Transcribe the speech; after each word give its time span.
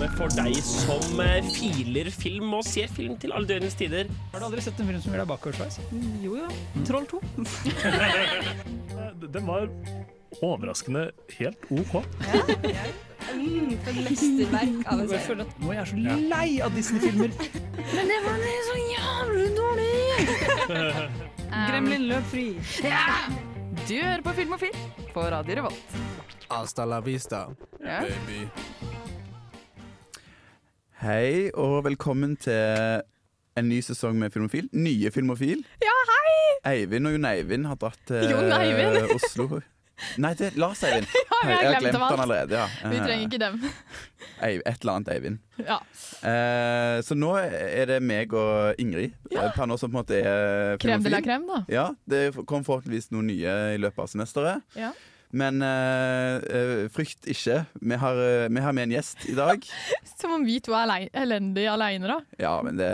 programmet 0.00 0.16
for 0.16 0.32
deg 0.32 0.56
som 0.64 1.20
eh, 1.20 1.44
filer 1.52 2.08
film 2.14 2.54
og 2.56 2.64
ser 2.64 2.88
film 2.92 3.16
til 3.20 3.32
alle 3.36 3.48
døgnets 3.50 3.76
tider. 3.76 4.08
Har 4.32 4.40
du 4.40 4.46
aldri 4.46 4.62
sett 4.64 4.78
en 4.80 4.88
film 4.88 5.00
som 5.04 5.12
gjør 5.12 5.22
deg 5.24 5.28
bakoversveis? 5.28 5.76
Jo 6.24 6.36
jo. 6.40 6.48
Troll 6.88 7.06
2. 7.10 7.20
Den 9.34 9.46
var 9.48 9.66
overraskende 10.40 11.08
helt 11.36 11.66
OK. 11.74 11.98
Mm, 13.30 13.76
for 13.84 13.90
et 13.90 14.00
mesterverk 14.06 14.86
av 14.88 15.02
en 15.02 15.10
Jeg 15.12 15.24
serie. 15.26 15.44
at 15.44 15.60
nå 15.60 15.72
er 15.74 15.78
jeg 15.82 15.90
så 15.90 15.98
lei 16.32 16.48
av 16.64 16.76
Disney-filmer. 16.78 17.34
Men 17.94 18.12
det 18.14 18.20
var 18.24 18.46
så 18.70 18.78
jævlig 18.86 19.48
dårlig! 19.58 19.90
Gremlin 21.68 22.08
løp 22.08 22.24
fri. 22.32 22.46
Du 23.84 23.94
hører 23.98 24.24
på 24.24 24.32
Film 24.38 24.56
og 24.56 24.62
Film 24.64 24.80
på 25.12 25.28
Radio 25.34 25.60
Revolt. 25.60 25.98
Hasta 26.50 26.86
la 26.88 26.98
vista, 27.04 27.44
Ja. 27.84 28.00
baby. 28.02 28.40
Hei, 31.00 31.48
og 31.56 31.80
velkommen 31.86 32.34
til 32.40 33.00
en 33.58 33.68
ny 33.70 33.78
sesong 33.84 34.18
med 34.20 34.32
Filmofil. 34.34 34.66
Nye 34.76 35.10
Filmofil. 35.14 35.62
Ja, 35.82 35.94
hei! 36.10 36.32
Eivind 36.74 37.08
og 37.08 37.14
Jon 37.16 37.24
Eivind 37.30 37.68
har 37.70 37.78
dratt 37.80 38.00
til 38.10 38.26
Jon 38.28 38.50
Eivind? 38.52 38.98
eh, 39.00 39.14
Oslo. 39.16 39.46
Nei, 40.20 40.32
det 40.36 40.50
er 40.50 40.58
Lars 40.60 40.82
Eivind. 40.86 41.08
Ja, 41.40 41.46
vi 41.48 41.54
har 41.54 41.62
Jeg 41.64 41.72
har 41.72 41.80
glemt 41.80 41.94
dem 41.96 42.02
han 42.04 42.10
alt. 42.12 42.22
allerede. 42.26 42.52
ja. 42.58 42.88
Vi 42.92 42.96
trenger 43.00 43.22
ikke 43.24 43.38
dem. 43.40 43.54
Eiv- 44.44 44.62
Et 44.68 44.82
eller 44.82 44.92
annet 44.98 45.08
Eivind. 45.14 45.38
Ja. 45.64 45.78
Eh, 46.28 46.96
så 47.06 47.16
nå 47.16 47.30
er 47.40 47.86
det 47.88 47.96
meg 48.04 48.34
og 48.36 48.76
Ingrid 48.82 49.14
Ja. 49.32 49.46
per 49.56 49.64
nå 49.70 49.78
som 49.80 49.88
på 49.88 49.96
en 49.96 50.02
måte 50.02 50.18
er 50.20 50.76
Krem 50.82 51.00
de 51.00 51.08
la 51.14 51.22
Filmofil. 51.22 51.24
crème, 51.30 51.48
da. 51.48 51.62
Ja, 51.72 51.86
det 52.12 52.26
kom 52.44 52.66
forhåpentligvis 52.66 53.08
noen 53.16 53.30
nye 53.32 53.54
i 53.72 53.80
løpet 53.80 54.04
av 54.04 54.12
semesteret. 54.12 54.60
Ja. 54.76 54.92
Men 55.32 55.62
eh, 55.62 56.36
eh, 56.42 56.88
frykt 56.90 57.28
ikke. 57.30 57.60
Vi 57.80 57.98
har, 58.02 58.18
eh, 58.18 58.48
vi 58.50 58.62
har 58.64 58.72
med 58.74 58.88
en 58.88 58.94
gjest 58.96 59.28
i 59.30 59.34
dag. 59.38 59.62
Som 60.20 60.32
om 60.34 60.44
vi 60.44 60.56
to 60.64 60.74
er 60.74 60.82
alei- 60.88 61.10
elendige 61.16 61.70
aleine, 61.70 62.08
da. 62.10 62.16
Ja, 62.42 62.56
men 62.66 62.76
det, 62.80 62.88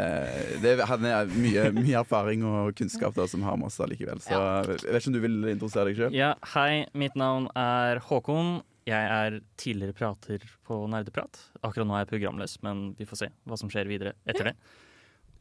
det 0.62 0.74
Han 0.90 1.04
er 1.08 1.32
mye, 1.32 1.70
mye 1.74 1.96
erfaring 2.02 2.44
og 2.46 2.74
kunnskap 2.76 3.16
da, 3.16 3.24
som 3.30 3.42
har 3.46 3.56
med 3.56 3.70
oss 3.70 3.80
allikevel. 3.80 4.20
Så 4.22 4.36
jeg 4.36 4.76
vet 4.84 5.00
ikke 5.00 5.10
om 5.14 5.16
du 5.16 5.22
vil 5.24 5.38
introdusere 5.54 5.88
deg 5.90 6.00
sjøl? 6.02 6.16
Ja, 6.16 6.34
hei, 6.54 6.84
mitt 6.92 7.16
navn 7.18 7.48
er 7.56 8.02
Håkon. 8.10 8.58
Jeg 8.86 9.08
er 9.10 9.40
tidligere 9.58 9.96
prater 9.98 10.44
på 10.68 10.76
Nerdeprat. 10.92 11.40
Akkurat 11.66 11.88
nå 11.88 11.96
er 11.96 12.04
jeg 12.04 12.12
programløs, 12.12 12.60
men 12.62 12.92
vi 13.00 13.08
får 13.08 13.24
se 13.24 13.30
hva 13.48 13.56
som 13.58 13.72
skjer 13.72 13.88
videre 13.90 14.12
etter 14.30 14.52
det. 14.52 14.58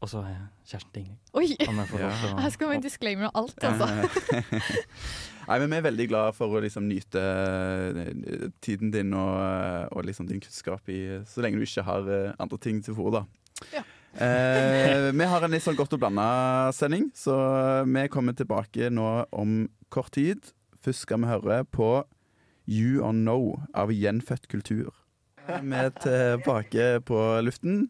Og 0.00 0.10
så 0.10 0.20
er 0.20 0.28
jeg 0.28 0.42
kjæresten 0.70 0.92
til 0.92 1.02
Ingrid. 1.02 1.18
Oi! 1.32 1.46
Her 2.42 2.50
skal 2.52 2.70
vi 2.70 2.78
disclaimer 2.84 3.30
og 3.30 3.42
alt, 3.42 3.64
altså. 3.64 3.86
Nei, 5.46 5.58
men 5.62 5.70
Vi 5.70 5.76
er 5.78 5.84
veldig 5.86 6.06
glad 6.10 6.34
for 6.36 6.52
å 6.52 6.60
liksom 6.62 6.88
nyte 6.90 7.22
eh, 7.22 8.48
tiden 8.64 8.90
din 8.94 9.14
og, 9.14 9.92
og 9.94 10.06
liksom 10.08 10.26
din 10.28 10.42
kunnskap 10.42 10.90
i 10.90 11.20
så 11.28 11.44
lenge 11.44 11.60
du 11.60 11.66
ikke 11.66 11.86
har 11.86 12.10
eh, 12.10 12.34
andre 12.42 12.58
ting 12.58 12.82
til 12.84 12.96
fòr. 12.98 13.20
da. 13.20 13.22
Ja. 13.76 13.84
Eh, 14.26 15.08
vi 15.20 15.30
har 15.30 15.46
en 15.46 15.54
litt 15.54 15.64
sånn 15.64 15.78
godt 15.78 15.94
og 15.94 16.02
blanda 16.02 16.26
sending, 16.76 17.08
så 17.14 17.38
vi 17.86 18.06
kommer 18.12 18.36
tilbake 18.36 18.90
nå 18.90 19.08
om 19.30 19.64
kort 19.94 20.12
tid. 20.18 20.52
Først 20.82 21.06
skal 21.06 21.22
vi 21.22 21.30
høre 21.30 21.62
på 21.70 21.90
You 22.66 23.04
Are 23.06 23.14
No 23.14 23.62
av 23.72 23.94
Gjenfødt 23.94 24.50
kultur. 24.50 24.90
Vi 25.46 25.78
er 25.78 25.92
tilbake 26.02 26.96
på 27.06 27.22
luften. 27.46 27.86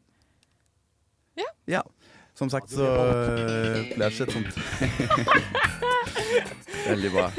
Ja. 1.41 1.49
ja. 1.69 1.83
Som 2.37 2.51
sagt 2.53 2.69
så 2.71 2.85
eh, 2.85 3.97
blir 3.97 3.97
det 3.97 4.13
ikke 4.13 4.27
et 4.27 4.33
sånt 4.37 4.53
Veldig 6.87 7.11
bra. 7.15 7.31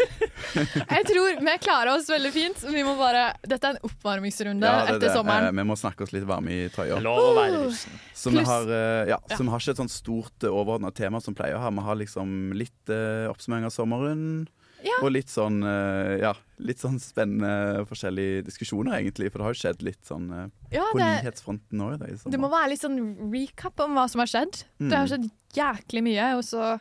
Jeg 0.58 1.04
tror 1.08 1.38
vi 1.46 1.54
klarer 1.62 1.92
oss 1.94 2.08
veldig 2.10 2.32
fint. 2.34 2.64
Vi 2.74 2.82
må 2.84 2.96
bare, 3.00 3.28
dette 3.48 3.68
er 3.70 3.74
en 3.78 3.84
oppvarmingsrunde 3.88 4.66
Ja, 4.68 4.80
er 4.82 4.88
etter 4.96 5.06
det. 5.06 5.12
sommeren. 5.16 5.46
Eh, 5.52 5.56
vi 5.60 5.64
må 5.70 5.76
snakke 5.80 6.04
oss 6.08 6.12
litt 6.16 6.26
varme 6.28 6.52
i 6.56 6.68
trøya. 6.74 6.98
Så 8.18 8.30
vi 8.34 8.42
har, 8.48 8.64
eh, 8.68 9.04
ja, 9.14 9.20
Ja. 9.22 9.36
så 9.38 9.42
vi 9.46 9.50
har 9.54 9.60
ikke 9.64 9.76
et 9.78 9.82
sånt 9.84 9.94
stort 9.94 10.40
overordna 10.50 10.90
tema 10.92 11.22
som 11.24 11.36
pleier 11.38 11.56
å 11.60 11.62
ha. 11.64 11.70
Vi 11.72 11.82
har 11.86 11.96
liksom 12.02 12.28
litt 12.58 12.90
eh, 12.90 13.30
oppsummering 13.32 13.66
av 13.70 13.74
sommeren. 13.76 14.48
Ja. 14.86 14.98
Og 15.02 15.10
litt 15.14 15.32
sånn 15.32 15.62
eh, 15.66 16.18
ja, 16.22 16.34
litt 16.62 16.82
sånn 16.82 17.00
spennende 17.02 17.86
forskjellige 17.90 18.44
diskusjoner, 18.50 19.00
egentlig. 19.00 19.32
For 19.32 19.42
det 19.42 19.48
har 19.48 19.56
jo 19.56 19.62
skjedd 19.64 19.86
litt 19.86 20.04
sånn 20.06 20.28
eh, 20.34 20.50
Ja, 20.76 20.84
på 20.92 21.00
det, 21.00 21.08
nyhetsfronten 21.24 21.82
òg. 21.86 22.04
det 22.30 22.42
må 22.42 22.50
være 22.52 22.74
litt 22.76 22.84
sånn 22.84 23.00
recap 23.34 23.82
om 23.86 23.98
hva 23.98 24.06
som 24.12 24.22
har 24.24 24.30
skjedd. 24.30 24.62
Mm. 24.78 24.92
Det 24.92 25.00
har 25.00 25.10
skjedd 25.14 25.28
jæklig 25.58 26.06
mye, 26.10 26.30
og 26.38 26.46
så 26.46 26.76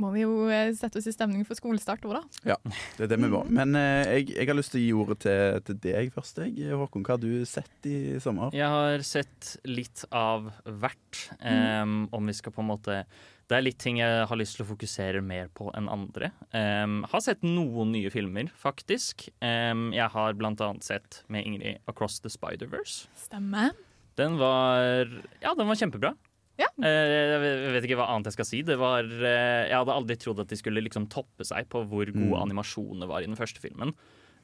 må 0.00 0.10
vi 0.14 0.22
jo 0.24 0.46
eh, 0.48 0.70
sette 0.74 0.98
oss 0.98 1.06
i 1.10 1.14
stemning 1.14 1.44
for 1.46 1.58
skolestart 1.58 2.06
òg, 2.08 2.16
da. 2.18 2.52
Ja, 2.54 2.58
Det 2.96 3.04
er 3.06 3.12
det 3.12 3.20
vi 3.20 3.30
må. 3.30 3.42
Mm. 3.46 3.58
Men 3.58 3.80
jeg, 4.08 4.30
jeg 4.32 4.48
har 4.50 4.56
lyst 4.58 4.74
til 4.74 4.80
å 4.80 4.84
gi 4.86 4.94
ordet 5.04 5.18
til, 5.26 5.58
til 5.68 5.80
deg 5.86 6.14
først. 6.14 6.40
Jeg. 6.46 6.70
Håkon, 6.82 7.04
hva 7.06 7.18
har 7.18 7.22
du 7.22 7.44
sett 7.48 7.90
i 7.90 7.98
sommer? 8.22 8.54
Jeg 8.56 8.70
har 8.74 9.04
sett 9.06 9.56
litt 9.68 10.06
av 10.10 10.48
hvert. 10.66 11.26
Um, 11.44 12.08
om 12.16 12.26
vi 12.32 12.34
skal 12.40 12.56
på 12.56 12.64
en 12.64 12.72
måte 12.72 13.04
Det 13.50 13.56
er 13.58 13.64
litt 13.66 13.80
ting 13.82 13.98
jeg 13.98 14.26
har 14.30 14.38
lyst 14.38 14.54
til 14.56 14.62
å 14.62 14.68
fokusere 14.70 15.20
mer 15.26 15.48
på 15.58 15.72
enn 15.74 15.88
andre. 15.90 16.28
Um, 16.54 17.00
har 17.10 17.22
sett 17.24 17.42
noen 17.42 17.90
nye 17.90 18.10
filmer, 18.14 18.46
faktisk. 18.54 19.24
Um, 19.42 19.88
jeg 19.96 20.06
har 20.14 20.36
blant 20.38 20.62
annet 20.62 20.86
sett 20.86 21.24
med 21.26 21.48
Ingrid 21.48 21.80
'Across 21.90 22.20
the 22.22 22.30
Spider-Verse'. 22.30 23.08
Stemmer. 23.26 23.72
Den 24.16 24.38
var 24.38 25.08
Ja, 25.42 25.54
den 25.58 25.66
var 25.66 25.74
kjempebra. 25.74 26.14
Ja. 26.60 26.68
Uh, 26.78 26.86
jeg 26.86 27.72
vet 27.74 27.84
ikke 27.88 27.96
hva 27.98 28.08
annet 28.14 28.30
jeg 28.30 28.38
skal 28.38 28.44
si. 28.52 28.62
Det 28.62 28.78
var, 28.78 29.02
uh, 29.02 29.66
jeg 29.66 29.74
hadde 29.74 29.96
aldri 29.98 30.16
trodd 30.20 30.40
at 30.44 30.48
de 30.48 30.56
skulle 30.60 30.82
liksom 30.86 31.08
toppe 31.10 31.42
seg 31.44 31.66
på 31.72 31.82
hvor 31.88 32.06
gode 32.06 32.36
Mm. 32.36 32.42
animasjonene 32.46 33.08
var 33.08 33.22
i 33.22 33.26
den 33.26 33.36
første 33.36 33.58
filmen. 33.60 33.94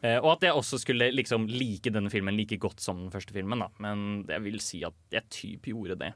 Uh, 0.03 0.19
og 0.19 0.33
at 0.37 0.41
jeg 0.49 0.53
også 0.53 0.81
skulle 0.83 1.13
liksom 1.15 1.47
like 1.47 1.91
denne 1.93 2.11
filmen 2.11 2.35
like 2.37 2.59
godt 2.59 2.81
som 2.81 3.05
den 3.07 3.11
første 3.15 3.33
filmen. 3.33 3.61
Da. 3.63 3.69
Men 3.79 4.25
jeg 4.27 4.43
vil 4.43 4.59
si 4.61 4.83
at 4.83 4.95
jeg 5.13 5.31
typ 5.31 5.63
gjorde 5.71 5.97
det. 5.99 6.13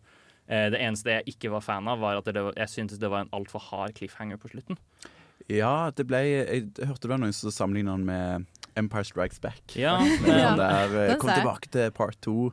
Eh, 0.51 0.67
det 0.75 0.81
eneste 0.83 1.13
jeg 1.15 1.29
ikke 1.37 1.51
var 1.55 1.63
fan 1.63 1.87
av, 1.89 2.01
var 2.03 2.19
at 2.19 2.25
det, 2.27 2.43
var- 2.43 2.57
jeg 2.59 2.69
syntes 2.73 2.99
det 2.99 3.09
var 3.13 3.23
en 3.25 3.31
altfor 3.37 3.63
hard 3.71 3.95
cliffhanger 3.95 4.37
på 4.43 4.51
slutten. 4.51 4.77
Ja, 5.49 5.91
det 5.95 6.05
ble 6.07 6.19
Jeg 6.27 6.65
hørte 6.87 7.07
det 7.07 7.11
var 7.11 7.19
noen 7.23 7.33
som 7.35 7.51
sammenligna 7.55 7.95
den 7.97 8.05
med 8.07 8.47
Empire 8.77 9.05
Strikes 9.07 9.41
Back. 9.41 9.63
Ja, 9.77 9.97
faktisk. 9.99 10.27
men- 10.27 10.41
Sånn 10.47 10.57
der, 10.59 10.97
eh, 11.11 11.17
kom 11.23 11.31
tilbake 11.31 11.71
til 11.71 11.91
part 11.93 12.21
to. 12.21 12.53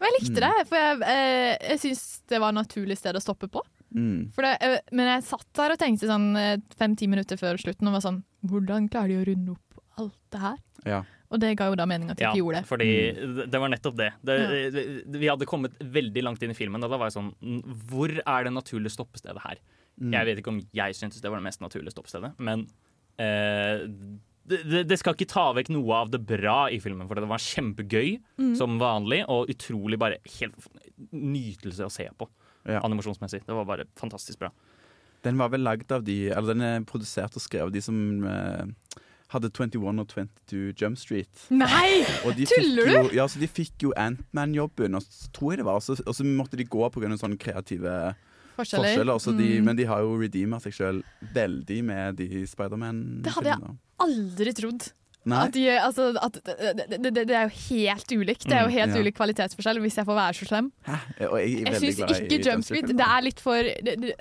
Men 0.00 0.08
jeg 0.10 0.20
likte 0.20 0.40
Mm. 0.40 0.40
det, 0.58 0.68
for 0.68 0.76
jeg, 0.76 1.02
eh, 1.02 1.68
jeg 1.70 1.78
syns 1.80 2.20
det 2.26 2.40
var 2.40 2.48
et 2.48 2.54
naturlig 2.66 2.96
sted 2.98 3.14
å 3.14 3.22
stoppe 3.22 3.48
på. 3.48 3.60
Mm. 3.94 4.32
For 4.32 4.42
det, 4.42 4.56
eh, 4.62 4.78
men 4.90 5.06
jeg 5.06 5.22
satt 5.28 5.46
der 5.54 5.72
og 5.72 5.78
tenkte 5.78 6.08
sånn 6.08 6.62
fem-ti 6.78 7.06
minutter 7.06 7.36
før 7.36 7.54
slutten 7.60 7.86
og 7.88 7.92
var 7.92 8.00
sånn 8.00 8.22
Hvordan 8.44 8.88
klarer 8.90 9.08
de 9.08 9.18
å 9.22 9.26
runde 9.28 9.50
opp 9.50 9.82
alt 9.98 10.16
det 10.32 10.40
her? 10.40 10.56
Ja. 10.86 11.02
Og 11.32 11.40
det 11.40 11.54
ga 11.56 11.70
jo 11.70 11.76
da 11.80 11.86
mening 11.88 12.10
at 12.12 12.18
de 12.18 12.24
Ja, 12.26 12.30
ikke 12.32 12.42
gjorde 12.42 12.60
det. 12.60 12.66
fordi 12.68 12.88
Mm. 13.16 13.50
det- 13.50 13.60
var 13.60 13.68
nettopp 13.72 13.96
det. 13.96 14.12
det, 14.22 14.72
det. 14.72 15.20
Vi 15.20 15.26
hadde 15.26 15.46
kommet 15.48 15.72
veldig 15.80 16.22
langt 16.22 16.42
inn 16.42 16.50
i 16.50 16.54
filmen, 16.58 16.82
og 16.84 16.90
da 16.90 16.98
var 16.98 17.08
jeg 17.08 17.16
sånn 17.16 17.34
"Mm, 17.40 17.62
Hvor 17.88 18.10
er 18.26 18.44
det 18.44 18.52
naturlige 18.52 18.92
stoppestedet 18.92 19.40
her? 19.42 19.56
Mm. 20.00 20.12
Jeg 20.12 20.26
vet 20.26 20.38
ikke 20.38 20.48
om 20.48 20.60
jeg 20.72 20.92
syntes 20.94 21.20
det 21.20 21.30
var 21.30 21.38
det 21.38 21.44
mest 21.44 21.60
naturlige 21.60 21.92
stoppestedet, 21.92 22.34
men 22.38 22.66
eh, 23.18 23.86
det, 24.46 24.64
det- 24.68 24.88
det 24.88 24.98
skal 24.98 25.14
ikke 25.14 25.28
ta 25.28 25.52
vekk 25.54 25.68
noe 25.70 25.92
av 25.94 26.10
det 26.10 26.26
bra 26.26 26.66
i 26.68 26.78
filmen, 26.80 27.06
for 27.08 27.14
det 27.14 27.26
var 27.28 27.38
kjempegøy 27.38 28.20
Mm. 28.38 28.56
som 28.56 28.78
vanlig, 28.78 29.24
og 29.28 29.48
utrolig 29.48 29.98
bare 29.98 30.16
helt 30.40 30.54
nytelse 31.12 31.84
å 31.86 31.90
se 31.90 32.08
på 32.18 32.28
Ja. 32.66 32.80
animasjonsmessig. 32.80 33.44
Det 33.46 33.54
var 33.54 33.64
bare 33.64 33.84
fantastisk 33.96 34.38
bra. 34.38 34.50
Den 35.22 35.36
var 35.38 35.48
vel 35.50 35.60
lagd 35.62 35.90
av 35.92 36.02
de 36.04 36.30
Eller 36.30 36.54
den 36.54 36.62
er 36.62 36.80
produsert 36.80 37.36
og 37.36 37.42
skrevet 37.42 37.62
av 37.66 37.72
de 37.72 37.80
som 37.80 38.24
eh, 38.24 38.64
hadde 39.32 39.50
21 39.50 40.00
og 40.02 40.08
22 40.12 40.72
Jump 40.78 40.98
Street. 41.00 41.46
Nei! 41.50 42.02
Tuller 42.22 42.84
du?! 42.86 42.92
jo, 42.92 43.02
ja, 43.16 43.26
så 43.28 43.40
de 43.42 43.48
fikk 43.50 43.86
jo 43.88 43.92
Antman-jobben, 43.98 44.98
tror 45.32 45.52
jeg 45.54 45.62
det 45.62 45.66
var. 45.68 45.80
Og 45.80 45.82
så, 45.86 45.96
og 46.06 46.14
så 46.16 46.26
måtte 46.28 46.58
de 46.60 46.64
gå 46.68 46.84
pga. 46.92 47.12
sånne 47.20 47.38
kreative 47.40 48.14
Forskjeller. 48.56 48.96
forskjeller. 49.00 49.38
De, 49.38 49.50
Mm. 49.58 49.64
Men 49.64 49.76
de 49.76 49.84
har 49.88 50.00
jo 50.04 50.16
redeema 50.20 50.60
seg 50.60 50.72
sjøl 50.76 51.02
veldig 51.34 51.78
med 51.84 52.16
de 52.20 52.46
Spiderman. 52.46 53.22
Det 53.24 53.32
hadde 53.32 53.54
jeg 53.56 53.76
aldri 53.98 54.52
trodd. 54.58 54.90
Nei. 55.24 55.38
At 55.46 55.52
de, 55.54 55.62
altså, 55.78 56.08
at 56.18 56.38
det, 56.90 57.12
det, 57.14 57.30
er 57.30 57.44
jo 57.46 57.52
helt 57.68 58.12
ulikt. 58.16 58.42
Det 58.48 58.56
er 58.56 58.64
jo 58.64 58.70
Mm, 58.72 58.74
helt 58.74 58.94
ja. 58.96 59.00
ulik 59.04 59.14
kvalitetsforskjell, 59.14 59.78
hvis 59.84 59.98
jeg 60.00 60.06
får 60.08 60.16
være 60.18 60.34
så 60.34 60.46
slem. 60.48 60.70
Hæ? 60.86 60.96
Og 61.28 61.36
jeg 61.38 61.52
er 61.52 61.68
Jeg 61.70 61.80
syns 61.82 62.00
ikke 62.18 62.38
Jump 62.48 62.64
Street. 62.66 62.88
Det 62.98 63.06
er 63.06 63.22
litt 63.22 63.42
for 63.42 63.68
det, 63.86 63.94
det, 64.02 64.14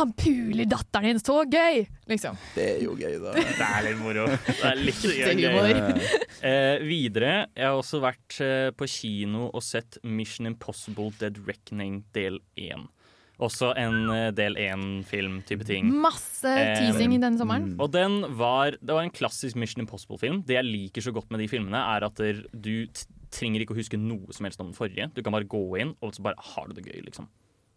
Han 0.00 0.12
puler 0.18 0.64
datteren 0.66 1.06
din, 1.12 1.20
så 1.22 1.44
gøy! 1.46 1.84
Liksom. 2.10 2.36
Det 2.56 2.64
er 2.72 2.82
jo 2.82 2.96
gøy, 2.98 3.14
da. 3.22 3.36
Det 3.60 3.68
er 3.68 3.86
litt 3.86 4.00
moro. 4.02 4.26
Det 4.26 4.56
er 4.72 4.80
litt 4.80 5.02
Det 5.04 5.22
er 5.28 5.44
humor. 5.44 6.02
Eh, 6.44 6.82
videre, 6.84 7.34
jeg 7.54 7.64
har 7.70 7.78
også 7.78 8.02
vært 8.02 8.40
eh, 8.44 8.70
på 8.76 8.88
kino 8.90 9.46
og 9.54 9.62
sett 9.64 10.00
Mission 10.02 10.50
Impossible 10.50 11.12
Dead 11.20 11.38
Reckoning 11.46 12.02
del 12.16 12.40
1. 12.58 12.88
Også 13.42 13.72
en 13.76 13.96
eh, 14.14 14.28
del 14.36 14.54
1-film-type 14.54 15.66
ting. 15.66 15.88
Masse 15.90 16.46
Eh, 16.46 16.74
teasing 16.78 17.16
um, 17.16 17.20
denne 17.24 17.40
sommeren. 17.40 17.72
Mm. 17.72 17.80
Og 17.82 17.90
den 17.90 18.20
var, 18.38 18.76
Det 18.78 18.94
var 18.94 19.02
en 19.02 19.10
klassisk 19.10 19.56
Mission 19.58 19.82
Impossible-film. 19.82 20.44
Det 20.46 20.54
jeg 20.54 20.64
liker 20.68 21.02
så 21.02 21.12
godt 21.12 21.30
med 21.34 21.40
de 21.42 21.48
filmene, 21.50 21.80
er 21.96 22.06
at 22.06 22.20
du 22.54 22.86
trenger 23.34 23.64
ikke 23.64 23.74
å 23.74 23.80
huske 23.80 23.98
noe 23.98 24.30
som 24.32 24.46
helst 24.46 24.60
om 24.62 24.70
den 24.70 24.76
forrige. 24.78 25.08
Du 25.14 25.22
kan 25.22 25.34
bare 25.34 25.48
gå 25.50 25.64
inn, 25.82 25.96
og 26.00 26.14
så 26.14 26.22
bare 26.22 26.38
har 26.54 26.68
du 26.68 26.74
det 26.78 26.86
gøy, 26.86 27.00
liksom. 27.08 27.26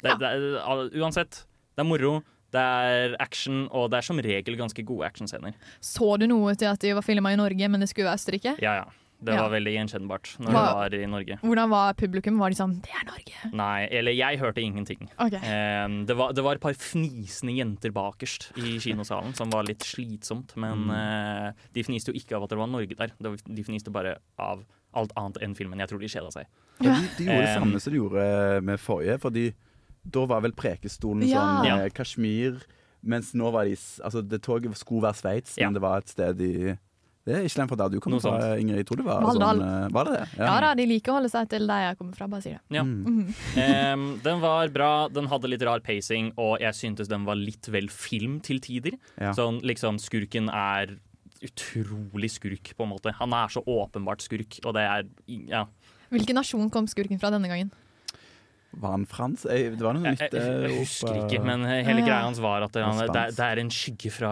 Det, 0.04 0.12
Ja. 0.12 0.18
det 0.21 0.30
er, 0.30 0.92
uansett, 1.01 1.45
det 1.74 1.81
er 1.81 1.89
moro, 1.89 2.21
det 2.54 2.62
er 2.62 3.15
action, 3.19 3.68
og 3.71 3.89
det 3.92 3.98
er 3.98 4.06
som 4.06 4.19
regel 4.21 4.56
ganske 4.56 4.86
gode 4.86 5.07
actionscener. 5.09 5.57
Så 5.81 6.19
du 6.19 6.27
noe 6.30 6.54
til 6.56 6.69
at 6.69 6.80
de 6.80 6.94
var 6.94 7.01
filma 7.01 7.33
i 7.33 7.39
Norge, 7.39 7.68
men 7.68 7.81
det 7.81 7.89
skulle 7.89 8.06
være 8.06 8.21
Østerrike? 8.21 8.54
Ja, 8.62 8.83
ja. 8.83 8.86
Det 9.19 9.34
Ja. 9.34 9.42
var 9.42 9.50
veldig 9.50 9.72
gjenkjennbart 9.74 10.38
når 10.40 10.52
Hva- 10.54 10.90
det 10.90 11.00
var 11.00 11.04
i 11.04 11.06
Norge. 11.10 11.40
Hvordan 11.42 11.69
var 11.69 11.94
publikum? 11.94 12.38
Var 12.38 12.50
de 12.50 12.56
sånn 12.56 12.81
Det 12.84 12.92
er 12.94 13.06
Norge! 13.08 13.52
Nei, 13.52 13.88
eller 13.92 14.12
jeg 14.12 14.38
hørte 14.38 14.62
ingenting. 14.62 15.10
Okay. 15.19 15.40
Um, 15.86 16.06
det, 16.06 16.16
var, 16.16 16.34
det 16.34 16.44
var 16.44 16.54
et 16.54 16.62
par 16.62 16.74
fnisende 16.74 17.56
jenter 17.58 17.90
bakerst 17.92 18.52
i 18.58 18.78
kinosalen 18.80 19.34
som 19.36 19.50
var 19.50 19.64
litt 19.64 19.80
slitsomt. 19.80 20.56
Men 20.56 20.86
Mm. 20.86 20.92
uh, 20.92 21.52
de 21.74 21.81
fniste 21.84 22.14
jo 22.14 22.14
ikke 22.14 22.36
av 22.38 22.44
at 22.44 22.50
det 22.50 22.58
var 22.60 22.68
Norge 22.68 22.96
der. 22.96 23.08
Det 23.19 23.24
var- 23.31 23.56
De 23.56 23.64
fniste 23.64 23.92
bare 23.92 24.18
av 24.38 24.64
alt 24.94 25.12
annet 25.18 25.38
enn 25.42 25.56
filmen. 25.56 25.80
Jeg 25.80 25.90
tror 25.90 26.00
de 26.00 26.08
kjeda 26.08 26.31
seg. 26.31 26.46
Ja, 26.80 26.94
de, 26.94 27.08
de 27.18 27.25
gjorde 27.25 27.42
det 27.46 27.58
Um, 27.58 27.64
samme 27.64 27.81
som 27.81 27.94
de 27.94 28.00
gjorde 28.00 28.64
med 28.64 28.80
forrige, 28.80 29.19
fordi 29.19 29.54
da 30.10 30.25
var 30.25 30.42
vel 30.42 30.52
Prekestolen 30.52 31.28
Ja. 31.28 31.42
sånn 31.42 31.66
Ja. 31.66 31.78
eh, 31.86 31.90
Kashmir, 31.90 32.62
mens 33.04 33.34
nå 33.34 33.52
var 33.52 33.66
de 33.66 33.72
Altså, 33.75 34.22
det 34.28 34.44
toget 34.44 34.75
skulle 34.78 35.02
være 35.02 35.16
Sveits, 35.16 35.58
Ja. 35.58 35.66
men 35.66 35.74
det 35.74 35.81
var 35.81 35.98
et 35.98 36.08
sted 36.10 36.40
i 36.40 36.78
Det 37.28 37.36
er 37.36 37.44
ikke 37.44 37.60
den 37.60 37.70
fra 37.72 37.78
der 37.82 37.92
du 37.92 37.98
kommer 38.04 38.22
fra, 38.24 38.36
sånt. 38.40 38.62
Ingrid. 38.64 38.80
Jeg 38.80 38.88
tror 38.88 39.02
det 39.02 39.06
var 39.08 39.26
sånn 39.36 39.64
eh, 39.66 39.88
Var 39.98 40.08
det 40.08 40.14
det? 40.14 40.28
Ja 40.40 40.54
da, 40.64 40.70
de 40.80 40.86
liker 40.88 41.12
å 41.12 41.18
holde 41.18 41.32
seg 41.34 41.50
til 41.52 41.66
der 41.68 41.82
jeg 41.84 41.98
kommer 42.00 42.16
fra, 42.16 42.28
bare 42.32 42.46
sier 42.46 42.62
det. 42.62 42.78
Ja. 42.78 42.86
Mm. 42.88 43.34
um, 43.98 44.06
den 44.24 44.44
var 44.44 44.72
bra, 44.76 44.92
den 45.12 45.28
hadde 45.32 45.52
litt 45.52 45.66
rar 45.68 45.84
pacing, 45.84 46.32
og 46.40 46.62
jeg 46.64 46.78
syntes 46.78 47.12
den 47.12 47.28
var 47.28 47.40
litt 47.40 47.68
vel 47.74 47.92
film 47.92 48.40
til 48.46 48.62
tider. 48.64 48.96
Ja. 49.20 49.34
Sånn 49.36 49.60
liksom 49.68 50.00
Skurken 50.00 50.48
er 50.54 50.96
utrolig 51.44 52.32
skurk, 52.34 52.72
på 52.78 52.86
en 52.88 52.94
måte. 52.96 53.14
Han 53.20 53.36
er 53.36 53.52
så 53.54 53.62
åpenbart 53.62 54.24
skurk, 54.26 54.62
og 54.64 54.78
det 54.78 54.88
er 54.88 55.12
Ja. 55.52 55.66
Hvilken 56.14 56.40
nasjon 56.40 56.72
kom 56.72 56.88
skurken 56.88 57.20
fra 57.20 57.30
denne 57.34 57.52
gangen? 57.52 57.74
Var 58.78 58.92
han 58.94 59.06
frans? 59.10 59.42
Det 59.50 59.80
var 59.82 59.94
noe 59.98 60.04
Jeg, 60.06 60.18
nytt. 60.20 60.34
jeg, 60.34 60.42
eh, 60.42 60.68
jeg 60.70 60.80
husker 60.84 61.08
opera- 61.10 61.24
ikke, 61.28 61.44
men 61.46 61.64
hele 61.66 62.02
greia 62.06 62.22
hans 62.28 62.38
var 62.44 62.62
at 62.62 62.72
det, 62.76 62.84
han, 62.86 62.98
det, 63.00 63.16
er- 63.16 63.32
det 63.34 63.40
er 63.48 63.62
en 63.64 63.70
skygge 63.74 64.12
fra 64.14 64.32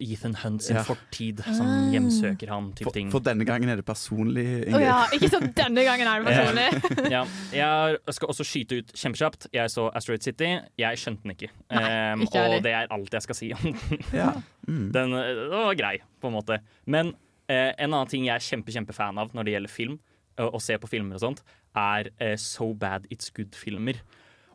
Ethan 0.00 0.34
Hunt 0.42 0.62
sin 0.62 0.76
Ja. 0.76 0.82
fortid 0.82 1.42
som 1.44 1.66
Ah. 1.66 1.90
hjemsøker 1.92 2.48
han 2.48 2.72
til 2.72 2.84
for, 2.84 2.92
ting. 2.92 3.10
for 3.10 3.20
denne 3.20 3.44
gangen 3.46 3.68
er 3.68 3.76
det 3.76 3.84
personlig, 3.86 4.44
Ingrid. 4.66 4.68
Ingrid. 4.68 4.86
ja, 4.86 5.04
ikke 5.14 5.30
sånn 5.30 5.54
denne 5.54 5.84
gangen 5.86 6.06
er 6.08 6.24
det 6.24 6.26
personlig. 6.32 7.10
Ja, 7.14 7.24
jeg 7.52 8.14
skal 8.14 8.28
også 8.28 8.44
skyte 8.44 8.78
ut 8.82 8.92
kjempekjapt. 8.92 9.46
Jeg 9.52 9.70
så 9.70 9.88
Asteroid 9.94 10.22
City. 10.22 10.50
Jeg 10.78 10.96
skjønte 10.98 11.22
den 11.22 11.32
ikke. 11.36 11.50
Nei, 11.70 12.12
um, 12.12 12.22
ikke 12.26 12.42
og 12.56 12.62
det 12.62 12.72
er 12.74 12.86
alt 12.90 13.10
jeg 13.12 13.22
skal 13.22 13.34
si 13.38 13.52
om 13.52 13.62
den. 13.62 14.02
Ja. 14.12 14.32
Mm. 14.68 14.90
Den 14.92 15.14
eh, 15.16 15.28
den 15.32 15.48
var 15.48 15.74
grei, 15.78 15.94
på 16.20 16.28
en 16.28 16.34
måte. 16.34 16.58
Men 16.84 17.14
eh, 17.48 17.72
en 17.78 17.94
annen 17.94 18.06
ting 18.10 18.26
jeg 18.26 18.34
er 18.34 18.38
kjempe, 18.44 18.68
kjempefan 18.74 19.16
av 19.16 19.30
når 19.32 19.46
det 19.46 19.52
gjelder 19.54 19.70
film, 19.72 19.94
og 20.38 20.54
å 20.54 20.60
se 20.62 20.76
på 20.78 20.88
filmer 20.88 21.18
og 21.18 21.20
sånt, 21.24 21.42
er 21.76 22.10
eh, 22.20 22.36
So 22.36 22.72
Bad 22.74 23.06
It's 23.10 23.30
Good-filmer. 23.34 24.00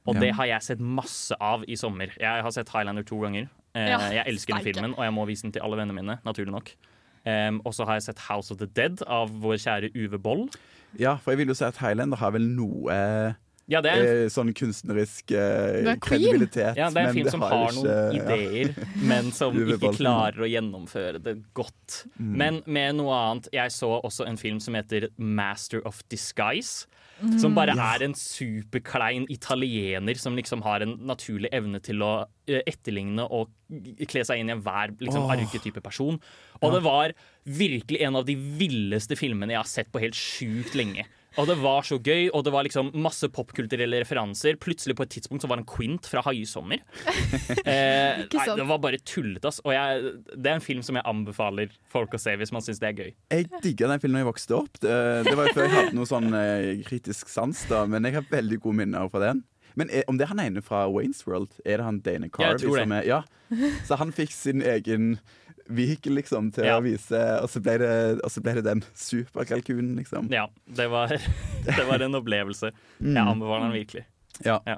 Og 0.06 0.16
Ja. 0.16 0.20
det 0.20 0.32
har 0.36 0.46
jeg 0.46 0.62
sett 0.62 0.80
masse 0.80 1.36
av 1.40 1.64
i 1.68 1.76
sommer. 1.80 2.12
Jeg 2.20 2.42
har 2.44 2.52
sett 2.52 2.70
Highlander 2.70 3.04
to 3.08 3.20
ganger. 3.22 3.48
Eh, 3.76 3.88
Ja, 3.90 4.00
jeg 4.12 4.26
elsker 4.28 4.56
den 4.60 4.64
filmen, 4.74 4.94
og 4.98 5.04
jeg 5.06 5.14
må 5.14 5.26
vise 5.28 5.44
den 5.44 5.52
til 5.56 5.62
alle 5.64 5.78
vennene 5.80 5.96
mine, 6.02 6.20
naturlig 6.26 6.52
nok. 6.52 6.74
Um, 7.26 7.62
og 7.64 7.72
så 7.74 7.86
har 7.88 7.94
jeg 7.96 8.04
sett 8.04 8.20
House 8.28 8.52
of 8.52 8.58
the 8.60 8.66
Dead 8.68 9.02
av 9.08 9.30
vår 9.32 9.56
kjære 9.56 9.92
Uwe 9.96 10.20
Boll. 10.20 10.50
ja, 11.00 11.16
for 11.16 11.32
jeg 11.32 11.38
vil 11.40 11.48
jo 11.48 11.54
si 11.56 11.64
at 11.66 11.78
Highlander 11.78 12.18
har 12.18 12.32
vel 12.32 12.42
noe 12.50 12.92
eh, 12.92 13.34
Ja, 13.71 13.80
det 13.80 13.94
er 13.95 14.06
en 14.25 14.31
sånn 14.33 14.50
kunstnerisk 14.57 15.31
eh, 15.31 15.83
Det 15.86 15.92
er 15.94 16.00
kredibilitet. 16.04 16.75
Ja, 16.80 16.89
det 16.92 17.00
er 17.00 17.07
en 17.07 17.15
film 17.15 17.30
som 17.31 17.45
har 17.45 17.69
ikke- 17.69 17.75
noen 17.77 18.15
ja. 18.18 18.24
ideer, 18.36 18.74
men 19.07 19.31
som 19.31 19.56
ikke 19.56 19.94
klarer 19.95 20.44
å 20.44 20.50
gjennomføre 20.50 21.21
det 21.24 21.38
godt. 21.56 22.04
Mm. 22.19 22.33
Men 22.42 22.62
med 22.65 22.98
noe 23.00 23.13
annet. 23.13 23.48
Jeg 23.54 23.71
så 23.71 24.01
også 24.04 24.27
en 24.27 24.38
film 24.38 24.60
som 24.60 24.75
heter 24.75 25.07
Master 25.18 25.81
of 25.88 26.04
Disguise. 26.10 26.88
Som 27.39 27.54
bare 27.56 27.71
Ja. 27.77 27.94
er 27.95 28.04
en 28.04 28.13
superklein 28.13 29.27
italiener 29.31 30.18
som 30.19 30.36
liksom 30.36 30.62
har 30.65 30.81
en 30.81 30.98
naturlig 31.07 31.48
evne 31.54 31.80
til 31.81 32.01
å 32.04 32.25
eh, 32.48 32.62
etterligne 32.68 33.24
og 33.31 33.50
kle 34.10 34.25
seg 34.25 34.39
inn 34.42 34.50
i 34.50 34.56
enhver 34.57 34.92
liksom, 35.00 35.24
oh. 35.24 35.31
arketype 35.31 35.80
person. 35.81 36.19
Og 36.62 36.74
det 36.74 36.81
var 36.83 37.13
virkelig 37.45 38.01
en 38.01 38.18
av 38.19 38.25
de 38.25 38.36
villeste 38.36 39.15
filmene 39.15 39.56
jeg 39.56 39.62
har 39.62 39.71
sett 39.71 39.92
på 39.94 40.01
helt 40.04 40.18
sjukt 40.18 40.75
lenge. 40.75 41.06
Og 41.42 41.48
det 41.50 41.56
var 41.62 41.86
så 41.88 41.98
gøy, 41.98 42.28
og 42.34 42.44
det 42.46 42.54
var 42.54 42.66
liksom 42.68 42.92
masse 43.02 43.28
popkulturelle 43.34 44.02
referanser. 44.04 44.58
Plutselig 44.62 44.96
på 45.00 45.06
et 45.08 45.14
tidspunkt 45.16 45.44
så 45.44 45.50
var 45.50 45.60
det 45.60 45.66
en 45.66 45.72
quint 45.76 46.10
fra 46.10 46.24
Haisommer. 46.28 46.84
Eh, 47.64 48.24
nei, 48.28 48.44
det 48.58 48.66
var 48.68 48.80
bare 48.82 48.98
tullete, 49.08 49.48
ass. 49.48 49.60
Og 49.64 49.72
jeg, 49.74 50.12
det 50.36 50.50
er 50.50 50.58
en 50.58 50.64
film 50.64 50.82
som 50.86 50.98
jeg 50.98 51.06
anbefaler 51.10 51.72
folk 51.92 52.14
å 52.16 52.20
se 52.22 52.34
hvis 52.40 52.52
man 52.54 52.64
syns 52.66 52.82
det 52.82 52.90
er 52.90 52.98
gøy. 53.00 53.12
Jeg 53.34 53.48
digga 53.64 53.90
den 53.92 54.02
filmen 54.04 54.20
da 54.20 54.24
jeg 54.24 54.30
vokste 54.30 54.58
opp. 54.58 54.80
Det, 54.84 54.98
det 55.28 55.34
var 55.38 55.48
jo 55.48 55.56
før 55.56 55.66
jeg 55.66 55.74
hadde 55.78 55.98
noe 55.98 56.10
sånn 56.10 56.30
eh, 56.38 56.68
kritisk 56.88 57.32
sans, 57.32 57.64
da, 57.70 57.84
men 57.90 58.06
jeg 58.08 58.18
har 58.20 58.28
veldig 58.32 58.60
gode 58.64 58.82
minner 58.84 59.10
fra 59.14 59.24
den. 59.24 59.44
Men 59.80 59.90
er, 59.90 60.06
om 60.12 60.20
det 60.20 60.28
er 60.28 60.34
han 60.36 60.44
ene 60.44 60.62
fra 60.66 60.84
Waynes 60.92 61.24
World, 61.26 61.56
er 61.66 61.80
det 61.82 61.88
han 61.88 62.02
Dana 62.06 62.30
Carvey 62.34 62.62
tror 62.62 62.78
det. 62.78 62.86
som 62.86 62.98
er 63.00 63.10
Ja. 63.10 63.22
Så 63.88 63.98
han 64.02 64.14
fikk 64.16 64.32
sin 64.34 64.64
egen 64.66 65.16
vehikel, 65.69 66.13
liksom, 66.15 66.51
til 66.54 66.65
Ja. 66.65 66.77
å 66.80 66.83
vise 66.83 67.42
Og 67.44 67.50
så 67.50 67.62
ble 67.63 67.77
det, 67.77 68.19
og 68.24 68.30
så 68.31 68.42
ble 68.44 68.54
det 68.56 68.63
den 68.65 68.83
superkalkunen, 68.95 69.95
liksom. 69.98 70.30
Ja, 70.31 70.48
det 70.68 70.89
var, 70.92 71.07
det 71.65 71.88
var 71.88 72.01
en 72.01 72.15
opplevelse. 72.15 72.71
Jeg 73.00 73.13
Mm. 73.15 73.27
anbefaler 73.27 73.69
den 73.69 73.74
virkelig. 73.80 74.06
Ja. 74.45 74.60
Ja. 74.68 74.77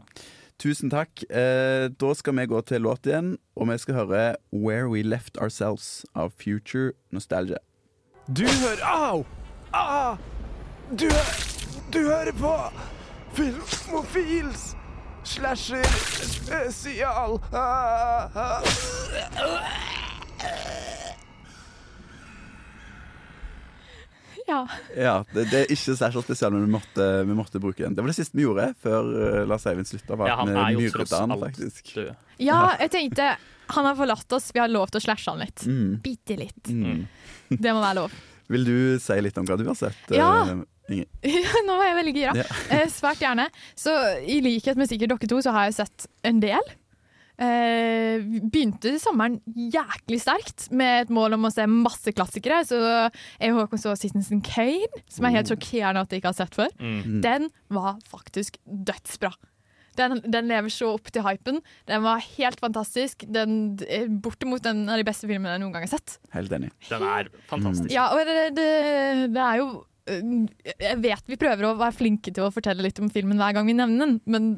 Tusen 0.58 0.90
takk. 0.90 1.24
Eh, 1.30 1.90
da 1.90 2.14
skal 2.14 2.34
vi 2.34 2.46
gå 2.48 2.62
til 2.66 2.82
låt 2.82 3.04
igjen, 3.06 3.38
og 3.58 3.68
vi 3.68 3.78
skal 3.78 3.96
høre 3.96 4.36
'Where 4.54 4.88
We 4.90 5.02
Left 5.04 5.38
Ourselves' 5.38 6.06
av 6.16 6.32
Future 6.38 6.94
Nostalgia. 7.12 7.58
Du 8.32 8.44
hører 8.44 8.82
Au! 8.86 9.26
Ah! 9.74 10.16
Du, 10.96 11.10
du 11.92 12.00
hører 12.08 12.32
på 12.32 12.72
Filmofils 13.34 14.76
slasher 15.24 15.84
spesial. 15.84 17.42
Ah, 17.52 18.30
ah. 18.36 20.02
Ja. 24.48 24.60
Ja, 24.96 25.16
det, 25.34 25.48
det 25.50 25.60
er 25.64 25.72
ikke 25.74 25.96
særlig 25.98 26.22
spesielt, 26.22 26.54
men 26.54 26.68
vi 26.68 26.72
måtte, 26.76 27.08
vi 27.26 27.38
måtte 27.38 27.62
bruke 27.62 27.82
den. 27.82 27.96
Det 27.98 28.04
var 28.06 28.12
det 28.12 28.18
siste 28.20 28.38
vi 28.38 28.46
gjorde 28.46 28.68
før 28.82 29.10
uh, 29.10 29.42
Lars 29.50 29.66
Eivind 29.66 29.90
slutta. 29.90 30.18
Ja, 30.22 30.38
han 30.44 30.54
er 30.54 30.76
jo 30.76 30.92
tross 30.94 31.16
han, 31.18 31.34
alt 31.34 31.48
faktisk. 31.48 31.96
død. 31.96 32.14
ja, 32.46 32.60
jeg 32.84 32.94
tenkte 32.94 33.32
han 33.74 33.88
har 33.90 33.98
forlatt 33.98 34.38
oss, 34.38 34.52
vi 34.54 34.62
har 34.62 34.70
lov 34.70 34.92
til 34.94 35.02
å 35.02 35.06
slashe 35.08 35.32
han 35.32 35.42
litt. 35.42 35.66
Mm. 35.66 35.98
Bitte 36.06 36.38
litt. 36.38 36.70
Mm. 36.70 37.08
Det 37.50 37.74
må 37.74 37.82
være 37.82 37.98
lov. 38.04 38.16
Vil 38.54 38.68
du 38.68 38.78
si 39.02 39.18
litt 39.26 39.38
om 39.42 39.48
hva 39.50 39.58
du 39.58 39.66
har 39.66 39.78
sett? 39.80 39.98
eh, 40.14 40.22
Ja. 40.86 41.02
Nå 41.66 41.80
var 41.80 41.88
jeg 41.88 41.96
veldig 41.98 42.12
gira. 42.14 42.34
Ja. 42.38 42.46
Eh, 42.76 42.86
svært 42.94 43.24
gjerne. 43.24 43.48
Så 43.74 43.94
i 44.22 44.38
likhet 44.46 44.78
med 44.78 44.92
sikkert 44.92 45.16
dere 45.16 45.30
to, 45.32 45.40
så 45.42 45.56
har 45.56 45.72
jeg 45.72 45.80
sett 45.80 46.06
en 46.30 46.44
del. 46.44 46.62
Eh, 47.36 48.22
begynte 48.24 48.94
sommeren 49.04 49.42
jæklig 49.52 50.22
sterkt 50.24 50.70
med 50.72 51.06
et 51.06 51.10
mål 51.14 51.36
om 51.36 51.50
å 51.50 51.52
se 51.54 51.66
masse 51.68 52.14
klassikere. 52.16 52.62
Så 52.68 52.80
jeg 52.80 53.52
og 53.52 53.64
Håkon 53.64 53.82
så 53.82 53.96
Citizen 54.00 54.44
Kane, 54.46 55.04
som 55.12 55.28
er 55.28 55.36
helt 55.36 55.52
sjokkerende 55.52 56.06
at 56.06 56.14
jeg 56.14 56.24
ikke 56.24 56.32
har 56.32 56.40
sett 56.40 56.56
før. 56.56 56.72
Mm. 56.80 57.20
Den 57.26 57.50
var 57.74 58.00
faktisk 58.12 58.60
dødsbra. 58.64 59.34
Den, 59.96 60.20
den 60.28 60.50
lever 60.52 60.72
så 60.74 60.92
opp 60.96 61.10
til 61.14 61.24
hypen. 61.24 61.62
Den 61.90 62.04
var 62.04 62.24
helt 62.36 62.60
fantastisk. 62.64 63.24
Den 63.32 63.76
er 63.88 64.08
bortimot 64.10 64.68
en 64.68 64.86
av 64.92 65.00
de 65.00 65.08
beste 65.08 65.28
filmene 65.28 65.56
jeg 65.56 65.64
noen 65.64 65.76
gang 65.76 65.88
har 65.88 65.94
sett. 65.96 66.18
Helt 66.36 66.56
enig. 66.56 66.72
Den 66.90 67.04
er 67.08 67.30
fantastisk. 67.52 67.92
Ja, 67.96 68.10
og 68.16 68.24
det, 68.28 68.50
det, 68.58 68.72
det 69.36 69.44
er 69.44 69.62
jo 69.62 69.70
øh, 70.12 70.26
Jeg 70.84 71.00
vet 71.04 71.32
vi 71.32 71.40
prøver 71.40 71.70
å 71.70 71.78
være 71.80 71.96
flinke 71.96 72.34
til 72.36 72.48
å 72.48 72.52
fortelle 72.54 72.84
litt 72.84 73.00
om 73.04 73.12
filmen 73.12 73.40
hver 73.40 73.56
gang 73.56 73.72
vi 73.72 73.78
nevner 73.78 74.04
den, 74.06 74.20
men 74.28 74.52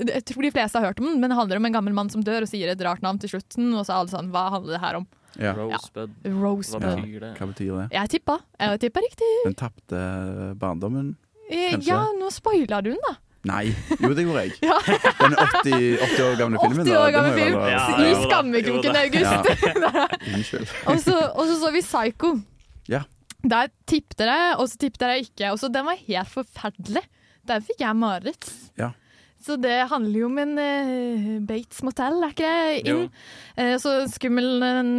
jeg 0.00 0.24
tror 0.28 0.46
de 0.46 0.50
fleste 0.54 0.80
har 0.80 0.88
hørt 0.90 1.00
om 1.02 1.08
den. 1.10 1.20
Men 1.20 1.32
det 1.32 1.38
handler 1.38 1.60
om 1.60 1.68
en 1.68 1.76
gammel 1.76 1.96
mann 1.96 2.10
som 2.12 2.24
dør 2.24 2.46
og 2.46 2.50
sier 2.50 2.72
et 2.72 2.82
rart 2.86 3.04
navn 3.04 3.20
til 3.22 3.32
slutten, 3.34 3.70
og 3.74 3.84
så 3.86 3.92
er 3.94 4.00
alle 4.02 4.14
sånn 4.14 4.32
Hva 4.34 4.46
handler 4.56 4.76
det 4.76 4.82
her 4.82 4.98
om? 5.02 5.06
Ja. 5.36 5.52
Rosebud, 5.52 6.14
hva 6.24 6.40
Rosebud. 6.40 6.86
betyr 6.86 7.20
det? 7.20 7.30
Hva 7.36 7.46
betyr 7.50 7.70
det? 7.76 7.86
Jeg 7.92 8.12
tippa. 8.14 8.38
Jeg 8.62 8.80
tippa 8.86 9.02
riktig. 9.04 9.30
Den 9.44 9.56
tapte 9.60 10.02
barndommen? 10.56 11.14
Eh, 11.50 11.74
Kanskje. 11.74 11.90
Ja, 11.92 12.02
nå 12.16 12.30
spoila 12.32 12.80
du 12.82 12.90
den, 12.94 13.02
da. 13.04 13.16
Nei, 13.46 13.66
jo 14.00 14.10
det 14.16 14.24
gjorde 14.26 14.46
jeg. 14.46 14.56
Ja. 14.66 14.78
Den 15.20 15.36
80, 15.38 16.00
80 16.02 16.24
år 16.24 16.38
gamle 16.40 16.62
filmen. 16.64 16.88
80 16.88 16.96
år 16.98 17.12
gamle 17.14 17.34
film. 17.36 17.58
Ja, 17.70 17.82
I 18.02 18.14
skammekroken. 18.24 18.96
August. 19.04 19.50
Unnskyld. 20.32 20.72
og, 20.88 21.04
så, 21.04 21.58
så 21.60 21.70
vi 21.76 21.84
Psycho. 21.84 22.32
Ja. 22.90 23.04
Der 23.46 23.70
tippte 23.86 24.24
dere, 24.24 24.56
og 24.58 24.66
så 24.72 24.80
tippte 24.80 25.12
jeg 25.12 25.28
ikke. 25.28 25.52
Og 25.52 25.60
så 25.62 25.70
Den 25.70 25.86
var 25.86 26.00
helt 26.08 26.32
forferdelig. 26.32 27.04
Der 27.46 27.62
fikk 27.62 27.84
jeg 27.84 27.98
mareritt. 28.00 28.48
Ja. 28.80 28.90
Så 29.42 29.56
det 29.60 29.74
handler 29.90 30.18
jo 30.18 30.28
om 30.30 30.38
en 30.42 30.54
uh, 30.58 31.26
Bates 31.46 31.82
Motel, 31.86 32.16
er 32.24 32.32
ikke 32.34 32.50
det? 32.50 32.78
Inn. 32.90 33.02
Eh, 33.56 33.74
så 33.80 33.92
skummel 34.10 34.64
en 34.66 34.90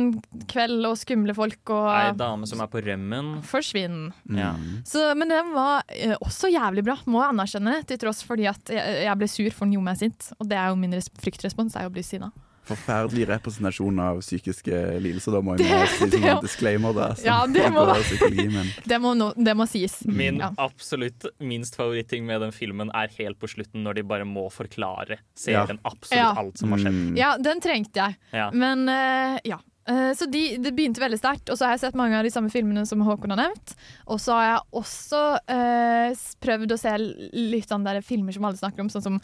kveld 0.50 0.88
og 0.88 0.96
skumle 1.00 1.36
folk 1.38 1.74
og 1.74 1.90
Ei 1.92 2.14
dame 2.18 2.48
som 2.50 2.62
er 2.64 2.70
på 2.72 2.82
rømmen. 2.86 3.34
Forsvinn. 3.48 4.08
Ja. 4.38 4.54
Så, 4.88 5.04
men 5.20 5.34
den 5.34 5.52
var 5.58 5.84
uh, 5.84 6.16
også 6.22 6.52
jævlig 6.54 6.86
bra, 6.88 6.96
må 7.10 7.24
jeg 7.24 7.36
anerkjenne, 7.36 7.80
til 7.90 8.02
tross 8.06 8.24
fordi 8.28 8.48
at 8.50 8.72
jeg, 8.72 9.02
jeg 9.10 9.20
ble 9.20 9.32
sur 9.32 9.50
for 9.52 9.68
den 9.68 9.78
gjorde 9.78 9.90
meg 9.90 10.02
sint. 10.06 10.32
Og 10.40 10.52
det 10.52 10.60
er 10.62 10.72
jo 10.72 10.80
min 10.80 10.96
res 10.96 11.12
fryktrespons, 11.20 11.76
er 11.76 11.88
jo 11.88 11.92
å 11.92 11.98
bli 11.98 12.06
sinna. 12.06 12.32
Forferdelig 12.68 13.28
representasjon 13.30 14.00
av 14.04 14.20
psykiske 14.22 14.82
lidelser. 15.04 15.32
Da 15.38 15.42
må 15.42 15.58
jeg 15.58 15.68
Det- 15.68 15.90
si 15.90 16.10
det- 16.10 16.24
en 16.30 16.42
disclaimer. 16.44 16.94
der. 16.94 17.16
Ja, 17.24 17.46
det 17.48 17.64
må 17.72 17.86
Det 18.88 19.00
må, 19.02 19.34
det 19.36 19.56
må 19.56 19.68
sies. 19.68 20.06
Min 20.06 20.38
Ja. 20.40 20.52
absolutt 20.58 21.26
minst 21.40 21.76
favoritting 21.76 22.26
med 22.26 22.42
den 22.42 22.52
filmen 22.52 22.92
er 22.94 23.08
helt 23.18 23.40
på 23.40 23.48
slutten, 23.48 23.84
når 23.84 23.96
de 23.96 24.04
bare 24.04 24.26
må 24.26 24.50
forklare 24.52 25.18
Ja. 25.18 25.66
serien 25.66 25.80
absolutt 25.86 26.12
Ja. 26.20 26.34
alt 26.38 26.58
som 26.58 26.72
har 26.72 26.80
skjedd. 26.80 26.94
Mm. 26.94 27.18
Ja, 27.18 27.38
den 27.38 27.60
trengte 27.62 27.94
jeg. 27.96 28.16
Ja. 28.34 28.52
Men 28.52 28.88
uh, 28.90 29.40
ja. 29.46 29.58
Eh, 29.90 30.12
Så 30.14 30.30
de, 30.30 30.58
det 30.58 30.76
begynte 30.76 31.00
veldig 31.00 31.18
sterkt, 31.18 31.50
og 31.50 31.56
så 31.58 31.64
har 31.66 31.72
jeg 31.78 31.80
sett 31.80 31.96
mange 31.96 32.14
av 32.18 32.24
de 32.26 32.30
samme 32.30 32.52
filmene 32.52 32.86
som 32.86 33.00
Håkon 33.00 33.30
har 33.32 33.38
nevnt. 33.48 33.74
Og 34.08 34.20
så 34.20 34.34
har 34.36 34.58
jeg 34.58 34.84
også 34.84 35.40
eh, 35.48 36.14
prøvd 36.44 36.74
å 36.76 36.78
se 36.78 36.98
litt 36.98 37.70
sånn 37.70 37.86
der 37.86 38.02
filmer 38.02 38.34
som 38.34 38.44
alle 38.44 38.58
snakker 38.60 38.82
om, 38.84 38.90
sånn 38.90 39.02
som 39.06 39.22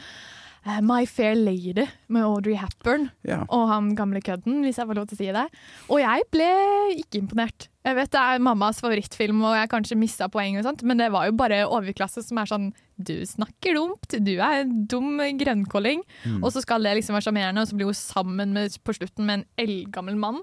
My 0.81 1.03
Fair 1.05 1.35
Lady 1.35 1.85
med 2.07 2.23
Audrey 2.23 2.55
Hepburn 2.55 3.09
Ja. 3.27 3.41
og 3.49 3.67
han 3.67 3.95
gamle 3.95 4.21
kødden, 4.23 4.61
hvis 4.63 4.77
jeg 4.79 4.87
får 4.87 4.95
lov 4.95 5.07
til 5.09 5.17
å 5.17 5.19
si 5.19 5.31
det. 5.35 5.45
Og 5.89 5.99
jeg 5.99 6.21
ble 6.31 6.47
ikke 7.01 7.19
imponert. 7.19 7.67
Jeg 7.83 7.95
vet 7.97 8.11
det 8.11 8.19
er 8.21 8.39
mammas 8.39 8.79
favorittfilm, 8.79 9.41
og 9.43 9.57
jeg 9.57 9.69
kanskje 9.73 9.97
missa 9.99 10.29
poeng, 10.31 10.55
og 10.57 10.63
sånt, 10.63 10.83
men 10.87 10.97
det 10.97 11.11
var 11.11 11.25
jo 11.27 11.33
bare 11.35 11.65
overklasse 11.67 12.23
som 12.23 12.37
er 12.39 12.45
sånn 12.47 12.73
Du 12.95 13.25
snakker 13.25 13.73
dumt, 13.75 14.05
du 14.23 14.35
er 14.37 14.61
en 14.61 14.85
dum 14.87 15.17
grønnkåling. 15.17 16.03
Og 16.41 16.51
så 16.53 16.61
skal 16.61 16.83
det 16.85 16.95
liksom 16.99 17.15
være 17.17 17.25
sjarmerende, 17.25 17.61
og 17.61 17.67
så 17.67 17.75
blir 17.75 17.89
hun 17.89 17.97
sammen 17.97 18.53
med, 18.53 18.77
på 18.85 18.93
slutten 18.95 19.25
med 19.25 19.39
en 19.41 19.45
eldgammel 19.57 20.15
mann. 20.15 20.41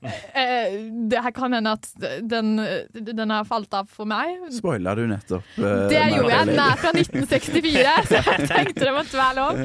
Eh, 0.00 0.76
det 1.12 1.20
her 1.20 1.32
kan 1.36 1.52
hende 1.52 1.74
at 1.76 1.88
den, 2.24 2.54
den 2.96 3.30
har 3.34 3.44
falt 3.44 3.74
av 3.76 3.88
for 3.92 4.08
meg. 4.08 4.38
Spoila 4.56 4.94
du 4.96 5.02
nettopp? 5.10 5.44
eh, 5.60 5.82
Det 5.92 5.98
gjorde 6.14 6.30
jeg. 6.32 6.46
Den 6.50 6.62
er 6.64 6.78
fra 6.80 6.92
1964, 6.96 8.08
så 8.08 8.20
jeg 8.20 8.46
tenkte 8.54 8.86
det 8.86 8.94
måtte 8.96 9.20
være 9.20 9.36
lov. 9.36 9.60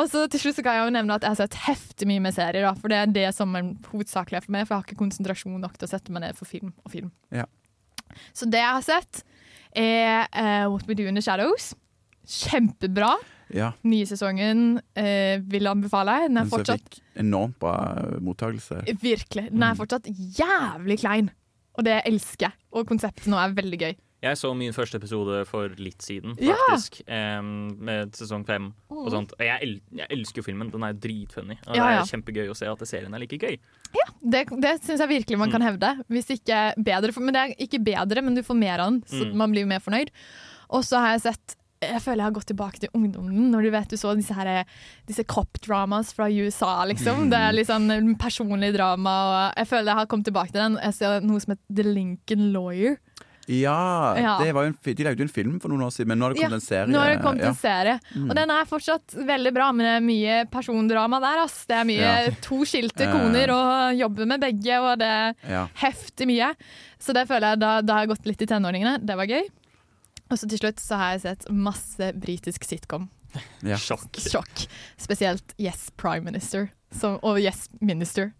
Og 0.00 0.08
så 0.12 0.24
til 0.32 0.40
slutt 0.46 0.56
så 0.58 0.64
kan 0.64 0.78
jeg 0.78 0.86
jo 0.88 0.94
nevne 0.96 1.18
at 1.18 1.26
jeg 1.28 1.34
har 1.34 1.40
sett 1.42 1.58
heftig 1.66 2.08
mye 2.08 2.24
med 2.24 2.36
serier, 2.36 2.64
da, 2.64 2.72
for 2.80 2.92
det 2.92 3.02
er 3.02 3.12
det 3.18 3.26
som 3.36 3.52
er 3.60 3.68
hovedsakelig 3.92 4.44
for 4.46 4.56
meg, 4.56 4.64
for 4.64 4.74
jeg 4.74 4.80
har 4.80 4.88
ikke 4.88 5.00
konsentrasjon 5.04 5.60
nok 5.60 5.76
til 5.76 5.88
å 5.88 5.92
sette 5.92 6.14
meg 6.16 6.24
ned 6.24 6.40
for 6.40 6.48
film 6.48 6.72
og 6.84 6.92
film. 6.96 7.12
Ja. 7.34 7.44
Så 8.32 8.48
det 8.48 8.62
jeg 8.64 8.72
har 8.78 8.84
sett, 8.86 9.24
er 9.76 10.24
eh, 10.32 10.64
What 10.72 10.88
We 10.88 10.96
Do 10.96 11.04
In 11.10 11.18
The 11.20 11.24
Shadows. 11.26 11.74
Kjempebra. 12.26 13.12
Ja, 13.54 13.72
Nye 13.84 14.06
sesongen 14.06 14.80
eh, 14.96 15.38
vil 15.46 15.66
anbefale. 15.70 16.28
Den 16.28 16.36
er 16.38 16.44
fortsatt 16.50 16.82
fikk 16.82 17.00
enormt 17.22 17.58
bra 17.62 17.76
mottakelse. 18.20 18.82
Virkelig. 19.00 19.50
Den 19.52 19.62
er 19.62 19.74
Mm. 19.74 19.78
fortsatt 19.78 20.08
jævlig 20.38 20.98
klein. 21.00 21.30
Og 21.78 21.84
det 21.84 22.02
elsker 22.06 22.48
jeg. 22.48 22.52
Og 22.72 22.86
konseptet 22.88 23.26
nå 23.28 23.36
er 23.36 23.54
veldig 23.54 23.78
gøy. 23.78 23.94
Jeg 24.22 24.36
så 24.36 24.56
min 24.56 24.72
første 24.72 24.96
episode 24.96 25.44
for 25.46 25.68
litt 25.78 25.98
siden, 26.02 26.34
Ja! 26.40 26.54
faktisk. 26.70 27.02
med 27.06 28.12
sesong 28.12 28.44
fem 28.46 28.72
og 28.90 29.06
Mm. 29.06 29.10
sånt. 29.12 29.32
Og 29.38 29.40
jeg, 29.46 29.58
el 29.62 29.80
jeg 29.94 30.06
elsker 30.10 30.36
jo 30.38 30.42
filmen. 30.42 30.70
Den 30.70 30.82
er 30.82 30.92
dritfunny. 30.94 31.58
Og 31.68 31.76
Ja, 31.76 32.00
det 32.00 32.10
er 32.10 32.16
kjempegøy 32.16 32.48
å 32.50 32.56
se 32.56 32.66
at 32.66 32.78
serien 32.88 33.14
er 33.14 33.18
like 33.20 33.38
gøy. 33.38 33.58
Det, 34.28 34.46
det 34.60 34.80
syns 34.82 34.98
jeg 34.98 35.08
virkelig 35.08 35.38
man 35.38 35.50
kan 35.52 35.60
Mm. 35.62 35.78
hevde. 35.78 36.04
Hvis 36.10 36.30
ikke 36.40 36.74
bedre, 36.82 37.12
for, 37.12 37.20
men 37.20 37.34
det 37.34 37.42
er 37.58 37.66
ikke 37.66 37.84
bedre, 37.84 38.22
men 38.24 38.34
du 38.34 38.42
får 38.42 38.56
mer 38.58 38.80
av 38.80 38.90
den, 38.90 39.02
så 39.02 39.24
Mm. 39.26 39.34
man 39.36 39.52
blir 39.52 39.60
jo 39.60 39.66
mer 39.66 39.78
fornøyd. 39.80 40.08
Og 40.70 40.82
så 40.82 40.98
har 40.98 41.18
jeg 41.18 41.20
sett 41.34 41.56
jeg 41.92 42.02
føler 42.04 42.20
jeg 42.22 42.28
har 42.28 42.36
gått 42.38 42.46
tilbake 42.50 42.78
til 42.82 42.88
ungdommen. 42.94 43.50
Når 43.52 43.62
du 43.62 43.70
vet 43.74 43.88
du 43.90 43.96
så 43.96 44.14
disse, 44.18 44.34
her, 44.34 44.64
disse 45.08 45.24
cop-dramas 45.24 46.12
fra 46.16 46.28
USA, 46.30 46.84
liksom. 46.90 47.28
Det 47.30 47.38
er 47.38 47.52
litt 47.56 47.68
sånn 47.70 48.16
personlig 48.20 48.72
drama. 48.76 49.16
Og 49.26 49.60
jeg 49.62 49.70
føler 49.72 49.92
jeg 49.92 50.00
har 50.02 50.06
kommet 50.06 50.26
tilbake 50.30 50.52
til 50.52 50.62
den. 50.62 50.78
Jeg 50.82 50.94
ser 50.98 51.20
noe 51.26 51.40
som 51.40 51.54
heter 51.56 51.82
The 51.82 51.86
Lincoln 51.92 52.50
Lawyer. 52.52 52.96
Ja, 53.46 54.16
Ja. 54.18 54.38
Det 54.42 54.50
var 54.56 54.64
jo 54.66 54.72
en, 54.72 54.78
de 54.82 55.04
lagde 55.06 55.22
jo 55.22 55.26
en 55.28 55.30
film 55.30 55.60
for 55.62 55.70
noen 55.70 55.84
år 55.86 55.92
siden, 55.94 56.08
men 56.10 56.18
nå 56.18 56.24
har 56.26 56.32
det 56.34 56.40
kommet 56.40 56.50
Ja, 56.50 56.56
en 56.58 56.64
serie. 56.66 56.90
Nå 56.90 56.98
har 56.98 57.12
det 57.14 57.20
kommet 57.22 57.44
ja. 57.44 57.50
en 57.52 57.54
serie, 57.60 58.00
Mm. 58.16 58.24
og 58.30 58.34
den 58.34 58.50
er 58.50 58.64
fortsatt 58.66 59.14
veldig 59.14 59.52
bra. 59.54 59.68
Men 59.72 59.86
det 59.86 59.92
er 59.92 60.02
mye 60.02 60.38
persondrama 60.50 61.20
der. 61.22 61.44
Ass. 61.44 61.60
Det 61.70 61.76
er 61.76 61.84
mye 61.84 62.00
Ja. 62.00 62.30
to 62.42 62.58
skilte 62.66 63.06
Eh. 63.06 63.12
koner 63.12 63.52
og 63.54 63.94
jobber 64.00 64.26
med 64.26 64.40
begge, 64.42 64.80
og 64.82 64.98
det 64.98 65.06
er 65.06 65.68
heftig 65.78 66.26
mye. 66.26 66.50
Så 66.98 67.14
det 67.14 67.28
føler 67.28 67.54
jeg 67.54 67.60
da, 67.62 67.80
da 67.82 67.92
har 67.94 68.06
jeg 68.06 68.16
gått 68.16 68.26
litt 68.26 68.42
i 68.42 68.46
tenåringene. 68.50 68.98
Det 69.06 69.14
var 69.16 69.26
gøy. 69.30 69.46
Og 70.30 70.38
så 70.40 70.48
til 70.50 70.58
slutt 70.58 70.80
så 70.82 70.98
har 70.98 71.14
jeg 71.14 71.24
sett 71.26 71.46
masse 71.54 72.12
britisk 72.18 72.64
sitcom. 72.66 73.08
Ja. 73.66 73.76
Sjokk. 73.78 74.16
Sjokk. 74.22 74.66
Spesielt 74.98 75.54
Yes 75.60 75.90
Prime 76.00 76.24
Minister 76.24 76.70
som, 76.94 77.18
og 77.22 77.38
Yes 77.42 77.66
Minister. 77.80 78.32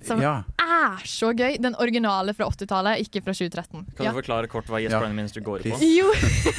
Som 0.00 0.20
ja. 0.22 0.44
er 0.62 1.00
så 1.10 1.32
gøy! 1.34 1.56
Den 1.58 1.74
originale 1.82 2.30
fra 2.38 2.46
80-tallet, 2.52 3.00
ikke 3.02 3.22
fra 3.26 3.32
2013. 3.34 3.82
Kan 3.98 4.06
Ja. 4.06 4.12
du 4.12 4.20
forklare 4.20 4.46
kort 4.50 4.68
hva 4.70 4.78
Yes 4.80 4.92
Ja. 4.94 5.00
Prime 5.02 5.16
Minister 5.16 5.42
går 5.42 5.64
på? 5.66 5.74
Jo. 5.82 6.12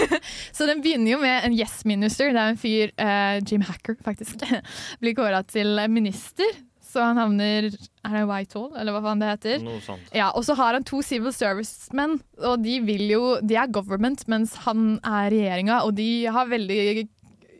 så 0.57 0.67
den 0.67 0.81
begynner 0.83 1.13
jo 1.13 1.19
med 1.23 1.45
en 1.47 1.55
yes 1.55 1.85
minister. 1.87 2.33
Det 2.35 2.41
er 2.41 2.51
en 2.51 2.59
fyr, 2.59 2.91
eh, 2.99 3.39
Jim 3.47 3.61
Hacker 3.61 3.95
faktisk, 4.03 4.43
blir 5.01 5.15
kåra 5.15 5.39
til 5.47 5.79
minister. 5.87 6.51
Så 6.89 7.03
han 7.05 7.19
havner 7.21 7.67
Er 7.69 8.15
det 8.15 8.23
Whitehall, 8.25 8.71
eller 8.79 8.95
hva 8.95 9.01
faen 9.05 9.19
det 9.21 9.29
heter? 9.29 9.61
Noe 9.61 9.81
sånt. 9.85 10.09
Ja, 10.15 10.31
Og 10.33 10.45
så 10.47 10.55
har 10.57 10.73
han 10.73 10.87
to 10.87 11.03
civil 11.05 11.33
servicemenn, 11.35 12.17
og 12.41 12.63
de 12.65 12.79
vil 12.87 13.05
jo 13.11 13.23
De 13.45 13.57
er 13.61 13.69
government, 13.69 14.25
mens 14.31 14.55
han 14.65 14.97
er 15.03 15.29
regjeringa, 15.35 15.83
og 15.85 15.93
de 15.99 16.09
har 16.33 16.49
veldig 16.49 17.07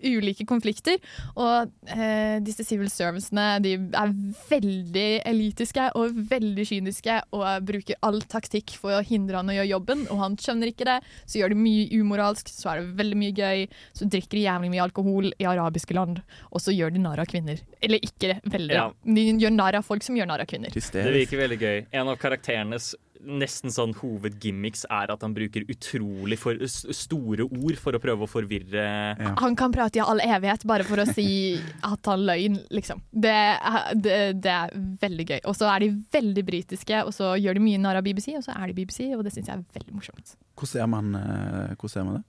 ulike 0.03 0.45
konflikter. 0.49 0.99
Og 1.35 1.69
eh, 1.91 2.37
disse 2.45 2.65
civil 2.67 2.89
servicene 2.91 3.47
de 3.63 3.75
er 3.77 4.13
veldig 4.49 5.07
elitiske 5.29 5.89
og 5.99 6.17
veldig 6.29 6.65
kyniske 6.69 7.19
og 7.35 7.67
bruker 7.67 7.99
all 8.05 8.21
taktikk 8.29 8.75
for 8.79 8.97
å 8.97 9.03
hindre 9.05 9.39
han 9.39 9.51
å 9.51 9.57
gjøre 9.57 9.71
jobben, 9.71 10.05
og 10.09 10.23
han 10.23 10.37
skjønner 10.39 10.71
ikke 10.71 10.87
det. 10.89 10.99
Så 11.25 11.41
gjør 11.41 11.53
de 11.53 11.59
mye 11.63 11.87
umoralsk, 11.99 12.51
så 12.51 12.73
er 12.73 12.81
det 12.81 12.97
veldig 12.99 13.19
mye 13.19 13.35
gøy. 13.35 13.65
Så 13.97 14.07
drikker 14.09 14.39
de 14.39 14.45
jævlig 14.45 14.73
mye 14.75 14.85
alkohol 14.85 15.31
i 15.35 15.49
arabiske 15.49 15.97
land, 15.97 16.23
og 16.49 16.63
så 16.63 16.75
gjør 16.75 16.95
de 16.95 17.03
narr 17.03 17.23
av 17.23 17.29
kvinner. 17.31 17.61
Eller 17.85 18.03
ikke 18.05 18.39
veldig. 18.45 18.75
Ja. 18.75 18.87
De 19.03 19.27
gjør 19.29 19.55
narr 19.55 19.79
av 19.79 19.87
folk 19.87 20.05
som 20.05 20.17
gjør 20.17 20.29
narr 20.31 20.45
av 20.45 20.49
kvinner. 20.49 20.73
Det 20.73 21.13
virker 21.15 21.43
veldig 21.43 21.59
gøy. 21.59 21.77
En 21.95 22.11
av 22.11 22.19
karakterenes 22.21 22.93
nesten 23.19 23.67
sånn 23.73 23.91
hovedgimmicks 23.99 24.85
er 24.89 25.11
at 25.11 25.21
han 25.25 25.33
bruker 25.35 25.65
utrolig 25.69 26.37
for, 26.39 26.55
s- 26.63 26.85
store 26.95 27.43
ord 27.49 27.75
for 27.81 27.97
å 27.97 27.99
prøve 27.99 28.23
å 28.23 28.29
forvirre 28.31 28.85
Ja. 29.19 29.33
Han 29.41 29.57
kan 29.59 29.73
prate 29.75 29.99
i 29.99 30.03
all 30.03 30.21
evighet 30.23 30.63
bare 30.69 30.85
for 30.87 31.01
å 31.03 31.05
si 31.13 31.59
at 31.83 32.05
han 32.07 32.23
løgn, 32.29 32.55
liksom. 32.71 33.01
Det 33.11 33.33
er, 33.35 33.93
det, 33.99 34.17
det 34.45 34.53
er 34.55 34.71
veldig 35.03 35.25
gøy. 35.33 35.39
Og 35.51 35.55
så 35.59 35.67
er 35.73 35.79
de 35.83 35.91
veldig 36.15 36.45
britiske, 36.47 37.03
og 37.05 37.11
så 37.13 37.33
gjør 37.39 37.59
de 37.59 37.65
mye 37.67 37.81
narr 37.83 37.99
av 37.99 38.07
BBC, 38.07 38.31
og 38.39 38.43
så 38.47 38.55
er 38.55 38.71
de 38.71 38.77
BBC, 38.79 39.09
og 39.17 39.23
det 39.27 39.33
syns 39.35 39.51
jeg 39.51 39.57
er 39.59 39.65
veldig 39.79 39.95
morsomt. 39.99 40.35
Hvor 40.55 40.67
ser 40.71 40.87
man, 40.87 41.11
hvordan 41.13 41.75
hvor 41.79 41.91
ser 41.91 42.07
man 42.07 42.21
det? 42.21 42.25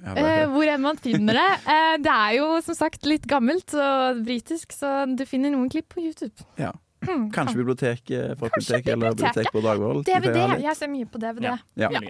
Eh, 0.00 0.46
hvor 0.48 0.64
enn 0.70 0.80
man 0.80 0.96
finner 0.96 1.36
det. 1.36 1.48
Eh, 1.68 1.96
det 2.00 2.12
er 2.14 2.36
jo 2.38 2.46
som 2.64 2.76
sagt 2.78 3.04
litt 3.04 3.26
gammelt 3.28 3.74
og 3.76 4.22
britisk, 4.24 4.72
så 4.72 5.02
du 5.12 5.26
finner 5.28 5.52
noen 5.52 5.68
klipp 5.72 5.90
på 5.92 6.00
YouTube. 6.06 6.46
Ja. 6.56 6.70
Hmm, 7.00 7.30
Kanskje 7.32 7.56
biblioteket 7.62 8.38
fra 8.38 8.50
biblioteket 8.50 8.92
eller 8.92 9.14
biblioteket. 9.14 9.34
bibliotek 9.34 9.52
på 9.54 9.62
Dagvoll. 9.64 10.02
DVD! 10.04 10.60
Jeg 10.60 10.76
ser 10.76 10.90
mye 10.92 11.08
på 11.08 11.20
DVD. 11.22 11.46
Ja. 11.48 11.88
Ja. 11.88 12.02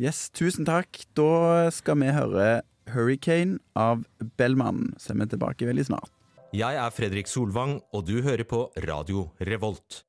Yes, 0.00 0.30
tusen 0.32 0.64
takk. 0.64 1.04
Da 1.14 1.68
skal 1.70 2.00
vi 2.00 2.14
høre 2.16 2.62
'Hurricane' 2.88 3.58
av 3.76 4.04
Bellman. 4.36 4.94
Så 4.98 5.12
er 5.12 5.20
vi 5.20 5.26
tilbake 5.36 5.68
veldig 5.68 5.84
snart. 5.90 6.10
Jeg 6.52 6.76
er 6.76 6.90
Fredrik 6.90 7.28
Solvang, 7.28 7.80
og 7.92 8.06
du 8.06 8.20
hører 8.22 8.44
på 8.44 8.66
Radio 8.84 9.30
Revolt. 9.40 10.02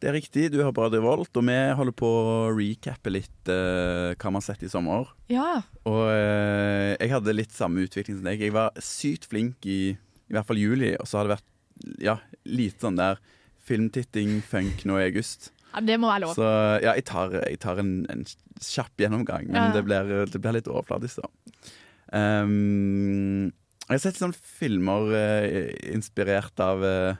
Det 0.00 0.08
er 0.10 0.12
riktig, 0.12 0.50
du 0.52 0.58
hører 0.60 0.72
på 0.76 0.84
Radio 0.84 1.00
Revolt, 1.00 1.36
og 1.36 1.44
vi 1.48 1.56
holder 1.76 1.94
på 1.96 2.08
å 2.08 2.52
recappe 2.52 3.12
litt 3.12 3.48
uh, 3.48 4.12
hva 4.12 4.30
vi 4.30 4.36
har 4.36 4.44
sett 4.44 4.64
i 4.64 4.68
sommer. 4.68 5.08
Ja. 5.32 5.62
Og 5.88 6.02
uh, 6.04 6.92
jeg 7.00 7.12
hadde 7.12 7.36
litt 7.36 7.52
samme 7.52 7.84
utvikling 7.84 8.18
som 8.18 8.28
deg. 8.28 8.44
Jeg 8.44 8.52
var 8.56 8.76
sykt 8.80 9.28
flink 9.28 9.64
i 9.64 9.96
i 10.26 10.34
hvert 10.34 10.48
fall 10.48 10.58
juli, 10.58 10.90
og 10.98 11.06
så 11.06 11.20
har 11.20 11.28
det 11.28 11.36
vært 11.36 11.50
ja, 12.02 12.18
lite 12.44 12.86
sånn 12.86 12.96
der 13.00 13.18
filmtitting, 13.66 14.40
funk 14.46 14.84
nå 14.86 14.98
i 15.00 15.08
august. 15.08 15.50
ja, 15.74 15.80
det 15.82 15.96
må 16.00 16.08
være 16.08 16.22
lov. 16.26 16.34
Så 16.38 16.46
ja, 16.84 16.92
jeg 16.94 17.04
tar, 17.08 17.32
jeg 17.42 17.58
tar 17.60 17.80
en, 17.82 17.94
en 18.12 18.22
kjapp 18.62 19.02
gjennomgang, 19.02 19.48
men 19.50 19.58
Ja. 19.58 19.72
det, 19.74 19.82
blir, 19.84 20.12
det 20.30 20.40
blir 20.40 20.54
litt 20.60 20.68
overfladisk, 20.70 21.20
da. 21.24 21.30
Um, 22.16 23.50
jeg 23.86 23.94
har 23.98 24.02
sett 24.02 24.18
sånne 24.18 24.38
filmer 24.58 25.10
uh, 25.14 25.72
inspirert 25.94 26.58
av 26.62 26.82
uh, 26.82 27.18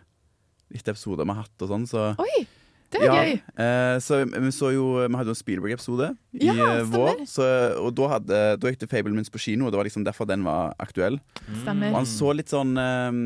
litt 0.75 0.87
episoder 0.91 1.27
vi 1.27 1.35
har 1.35 1.45
hatt 1.45 1.63
og 1.67 1.71
sånn, 1.73 1.85
så 1.91 2.07
Oi, 2.23 2.47
det 2.95 3.03
er 3.03 3.07
ja, 3.07 3.19
gøy. 3.19 3.35
Uh, 3.59 3.97
så 4.03 4.21
vi 4.31 4.51
så 4.55 4.71
jo 4.75 4.87
Vi 5.03 5.19
hadde 5.19 5.31
jo 5.31 5.35
en 5.35 5.41
Spielberg-episode 5.43 6.09
i 6.39 6.51
vår. 6.91 7.25
Så, 7.31 7.47
og 7.83 7.93
da, 7.99 8.09
hadde, 8.17 8.41
da 8.63 8.71
gikk 8.73 8.81
det 8.85 8.91
Fablemans 8.95 9.31
på 9.35 9.43
kino, 9.43 9.67
og 9.67 9.75
det 9.75 9.81
var 9.83 9.91
liksom 9.91 10.07
derfor 10.07 10.31
den 10.31 10.47
var 10.47 10.75
aktuell. 10.83 11.19
Stemmer. 11.65 11.91
Og 11.93 12.01
han 12.01 12.09
så 12.11 12.33
litt 12.39 12.51
sånn 12.55 12.75
eh, 12.79 13.21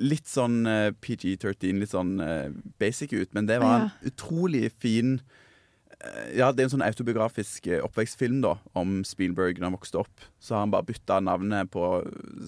Litt 0.00 0.30
sånn 0.30 0.64
eh, 0.68 0.88
PG-13, 1.04 1.76
litt 1.82 1.92
sånn 1.92 2.16
eh, 2.24 2.48
basic 2.80 3.12
ut, 3.12 3.30
men 3.36 3.46
det 3.50 3.60
var 3.60 3.86
en 3.86 4.10
utrolig 4.10 4.70
fin 4.80 5.18
eh, 5.18 6.30
Ja, 6.38 6.48
det 6.52 6.62
er 6.62 6.68
en 6.68 6.72
sånn 6.72 6.84
autobiografisk 6.86 7.68
oppvekstfilm 7.84 8.38
da 8.40 8.54
om 8.78 9.02
Spielberg 9.04 9.60
da 9.60 9.68
han 9.68 9.76
vokste 9.76 10.00
opp. 10.00 10.24
Så 10.40 10.56
har 10.56 10.64
han 10.64 10.72
bare 10.72 10.88
bytta 10.88 11.18
navnet 11.20 11.68
på 11.74 11.84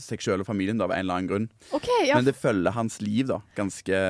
seg 0.00 0.24
sjøl 0.24 0.40
og 0.44 0.48
familien 0.48 0.80
da, 0.80 0.88
av 0.88 0.94
en 0.96 1.04
eller 1.04 1.20
annen 1.20 1.28
grunn. 1.28 1.48
Okay, 1.76 2.06
ja. 2.08 2.16
Men 2.16 2.30
det 2.30 2.38
følger 2.40 2.72
hans 2.72 3.00
liv 3.04 3.28
da, 3.28 3.42
ganske, 3.58 4.00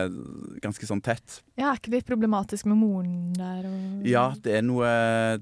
ganske 0.63 0.91
sånn 0.91 1.03
tett. 1.03 1.41
ja. 1.59 1.73
Er 1.73 1.81
ikke 1.81 1.97
det 1.97 2.05
problematisk 2.07 2.71
med 2.71 2.79
moren 2.79 3.33
der? 3.39 3.67
Og... 3.67 4.07
Ja, 4.07 4.29
det 4.45 4.61
er 4.61 4.63
noe, 4.69 4.93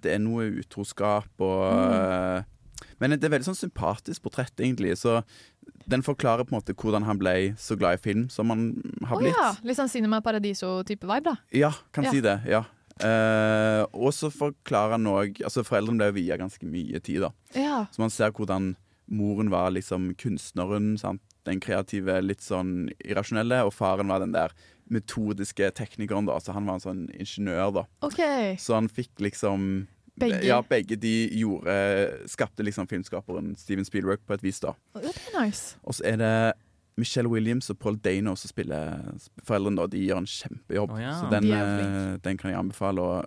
det 0.00 0.16
er 0.16 0.24
noe 0.24 0.48
utroskap 0.62 1.44
og 1.44 1.68
Mm. 1.70 2.48
Men 3.00 3.16
det 3.16 3.24
er 3.24 3.32
veldig 3.32 3.48
sånn 3.48 3.58
sympatisk 3.58 4.26
portrett, 4.26 4.52
egentlig. 4.60 4.92
Så 5.00 5.20
den 5.90 6.02
forklarer 6.02 6.44
på 6.46 6.54
en 6.54 6.60
måte 6.60 6.74
hvordan 6.74 7.04
han 7.04 7.18
ble 7.18 7.54
så 7.58 7.76
glad 7.78 7.98
i 7.98 8.02
film 8.02 8.28
som 8.30 8.50
han 8.50 8.82
har 9.06 9.16
Å 9.16 9.20
Oh, 9.20 9.26
ja. 9.26 9.54
Litt 9.66 9.76
sånn 9.78 9.88
Cinema 9.90 10.20
Paradiso-type 10.22 11.06
vibe, 11.08 11.24
da. 11.24 11.36
Ja, 11.52 11.72
kan 11.92 12.04
Ja. 12.04 12.10
si 12.10 12.20
det. 12.20 12.40
ja 12.46 12.64
Eh, 13.00 13.86
Og 13.96 14.12
så 14.12 14.28
forklarer 14.30 14.90
han 14.98 15.06
òg 15.08 15.40
Altså, 15.42 15.62
foreldrene 15.64 15.96
ble 15.96 16.12
via 16.20 16.36
ganske 16.36 16.66
mye 16.68 17.00
tid, 17.02 17.22
da. 17.22 17.30
Ja. 17.56 17.86
Så 17.90 17.98
man 18.02 18.10
ser 18.10 18.30
hvordan 18.30 18.74
moren 19.08 19.48
var 19.50 19.70
liksom 19.70 20.14
kunstneren 20.16 20.98
sant? 20.98 21.20
den 21.46 21.58
kreative, 21.58 22.20
litt 22.22 22.42
sånn 22.44 22.90
irrasjonelle, 23.02 23.64
og 23.64 23.72
faren 23.72 24.08
var 24.12 24.20
den 24.20 24.32
der 24.32 24.50
metodiske 24.92 25.70
teknikeren, 25.72 26.26
da. 26.28 26.36
Så 26.38 26.52
han 26.52 26.66
var 26.68 26.74
en 26.76 26.80
sånn 26.84 27.00
ingeniør, 27.16 27.72
da. 27.72 27.84
OK. 28.04 28.20
Så 28.60 28.74
han 28.76 28.88
fikk 28.92 29.08
liksom 29.24 29.86
Begge. 30.20 30.40
Ja, 30.46 30.60
begge 30.62 30.96
de 31.00 31.14
gjorde 31.40 31.74
Skapte 32.30 32.64
liksom 32.66 32.88
filmskaperen 32.90 33.54
Steven 33.58 33.86
Spielberg 33.88 34.22
på 34.26 34.36
et 34.36 34.44
vis, 34.44 34.60
da. 34.62 34.74
Det 34.96 35.10
er 35.12 35.40
nice. 35.40 35.76
Og 35.84 35.96
så 35.98 36.04
er 36.12 36.20
det 36.20 36.34
Michelle 37.00 37.30
Williams 37.30 37.70
og 37.72 37.78
Paul 37.80 37.96
Dano 38.04 38.34
som 38.36 38.50
spiller 38.52 39.00
foreldrene. 39.46 39.80
da 39.80 39.88
De 39.90 40.04
gjør 40.04 40.22
en 40.22 40.30
kjempejobb. 40.30 40.94
oh, 40.94 41.02
ja. 41.02 41.16
Så 41.20 41.30
den, 41.32 41.48
De 41.48 41.56
eh, 41.56 42.16
den 42.24 42.40
kan 42.40 42.52
jeg 42.52 42.60
anbefale. 42.60 43.00
Og 43.00 43.26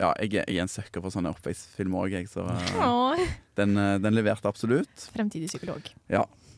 ja, 0.00 0.12
jeg 0.20 0.34
er, 0.34 0.48
jeg 0.48 0.58
er 0.58 0.66
en 0.66 0.72
sucker 0.72 1.04
for 1.04 1.14
sånne 1.14 1.32
oppvekstfilmer 1.34 2.06
òg, 2.06 2.16
jeg. 2.18 2.30
Så 2.32 2.44
oh. 2.44 3.20
Den, 3.58 3.76
eh, 3.80 3.98
den 4.02 4.16
leverte 4.18 4.50
absolutt. 4.50 5.08
Fremtidig 5.14 5.52
psykolog. 5.52 5.92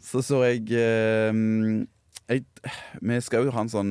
Så 0.07 0.23
så 0.23 0.45
jeg, 0.47 0.71
jeg 0.71 2.45
Vi 3.03 3.21
skal 3.27 3.47
jo 3.47 3.51
ha 3.55 3.63
en 3.65 3.71
sånn 3.71 3.89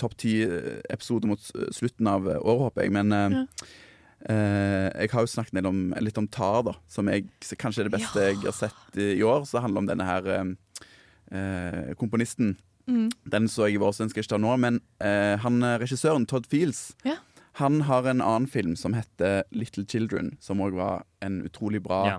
topp 0.00 0.18
ti-episode 0.20 1.30
mot 1.30 1.40
slutten 1.72 2.10
av 2.12 2.28
året, 2.28 2.64
håper 2.68 2.84
jeg. 2.86 2.96
Men 2.98 3.12
Ja. 3.16 3.44
Eh, 4.26 4.88
jeg 4.88 5.12
har 5.12 5.26
jo 5.26 5.32
snakket 5.32 5.58
litt 5.58 5.68
om, 5.70 5.82
litt 6.02 6.18
om 6.20 6.28
Tar, 6.28 6.62
da, 6.70 6.74
som 6.90 7.10
jeg, 7.12 7.28
kanskje 7.60 7.84
er 7.84 7.90
det 7.90 7.98
beste 7.98 8.24
jeg 8.30 8.40
har 8.42 8.56
sett 8.56 8.98
i, 8.98 9.12
i 9.18 9.22
år. 9.26 9.44
Så 9.46 9.58
det 9.58 9.64
handler 9.66 9.84
om 9.84 9.90
denne 9.90 10.08
her 10.08 10.32
eh, 10.34 10.50
eh, 11.30 11.94
komponisten. 12.00 12.56
Mm. 12.88 13.08
Den 13.28 13.48
så 13.52 13.68
jeg 13.68 13.76
i 13.76 13.80
vår, 13.82 13.92
så 13.92 14.04
den 14.04 14.12
skal 14.12 14.22
jeg 14.22 14.28
ikke 14.28 14.36
ta 14.36 14.42
nå. 14.42 14.56
Men 14.60 14.82
eh, 15.04 15.36
han, 15.44 15.62
regissøren 15.82 16.28
Todd 16.28 16.48
Fields 16.50 16.90
Ja. 17.06 17.20
Han 17.58 17.80
har 17.88 18.06
en 18.06 18.20
annen 18.22 18.46
film 18.46 18.76
som 18.78 18.94
heter 18.94 19.42
Little 19.50 19.82
Children, 19.82 20.36
som 20.38 20.60
òg 20.62 20.76
var 20.78 21.02
en 21.24 21.40
utrolig 21.42 21.80
bra 21.82 22.04
Ja. 22.06 22.18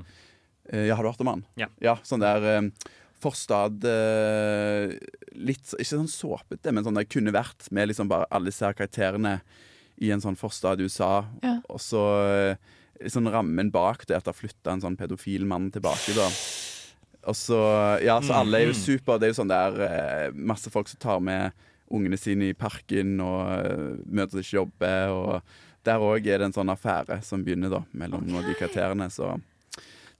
Eh, 0.69 0.85
ja, 0.89 0.95
har 0.95 1.03
du 1.03 1.09
hørt 1.09 1.21
om 1.21 1.31
han? 1.31 1.45
Ja. 1.79 1.95
sånn 2.05 2.21
der 2.21 2.45
eh, 2.45 2.61
forstad 3.19 3.85
eh, 3.87 4.95
Litt 5.39 5.73
Ikke 5.77 5.95
sånn 5.95 6.11
såpete, 6.11 6.73
men 6.73 6.85
sånn 6.85 6.99
det 6.99 7.09
kunne 7.09 7.33
vært 7.35 7.69
med 7.75 7.89
liksom 7.89 8.11
bare 8.11 8.29
alle 8.29 8.51
disse 8.51 8.69
karakterene 8.75 9.39
i 9.99 10.11
en 10.15 10.21
sånn 10.23 10.37
forstad 10.39 10.79
i 10.79 10.87
USA. 10.87 11.25
Ja. 11.43 11.57
Og 11.69 11.81
så 11.83 12.03
eh, 12.23 12.55
liksom 13.03 13.27
rammen 13.31 13.71
bak 13.71 14.05
det 14.07 14.17
at 14.17 14.25
det 14.25 14.33
har 14.33 14.39
flytta 14.39 14.73
en 14.73 14.83
sånn 14.83 14.97
pedofil 14.99 15.45
mann 15.47 15.69
tilbake, 15.71 16.15
da. 16.17 16.27
Og 17.29 17.35
så 17.35 17.59
Ja, 18.03 18.19
så 18.23 18.39
alle 18.39 18.61
er 18.61 18.65
jo 18.69 18.73
Mhm. 18.75 18.79
super. 18.83 19.19
Det 19.19 19.27
er 19.27 19.33
jo 19.33 19.41
sånn 19.43 19.51
der 19.51 19.81
eh, 19.83 20.31
masse 20.33 20.71
folk 20.71 20.87
som 20.87 20.99
tar 20.99 21.19
med 21.19 21.51
ungene 21.91 22.17
sine 22.17 22.49
i 22.49 22.53
parken 22.53 23.19
og 23.19 23.65
uh, 23.65 23.97
møter 24.05 24.39
ikke 24.39 24.59
jobbe. 24.61 24.91
Og 25.09 25.41
der 25.83 25.97
òg 25.97 26.27
er 26.27 26.37
det 26.37 26.45
en 26.45 26.53
sånn 26.53 26.69
affære 26.69 27.23
som 27.25 27.43
begynner 27.43 27.69
da 27.69 27.83
mellom 27.93 28.27
okay. 28.29 28.45
de 28.45 28.53
karakterene. 28.59 29.09
Så 29.09 29.41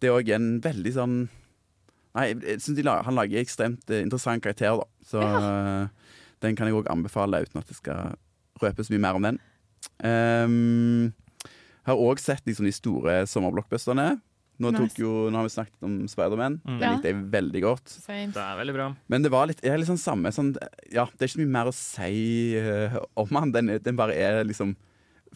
det 0.01 0.09
er 0.09 0.15
òg 0.17 0.31
en 0.33 0.59
veldig 0.61 0.93
sånn 0.95 1.19
Nei, 2.17 2.33
jeg 2.33 2.57
synes 2.59 2.81
lager, 2.83 3.03
han 3.05 3.13
lager 3.13 3.37
ekstremt 3.37 3.91
eh, 3.93 4.01
interessant 4.01 4.41
karakter, 4.41 4.79
da. 4.81 4.85
Så 5.05 5.21
ja. 5.21 5.87
den 6.41 6.55
kan 6.57 6.65
jeg 6.67 6.75
òg 6.75 6.89
anbefale, 6.89 7.43
uten 7.45 7.61
at 7.61 7.67
det 7.69 7.77
skal 7.77 8.15
røpe 8.59 8.81
så 8.83 8.95
mye 8.95 9.03
mer 9.03 9.19
om 9.19 9.27
den. 9.27 9.37
Um, 10.03 11.11
har 11.87 11.99
òg 11.99 12.19
sett 12.21 12.45
liksom 12.47 12.67
de 12.67 12.73
store 12.75 13.21
sommerblockbusterne. 13.29 14.19
Nå, 14.59 14.73
Nice. 14.75 14.99
jo, 14.99 15.29
nå 15.31 15.39
har 15.39 15.45
vi 15.47 15.53
snakket 15.53 15.85
om 15.87 15.93
Spiderman. 16.11 16.57
Mm. 16.67 16.79
Det 16.81 16.87
likte 16.91 17.07
jeg 17.13 17.19
veldig 17.31 17.61
godt. 17.63 17.93
Same. 17.93 18.33
Det 18.35 18.41
er 18.43 18.57
veldig 18.59 18.75
bra. 18.75 18.87
Men 19.07 19.23
det 19.23 19.31
var 19.31 19.47
litt, 19.47 19.61
er 19.63 19.79
litt 19.79 19.87
sånn 19.87 20.01
samme 20.01 20.33
sånn, 20.35 20.49
Ja, 20.91 21.05
det 21.15 21.21
er 21.23 21.29
ikke 21.29 21.37
så 21.37 21.43
mye 21.45 21.53
mer 21.55 21.69
å 21.71 21.75
si 21.75 22.59
uh, 22.59 22.97
om 23.15 23.31
han. 23.39 23.53
Den, 23.55 23.71
den 23.85 23.95
bare 23.99 24.17
er 24.19 24.43
liksom 24.43 24.75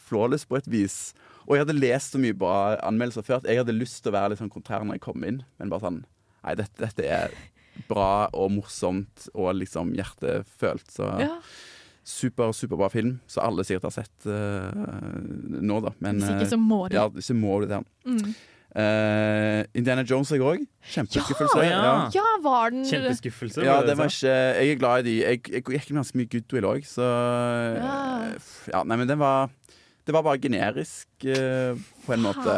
flawless 0.10 0.43
på 0.50 0.58
et 0.60 0.67
vis. 0.67 1.13
Og 1.48 1.55
jeg 1.55 1.63
hadde 1.63 1.77
lest 1.79 2.12
så 2.15 2.20
mye 2.20 2.36
bra 2.36 2.75
anmeldelser 2.84 3.24
før 3.24 3.39
at 3.39 3.48
jeg 3.48 3.62
hadde 3.62 3.75
lyst 3.77 4.01
til 4.03 4.12
å 4.12 4.17
være 4.17 4.34
litt 4.34 4.41
sånn 4.43 4.51
kontrær 4.51 4.84
når 4.84 5.00
jeg 5.00 5.05
kom 5.08 5.24
inn. 5.27 5.41
Men 5.60 5.72
bare 5.72 5.88
sånn 5.88 6.03
Nei, 6.43 6.58
dette, 6.60 6.75
dette 6.75 7.05
er 7.08 7.32
bra 7.88 8.27
og 8.36 8.50
morsomt 8.51 9.29
og 9.32 9.53
liksom 9.55 9.93
hjertefølt. 9.96 10.89
Så 10.91 11.08
Ja. 11.24 11.38
Super, 12.03 12.51
superbra 12.55 12.89
film. 12.91 13.19
Så 13.27 13.43
alle 13.43 13.65
sikkert 13.67 13.89
har 13.89 13.95
sett 13.95 14.27
uh, 14.27 14.72
nå, 15.60 15.79
da. 15.83 15.93
Men 16.03 16.19
Hvis 16.19 16.29
eh, 16.29 16.41
ikke, 16.41 16.50
så 16.55 16.60
må 16.60 16.88
du. 16.88 16.98
ja, 16.98 17.07
så 17.24 17.36
må 17.38 17.62
du 17.63 17.69
det. 17.72 17.79
Mm. 18.05 18.33
Uh, 18.74 19.62
Indiana 19.77 20.01
Jones 20.01 20.31
jeg 20.33 20.41
òg. 20.41 20.63
Kjempeskuffelse. 20.95 21.60
Ja, 21.62 21.81
ja. 21.86 21.97
Ja, 22.15 22.30
var 22.41 22.73
den 22.73 22.88
Kjempeskuffelse. 22.89 23.62
Ja, 23.65 23.82
det 23.86 23.97
var 23.99 24.10
ikke 24.10 24.34
Jeg 24.34 24.71
er 24.71 24.80
glad 24.82 25.04
i 25.04 25.10
de. 25.10 25.17
Jeg, 25.21 25.43
jeg 25.51 25.65
gikk 25.67 25.91
med 25.91 26.01
ganske 26.01 26.17
mye 26.17 26.32
goodwill 26.32 26.69
òg, 26.71 26.88
så 26.89 27.10
Ja. 27.77 27.97
Ja, 28.73 28.82
nei, 28.88 28.97
men 28.97 29.12
den 29.12 29.21
var 29.21 29.51
Det 30.05 30.11
var 30.11 30.23
bare 30.25 30.39
generisk 30.43 31.07
eh, 31.31 31.77
på 32.03 32.13
en 32.13 32.23
måte. 32.25 32.53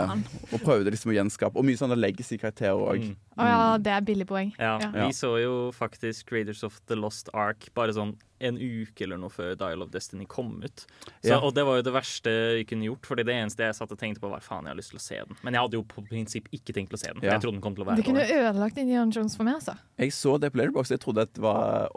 Og 0.49 0.62
prøvde 0.63 0.89
liksom 0.89 1.12
å 1.12 1.15
gjenskape. 1.15 1.60
Og 1.62 1.65
mye 1.67 1.77
sånne 1.77 1.93
legacy-karakterer 1.99 2.79
òg. 2.81 3.03
Mm. 3.05 3.17
Å 3.38 3.45
ja, 3.49 3.60
det 3.86 3.91
er 3.93 4.05
billig 4.08 4.25
poeng. 4.29 4.49
Ja, 4.58 4.79
Ja. 4.81 4.89
Vi 5.05 5.13
så 5.13 5.36
jo 5.41 5.51
faktisk 5.75 6.31
Raiders 6.34 6.63
of 6.65 6.79
the 6.89 6.95
Lost 6.97 7.29
Ark 7.38 7.67
bare 7.77 7.93
sånn 7.93 8.15
en 8.41 8.58
uke 8.58 9.05
eller 9.05 9.17
noe 9.21 9.29
før 9.31 9.53
Dial 9.60 9.84
of 9.86 9.91
Destiny 9.93 10.25
kom 10.25 10.58
ut. 10.63 10.86
Så, 11.21 11.29
Ja. 11.29 11.39
Og 11.39 11.53
det 11.53 11.65
var 11.65 11.77
jo 11.77 11.86
det 11.86 11.93
verste 11.93 12.34
vi 12.58 12.65
kunne 12.65 12.89
gjort, 12.89 13.05
Fordi 13.05 13.23
det 13.23 13.36
eneste 13.38 13.63
jeg 13.63 13.75
satt 13.77 13.91
og 13.91 13.99
tenkte 13.99 14.19
på, 14.21 14.29
var 14.34 14.41
faen, 14.41 14.65
jeg 14.65 14.73
har 14.73 14.81
lyst 14.81 14.89
til 14.95 14.97
å 14.97 15.05
se 15.05 15.15
den. 15.21 15.38
Men 15.43 15.53
jeg 15.53 15.62
hadde 15.62 15.77
jo 15.77 15.84
på 15.84 16.01
prinsipp 16.10 16.49
ikke 16.51 16.73
tenkt 16.73 16.93
å 16.93 16.97
se 16.97 17.13
den. 17.13 17.21
Ja. 17.21 17.34
Jeg 17.38 17.45
trodde 17.45 17.60
den 17.60 17.62
kom 17.62 17.75
til 17.75 17.86
å 17.86 17.89
være 17.91 18.01
Du 18.01 18.10
kunne 18.10 18.25
ødelagt 18.25 18.77
Indian 18.81 19.12
Jones 19.12 19.36
for 19.38 19.43
meg, 19.45 19.62
altså. 19.62 19.77
Jeg 20.01 20.12
så 20.17 20.39
det 20.41 20.51
på 20.51 20.58
Letterbox, 20.58 20.89
Jeg 20.89 20.99
trodde 20.99 21.21
at 21.29 21.34
det 21.34 21.41
var 21.45 21.89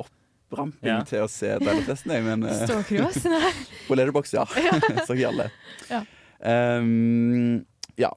oppramping 0.48 0.88
Ja. 0.88 1.00
til 1.04 1.24
å 1.24 1.28
se 1.30 1.54
Deilig-testen, 1.60 2.14
jeg, 2.16 2.24
men 2.24 2.44
eh, 2.48 2.62
Stålcruise? 2.64 3.28
Nei. 3.28 3.52
på 3.88 3.98
Letterboxd, 3.98 4.38
ja. 4.38 4.46
så 5.06 5.16
ikke 5.16 5.28
alle. 5.32 5.48
Ja. 5.90 6.02
Um, 6.40 7.64
ja. 7.98 8.12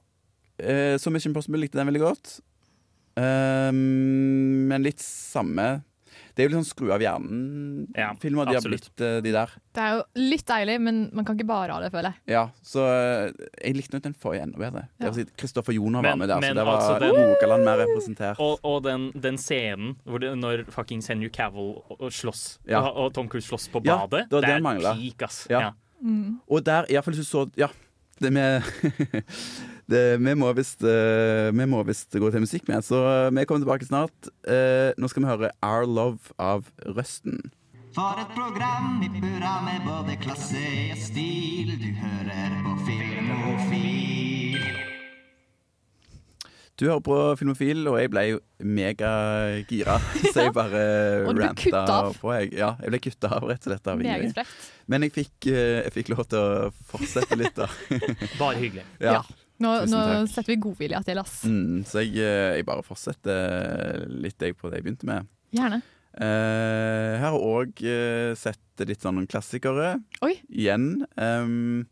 Uh, 0.62 0.96
så 1.00 1.12
Mission 1.12 1.34
Possible 1.36 1.60
likte 1.60 1.78
den 1.80 1.90
veldig 1.90 2.02
godt. 2.04 2.38
Um, 3.18 4.68
men 4.70 4.84
litt 4.86 5.02
samme 5.04 5.82
Det 6.34 6.42
er 6.42 6.48
jo 6.48 6.52
litt 6.54 6.64
sånn 6.64 6.70
skru 6.72 6.90
av 6.94 7.02
hjernen-filmer. 7.04 8.46
de 8.48 8.54
har 8.56 8.62
blitt, 8.64 9.00
eh, 9.00 9.20
de 9.20 9.32
der. 9.34 9.50
Det 9.74 9.82
er 9.82 9.96
jo 9.98 10.02
litt 10.30 10.44
deilig, 10.48 10.76
men 10.80 11.10
man 11.12 11.24
kan 11.28 11.36
ikke 11.36 11.46
bare 11.46 11.72
ha 11.72 11.80
det, 11.82 11.90
føler 11.92 12.12
jeg. 12.12 12.20
Ja, 12.32 12.44
så 12.64 12.84
eh, 12.88 13.32
jeg 13.64 13.76
likte 13.76 13.92
nok 13.98 14.02
den 14.06 14.14
forrige 14.14 14.42
enda 14.46 14.58
bedre. 14.58 14.88
Ja. 14.98 15.10
Det 15.10 15.12
var 15.26 15.32
Kristoffer 15.36 15.72
Joner 15.76 16.00
var 16.02 16.10
Men- 16.16 16.18
med 16.18 16.28
der, 16.28 16.40
men 16.40 16.50
så 16.50 16.54
det 16.54 16.64
var 16.66 16.80
altså, 16.80 17.12
Rogaland 17.12 17.64
mer 17.64 17.78
representert. 17.84 18.40
Og, 18.40 18.58
og 18.64 18.82
den, 18.84 19.10
den 19.12 19.36
scenen 19.36 19.96
hvor 20.04 20.18
det, 20.20 20.32
når 20.38 20.64
fuckings 20.72 21.06
Henry 21.08 21.28
Cavill 21.28 21.74
slåss, 22.10 22.58
Ja. 22.68 22.80
og, 22.80 22.96
og 22.96 23.12
Tom 23.14 23.28
Cruise 23.28 23.48
slåss 23.48 23.68
på 23.72 23.84
Ja, 23.84 24.06
badet, 24.06 24.28
det 24.30 24.40
var 24.40 24.40
det 24.40 24.56
er 24.56 24.94
peak, 24.94 25.22
ass. 25.28 25.46
Ja. 25.50 25.60
Ja. 25.60 25.70
Mm. 26.02 26.40
Og 26.50 26.64
der, 26.64 26.84
iallfall 26.90 27.14
hvis 27.14 27.28
du 27.28 27.30
så 27.30 27.50
Ja, 27.56 27.68
det 28.20 28.32
med 28.32 28.62
det, 29.92 30.04
Vi 30.24 30.34
må 30.38 30.50
visst 30.56 30.84
eh, 30.86 31.50
Vi 31.54 31.66
må 31.68 31.82
visst 31.88 32.12
gå 32.16 32.30
til 32.32 32.44
musikk 32.44 32.68
med, 32.70 32.84
så 32.86 33.02
eh, 33.06 33.30
vi 33.32 33.46
kommer 33.48 33.64
tilbake 33.64 33.88
snart. 33.88 34.30
Eh, 34.48 34.92
nå 34.96 35.10
skal 35.12 35.24
vi 35.26 35.32
høre 35.32 35.52
Our 35.62 35.88
Love 35.88 36.34
av 36.40 36.66
Røsten. 36.96 37.40
For 37.92 38.16
et 38.16 38.30
program 38.32 39.02
i 39.04 39.10
burra 39.20 39.58
med 39.66 39.84
både 39.84 40.16
klasse 40.22 40.62
og 40.94 41.00
stil. 41.00 41.74
Du 41.76 41.90
hører 42.00 42.54
på 42.64 42.78
Filmofil. 42.86 44.62
Du 46.80 46.86
hører 46.88 47.02
på 47.04 47.16
Filmofil, 47.36 47.84
og 47.90 47.98
jeg 48.00 48.10
ble 48.10 48.22
jo 48.30 48.38
megagira, 48.64 49.98
så 50.32 50.46
jeg 50.46 50.54
bare 50.56 50.80
kuttet 51.28 51.76
ranta 51.76 51.98
på. 52.16 52.32
Jeg. 52.32 52.54
Ja, 52.56 52.72
jeg 52.80 52.94
ble 52.94 53.00
kutta 53.04 53.34
av, 53.36 53.44
rett 53.50 53.68
og 53.68 53.74
slett. 53.74 53.92
Av 53.92 54.00
Meget 54.00 54.32
frekt. 54.40 54.70
Men 54.90 55.04
jeg 55.06 55.14
fikk, 55.20 55.50
eh, 55.52 55.82
jeg 55.84 55.94
fikk 55.98 56.14
lov 56.14 56.24
til 56.32 56.40
å 56.40 56.72
fortsette 56.88 57.38
litt, 57.38 57.60
da. 57.60 57.68
Bare 58.40 58.56
hyggelig. 58.56 58.86
Ja. 59.04 59.20
Nå, 59.62 59.72
nå 59.90 60.02
setter 60.30 60.50
vi 60.52 60.58
godvilja 60.64 61.00
til, 61.06 61.20
ass. 61.22 61.42
Mm, 61.48 61.82
så 61.88 62.02
jeg, 62.02 62.16
eh, 62.20 62.58
jeg 62.58 62.66
bare 62.68 62.82
fortsetter 62.86 64.06
litt 64.10 64.42
jeg 64.42 64.56
på 64.58 64.70
det 64.72 64.80
jeg 64.80 64.86
begynte 64.88 65.08
med. 65.08 65.28
Gjerne. 65.54 65.80
Eh, 66.12 67.12
her 67.22 67.30
har 67.32 67.38
òg 67.40 67.78
uh, 67.86 68.32
sett 68.36 68.82
litt 68.84 69.00
sånn 69.04 69.22
klassikere 69.30 69.94
Oi. 70.26 70.34
igjen. 70.50 71.06
Um, 71.16 71.86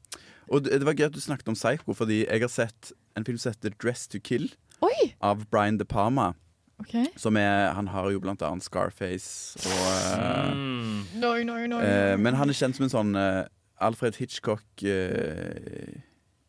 og 0.50 0.66
det, 0.66 0.82
var 0.84 0.96
gøy 0.98 1.06
at 1.08 1.14
du 1.16 1.22
snakket 1.22 1.48
om 1.52 1.56
Psycho, 1.56 1.94
fordi 1.96 2.24
jeg 2.26 2.42
har 2.42 2.50
sett 2.52 2.90
en 3.16 3.24
film 3.24 3.38
som 3.40 3.54
heter 3.54 3.72
Dress 3.80 4.08
to 4.10 4.18
Kill 4.20 4.50
Oi! 4.84 5.12
av 5.24 5.46
Brian 5.52 5.78
De 5.80 5.86
Palma. 5.88 6.32
OK. 6.80 6.94
Som 7.20 7.36
er, 7.36 7.70
han 7.76 7.90
har 7.92 8.08
jo 8.10 8.20
blant 8.24 8.40
annet 8.42 8.64
Scarface 8.64 9.60
og 9.68 9.88
eh, 9.92 10.50
Mm. 10.50 11.02
Noi, 11.20 11.42
noi, 11.44 11.66
noi. 11.70 11.80
eh, 11.84 12.16
Men 12.18 12.34
han 12.40 12.48
er 12.50 12.56
kjent 12.56 12.76
som 12.78 12.86
en 12.88 12.92
sånn 12.92 13.10
uh, 13.16 13.44
Alfred 13.80 14.16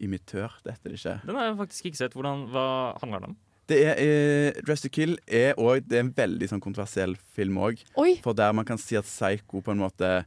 Hitchcock-imitør. 0.01 0.51
det 0.63 0.73
heter 0.73 0.89
det 0.89 0.99
ikke. 0.99 1.21
Den 1.25 1.35
har 1.35 1.45
jeg 1.45 1.57
faktisk 1.57 1.85
ikke 1.85 1.97
sett. 1.97 2.13
Hvordan, 2.13 2.47
hva 2.51 2.97
handler 3.01 3.19
den 3.19 3.29
om? 3.29 3.37
Det 3.67 3.85
er, 3.85 3.95
eh, 3.97 4.61
Dress 4.65 4.81
to 4.81 4.89
Kill 4.89 5.17
er, 5.27 5.53
også, 5.57 5.87
det 5.87 5.97
er 5.97 6.03
en 6.03 6.13
veldig 6.13 6.49
sånn 6.49 6.61
kontroversiell 6.61 7.15
film 7.35 7.57
òg. 7.57 7.83
For 8.23 8.33
der 8.33 8.51
man 8.53 8.65
kan 8.65 8.77
si 8.77 8.97
at 8.97 9.05
Psycho 9.05 9.61
på 9.61 9.71
en 9.71 9.77
måte 9.79 10.25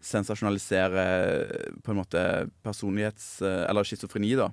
sensasjonaliserer 0.00 1.80
på 1.82 1.90
en 1.90 1.96
måte 1.96 2.50
personlighets... 2.62 3.40
Eller 3.42 3.84
schizofreni, 3.84 4.34
da. 4.36 4.50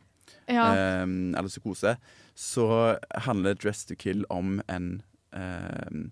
Ja. 0.47 0.73
eh, 0.73 1.03
eller 1.03 1.49
psykose, 1.49 1.97
så 2.35 2.97
handler 3.27 3.53
Dress 3.53 3.85
to 3.85 3.95
Kill 3.95 4.25
om 4.29 4.61
en 4.67 5.01
eh, 5.35 6.07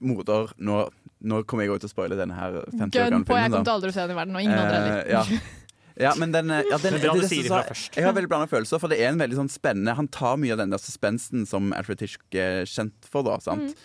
morder 0.00 0.52
nå, 0.58 0.88
nå 1.20 1.42
kommer 1.44 1.64
jeg 1.64 1.74
også 1.74 1.86
til 1.86 1.90
å 1.90 1.94
spoile 1.94 2.18
denne 2.18 2.36
her 2.36 2.58
50 2.70 3.00
år 3.02 3.12
Gun 3.12 3.24
på. 3.26 3.36
Jeg 3.36 3.50
kommer 3.50 3.64
til 3.66 3.74
aldri 3.74 3.92
å 3.92 3.96
se 3.96 4.06
den 4.06 4.14
i 4.14 4.18
verden, 4.18 4.36
og 4.36 4.42
ingen 4.46 4.58
andre 4.58 4.80
heller. 4.80 4.98
Eh, 5.04 5.12
ja. 5.12 5.22
ja, 6.00 6.14
men 6.20 6.32
den, 6.32 6.50
eh, 6.50 6.64
ja, 6.70 6.78
den 6.78 6.96
Men 6.96 7.02
bra 7.02 7.12
det 7.12 7.20
du 7.20 7.24
er 7.24 7.26
det 7.26 7.30
sier 7.32 7.46
ifra 7.48 7.62
først. 7.70 7.94
Jeg 7.96 8.04
har 8.04 8.16
veldig 8.16 8.30
blanda 8.32 8.50
følelser, 8.50 8.80
for 8.82 8.92
det 8.92 8.98
er 9.00 9.12
en 9.12 9.20
veldig 9.22 9.38
sånn 9.38 9.52
spennende 9.52 9.96
Han 9.96 10.10
tar 10.12 10.36
mye 10.40 10.52
av 10.56 10.60
den 10.60 10.74
der 10.74 10.82
suspensen 10.82 11.46
som 11.48 11.72
Alfred 11.76 12.02
Tischk 12.02 12.36
er 12.36 12.68
kjent 12.68 13.08
for, 13.08 13.26
da. 13.26 13.38
sant? 13.44 13.78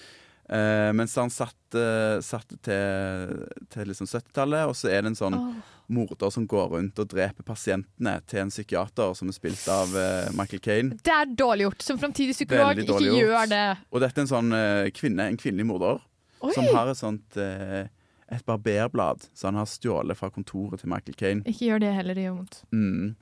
Eh, 0.51 0.89
mens 0.91 1.13
han 1.15 1.29
satt, 1.31 1.55
uh, 1.79 2.17
satt 2.19 2.49
til, 2.65 3.45
til 3.71 3.87
liksom 3.87 4.09
70-tallet, 4.09 4.67
og 4.67 4.75
så 4.75 4.89
er 4.91 5.05
det 5.05 5.13
en 5.13 5.15
sånn 5.15 5.37
oh. 5.37 5.69
morder 5.95 6.33
som 6.35 6.43
går 6.49 6.73
rundt 6.73 6.99
og 6.99 7.07
dreper 7.13 7.45
pasientene 7.47 8.17
til 8.27 8.41
en 8.43 8.51
psykiater 8.51 9.15
som 9.15 9.31
er 9.31 9.37
spilt 9.37 9.63
av 9.71 9.95
uh, 9.95 10.27
Michael 10.35 10.59
Caine. 10.65 10.99
Det 10.99 11.15
er 11.15 11.31
dårlig 11.39 11.69
gjort. 11.69 11.87
Som 11.87 12.01
framtidig 12.01 12.35
psykolog, 12.35 12.83
ikke 12.83 12.99
gjør 13.15 13.47
det. 13.53 13.63
Og 13.95 14.03
dette 14.03 14.19
er 14.19 14.25
en 14.25 14.33
sånn 14.33 14.51
eh, 14.57 14.91
kvinne, 14.97 15.29
en 15.31 15.39
kvinnelig 15.39 15.69
morder, 15.71 16.03
Oi. 16.43 16.51
som 16.57 16.67
har 16.75 16.91
et 16.91 16.99
sånt 16.99 17.39
eh, 17.39 17.87
et 18.31 18.45
barberblad 18.47 19.19
som 19.33 19.47
han 19.51 19.59
har 19.61 19.67
stjålet 19.69 20.17
fra 20.17 20.29
kontoret 20.33 20.79
til 20.81 20.89
Michael 20.91 21.17
Caine. 21.19 21.41
Ikke 21.45 21.65
gjør 21.67 21.79
det 21.83 21.91
heller, 21.95 22.13
det 22.17 22.23
gjør 22.23 22.37
vondt. 22.39 22.55
Mm. 22.71 23.15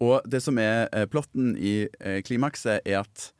Og 0.00 0.20
det 0.32 0.40
som 0.42 0.58
er 0.58 0.88
eh, 0.96 1.06
plotten 1.12 1.56
i 1.60 1.86
eh, 2.00 2.22
klimakset, 2.24 2.80
er 2.84 2.98
at 3.02 3.32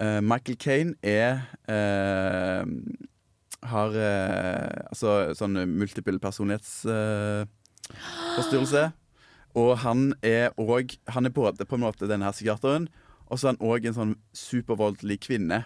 eh, 0.00 0.20
Michael 0.20 0.58
Caine 0.58 0.94
er 1.02 1.38
eh, 1.70 2.64
Har 3.64 3.88
eh, 3.96 4.84
altså 4.90 5.34
sånn 5.38 5.54
multiple 5.78 6.18
personlighetsforstyrrelse. 6.20 8.90
og 9.54 9.78
han 9.78 10.14
er 10.22 10.50
òg 10.58 10.98
Han 11.08 11.26
er 11.26 11.30
både 11.30 11.64
på 11.64 11.74
en 11.78 11.84
måte 11.86 12.06
denne 12.10 12.24
her 12.26 12.32
psykiateren, 12.32 12.88
og 13.30 13.38
så 13.38 13.46
er 13.48 13.52
han 13.54 13.66
òg 13.70 13.84
en 13.86 13.94
sånn 13.96 14.14
supervoldelig 14.36 15.18
kvinne. 15.24 15.64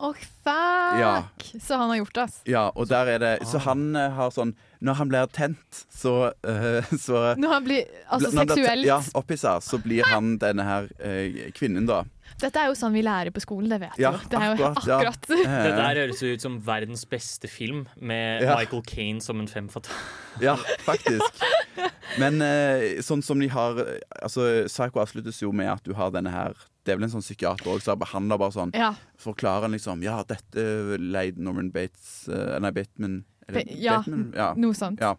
Åh, 0.00 0.14
fuck! 0.14 1.00
Ja. 1.00 1.24
Så 1.62 1.76
han 1.76 1.88
har 1.88 1.96
gjort 1.96 2.14
det, 2.14 2.22
ass. 2.22 2.40
Ja, 2.48 2.70
og 2.74 2.88
der 2.88 3.06
er 3.14 3.18
det 3.20 3.32
Så 3.48 3.60
han 3.66 3.90
eh, 3.96 4.10
har 4.16 4.32
sånn 4.34 4.54
Når 4.80 4.96
han 4.96 5.10
blir 5.12 5.26
tent, 5.36 5.82
så, 5.92 6.14
uh, 6.46 6.92
så 6.96 7.34
Når 7.36 7.52
han 7.52 7.64
blir 7.66 7.84
altså, 8.08 8.30
seksuelt 8.32 8.86
Ja, 8.86 9.00
opphissa, 9.18 9.58
så 9.60 9.76
blir 9.82 10.06
han 10.08 10.38
denne 10.40 10.64
her 10.64 10.88
uh, 11.04 11.50
kvinnen, 11.56 11.84
da. 11.90 12.02
Dette 12.40 12.56
er 12.62 12.70
jo 12.70 12.76
sånn 12.78 12.94
vi 12.94 13.02
lærer 13.04 13.32
på 13.34 13.42
skolen, 13.42 13.68
det 13.72 13.80
vet 13.82 13.98
Ja, 14.00 14.14
du. 14.16 14.22
Det 14.32 14.38
er 14.38 14.46
jo 14.54 14.68
akkurat, 14.70 14.86
ja. 14.88 15.00
Dette 15.10 15.36
Det 15.44 15.72
der 15.76 16.00
høres 16.00 16.22
ut 16.24 16.44
som 16.46 16.56
verdens 16.64 17.04
beste 17.10 17.50
film, 17.52 17.84
med 18.00 18.46
Ja. 18.46 18.56
Michael 18.56 18.84
Caine 18.88 19.20
som 19.24 19.42
en 19.42 19.50
fem 19.50 19.68
fatale. 19.72 20.00
Ja, 20.46 20.54
faktisk. 20.86 21.42
Men 22.20 22.40
uh, 22.40 23.02
sånn 23.04 23.20
som 23.22 23.40
de 23.42 23.50
har 23.52 23.78
Altså, 24.22 24.46
Psycho 24.70 25.02
avsluttes 25.02 25.42
jo 25.42 25.52
med 25.52 25.68
at 25.74 25.84
du 25.86 25.92
har 25.98 26.10
denne 26.14 26.32
her 26.32 26.56
Det 26.86 26.94
er 26.94 26.98
vel 26.98 27.06
en 27.06 27.12
sånn 27.12 27.24
psykiater 27.24 27.68
òg 27.70 27.82
som 27.84 28.00
behandler 28.00 28.40
bare 28.40 28.56
sånn 28.56 28.72
Ja. 28.76 28.94
Forklarer 29.20 29.68
han 29.68 29.76
liksom 29.76 30.02
Ja, 30.06 30.22
dette 30.26 30.64
leide 31.00 31.42
Norman 31.44 31.68
Bates 31.74 32.24
eh, 32.32 32.56
Nei, 32.62 32.72
Bateman 32.74 33.20
er 33.48 33.58
det 33.58 33.78
ja, 33.80 34.00
Batman, 34.00 34.26
ja. 34.36 34.50
noe 34.60 34.76
sånt. 34.76 35.00
Ja, 35.02 35.14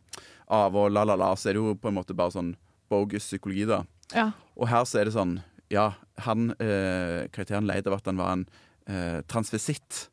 av 0.51 0.75
og 0.77 0.91
la, 0.91 1.05
la, 1.07 1.17
la. 1.19 1.31
Så 1.39 1.51
er 1.51 1.57
det 1.57 1.63
jo 1.63 1.75
på 1.79 1.91
en 1.91 1.97
måte 1.97 2.17
bare 2.17 2.35
sånn 2.35 2.53
bogus 2.91 3.29
psykologi, 3.29 3.65
da. 3.69 3.83
Ja. 4.15 4.31
Og 4.59 4.67
her 4.71 4.85
så 4.87 5.01
er 5.01 5.07
det 5.07 5.15
sånn 5.15 5.37
Ja, 5.71 5.93
han 6.25 6.49
eh, 6.59 7.29
Karakteren 7.31 7.69
leide 7.69 7.87
av 7.87 8.01
at 8.01 8.09
han 8.09 8.19
var 8.19 8.33
en 8.35 8.41
eh, 8.91 9.21
transvisitt. 9.31 10.09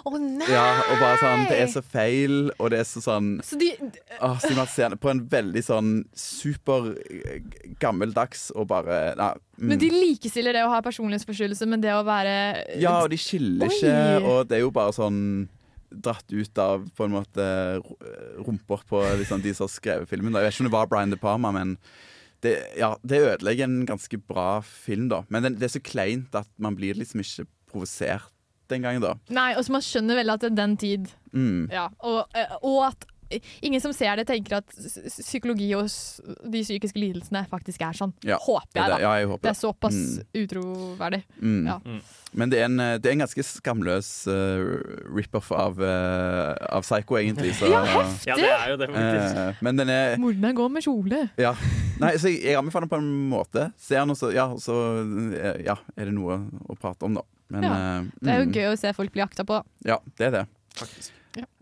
Å 0.00 0.16
nei! 0.16 0.46
Ja, 0.48 0.64
og 0.80 0.96
bare 1.00 1.18
sånn 1.20 1.42
Det 1.50 1.58
er 1.60 1.68
så 1.70 1.82
feil, 1.84 2.36
og 2.56 2.70
det 2.72 2.80
er 2.80 2.86
så 2.88 3.02
sånn 3.04 3.28
Så 3.44 3.58
de 3.60 3.68
stigmatiserende. 3.76 4.96
På 5.00 5.12
en 5.12 5.22
veldig 5.30 5.62
sånn 5.66 5.90
super 6.16 6.92
eh, 7.04 7.44
gammeldags 7.82 8.48
og 8.54 8.70
bare 8.72 9.00
nei, 9.20 9.32
mm. 9.60 9.66
Men 9.72 9.82
de 9.82 9.90
likestiller 9.92 10.56
det 10.56 10.64
å 10.64 10.72
ha 10.72 10.80
personlighetsforstyrrelse 10.84 11.68
med 11.70 11.84
det 11.84 11.92
å 11.94 12.02
være 12.06 12.34
Ja, 12.80 12.96
og 13.04 13.12
de 13.12 13.20
skiller 13.20 13.68
Oi. 13.68 13.76
ikke, 13.76 13.96
og 14.24 14.50
det 14.50 14.60
er 14.60 14.64
jo 14.64 14.72
bare 14.74 14.96
sånn 14.96 15.20
dratt 15.90 16.32
ut 16.32 16.58
av 16.62 16.86
på 16.96 17.06
en 17.06 17.14
måte 17.16 17.44
rumper 18.46 18.84
på 18.88 19.02
liksom, 19.20 19.42
de 19.42 19.54
som 19.56 19.66
har 19.66 19.74
skrevet 19.74 20.10
filmen. 20.10 20.32
Da. 20.32 20.42
Jeg 20.42 20.50
vet 20.50 20.58
ikke 20.58 20.64
om 20.64 20.70
det 20.70 20.76
var 20.76 20.90
Brian 20.90 21.14
De 21.14 21.18
Palma, 21.20 21.52
men 21.54 21.76
det, 22.44 22.54
ja, 22.78 22.94
det 23.02 23.20
ødelegger 23.20 23.68
en 23.68 23.86
ganske 23.88 24.20
bra 24.24 24.62
film, 24.64 25.08
da. 25.12 25.24
Men 25.28 25.44
det, 25.44 25.56
det 25.60 25.68
er 25.68 25.74
så 25.76 25.84
kleint 25.84 26.36
at 26.38 26.48
man 26.62 26.78
blir 26.78 26.96
liksom 26.96 27.20
ikke 27.24 27.48
provosert 27.70 28.30
den 28.70 28.86
gangen, 28.86 29.02
da. 29.02 29.16
Nei, 29.34 29.50
og 29.58 29.66
så 29.66 29.74
man 29.74 29.84
skjønner 29.84 30.20
vel 30.20 30.32
at 30.32 30.44
det 30.44 30.52
er 30.52 30.58
den 30.62 30.76
tid. 30.80 31.10
Mm. 31.34 31.66
Ja, 31.74 31.88
og, 32.06 32.30
eh, 32.38 32.54
og 32.62 32.84
at 32.92 33.09
ingen 33.62 33.80
som 33.80 33.92
ser 33.96 34.16
det, 34.20 34.26
tenker 34.28 34.58
at 34.60 34.72
psykologi 35.08 35.68
og 35.78 35.86
de 36.50 36.62
psykiske 36.64 36.98
lidelsene 37.00 37.44
faktisk 37.50 37.82
er 37.86 37.96
sånn. 37.96 38.14
Ja, 38.26 38.38
håper 38.42 38.74
er 38.74 38.80
jeg, 38.80 38.90
da. 38.90 38.96
det. 38.96 39.04
Ja, 39.04 39.12
jeg 39.20 39.30
håper 39.30 39.46
det 39.46 39.52
er 39.54 39.60
såpass 39.60 39.98
Mm. 40.00 40.44
utroverdig. 40.44 41.22
Mm. 41.40 41.66
Ja. 41.66 41.78
Men 42.32 42.50
det 42.52 42.60
er, 42.60 42.64
en, 42.68 42.76
det 43.02 43.08
er 43.10 43.14
en 43.16 43.22
ganske 43.24 43.42
skamløs 43.42 44.08
uh, 44.30 44.60
rip-off 45.10 45.50
av, 45.52 45.80
uh, 45.82 46.54
av 46.70 46.84
Psycho, 46.86 47.18
egentlig. 47.18 47.54
Så, 47.58 47.66
Ja, 47.70 47.82
heftig! 47.84 48.30
Ja, 48.30 48.36
det 48.38 48.50
er 48.50 48.70
jo 48.70 48.76
det, 48.80 48.88
faktisk. 48.94 49.40
Eh, 49.42 49.62
men 49.66 49.80
den 49.80 49.90
er 49.90 50.54
går 50.54 50.70
med 50.70 50.86
kjole. 50.86 51.24
Ja. 51.40 51.54
Nei, 52.00 52.14
så 52.22 52.30
jeg, 52.30 52.44
jeg 52.46 52.58
anbefaler 52.60 52.86
den 52.86 52.92
på 52.94 53.00
en 53.02 53.10
måte. 53.32 53.66
Ser 53.80 54.04
den, 54.04 54.14
og 54.14 54.20
så, 54.20 54.30
ja, 54.34 54.46
så 54.62 54.76
ja, 55.66 55.76
er 55.96 56.10
det 56.10 56.14
noe 56.14 56.38
å 56.70 56.78
prate 56.78 57.08
om, 57.08 57.18
da. 57.18 57.26
Men, 57.50 57.66
Ja. 57.66 57.74
Det 58.22 58.30
er 58.30 58.44
jo 58.44 58.50
mm, 58.50 58.54
gøy 58.54 58.68
å 58.70 58.76
se 58.78 58.94
folk 58.94 59.12
bli 59.14 59.24
jakta 59.24 59.44
på. 59.46 59.62
Ja, 59.86 59.98
det 60.16 60.30
er 60.30 60.36
det. 60.40 60.44
Ja. 60.78 60.92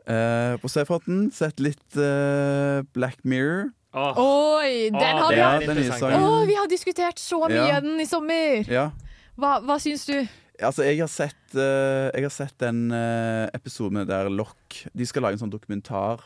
Eh, 0.09 0.55
på 0.63 0.69
C-fronten 0.73 1.27
sett 1.37 1.61
litt 1.61 1.97
uh, 2.01 2.81
Black 2.97 3.19
Mirror. 3.29 3.71
Oh. 3.93 4.17
Oi, 4.61 4.89
den 4.93 5.19
har 5.21 5.33
vi, 5.33 5.67
vi 5.67 5.87
Ja. 5.89 6.21
Å, 6.21 6.45
vi 6.49 6.57
har 6.57 6.69
diskutert 6.69 7.21
så 7.21 7.43
mye 7.49 7.69
Ja. 7.75 7.81
den 7.85 8.01
i 8.01 8.07
sommer! 8.09 8.65
Ja. 8.69 8.91
Hva, 9.37 9.59
hva 9.65 9.77
syns 9.81 10.07
du? 10.09 10.17
Altså, 10.59 10.83
jeg 10.89 10.99
har 11.01 11.11
sett, 11.13 11.39
uh, 11.55 12.09
jeg 12.15 12.25
har 12.25 12.33
sett 12.35 12.57
den 12.59 12.89
uh, 12.91 13.47
episode 13.55 14.05
der 14.09 14.29
Lock 14.33 14.81
De 14.97 15.07
skal 15.07 15.23
lage 15.23 15.39
en 15.39 15.45
sånn 15.45 15.53
dokumentar. 15.53 16.25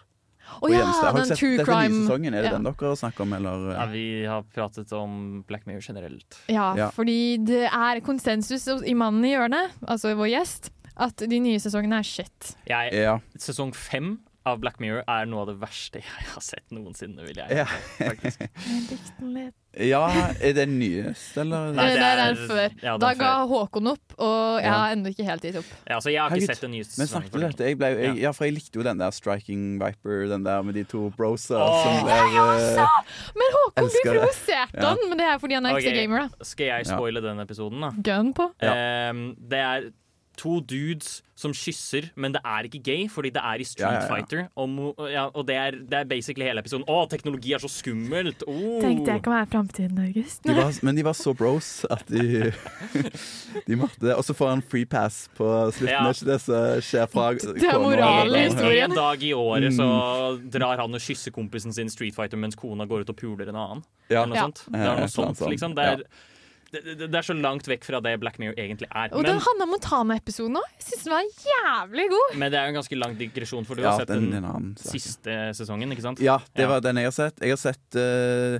Å 0.52 0.66
oh, 0.66 0.70
ja, 0.72 0.84
den 1.14 1.26
sett 1.30 1.38
true 1.38 1.62
crime. 1.64 2.02
sesongen? 2.02 2.34
Er 2.34 2.42
det 2.44 2.50
Ja. 2.50 2.58
den 2.58 2.66
dere 2.66 2.96
snakker 2.98 3.24
om, 3.24 3.32
eller? 3.32 3.66
ja, 3.72 3.86
vi 3.90 4.06
har 4.26 4.42
pratet 4.54 4.90
om 4.92 5.42
Black 5.48 5.66
Mirror 5.66 5.82
generelt. 5.86 6.38
Ja, 6.48 6.74
Ja. 6.76 6.90
fordi 6.90 7.38
det 7.44 7.66
er 7.70 8.00
konsensus 8.00 8.66
i 8.84 8.94
Mannen 8.94 9.24
i 9.24 9.32
hjørnet, 9.34 9.70
altså 9.86 10.14
vår 10.18 10.28
gjest, 10.34 10.70
at 10.96 11.16
de 11.28 11.40
nye 11.40 11.58
sesongene 11.62 11.98
er 12.02 12.02
shit. 12.06 12.54
Jeg, 12.68 12.92
Ja. 12.92 13.18
sesong 13.38 13.74
fem 13.74 14.18
av 14.44 14.58
Black 14.58 14.80
Mirror 14.82 15.04
er 15.06 15.26
noe 15.30 15.44
av 15.44 15.52
det 15.52 15.58
verste 15.60 16.00
jeg 16.02 16.24
har 16.32 16.42
sett 16.42 16.64
noensinne, 16.74 17.22
vil 17.28 17.36
jeg 17.38 17.58
Ja. 17.62 17.66
faktisk. 18.02 18.40
Jeg 18.42 18.86
likte 18.90 19.12
den 19.20 19.34
litt. 19.36 19.54
ja, 19.86 20.00
er 20.42 20.52
det 20.56 20.64
nyest, 20.68 21.36
eller? 21.38 21.70
Nei, 21.72 21.84
det, 21.94 22.02
er 22.02 22.16
den 22.18 22.40
før. 22.50 22.74
ja, 22.82 22.96
da 22.98 23.12
før. 23.12 23.20
ga 23.20 23.30
Håkon 23.52 23.90
opp, 23.92 24.16
og 24.18 24.58
jeg 24.60 24.72
har 24.72 24.96
ennå 24.96 25.12
ikke 25.14 25.28
helt 25.28 25.46
gitt 25.46 25.60
opp. 25.62 25.70
Ja, 25.86 25.94
altså, 26.00 26.10
jeg 26.10 26.20
har 26.20 26.26
ikke 26.34 26.40
Herregud, 26.40 26.50
sett 26.56 26.66
den 26.66 26.74
nye 26.74 26.88
Men 26.98 27.10
snakket 27.12 27.38
vi 27.38 27.44
dette? 27.44 27.70
Jeg 27.70 27.78
ble, 27.78 27.86
jeg, 27.94 28.02
Ja. 28.02 28.20
ja, 28.26 28.32
for 28.32 28.44
jeg 28.50 28.56
likte 28.58 28.82
jo 28.82 28.82
den 28.82 28.98
der 28.98 29.14
Striking 29.14 29.78
Viper, 29.78 30.26
den 30.34 30.42
der 30.44 30.62
med 30.66 30.74
de 30.74 30.84
to 30.90 31.06
brosa 31.16 31.62
oh. 31.62 31.78
som 31.86 32.02
blir 32.02 32.82
eh, 32.82 33.00
Men 33.38 33.56
Håkon, 33.60 33.88
du 33.94 34.10
provoserte 34.10 34.82
Ja. 34.82 34.88
han! 34.90 35.08
Men 35.08 35.18
det 35.22 35.26
er 35.30 35.38
fordi 35.38 35.54
han 35.54 35.66
er 35.70 35.78
okay. 35.78 35.86
ekte 35.86 36.02
gamer, 36.02 36.26
da. 36.26 36.44
Skal 36.50 36.66
jeg 36.66 36.90
spoile 36.90 37.22
den 37.22 37.38
episoden, 37.46 37.80
da? 37.86 37.94
Gun 38.10 38.34
på. 38.34 38.50
Ja. 38.60 38.74
Ehm, 38.74 39.26
det 39.38 39.62
er 39.62 39.92
to 40.36 40.60
dudes 40.60 41.22
som 41.36 41.50
kysser, 41.52 42.06
men 42.14 42.32
det 42.32 42.40
er 42.46 42.62
ikke 42.68 42.78
gay, 42.86 43.08
fordi 43.10 43.30
det 43.34 43.40
er 43.42 43.60
i 43.60 43.64
Street 43.66 43.82
Ja, 43.82 43.92
ja, 43.98 44.02
ja. 44.04 44.08
Fighter. 44.14 44.44
Og, 44.56 44.68
mo 44.70 44.92
ja, 45.10 45.24
og 45.34 45.46
det, 45.48 45.56
er, 45.58 45.70
det 45.90 45.92
er 45.98 46.04
basically 46.06 46.46
hele 46.46 46.62
episoden. 46.62 46.84
Å, 46.88 47.00
teknologi 47.10 47.52
er 47.52 47.58
så 47.58 47.68
skummelt! 47.68 48.44
Oh. 48.46 48.78
Tenkte 48.80 49.10
jeg 49.16 49.22
kan 49.26 49.32
være 49.34 49.48
framtiden, 49.50 49.98
August. 50.06 50.42
de 50.46 50.54
var, 50.54 50.72
Men 50.86 50.96
de 50.96 51.04
var 51.04 51.12
så 51.18 51.34
bros 51.34 51.84
at 51.90 52.04
de 52.08 52.52
De 53.66 53.76
måtte 53.76 54.00
det. 54.06 54.14
Og 54.16 54.24
så 54.24 54.34
får 54.38 54.48
han 54.54 54.62
free 54.62 54.86
pass 54.88 55.24
på 55.36 55.46
slutten. 55.74 55.90
Ja. 55.92 56.04
Er 56.06 56.14
ikke 56.16 56.30
det 56.30 56.38
som 56.46 56.82
skjer 56.86 57.10
fra 57.12 57.26
Det 57.36 57.68
er 57.68 57.78
moral 57.82 58.32
i 58.34 58.38
En, 58.44 58.50
historien. 58.52 58.90
en 58.90 58.96
dag 58.96 59.22
i 59.22 59.32
året 59.36 59.72
Mm. 59.72 59.78
så 59.78 60.50
drar 60.58 60.78
han 60.82 60.94
og 60.94 61.00
kysser 61.00 61.30
kompisen 61.34 61.72
sin 61.74 61.88
Street 61.90 62.14
Fighter 62.14 62.36
mens 62.40 62.54
kona 62.58 62.86
går 62.86 63.02
ut 63.04 63.10
og 63.10 63.16
puler 63.16 63.48
en 63.50 63.56
annen. 63.56 63.84
Ja. 64.10 64.22
Eller 64.22 64.26
noe 64.32 64.36
Ja. 64.36 64.42
sånt. 64.46 64.64
Det 64.70 64.80
er 64.80 64.96
noe 65.00 65.08
sånt. 65.08 65.40
liksom. 65.50 65.74
Det 65.74 65.84
er, 65.84 66.02
det, 66.72 66.94
det, 67.04 67.12
er 67.14 67.22
så 67.26 67.34
langt 67.36 67.66
vekk 67.68 67.84
fra 67.84 67.98
det 68.04 68.14
Black 68.22 68.38
Mirror 68.40 68.56
egentlig 68.60 68.88
er. 68.90 69.10
Og 69.12 69.20
Men, 69.20 69.28
den 69.34 69.42
Hanna 69.44 69.66
Montana-episoden 69.68 70.56
òg. 70.60 70.68
Syns 70.80 71.04
den 71.04 71.12
var 71.12 71.26
jævlig 71.48 72.06
god. 72.14 72.36
men 72.40 72.52
det 72.52 72.58
er 72.60 72.64
jo 72.64 72.72
en 72.72 72.78
ganske 72.80 72.96
lang 72.98 73.16
digresjon, 73.18 73.66
for 73.68 73.76
du 73.76 73.82
Ja, 73.84 73.90
har 73.92 74.00
sett 74.06 74.14
den, 74.14 74.30
den, 74.32 74.46
den 74.48 74.70
siste 74.80 75.36
sesongen, 75.58 75.92
ikke 75.92 76.02
sant? 76.06 76.20
Ja, 76.24 76.38
det 76.56 76.64
Ja. 76.64 76.68
var 76.72 76.80
den 76.80 76.96
jeg 76.96 77.04
har 77.10 77.18
sett. 77.18 77.36
Jeg 77.44 77.50
har 77.52 77.60
sett 77.60 77.98
uh, 78.00 78.56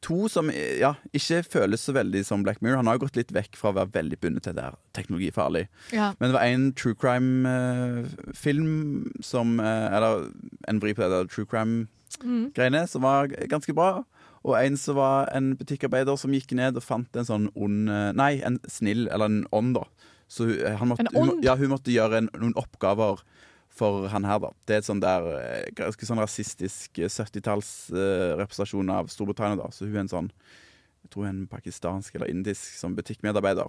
to 0.00 0.28
som 0.30 0.50
ja, 0.54 0.92
ikke 1.12 1.42
føles 1.42 1.82
så 1.82 1.92
veldig 1.96 2.22
som 2.26 2.42
Black 2.46 2.62
Mirror. 2.62 2.76
Han 2.82 2.86
har 2.86 2.94
jo 2.98 3.02
gått 3.06 3.16
litt 3.18 3.32
vekk 3.34 3.56
fra 3.58 3.72
å 3.72 3.74
være 3.80 3.90
veldig 3.96 4.20
bundet 4.22 4.42
til 4.46 4.54
det 4.54 4.62
der 4.62 4.78
teknologifarlig. 4.94 5.64
Ja. 5.90 6.12
Men 6.20 6.30
det 6.30 6.34
var 6.38 6.46
en 6.46 6.68
true 6.78 6.94
crime-film 6.94 9.10
som 9.20 9.58
eh, 9.60 9.96
Eller 9.96 10.28
en 10.68 10.80
vri 10.82 10.94
på 10.94 11.02
det 11.02 11.10
der 11.10 11.26
true 11.32 11.46
crime-greiene 11.48 12.84
som 12.88 13.02
var 13.02 13.26
ganske 13.50 13.74
bra. 13.74 14.04
Og 14.44 14.54
en 14.60 14.76
som 14.78 14.96
var 14.96 15.28
en 15.34 15.54
butikkarbeider 15.58 16.16
som 16.20 16.30
gikk 16.32 16.52
ned 16.58 16.76
og 16.78 16.82
fant 16.84 17.16
en 17.18 17.26
sånn 17.26 17.48
ond 17.58 17.88
eh, 17.90 18.12
Nei, 18.14 18.40
en 18.46 18.60
snill, 18.70 19.08
eller 19.10 19.26
en 19.26 19.40
ånd, 19.52 19.74
da. 19.74 19.84
Så 20.28 20.44
hun- 20.46 20.60
eh, 20.60 20.76
han 20.76 20.88
måtte, 20.92 21.00
En 21.00 21.14
hun, 21.14 21.30
ånd? 21.36 21.44
ja, 21.44 21.56
hun 21.56 21.70
måtte 21.72 21.92
gjøre 21.92 22.18
en, 22.22 22.30
noen 22.38 22.54
oppgaver 22.56 23.22
for 23.78 24.08
han 24.08 24.24
her, 24.24 24.38
da. 24.42 24.50
Det 24.66 24.74
er 24.74 24.78
et 24.82 24.88
sånn 24.88 25.00
der 25.02 25.26
eh, 25.38 25.70
ganske 25.78 26.06
sånn 26.06 26.18
rasistisk 26.22 26.98
eh, 26.98 27.08
70-tallsrepresentasjon 27.08 28.90
av 28.94 29.06
Storbritannia, 29.12 29.56
da. 29.60 29.68
Så 29.74 29.86
hun 29.86 29.96
er 29.96 30.04
en 30.06 30.12
sånn 30.12 30.30
Jeg 31.04 31.10
tror 31.14 31.24
hun 31.24 31.28
er 31.30 31.36
en 31.38 31.46
pakistansk 31.48 32.14
eller 32.18 32.28
indisk 32.32 32.74
som 32.76 32.94
butikkmedarbeider. 32.96 33.68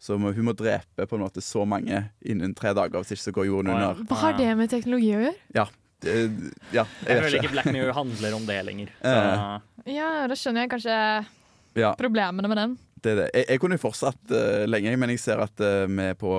Så 0.00 0.16
må, 0.18 0.32
hun 0.34 0.44
må 0.48 0.54
drepe 0.56 1.06
på 1.06 1.16
en 1.16 1.22
måte 1.22 1.40
så 1.44 1.62
mange 1.68 2.10
innen 2.24 2.54
tre 2.56 2.72
dager, 2.74 2.98
hvis 3.04 3.12
ikke 3.14 3.22
så 3.28 3.32
går 3.36 3.46
jorden 3.46 3.70
under. 3.74 4.00
Hva 4.08 4.16
har 4.22 4.32
det 4.38 4.48
med 4.58 4.70
teknologi 4.72 5.12
å 5.14 5.20
gjøre? 5.22 5.36
Det, 5.54 5.66
ja, 6.04 6.84
Jeg 6.84 6.86
jeg 7.08 7.22
føler 7.22 7.38
ikke. 7.40 7.52
Black 7.54 7.70
Mirror 7.72 7.94
handler 7.96 8.36
om 8.36 8.46
det 8.48 8.58
lenger. 8.66 8.90
Så, 9.00 9.14
Eh. 9.14 9.94
Ja, 9.94 10.10
da 10.30 10.36
skjønner 10.38 10.64
jeg 10.64 10.70
kanskje 10.72 10.98
Ja, 11.76 11.94
problemene 11.98 12.48
med 12.48 12.56
den. 12.56 12.76
det 13.04 13.10
er 13.12 13.16
det. 13.22 13.30
Jeg, 13.34 13.46
jeg 13.50 13.60
kunne 13.60 13.76
jo 13.76 13.82
fortsatt 13.82 14.30
uh, 14.32 14.64
lenge, 14.64 14.94
men 14.96 15.10
jeg 15.12 15.20
ser 15.20 15.42
at 15.44 15.60
uh, 15.60 15.84
vi 15.90 16.06
er 16.08 16.14
på, 16.16 16.30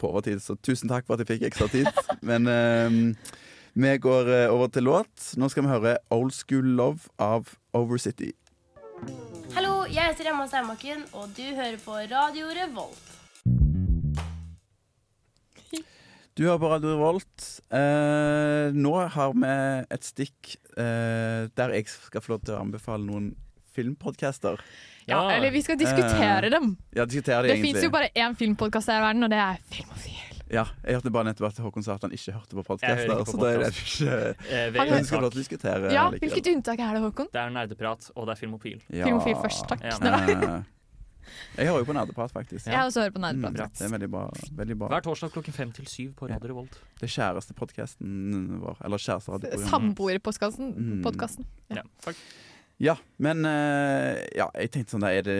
på 0.00 0.08
overtid, 0.08 0.40
så 0.40 0.56
tusen 0.56 0.88
takk 0.88 1.04
for 1.06 1.18
at 1.18 1.24
jeg 1.24 1.34
fikk 1.34 1.48
ekstra 1.50 1.68
tid. 1.68 1.90
Men 2.28 2.48
uh, 2.48 3.34
vi 3.74 3.96
går 3.98 4.28
eh, 4.30 4.52
over 4.54 4.68
til 4.70 4.86
låt. 4.86 5.32
Nå 5.36 5.48
skal 5.50 5.66
vi 5.66 5.72
høre 5.72 5.96
Old 6.14 6.30
School 6.32 6.68
Love 6.78 7.10
av 7.18 7.48
Overcity. 7.74 8.30
Hallo, 9.56 9.82
jeg 9.90 10.12
heter 10.12 10.30
Emma 10.30 10.46
Steinbakken, 10.46 11.02
og 11.12 11.32
du 11.34 11.42
hører 11.42 11.76
på 11.82 11.98
Radio 12.12 12.52
Revolt. 12.54 13.13
Du 16.34 16.42
hører 16.48 16.58
på 16.58 16.66
Radio 16.72 16.96
Revolt. 16.96 17.44
Eh, 17.70 18.72
nå 18.74 18.92
har 19.14 19.34
vi 19.38 19.50
et 19.94 20.02
stikk 20.06 20.56
eh, 20.74 21.46
der 21.54 21.74
jeg 21.76 21.86
skal 21.92 22.24
få 22.24 22.34
lov 22.34 22.40
til 22.42 22.56
å 22.56 22.62
anbefale 22.64 23.06
noen 23.06 23.28
filmpodcaster. 23.74 24.58
Ja, 25.06 25.20
eller 25.36 25.52
vi 25.54 25.62
skal 25.62 25.78
diskutere 25.78 26.48
Eh, 26.48 26.50
dem. 26.50 26.72
Ja, 26.96 27.04
diskutere 27.06 27.46
Det 27.46 27.54
det, 27.54 27.62
fins 27.62 27.86
jo 27.86 27.90
bare 27.94 28.10
én 28.18 28.34
filmpodkast 28.38 28.90
her 28.90 28.98
i 28.98 29.06
verden, 29.06 29.22
og 29.28 29.30
det 29.30 29.38
er 29.44 29.62
Filmofil. 29.70 30.20
Ja, 30.50 30.66
jeg 30.84 30.98
hørte 30.98 31.10
bare 31.14 31.24
nettopp 31.30 31.48
at 31.52 31.62
Håkon 31.64 31.82
sa 31.86 31.94
at 31.94 32.02
han 32.04 32.12
ikke 32.14 32.34
hørte 32.34 32.58
på 32.58 32.64
podkaster. 32.66 33.24
Så 33.30 33.38
da 33.38 33.48
er 33.54 33.62
det 33.62 33.70
ikke 33.72 34.18
Eh, 34.50 34.70
du 34.74 35.04
skal 35.06 35.18
få 35.18 35.22
lov 35.22 35.30
til 35.32 35.38
å 35.38 35.44
diskutere 35.44 35.92
Ja, 35.94 36.08
likevel. 36.10 36.20
hvilket 36.34 36.50
unntak 36.56 36.78
er 36.82 36.94
det, 36.98 37.02
Håkon? 37.06 37.30
Det 37.32 37.40
er 37.46 37.50
nerdeprat, 37.50 38.10
og 38.16 38.26
det 38.26 38.34
er 38.34 38.42
Filmofil. 38.42 38.82
Ja. 38.90 39.06
Filmofil 39.06 39.38
først, 39.38 39.68
takk. 39.70 39.86
Ja. 39.86 40.62
Jeg 41.56 41.68
hører 41.70 41.82
jo 41.82 41.88
på 41.88 41.96
Nerdeprat, 41.96 42.32
faktisk. 42.34 42.66
Jeg 42.66 42.78
også 42.88 43.04
hører 43.04 43.14
på 43.14 43.22
Mm, 43.24 43.42
det 43.54 43.86
er 43.86 43.92
veldig 43.92 44.10
bra. 44.10 44.24
Veldig 44.58 44.78
bra. 44.78 44.88
Hver 44.92 45.04
torsdag 45.06 45.32
klokken 45.32 45.54
fem 45.56 45.72
til 45.72 45.86
syv 45.86 46.14
på 46.18 46.28
Radio 46.30 46.50
Revolt. 46.52 46.78
Det 47.00 47.08
kjæreste 47.10 47.54
podkasten 47.54 48.60
vår. 48.62 48.80
Eller 48.84 48.98
kjæresteradioprogrammet. 48.98 49.70
Samboerpodkasten. 49.70 50.74
Mm. 50.76 51.02
podkasten. 51.02 51.46
Ja. 51.70 51.82
takk. 52.04 52.16
Ja, 52.82 52.96
men 53.22 53.44
eh, 53.46 54.24
Ja, 54.34 54.48
jeg 54.58 54.70
tenkte 54.74 54.96
sånn 54.96 55.04
der, 55.06 55.20
er 55.20 55.22
det 55.22 55.36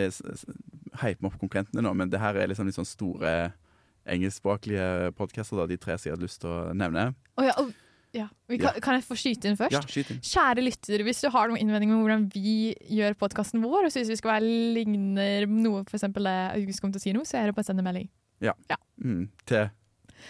Hype 1.03 1.23
meg 1.25 1.33
opp 1.33 1.41
konkurrentene 1.41 1.83
nå, 1.83 1.91
men 1.99 2.11
det 2.13 2.21
her 2.23 2.37
er 2.39 2.47
liksom 2.47 2.69
litt 2.69 2.77
sånn 2.79 2.87
store 2.87 3.53
engelskspråklige 4.07 5.13
podkaster, 5.19 5.67
de 5.67 5.79
tre 5.81 5.97
som 5.99 6.11
jeg 6.11 6.15
hadde 6.15 6.27
lyst 6.27 6.43
til 6.45 6.53
å 6.53 6.75
nevne. 6.77 7.09
Oh, 7.35 7.45
ja, 7.47 7.55
og, 7.59 7.73
ja. 8.15 8.29
Vi 8.49 8.59
kan, 8.63 8.73
Ja. 8.75 8.81
kan 8.81 8.95
jeg 8.99 9.05
få 9.05 9.17
skyte 9.19 9.51
inn 9.51 9.57
først? 9.59 9.75
Ja, 9.75 9.81
skyt 9.91 10.11
inn. 10.15 10.21
Kjære 10.25 10.63
lytter, 10.65 11.03
hvis 11.07 11.21
du 11.25 11.29
har 11.35 11.49
noen 11.51 11.59
innvendinger 11.61 11.99
om 11.99 12.03
hvordan 12.07 12.27
vi 12.33 12.75
gjør 12.95 13.17
podkasten 13.19 13.63
vår, 13.65 13.89
og 13.89 13.93
syns 13.95 14.09
vi 14.13 14.17
skal 14.21 14.37
være 14.39 14.51
ligner 14.79 15.47
noe 15.51 15.83
f.eks. 15.85 16.07
det 16.15 16.37
August 16.55 16.81
kom 16.85 16.93
til 16.95 17.01
å 17.03 17.05
si 17.09 17.13
noe, 17.17 17.25
så 17.29 17.41
er 17.43 17.47
det 17.51 17.57
bare 17.57 17.67
å 17.67 17.73
sende 17.73 17.83
melding. 17.87 18.09
Mm, 19.01 19.29
til 19.47 19.71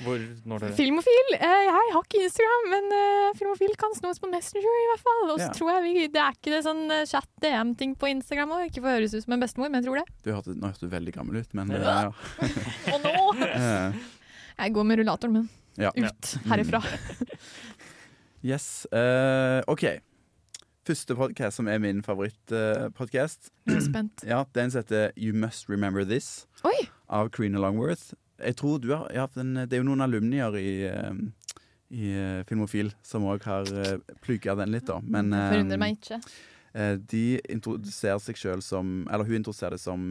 Hvor, 0.02 0.18
når 0.48 0.58
det 0.64 0.68
Filmofil! 0.74 1.28
Eh, 1.36 1.60
jeg 1.68 1.70
har 1.94 2.02
ikke 2.02 2.22
Instagram, 2.24 2.64
men 2.72 2.86
eh, 2.96 3.34
Filmofil 3.38 3.74
kan 3.78 3.92
snås 3.94 4.18
på 4.18 4.26
Messenger 4.32 4.64
i 4.80 4.86
hvert 4.90 5.02
fall. 5.04 5.20
Og 5.30 5.38
så 5.38 5.46
Ja. 5.46 5.52
tror 5.54 5.70
jeg 5.74 5.82
vi, 5.84 6.06
Det 6.08 6.20
er 6.22 6.32
ikke 6.34 6.50
det 6.54 6.62
sånn 6.64 6.90
eh, 6.90 7.04
chat 7.06 7.28
DM-ting 7.44 7.94
på 8.00 8.08
Instagram 8.10 8.50
òg. 8.56 8.64
Ikke 8.70 8.80
for 8.82 8.90
å 8.90 8.96
høres 8.96 9.14
ut 9.14 9.22
som 9.22 9.34
en 9.36 9.40
bestemor, 9.44 9.70
men 9.70 9.82
jeg 9.82 9.86
tror 9.90 10.00
det. 10.00 10.06
du 10.24 10.32
hørte, 10.32 10.54
Nå 10.58 10.66
hørtes 10.66 10.80
du 10.80 10.88
veldig 10.88 11.12
gammel 11.14 11.36
ut, 11.44 11.54
men 11.54 11.70
Ja. 11.70 11.78
ja. 11.78 12.10
Og 12.94 13.02
nå 13.04 13.14
Jeg 14.58 14.72
går 14.74 14.84
med 14.86 14.98
rullatoren 14.98 15.32
min 15.32 15.48
ja. 15.78 15.90
ut 15.94 16.34
herifra. 16.46 16.80
Yes. 18.44 18.86
Uh, 18.92 19.62
OK. 19.70 19.84
Første 20.84 21.14
podkast 21.16 21.56
som 21.56 21.68
er 21.72 21.78
min 21.80 22.02
favorittpodkast. 22.04 23.48
Jeg 23.66 23.76
er 23.78 23.84
spent. 23.86 24.24
ja, 24.28 24.42
den 24.54 24.70
heter 24.74 25.14
You 25.16 25.32
Must 25.32 25.70
Remember 25.70 26.04
This 26.04 26.44
Oi! 26.64 26.88
av 27.08 27.30
Karina 27.32 27.58
Longworth. 27.62 28.12
Jeg 28.44 28.56
tror 28.60 28.78
du 28.82 28.90
har, 28.92 29.06
ja, 29.14 29.24
den, 29.34 29.54
Det 29.54 29.72
er 29.72 29.80
jo 29.80 29.86
noen 29.88 30.04
alumnier 30.04 30.56
i, 30.60 30.84
uh, 30.90 31.14
i 31.94 32.10
eh, 32.18 32.42
Filmofil 32.48 32.90
som 33.06 33.24
òg 33.30 33.44
har 33.48 33.68
uh, 33.70 33.94
plugga 34.24 34.56
den 34.58 34.72
litt, 34.74 34.84
da. 34.90 34.98
Men 35.00 35.32
eh, 35.32 35.48
forundrer 35.54 35.80
meg 35.80 35.96
ikke. 36.00 36.18
eh, 36.74 36.96
de 36.98 37.24
introduserer 37.54 38.18
seg 38.24 38.36
sjøl 38.40 38.62
som 38.66 39.04
Eller 39.08 39.24
hun 39.28 39.38
introduserer 39.38 39.78
det 39.78 39.84
som 39.84 40.10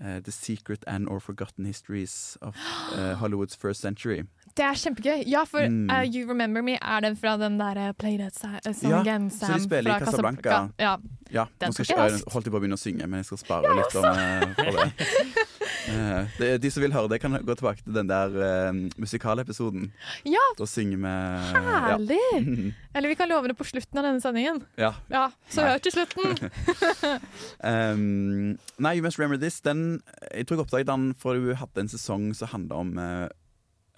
eh, 0.00 0.20
The 0.24 0.32
Secret 0.32 0.84
and 0.86 1.08
or 1.08 1.20
Forgotten 1.20 1.64
Histories 1.66 2.36
of 2.42 2.56
uh, 2.92 3.14
Hollywoods 3.20 3.56
First 3.56 3.80
Century. 3.80 4.22
Det 4.56 4.62
er 4.64 4.74
kjempegøy. 4.78 5.22
Ja, 5.26 5.44
for 5.44 5.60
Mm. 5.68 5.90
uh, 5.90 6.02
You 6.04 6.28
Remember 6.28 6.62
Me 6.62 6.76
er 6.82 7.00
den 7.00 7.16
fra 7.16 7.36
den 7.36 7.58
der 7.58 7.76
eh, 7.88 7.92
Play 7.98 8.18
That 8.18 8.36
eh, 8.66 8.72
Song 8.74 8.90
Ja, 8.90 9.00
Again, 9.00 9.30
Sam 9.30 9.60
fra 9.60 9.98
Casablanca. 9.98 10.68
Ja. 10.78 10.96
Ja, 11.32 11.44
Den 11.60 11.68
nå 11.68 11.72
skal 11.72 11.84
jeg 11.88 11.96
ikke, 11.96 12.02
jeg 12.02 12.32
holdt 12.32 12.46
jeg 12.46 12.52
på 12.52 12.56
å 12.56 12.60
begynne 12.62 12.78
å 12.78 12.82
synge, 12.84 13.06
men 13.08 13.18
jeg 13.18 13.24
skal 13.26 13.38
spare 13.38 13.74
litt 13.74 13.96
om 13.96 14.04
eh, 14.04 14.54
for 14.54 14.78
det. 14.78 14.90
Eh, 15.88 16.26
det. 16.38 16.50
De 16.62 16.70
som 16.72 16.82
vil 16.84 16.94
høre 16.94 17.10
det, 17.12 17.20
kan 17.22 17.36
gå 17.44 17.56
tilbake 17.58 17.82
til 17.84 17.94
den 17.96 18.08
der 18.08 18.32
uh, 18.32 18.72
musikalepisoden. 19.00 19.90
ja, 20.24 20.44
Da 20.58 20.66
synger 20.68 21.00
vi 21.02 21.14
herlig! 21.54 22.20
Ja. 22.32 22.40
Eller 22.94 23.10
vi 23.10 23.18
kan 23.18 23.28
love 23.28 23.48
det 23.50 23.56
på 23.58 23.66
slutten 23.68 23.98
av 23.98 24.06
denne 24.08 24.22
sendingen. 24.22 24.62
ja. 24.80 24.94
Ja, 25.10 25.28
så 25.50 25.66
hør 25.68 25.78
til 25.84 25.92
slutten! 25.98 26.36
Um, 27.64 28.58
nei, 28.78 28.96
You 28.96 29.02
Must 29.04 29.18
Remember 29.18 29.38
This 29.40 29.60
den, 29.64 30.02
Jeg 30.34 30.46
tror 30.46 30.56
jeg 30.58 30.64
oppdaget 30.64 30.88
den 30.88 31.14
for 31.18 31.38
hun 31.38 31.56
hadde 31.56 31.80
en 31.84 31.88
sesong 31.88 32.26
som 32.36 32.50
handla 32.52 32.80
om 32.82 32.90
uh, 32.98 33.28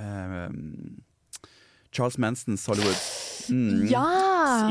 um, 0.01 1.03
Charles 1.97 2.19
Mansons 2.23 2.67
Hollywood. 2.69 3.01
Mm. 3.49 3.87
Ja! 3.89 4.05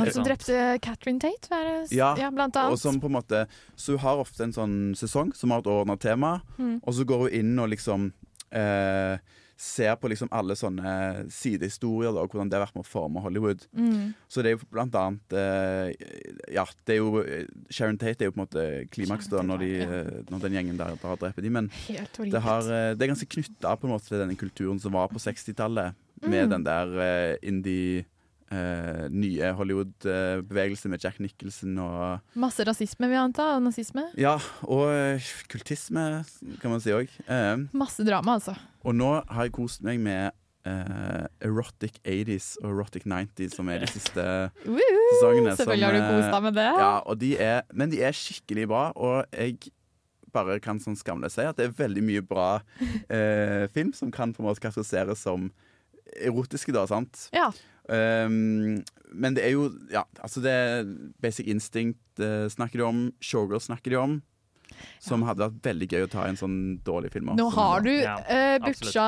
Ikke 0.02 0.14
Som 0.18 0.26
drepte 0.28 0.56
Catherine 0.84 1.20
Tate, 1.24 1.48
det? 1.50 1.96
Ja, 1.96 2.10
ja, 2.20 2.28
blant 2.36 2.58
Og 2.60 2.76
som 2.82 2.98
på 3.00 3.08
en 3.08 3.16
måte 3.16 3.46
Så 3.80 3.96
hun 3.96 4.02
har 4.04 4.20
ofte 4.20 4.44
en 4.44 4.52
sånn 4.56 4.76
sesong 5.00 5.32
som 5.38 5.54
har 5.56 5.64
et 5.64 5.70
overordna 5.72 5.96
tema, 5.98 6.34
Mm. 6.60 6.82
og 6.84 6.94
så 6.94 7.06
går 7.08 7.26
hun 7.26 7.30
inn 7.40 7.60
og 7.60 7.70
liksom 7.72 8.12
eh, 8.52 9.18
ser 9.58 9.96
på 9.96 10.10
liksom 10.12 10.28
alle 10.36 10.56
sånne 10.60 11.26
sidehistorier 11.32 12.12
da, 12.12 12.24
og 12.26 12.34
hvordan 12.34 12.50
det 12.52 12.58
har 12.58 12.66
vært 12.66 12.76
med 12.76 12.84
å 12.84 12.90
forme 12.90 13.22
Hollywood. 13.24 13.66
Mm. 13.72 14.14
Så 14.28 14.44
det 14.44 14.52
er 14.52 14.58
jo 14.58 14.68
blant 14.74 14.96
annet 15.00 15.36
eh, 15.40 15.94
Ja, 16.56 16.66
det 16.86 16.98
er 16.98 17.00
jo 17.00 17.24
Sharon 17.70 18.00
Tate 18.02 18.26
er 18.26 18.30
jo 18.32 18.36
på 18.36 18.42
en 18.42 18.46
måte 18.46 18.66
klimaks 18.92 19.30
da, 19.32 19.44
når, 19.48 19.64
de, 19.64 19.72
eh, 19.86 20.12
når 20.32 20.44
den 20.48 20.58
gjengen 20.60 20.82
der 20.82 20.96
har 21.00 21.22
drept 21.22 21.40
dem. 21.40 21.56
men 21.56 21.70
det, 21.88 22.42
har, 22.44 22.68
eh, 22.68 22.92
det 22.96 23.08
er 23.08 23.14
ganske 23.14 23.32
knytta 23.32 23.78
til 23.80 24.20
denne 24.20 24.36
kulturen 24.40 24.82
som 24.82 24.92
var 24.98 25.08
på 25.14 25.22
60-tallet, 25.24 25.96
med 26.26 26.46
Mm. 26.46 26.50
den 26.50 26.64
der 26.64 27.00
eh, 27.04 27.38
indie 27.44 28.06
eh, 28.52 29.06
nye 29.14 29.52
Hollywood-bevegelser 29.58 30.92
med 30.94 31.04
Jack 31.04 31.20
Nicholson 31.24 31.78
og 31.82 32.40
Masse 32.40 32.66
rasisme, 32.68 33.10
vil 33.10 33.18
jeg 33.18 33.24
anta, 33.32 33.50
og 33.58 33.66
nazisme. 33.68 34.08
Ja, 34.20 34.38
og 34.68 34.88
eh, 34.94 35.30
kultisme, 35.52 36.24
kan 36.62 36.74
man 36.74 36.84
si 36.84 36.94
òg. 36.96 37.12
Uh, 37.30 37.68
Masse 37.76 38.06
drama, 38.08 38.40
altså. 38.40 38.56
og 38.86 38.98
nå 38.98 39.12
har 39.26 39.48
jeg 39.48 39.56
kost 39.56 39.86
meg 39.86 40.02
med 40.04 40.36
uh, 40.68 41.26
Erotic 41.44 42.00
80s 42.04 42.56
og 42.64 42.72
Erotic 42.74 43.06
90s, 43.10 43.56
som 43.56 43.70
er 43.70 43.86
de 43.86 43.92
siste 43.92 44.26
sesongene. 44.66 45.54
som, 45.54 45.62
Selvfølgelig 45.62 45.88
har 45.88 45.98
du 45.98 46.02
eh, 46.02 46.12
kost 46.12 46.36
deg 46.36 46.46
med 46.48 46.58
det. 46.60 46.70
Ja, 46.82 46.92
og 47.06 47.20
de 47.22 47.32
er, 47.42 47.62
men 47.74 47.94
de 47.94 48.02
er 48.06 48.18
skikkelig 48.18 48.68
bra, 48.72 48.86
og 48.96 49.26
jeg 49.34 49.72
bare 50.36 50.58
kan 50.64 50.82
sånn 50.84 50.98
skamløst 51.00 51.38
si 51.38 51.46
at 51.48 51.56
det 51.56 51.70
er 51.70 51.78
veldig 51.78 52.02
mye 52.04 52.24
bra 52.28 52.50
eh, 53.08 53.70
film 53.72 53.94
som 53.96 54.12
kan 54.12 54.34
på 54.36 54.44
en 54.44 54.50
måte 54.50 54.64
karakteriseres 54.64 55.24
som 55.24 55.48
erotiske, 56.20 56.74
da, 56.76 56.84
sant? 56.90 57.28
Ja. 57.36 57.50
Um, 57.86 58.80
men 59.14 59.36
det 59.38 59.44
er 59.46 59.52
jo 59.54 59.68
Ja, 59.94 60.02
altså 60.18 60.42
det 60.42 60.52
er 60.52 60.88
Basic 61.22 61.50
Instinct 61.52 62.22
uh, 62.22 62.48
snakker 62.52 62.82
de 62.82 62.88
om. 62.88 63.04
Showgirl 63.22 63.62
snakker 63.64 63.94
de 63.94 64.00
om. 64.02 64.16
Som 65.00 65.22
hadde 65.24 65.46
vært 65.46 65.68
veldig 65.70 65.88
gøy 65.88 66.04
å 66.04 66.10
ta 66.12 66.26
i 66.26 66.32
en 66.34 66.40
sånn 66.40 66.58
dårlig 66.84 67.14
film. 67.14 67.30
Nå 67.38 67.46
har 67.54 67.86
du 67.86 67.92
Ja, 67.94 68.18
uh, 68.26 68.58
butcha 68.66 69.06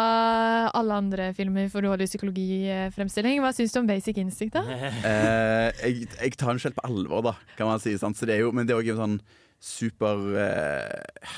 alle 0.69 0.99
andre 1.01 1.31
filmer 1.35 1.67
for 1.73 1.83
dårlig 1.83 2.07
psykologifremstilling. 2.11 3.41
Hva 3.43 3.51
syns 3.57 3.73
du 3.75 3.81
om 3.81 3.89
Basic 3.89 4.21
Instinct, 4.21 4.55
da? 4.55 4.63
uh, 4.63 5.67
jeg, 5.83 6.07
jeg 6.13 6.37
tar 6.37 6.53
den 6.53 6.63
selv 6.63 6.77
på 6.77 6.87
alvor, 6.87 7.25
da, 7.31 7.35
kan 7.57 7.71
man 7.71 7.83
si. 7.83 7.97
Sant? 7.99 8.19
Så 8.19 8.29
det 8.29 8.37
er 8.37 8.45
jo, 8.45 8.53
men 8.55 8.69
det 8.69 8.77
er 8.77 8.83
òg 8.83 8.93
en 8.93 9.03
sånn 9.03 9.19
super 9.59 10.37
eh, 10.37 11.37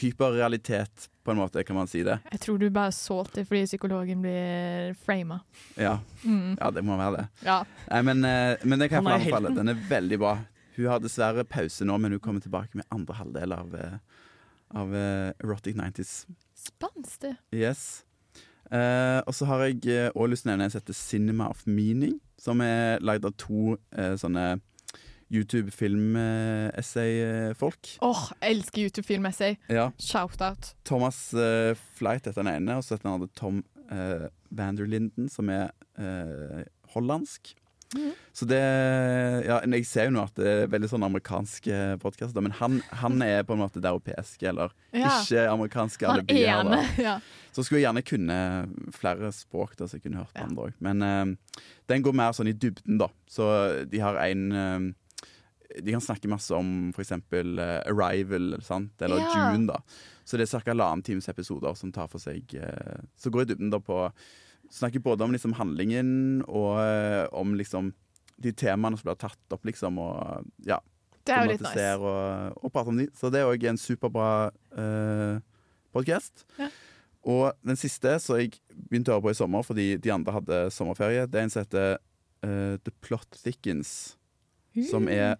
Hyperrealitet, 0.00 1.08
på 1.24 1.30
en 1.32 1.38
måte, 1.38 1.62
kan 1.64 1.76
man 1.76 1.86
si 1.88 2.02
det. 2.04 2.18
Jeg 2.32 2.40
tror 2.40 2.58
du 2.60 2.66
bare 2.74 2.92
solgte 2.92 3.44
fordi 3.46 3.64
psykologen 3.66 4.20
blir 4.24 4.94
frama. 5.04 5.40
Ja, 5.76 5.98
Mm. 6.24 6.56
ja 6.60 6.70
det 6.70 6.82
må 6.84 6.96
være 6.98 7.16
det. 7.16 7.28
Ja. 7.46 7.64
Nei, 7.90 8.02
men, 8.02 8.24
eh, 8.24 8.56
men 8.64 8.78
den 8.78 8.88
kan 8.88 9.04
jeg 9.04 9.12
Han 9.12 9.20
få 9.20 9.36
anbefale. 9.36 9.54
Den 9.56 9.68
er 9.68 9.74
veldig 9.88 10.18
bra. 10.18 10.34
Hun 10.76 10.86
har 10.90 10.98
dessverre 11.00 11.44
pause 11.44 11.84
nå, 11.84 11.98
men 12.00 12.10
hun 12.12 12.20
kommer 12.20 12.40
tilbake 12.42 12.74
med 12.74 12.84
andre 12.90 13.14
halvdel 13.14 13.52
av, 13.52 13.74
eh, 13.74 13.98
av 14.74 14.94
eh, 14.94 15.32
Erotic 15.44 15.76
90s. 15.76 16.26
Spenstig. 16.54 17.36
Yes. 17.52 18.04
Eh, 18.72 19.20
og 19.26 19.32
så 19.34 19.46
har 19.46 19.60
jeg 19.68 20.12
òg 20.16 20.28
lyst 20.32 20.42
til 20.42 20.50
å 20.50 20.52
nevne 20.56 20.64
en 20.64 20.70
som 20.70 20.80
heter 20.80 20.94
Cinema 20.98 21.48
of 21.48 21.64
Meaning, 21.66 22.18
som 22.38 22.60
er 22.60 22.98
lagd 23.00 23.24
av 23.24 23.36
to 23.36 23.76
eh, 23.96 24.16
sånne 24.16 24.60
YouTube-film-essay-folk. 25.34 27.98
Åh, 28.02 28.22
jeg 28.40 28.50
elsker 28.56 28.82
YouTube-film-essay! 28.86 29.56
ja. 29.68 29.90
Shout-out. 30.00 30.74
Thomas 30.84 31.34
uh, 31.34 31.74
Flight 31.98 32.26
heter 32.28 32.42
den 32.42 32.54
ene, 32.54 32.76
og 32.78 32.84
så 32.84 32.94
heter 32.94 33.08
den 33.08 33.14
andre 33.18 33.28
Tom 33.38 33.62
uh, 33.90 34.26
Vanderlinden, 34.54 35.28
som 35.32 35.48
er 35.52 35.68
uh, 35.98 36.62
hollandsk. 36.94 37.54
Mm. 37.94 38.10
Så 38.34 38.42
det 38.50 38.58
Ja, 39.46 39.60
jeg 39.70 39.84
ser 39.86 40.04
jo 40.08 40.14
nå 40.16 40.22
at 40.26 40.34
det 40.34 40.46
er 40.50 40.66
veldig 40.72 40.88
sånn 40.90 41.04
amerikansk 41.06 41.68
podkast, 42.02 42.34
men 42.42 42.50
han, 42.58 42.80
han 42.90 43.22
er 43.22 43.44
på 43.46 43.54
en 43.54 43.60
måte 43.62 43.78
det 43.82 43.90
europeiske, 43.92 44.48
eller 44.50 44.72
Ja. 44.90 45.12
ikke 45.20 45.44
amerikanske 45.52 46.02
alibier. 46.10 46.58
ene. 46.64 46.80
Ja. 47.06 47.16
Så 47.54 47.62
skulle 47.62 47.78
jeg 47.78 47.86
gjerne 47.86 48.02
kunne 48.02 48.38
flere 48.96 49.28
språk, 49.30 49.76
da, 49.78 49.86
så 49.86 49.94
jeg 50.00 50.08
kunne 50.08 50.18
hørt 50.24 50.34
på 50.34 50.42
andre 50.42 50.62
òg. 50.66 50.72
Men 50.82 50.96
uh, 51.06 51.22
den 51.86 52.02
går 52.02 52.10
mer 52.18 52.34
sånn 52.34 52.50
i 52.50 52.56
dybden, 52.58 52.98
da. 52.98 53.06
Så 53.30 53.46
de 53.86 53.98
har 54.02 54.18
en 54.24 54.42
de 55.82 55.94
kan 55.94 56.02
snakke 56.04 56.30
masse 56.30 56.54
om 56.54 56.92
f.eks. 56.94 57.12
Uh, 57.32 57.80
Arrival 57.90 58.54
sant? 58.62 58.94
eller 59.02 59.22
Ja. 59.22 59.50
June. 59.52 59.66
da 59.66 59.80
Så 60.24 60.38
det 60.38 60.46
er 60.46 60.60
ca. 60.60 60.70
halvannen 60.70 61.02
times 61.02 61.28
episoder 61.28 61.74
som 61.74 61.92
tar 61.92 62.08
for 62.08 62.22
seg 62.22 62.54
uh, 62.54 63.02
Så 63.16 63.30
går 63.30 63.42
i 63.42 63.50
dybden 63.52 63.70
da 63.74 63.80
på 63.82 64.06
Snakker 64.70 65.02
både 65.04 65.24
om 65.24 65.32
liksom 65.34 65.52
handlingen 65.58 66.42
og 66.48 66.78
uh, 66.80 67.26
om 67.36 67.54
liksom 67.54 67.92
de 68.42 68.50
temaene 68.52 68.96
som 68.98 69.06
blir 69.06 69.18
tatt 69.20 69.52
opp, 69.54 69.62
liksom, 69.68 69.98
og 70.02 70.46
ja. 70.66 70.80
Det 71.22 71.32
er 71.34 71.44
jo 71.44 71.50
litt 71.52 71.62
nice. 71.62 71.84
Og, 72.00 72.56
og 72.64 72.72
prate 72.72 72.90
om 72.90 72.96
de. 72.98 73.06
Så 73.14 73.30
det 73.30 73.42
er 73.42 73.50
òg 73.52 73.66
en 73.70 73.78
superbra 73.78 74.30
uh, 74.50 75.36
podkast. 75.94 76.42
Ja. 76.58 76.66
Og 77.24 77.52
den 77.64 77.78
siste 77.80 78.16
som 78.20 78.40
jeg 78.40 78.56
begynte 78.88 79.12
å 79.12 79.16
høre 79.16 79.28
på 79.28 79.32
i 79.32 79.38
sommer 79.38 79.64
fordi 79.64 79.86
de 80.02 80.12
andre 80.12 80.34
hadde 80.34 80.58
sommerferie, 80.74 81.24
det 81.30 81.40
er 81.40 81.46
en 81.46 81.52
som 81.54 81.62
heter 81.64 81.94
eh, 82.44 82.74
The 82.84 82.92
Plot 83.04 83.38
Thickens. 83.40 83.94
Som 84.90 85.08
er 85.08 85.38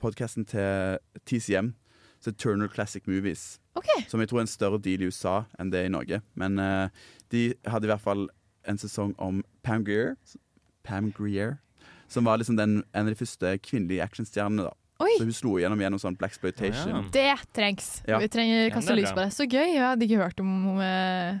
podkasten 0.00 0.46
til 0.48 0.98
TCM, 1.28 1.74
så 2.20 2.32
Turner 2.34 2.68
Classic 2.72 3.06
Movies. 3.06 3.60
Okay. 3.78 4.02
Som 4.10 4.20
jeg 4.20 4.30
tror 4.30 4.40
er 4.42 4.46
en 4.48 4.50
større 4.50 4.80
deal 4.82 5.02
i 5.02 5.08
USA 5.10 5.44
enn 5.58 5.70
det 5.70 5.84
er 5.84 5.88
i 5.90 5.94
Norge. 5.94 6.20
Men 6.34 6.58
uh, 6.58 6.90
de 7.30 7.52
hadde 7.66 7.86
i 7.86 7.92
hvert 7.92 8.02
fall 8.02 8.26
en 8.68 8.78
sesong 8.80 9.14
om 9.22 9.44
Pam 9.62 9.86
Grier. 9.86 10.16
Pam 10.84 11.12
Greer 11.14 11.58
som 12.08 12.24
var 12.24 12.36
liksom 12.40 12.56
den, 12.56 12.82
en 12.92 13.06
av 13.06 13.12
de 13.12 13.18
første 13.18 13.58
kvinnelige 13.58 14.02
actionstjernene. 14.02 14.68
da 14.68 14.74
Oi. 14.98 15.12
Så 15.14 15.28
hun 15.28 15.34
slo 15.36 15.50
igjennom 15.60 15.78
gjennom 15.78 16.00
sånn 16.02 16.16
Black 16.18 16.32
Exploitation. 16.34 17.04
Det 17.14 17.28
trengs. 17.54 18.00
Ja. 18.08 18.16
Vi 18.18 18.26
trenger 18.34 18.72
kaste 18.74 18.96
lys 18.98 19.12
på 19.12 19.20
det. 19.20 19.28
Så 19.36 19.44
gøy. 19.46 19.76
Jeg 19.76 19.84
hadde 19.84 20.08
ikke 20.08 20.18
hørt 20.18 20.40
om 20.42 20.48
henne 20.72 20.88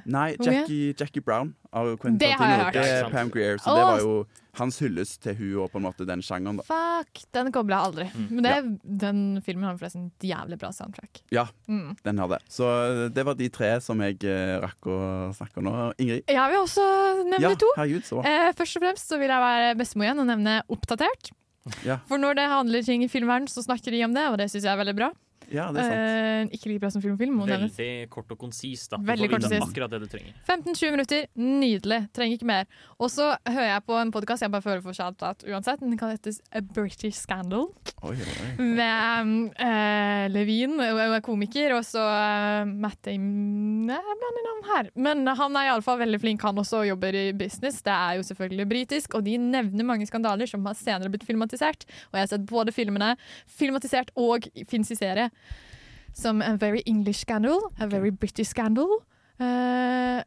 Nei, 0.06 0.28
er? 0.36 0.44
Jackie, 0.46 0.92
Jackie 0.94 1.24
Brown 1.24 1.56
av 1.74 1.90
Quentin 1.96 2.20
Det 2.22 2.30
har 2.38 2.52
jeg 2.52 2.60
Tarantino. 2.60 2.68
hørt. 2.68 2.78
Det 2.78 3.00
er. 3.00 3.10
Pam 3.16 3.32
Grier, 3.34 3.58
så 3.58 3.72
oh. 3.72 3.80
det 3.80 3.88
var 3.88 4.04
jo 4.04 4.12
hans 4.58 4.78
hyllest 4.82 5.20
til 5.24 5.34
hun 5.38 5.54
og 5.64 5.70
på 5.72 5.80
en 5.80 5.86
måte 5.86 6.06
den 6.08 6.20
sjangeren. 6.24 6.58
da 6.60 6.66
Fuck, 6.68 7.22
den 7.34 7.50
kobla 7.54 7.78
jeg 7.78 7.88
aldri. 7.90 8.06
Mm. 8.14 8.28
Men 8.30 8.42
det, 8.46 8.56
den 9.06 9.20
filmen 9.46 9.64
har 9.68 9.78
forresten 9.80 10.08
et 10.12 10.28
jævlig 10.30 10.58
bra 10.60 10.70
soundtrack. 10.74 11.22
Ja, 11.34 11.46
Mm. 11.68 11.96
den 12.04 12.18
har 12.18 12.28
det. 12.28 12.38
Så 12.50 12.64
eh, 12.68 13.08
det 13.14 13.24
var 13.26 13.34
de 13.38 13.48
tre 13.52 13.72
som 13.84 14.00
jeg 14.04 14.18
uh, 14.24 14.58
rakk 14.64 14.88
å 14.90 14.98
snakke 15.36 15.58
om 15.62 15.68
nå. 15.68 15.74
Ingrid? 15.98 16.24
Jeg 16.28 16.50
vil 16.52 16.60
også 16.62 16.86
nevne 17.28 17.42
Ja, 17.42 17.54
to. 17.54 17.72
herregud. 17.76 18.08
Eh, 18.24 18.52
først 18.58 18.76
og 18.78 18.82
fremst 18.86 19.08
så 19.08 19.18
vil 19.20 19.28
jeg 19.32 19.44
være 19.48 19.76
bestemor 19.78 20.08
igjen 20.08 20.20
og 20.24 20.26
nevne 20.30 20.58
Oppdatert. 20.68 21.30
Ja, 21.84 21.98
For 22.08 22.16
når 22.16 22.34
det 22.38 22.46
handler 22.48 22.82
ting 22.86 23.02
i 23.04 23.08
filmverden, 23.12 23.48
så 23.50 23.60
snakker 23.64 23.92
de 23.92 24.02
om 24.06 24.14
det, 24.14 24.22
og 24.30 24.38
det 24.40 24.46
syns 24.48 24.64
jeg 24.64 24.72
er 24.72 24.78
veldig 24.80 24.94
bra. 24.96 25.10
Ja 25.52 25.68
det 25.72 25.82
er 25.82 25.88
sant. 25.88 26.52
Eh, 26.52 26.56
ikke 26.58 26.70
like 26.72 26.82
bra 26.82 26.90
som 26.92 27.02
film 27.02 27.14
og 27.14 27.20
film. 27.22 27.36
må 27.38 27.46
nevnes. 27.48 27.76
Veldig 27.78 28.08
kort 28.12 28.32
og 28.34 28.38
konsist. 28.40 28.90
da 28.90 28.98
Du 29.00 29.06
Veldig 29.08 29.28
får 29.28 29.34
kort 29.34 29.46
og 29.46 29.52
vite 29.54 29.68
akkurat 29.68 29.94
det 29.94 30.00
du 30.02 30.08
trenger. 30.12 30.34
15-20 30.44 30.94
minutter, 30.94 31.26
nydelig. 31.38 32.00
Trenger 32.16 32.38
ikke 32.38 32.48
mer. 32.50 32.68
Og 32.98 33.12
så 33.12 33.30
hører 33.48 33.70
jeg 33.72 33.84
på 33.88 33.98
en 34.00 34.12
podkast 34.14 34.44
jeg 34.44 34.52
bare 34.52 34.64
føler 34.64 34.82
for 34.84 34.96
shout-out 34.96 35.44
uansett. 35.48 35.80
Den 35.80 35.98
kan 36.00 36.12
hetes 36.12 36.40
A 36.52 36.60
British 36.60 37.22
Scandal. 37.22 37.68
Oi, 38.02 38.14
oi. 38.14 38.50
Med 38.60 39.22
um, 39.24 39.32
eh, 39.56 40.26
Levin, 40.32 40.76
hun 40.78 41.02
er 41.02 41.24
komiker, 41.24 41.74
og 41.78 41.84
så 41.86 42.04
uh, 42.04 42.68
Matt 42.68 43.00
Damon 43.06 43.88
Jeg 43.90 44.18
blander 44.20 44.46
navn 44.48 44.68
her. 44.68 44.90
Men 44.94 45.24
han 45.40 45.58
er 45.58 45.70
iallfall 45.70 46.02
veldig 46.02 46.20
flink, 46.22 46.44
han 46.44 46.60
også 46.60 46.84
jobber 46.90 47.16
i 47.16 47.26
business. 47.36 47.80
Det 47.86 47.94
er 47.94 48.18
jo 48.18 48.26
selvfølgelig 48.28 48.68
britisk, 48.68 49.18
og 49.18 49.24
de 49.26 49.38
nevner 49.40 49.86
mange 49.88 50.06
skandaler 50.08 50.50
som 50.50 50.66
har 50.68 50.76
senere 50.78 51.12
blitt 51.12 51.26
filmatisert. 51.26 51.88
Og 52.10 52.18
jeg 52.18 52.26
har 52.26 52.32
sett 52.34 52.46
både 52.48 52.74
filmene 52.74 53.14
filmatisert 53.58 54.12
og 54.18 54.46
fins 54.68 54.92
i 54.92 54.98
serie. 54.98 55.30
Som 56.18 56.42
A 56.42 56.56
Very 56.56 56.82
English 56.86 57.20
Scandal, 57.20 57.60
A 57.78 57.86
Very 57.86 58.10
British 58.10 58.48
Scandal. 58.50 58.88
uh, 59.40 60.22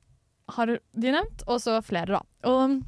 har 0.52 0.66
de 0.68 1.12
nevnt, 1.12 1.44
og 1.48 1.60
så 1.64 1.82
flere, 1.84 2.06
da. 2.18 2.20
Og 2.48 2.82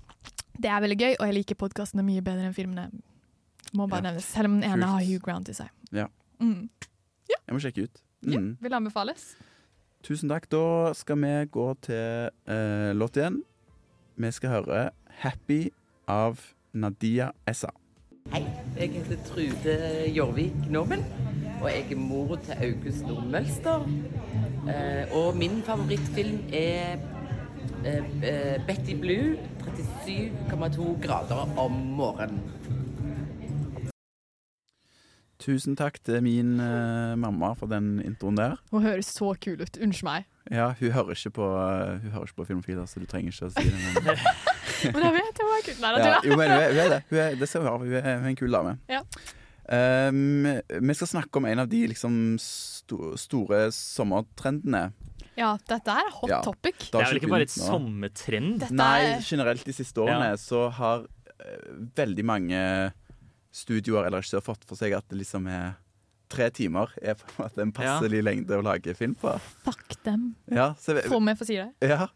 det 0.60 0.70
er 0.70 0.82
veldig 0.84 0.98
gøy, 1.00 1.14
og 1.20 1.26
jeg 1.28 1.34
liker 1.36 1.56
podkastene 1.56 2.04
mye 2.04 2.22
bedre 2.24 2.46
enn 2.50 2.54
filmene. 2.56 2.90
Må 3.74 3.88
bare 3.90 4.04
Ja. 4.04 4.12
nevnes, 4.12 4.24
selv 4.26 4.46
om 4.46 4.60
den 4.62 4.64
ene 4.70 4.82
Kult. 4.82 4.90
har 4.92 5.04
Hugh 5.04 5.20
Grant 5.24 5.50
i 5.50 5.54
seg. 5.54 5.70
Ja. 5.92 6.08
Mm. 6.40 6.70
Jeg 7.30 7.54
må 7.56 7.60
sjekke 7.60 7.84
ut. 7.84 8.02
Mm. 8.26 8.58
Vil 8.62 8.74
anbefales. 8.74 9.36
Tusen 10.04 10.30
takk. 10.30 10.50
Da 10.50 10.94
skal 10.94 11.16
vi 11.16 11.46
gå 11.52 11.68
til 11.82 12.30
uh, 12.48 12.92
låt 12.94 13.16
igjen. 13.18 13.42
Vi 14.18 14.32
skal 14.32 14.50
høre 14.50 14.92
'Happy' 15.24 15.70
av 16.08 16.40
Nadia 16.74 17.32
Essa. 17.48 17.70
Hei, 18.32 18.44
jeg 18.78 18.90
heter 18.92 19.18
Trude 19.26 20.14
Jorvik 20.16 20.54
Normen, 20.70 21.04
og 21.64 21.70
jeg 21.72 21.92
er 21.92 21.96
mor 22.00 22.36
til 22.44 22.52
August 22.60 23.06
Nordmølster. 23.08 23.86
Eh, 24.68 25.16
og 25.16 25.38
min 25.38 25.62
favorittfilm 25.66 26.40
er 26.54 26.98
eh, 27.86 28.04
eh, 28.24 28.66
Betty 28.68 28.96
Blue, 29.00 29.38
37,2 30.04 31.08
grader 31.08 31.60
om 31.60 31.72
morgenen. 31.72 32.42
Tusen 35.44 35.76
takk 35.76 35.98
til 36.06 36.22
min 36.24 36.60
eh, 36.60 37.16
mamma 37.20 37.54
for 37.60 37.68
den 37.68 37.98
introen 38.06 38.38
der. 38.38 38.56
Hun 38.72 38.82
høres 38.82 39.06
så 39.12 39.34
kul 39.44 39.62
ut. 39.62 39.78
Unnskyld 39.84 40.08
meg. 40.08 40.24
Ja, 40.52 40.70
hun 40.80 40.92
hører 40.92 41.16
ikke 41.16 41.30
på, 41.30 41.48
hun 42.02 42.12
hører 42.12 42.24
ikke 42.28 42.36
på 42.36 42.46
Filmfiler, 42.46 42.86
så 42.86 43.00
du 43.00 43.06
trenger 43.08 43.32
ikke 43.32 43.48
å 43.48 43.52
si 43.56 43.64
det. 43.68 44.04
Men, 44.04 44.20
Men 44.96 45.06
jeg 45.08 45.16
vet 45.16 45.40
hun 45.44 45.54
er 45.56 45.64
kul. 45.68 45.78
Nei, 45.82 45.94
ja, 46.00 46.18
jo, 46.24 46.36
men 46.40 46.52
hun 46.52 46.60
er, 46.60 46.68
hun 46.72 46.82
er 46.84 46.90
det. 46.96 47.02
Hun 47.10 47.20
er, 47.24 47.36
det 47.40 47.50
ser 47.50 47.64
hun 47.64 47.72
av. 47.72 47.84
Hun 47.84 47.96
er, 47.96 48.08
hun 48.18 48.28
er 48.28 48.34
en 48.34 48.40
kul 48.40 48.56
dame. 48.60 48.76
Ja. 48.92 49.04
Um, 49.70 50.44
vi 50.84 50.94
skal 50.98 51.08
snakke 51.08 51.40
om 51.40 51.46
en 51.48 51.60
av 51.64 51.70
de 51.72 51.86
liksom, 51.88 52.36
sto, 52.42 53.14
store 53.18 53.70
sommertrendene. 53.72 54.92
Ja, 55.40 55.54
dette 55.70 55.88
er 55.90 56.10
hot 56.14 56.30
Ja. 56.30 56.42
topic. 56.46 56.90
Det 56.92 57.00
er 57.00 57.08
vel 57.10 57.20
ikke 57.22 57.30
bare 57.32 57.48
et 57.48 57.56
nå. 57.58 57.64
sommertrend? 57.72 58.60
Dette 58.60 58.76
Nei, 58.76 59.00
er- 59.16 59.22
generelt 59.22 59.64
de 59.66 59.74
siste 59.74 59.98
årene 60.04 60.34
Ja. 60.34 60.36
så 60.36 60.70
har 60.72 61.06
uh, 61.08 61.72
veldig 61.96 62.26
mange 62.26 62.60
studioer 63.54 64.06
eller 64.08 64.20
regissører 64.22 64.44
fått 64.46 64.64
for 64.66 64.76
seg 64.76 64.94
at 64.98 65.08
det 65.10 65.18
liksom 65.20 65.48
er 65.48 65.76
tre 66.34 66.50
timer 66.50 66.90
er 67.02 67.14
på 67.16 67.28
en 67.30 67.46
måte 67.46 67.62
en 67.62 67.72
passelig 67.72 68.24
lengde 68.26 68.58
å 68.58 68.64
lage 68.66 68.96
film 68.98 69.14
på. 69.16 69.36
Fuck 69.64 70.04
dem. 70.04 70.36
Ja, 70.50 70.74
så, 70.82 70.96
Få 71.06 71.20
meg 71.22 71.38
få 71.38 71.46
si 71.46 71.56
det. 71.60 71.72
ja. 71.82 72.08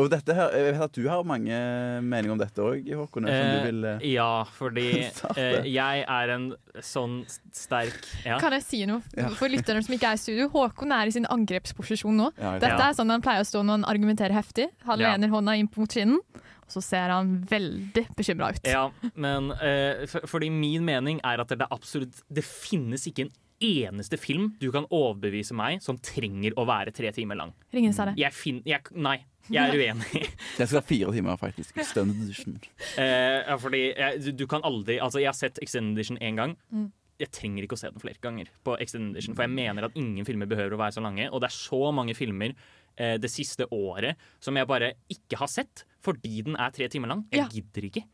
Og 0.00 0.08
dette 0.12 0.34
her, 0.36 0.52
jeg 0.56 0.66
vet 0.72 0.82
at 0.86 0.96
du 0.96 1.02
har 1.10 1.24
mange 1.28 1.56
meninger 2.02 2.32
om 2.34 2.40
dette 2.40 2.62
òg, 2.64 2.88
Håkon. 3.02 3.26
Eh, 3.28 3.40
du 3.52 3.66
vil, 3.68 3.80
eh, 3.92 4.04
ja, 4.14 4.28
fordi 4.56 4.86
eh, 5.36 5.66
jeg 5.68 6.04
er 6.08 6.32
en 6.36 6.46
sånn 6.86 7.18
sterk 7.52 8.06
ja. 8.24 8.38
Kan 8.42 8.54
jeg 8.56 8.64
si 8.66 8.80
noe 8.88 9.02
Ja. 9.18 9.28
for 9.36 9.52
lytterne 9.52 9.82
som 9.84 9.94
ikke 9.96 10.12
er 10.14 10.18
i 10.18 10.22
studio? 10.22 10.48
Håkon 10.54 10.94
er 10.96 11.10
i 11.10 11.14
sin 11.14 11.26
angrepsposisjon 11.30 12.16
nå. 12.16 12.30
Ja, 12.40 12.54
Dette 12.62 12.80
er 12.90 12.96
sånn 12.96 13.12
han 13.12 13.22
pleier 13.24 13.44
å 13.44 13.48
stå 13.48 13.62
når 13.64 13.80
han 13.82 13.88
argumenterer 13.92 14.36
heftig. 14.36 14.70
Han 14.88 14.98
Ja. 15.02 15.12
lener 15.12 15.28
hånda 15.32 15.58
inn 15.58 15.68
mot 15.76 15.90
kinnen, 15.90 16.18
og 16.20 16.70
så 16.70 16.82
ser 16.82 17.10
han 17.10 17.40
veldig 17.50 18.06
bekymra 18.16 18.50
ut. 18.54 18.64
Ja, 18.64 18.88
men 19.14 19.50
eh, 19.60 20.06
for, 20.06 20.26
fordi 20.26 20.50
min 20.50 20.84
mening 20.86 21.20
er 21.24 21.40
at 21.42 21.48
det 21.52 21.66
absolutt 21.70 22.22
Det 22.32 22.44
finnes 22.46 23.06
ikke 23.10 23.26
en 23.26 23.32
eneste 23.60 24.16
film 24.20 24.54
du 24.60 24.70
kan 24.72 24.86
overbevise 24.90 25.54
meg 25.56 25.82
som 25.84 25.98
trenger 26.00 26.54
å 26.58 26.64
være 26.68 26.92
tre 26.96 27.10
timer 27.12 27.36
lang. 27.40 27.52
Ringenes 27.74 27.98
herre. 28.00 28.14
Jeg 28.18 28.32
fin, 28.36 28.62
jeg, 28.68 28.80
nei, 28.96 29.18
jeg 29.50 29.68
er 29.68 29.76
uenig. 29.80 30.22
Jeg 30.58 30.70
skal 30.70 30.78
ha 30.80 30.86
fire 30.88 31.12
timer, 31.16 31.36
faktisk. 31.40 31.76
Extended 31.80 32.22
edition. 32.24 32.56
Eh, 32.96 33.42
ja, 33.46 33.56
fordi 33.60 33.82
jeg, 33.92 34.22
du, 34.24 34.30
du 34.42 34.46
kan 34.50 34.64
aldri 34.66 34.96
Altså, 35.02 35.20
jeg 35.22 35.28
har 35.32 35.36
sett 35.38 35.60
Extended 35.62 35.98
Edition 35.98 36.18
én 36.24 36.38
gang. 36.40 36.56
Mm. 36.72 36.88
Jeg 37.20 37.28
trenger 37.36 37.66
ikke 37.66 37.76
å 37.76 37.80
se 37.82 37.90
den 37.92 38.00
flere 38.00 38.16
ganger, 38.24 38.48
på 38.64 38.78
Extended 38.80 39.12
Edition 39.18 39.34
for 39.36 39.44
jeg 39.44 39.52
mener 39.52 39.84
at 39.90 39.96
ingen 40.00 40.24
filmer 40.24 40.48
behøver 40.48 40.72
å 40.72 40.80
være 40.80 40.96
så 40.96 41.02
lange. 41.04 41.26
Og 41.28 41.42
det 41.44 41.50
er 41.50 41.56
så 41.58 41.80
mange 41.92 42.14
filmer 42.16 42.54
eh, 42.96 43.18
det 43.20 43.28
siste 43.28 43.66
året 43.76 44.16
som 44.40 44.56
jeg 44.56 44.68
bare 44.70 44.94
ikke 45.12 45.36
har 45.42 45.50
sett 45.52 45.84
fordi 46.00 46.40
den 46.46 46.56
er 46.56 46.72
tre 46.72 46.88
timer 46.88 47.12
lang. 47.12 47.26
Jeg 47.28 47.42
Ja. 47.44 47.48
gidder 47.52 47.90
ikke. 47.90 48.06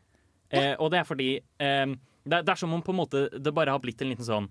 Eh, 0.51 0.73
og 0.79 0.91
det 0.91 0.99
er 0.99 1.07
fordi 1.07 1.29
eh, 1.39 1.85
det, 2.27 2.35
er- 2.41 2.43
det 2.43 2.51
er 2.51 2.59
som 2.59 2.73
om 2.75 2.83
på 2.83 2.91
en 2.91 2.99
måte 2.99 3.25
det 3.39 3.53
bare 3.55 3.71
har 3.71 3.79
blitt 3.83 4.03
en 4.03 4.11
liten 4.11 4.27
sånn 4.27 4.49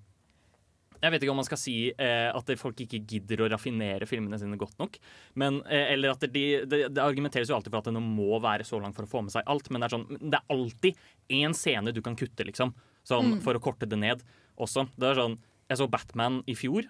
jeg 1.02 1.12
vet 1.12 1.22
ikke 1.24 1.32
om 1.34 1.40
man 1.40 1.46
skal 1.48 1.60
si 1.60 1.74
eh, 1.92 2.28
at 2.34 2.52
folk 2.60 2.80
ikke 2.84 3.02
gidder 3.08 3.42
å 3.44 3.48
raffinere 3.52 4.06
filmene 4.08 4.38
sine 4.40 4.58
godt 4.60 4.78
nok. 4.82 4.98
Men, 5.34 5.60
eh, 5.68 5.92
eller 5.94 6.14
at 6.14 6.26
de, 6.32 6.44
det, 6.66 6.82
det 6.94 7.02
argumenteres 7.04 7.50
jo 7.50 7.56
alltid 7.58 7.72
for 7.74 7.82
at 7.84 7.90
den 7.92 8.00
må 8.02 8.38
være 8.42 8.64
så 8.66 8.80
lang 8.82 8.94
for 8.96 9.06
å 9.06 9.10
få 9.10 9.22
med 9.26 9.34
seg 9.34 9.46
alt. 9.46 9.70
Men 9.70 9.82
det 9.84 9.90
er, 9.90 9.96
sånn, 9.96 10.06
det 10.30 10.38
er 10.40 10.54
alltid 10.56 11.02
én 11.40 11.54
scene 11.56 11.92
du 11.92 12.00
kan 12.04 12.16
kutte, 12.18 12.46
liksom. 12.48 12.74
Sånn, 13.06 13.36
Mm. 13.36 13.42
For 13.44 13.54
å 13.54 13.60
korte 13.62 13.86
det 13.86 13.98
ned 14.00 14.22
også. 14.58 14.88
Det 14.98 15.06
er 15.12 15.18
sånn, 15.20 15.36
jeg 15.66 15.78
så 15.80 15.86
Batman 15.90 16.40
i 16.46 16.54
fjor, 16.54 16.84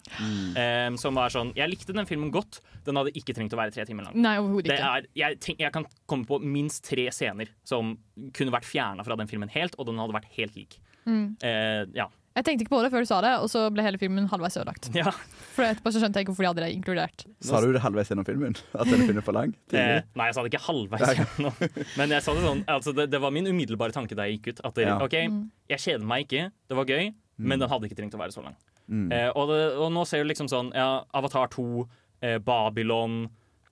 eh, 0.57 0.90
som 1.01 1.16
var 1.16 1.31
sånn 1.33 1.55
Jeg 1.57 1.71
likte 1.73 1.95
den 1.97 2.05
filmen 2.09 2.31
godt. 2.33 2.59
Den 2.85 2.97
hadde 3.01 3.12
ikke 3.16 3.33
trengt 3.37 3.55
å 3.57 3.61
være 3.61 3.73
tre 3.73 3.87
timer 3.88 4.05
lang. 4.09 4.16
Nei, 4.21 4.35
overhodet 4.40 4.69
Det 4.69 4.77
ikke. 4.77 4.90
er, 4.99 5.07
jeg, 5.16 5.38
tenk, 5.40 5.59
jeg 5.64 5.73
kan 5.73 5.87
komme 6.07 6.29
på 6.29 6.38
minst 6.45 6.85
tre 6.85 7.07
scener 7.14 7.49
som 7.64 7.95
kunne 8.37 8.53
vært 8.53 8.69
fjerna 8.69 9.05
fra 9.07 9.16
den 9.16 9.29
filmen 9.31 9.49
helt, 9.53 9.77
og 9.81 9.88
den 9.88 9.99
hadde 10.03 10.16
vært 10.16 10.29
helt 10.37 10.57
lik. 10.57 10.79
Mm. 11.07 11.37
Eh, 11.41 11.85
ja. 11.97 12.09
Jeg 12.37 12.45
tenkte 12.45 12.66
ikke 12.66 12.72
på 12.74 12.82
det 12.84 12.91
før 12.93 13.01
du 13.01 13.09
sa 13.09 13.18
det, 13.24 13.30
og 13.41 13.49
så 13.49 13.62
ble 13.72 13.80
hele 13.87 13.97
filmen 13.99 14.26
halvveis 14.28 14.59
ødelagt. 14.61 14.91
ja. 14.95 15.09
For 15.57 15.64
etterpå 15.64 15.89
så 15.95 16.03
skjønte 16.03 16.20
jeg 16.20 16.26
ikke 16.26 16.34
hvorfor 16.34 16.45
de 16.45 16.51
hadde 16.51 16.64
det 16.66 16.74
inkludert. 16.76 17.24
Sa 17.41 17.61
du 17.64 17.70
det 17.72 17.80
halvveis 17.80 18.11
gjennom 18.12 18.26
filmen? 18.28 18.57
At 18.76 18.91
den 18.91 19.01
filmen 19.07 19.22
er 19.22 19.24
for 19.24 19.32
lang? 19.32 19.55
Eh, 19.72 20.03
nei, 20.14 20.26
jeg 20.28 20.37
sa 20.37 20.43
det 20.45 20.53
ikke 20.53 20.64
halvveis 20.66 21.14
gjennom. 21.16 21.57
Men 21.97 22.12
jeg 22.12 22.22
sa 22.26 22.34
det 22.37 22.43
sånn 22.45 22.61
altså 22.76 22.93
det, 22.99 23.07
det 23.14 23.20
var 23.24 23.32
min 23.32 23.49
umiddelbare 23.49 23.97
tanke 23.97 24.14
da 24.18 24.28
jeg 24.28 24.37
gikk 24.43 24.51
ut. 24.53 24.61
At 24.68 24.74
det, 24.76 24.84
Ja. 24.91 24.99
OK, 25.03 25.16
Mm. 25.26 25.41
jeg 25.72 25.78
kjeder 25.80 26.05
meg 26.07 26.26
ikke, 26.28 26.51
det 26.68 26.76
var 26.76 26.84
gøy, 26.84 27.14
men 27.39 27.57
Mm. 27.59 27.61
den 27.64 27.68
hadde 27.72 27.89
ikke 27.89 27.97
trengt 28.03 28.14
å 28.14 28.20
være 28.20 28.32
så 28.37 28.45
lang. 28.45 28.55
Mm. 28.89 29.09
Eh, 29.12 29.30
og, 29.34 29.49
det, 29.49 29.62
og 29.80 29.89
nå 29.97 30.05
ser 30.07 30.22
du 30.22 30.28
liksom 30.28 30.47
sånn 30.53 30.68
ja, 30.76 31.03
Avatar 31.14 31.49
2, 31.49 31.89
eh, 32.22 32.37
Babylon 32.39 33.28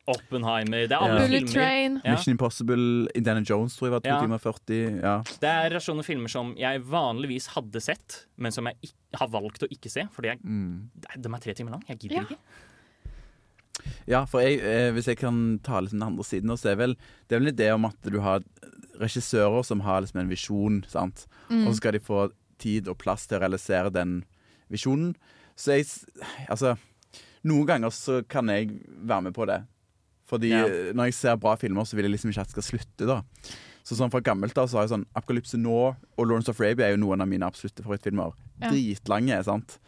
Oppenheimer. 0.07 0.87
Det 0.89 0.93
er 0.93 1.01
alle 1.01 1.21
Bullet 1.25 1.47
filmer. 1.49 1.53
Train. 1.55 2.01
Ja. 2.05 2.13
Mission 2.13 2.33
Impossible, 2.35 3.09
Indiana 3.15 3.41
Jones 3.41 3.77
tror 3.79 3.89
jeg 3.89 3.95
var 3.95 4.01
2 4.05 4.09
Ja. 4.11 4.21
timer 4.21 4.39
40. 4.39 5.01
Ja. 5.03 5.15
Det 5.41 5.53
er 5.75 5.79
sånne 5.81 6.05
filmer 6.05 6.29
som 6.29 6.55
jeg 6.57 6.83
vanligvis 6.83 7.47
hadde 7.55 7.81
sett, 7.81 8.27
men 8.37 8.53
som 8.53 8.67
jeg 8.67 8.93
har 9.15 9.29
valgt 9.29 9.63
å 9.65 9.69
ikke 9.73 9.91
se. 9.91 10.07
Fordi 10.13 10.29
jeg, 10.35 10.41
Mm. 10.45 10.91
de 11.17 11.29
er 11.35 11.39
tre 11.41 11.55
timer 11.55 11.71
lang. 11.73 11.83
Jeg 11.89 11.99
gidder 12.01 12.17
Ja. 12.17 12.23
ikke. 12.25 12.39
Ja, 14.07 14.25
for 14.25 14.41
jeg, 14.41 14.61
eh, 14.61 14.93
hvis 14.93 15.07
jeg 15.07 15.19
kan 15.19 15.59
ta 15.63 15.81
litt 15.81 15.91
den 15.91 16.03
andre 16.03 16.23
siden, 16.23 16.51
så 16.57 16.71
er 16.73 16.77
vel, 16.77 16.95
det 17.29 17.37
er 17.37 17.41
vel 17.41 17.49
en 17.49 17.55
idé 17.57 17.75
om 17.75 17.85
at 17.87 17.97
du 18.03 18.21
har 18.21 18.41
regissører 19.01 19.65
som 19.65 19.81
har 19.81 20.03
liksom 20.03 20.21
en 20.21 20.29
visjon, 20.31 20.85
sant? 20.89 21.27
Mm. 21.51 21.67
og 21.67 21.73
så 21.75 21.77
skal 21.77 21.93
de 21.93 21.99
få 22.01 22.33
tid 22.59 22.89
og 22.89 22.97
plass 22.99 23.27
til 23.27 23.39
å 23.39 23.41
realisere 23.43 23.91
den 23.93 24.25
visjonen. 24.71 25.15
Så 25.57 25.77
jeg 25.77 25.87
Altså, 26.49 26.79
noen 27.45 27.67
ganger 27.67 27.91
så 27.91 28.23
kan 28.29 28.47
jeg 28.49 28.71
være 29.05 29.23
med 29.25 29.35
på 29.35 29.47
det. 29.47 29.65
Fordi 30.35 30.51
Ja. 30.51 30.65
når 30.93 31.11
jeg 31.11 31.15
ser 31.21 31.37
bra 31.41 31.55
filmer, 31.61 31.87
så 31.87 31.95
vil 31.97 32.05
jeg 32.09 32.17
liksom 32.19 32.31
ikke 32.35 32.41
at 32.45 32.51
det 32.53 32.57
skal 32.65 32.69
slutte, 32.75 33.07
da. 33.07 33.21
Så 33.85 33.97
sånn 33.99 34.11
fra 34.11 34.21
gammelt 34.25 34.57
av 34.57 34.67
så 34.71 34.79
har 34.81 34.87
jeg 34.87 34.95
sånn 34.95 35.05
Apokalypse 35.15 35.59
Nå 35.61 35.75
og 35.93 36.27
Lawrence 36.27 36.49
of 36.49 36.61
Arabia 36.61 36.87
er 36.89 36.95
jo 36.97 37.03
noen 37.05 37.21
av 37.21 37.29
mine 37.29 37.45
absolutte 37.45 37.85
favorittfilmer. 37.85 38.33
Ja. 38.63 38.71
Dritlange, 38.73 39.43
sant. 39.45 39.79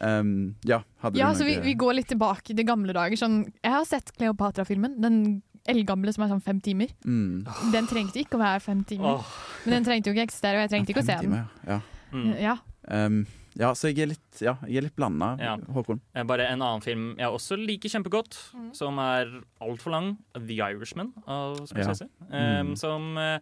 Um, 0.00 0.56
ja, 0.66 0.82
hadde 1.00 1.16
Ja, 1.16 1.30
du 1.32 1.38
så 1.38 1.44
vi, 1.46 1.54
vi 1.62 1.74
går 1.78 1.94
litt 1.94 2.08
tilbake 2.10 2.52
til 2.54 2.66
gamle 2.68 2.92
dager. 2.92 3.16
Sånn, 3.16 3.46
jeg 3.62 3.72
har 3.72 3.84
sett 3.88 4.10
Kleopatra-filmen. 4.18 4.98
Den 5.00 5.42
eldgamle 5.66 6.12
som 6.12 6.24
er 6.26 6.28
sånn 6.34 6.42
fem 6.42 6.60
timer. 6.60 6.88
mm. 7.06 7.46
Den 7.72 7.86
trengte 7.86 8.20
ikke 8.20 8.36
å 8.36 8.42
være 8.42 8.60
fem 8.62 8.84
timer. 8.84 9.22
Oh. 9.22 9.24
Men 9.64 9.78
den 9.82 9.84
trengte 9.88 10.10
jo 10.10 10.14
ikke 10.14 10.26
eksistere, 10.28 10.58
og 10.60 10.66
jeg 10.66 10.70
trengte 10.74 10.92
ikke 10.92 11.02
å 11.02 11.06
se 11.06 11.16
timer, 11.22 11.46
den. 11.64 11.72
Ja. 11.72 11.80
Mm. 12.12 12.28
Ja. 12.42 12.56
Um, 12.88 13.26
ja, 13.58 13.70
så 13.74 13.88
jeg 13.90 13.98
er 14.04 14.10
litt, 14.14 14.40
ja, 14.40 14.56
jeg 14.66 14.76
er 14.78 14.82
litt 14.88 14.96
blanda, 14.96 15.36
Ja. 15.40 15.56
Håkon. 15.56 16.00
Eh, 16.14 16.22
Bare 16.24 16.46
en 16.52 16.60
annen 16.62 16.82
film 16.84 17.14
jeg 17.18 17.26
også 17.28 17.56
liker 17.58 17.88
kjempegodt, 17.88 18.36
Mm. 18.54 18.74
som 18.74 18.98
er 18.98 19.40
altfor 19.60 19.90
lang. 19.90 20.16
The 20.34 20.56
Irishman 20.60 21.12
av 21.26 21.56
Scorsese. 21.66 22.08
Ja. 22.30 22.60
Um, 22.60 22.68
Mm. 22.72 22.76
som 22.76 23.16
eh, 23.18 23.38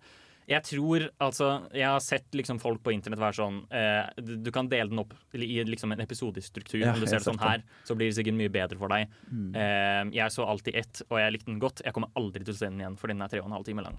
jeg 0.50 0.64
tror 0.66 1.06
Altså, 1.24 1.48
jeg 1.72 1.86
har 1.88 2.02
sett 2.04 2.36
liksom 2.36 2.60
folk 2.62 2.82
på 2.84 2.92
internett 2.94 3.20
være 3.22 3.38
sånn 3.38 3.60
eh, 3.74 4.10
du, 4.20 4.34
du 4.44 4.50
kan 4.54 4.68
dele 4.70 4.90
den 4.90 5.00
opp 5.00 5.14
i 5.34 5.62
liksom 5.66 5.94
en 5.94 6.02
episodestruktur. 6.04 6.82
Ja, 6.82 6.92
Når 6.92 7.04
du 7.04 7.08
ser 7.08 7.22
det 7.22 7.28
sånn 7.28 7.40
her, 7.42 7.64
så 7.86 7.96
blir 7.98 8.10
det 8.10 8.18
sikkert 8.18 8.36
mye 8.38 8.52
bedre 8.52 8.78
for 8.80 8.92
deg. 8.92 9.14
Mm. 9.30 9.48
Eh, 9.56 10.02
jeg 10.18 10.34
så 10.34 10.46
alltid 10.48 10.76
ett, 10.82 11.00
og 11.08 11.18
jeg 11.20 11.34
likte 11.34 11.50
den 11.50 11.62
godt. 11.62 11.82
Jeg 11.86 11.96
kommer 11.96 12.12
aldri 12.18 12.44
til 12.44 12.54
å 12.54 12.58
se 12.58 12.68
den 12.68 12.82
igjen, 12.82 12.98
for 13.00 13.10
den 13.10 13.24
er 13.24 13.32
tre 13.32 13.40
og 13.42 13.48
en 13.48 13.56
halv 13.56 13.66
time 13.66 13.86
lang. 13.86 13.98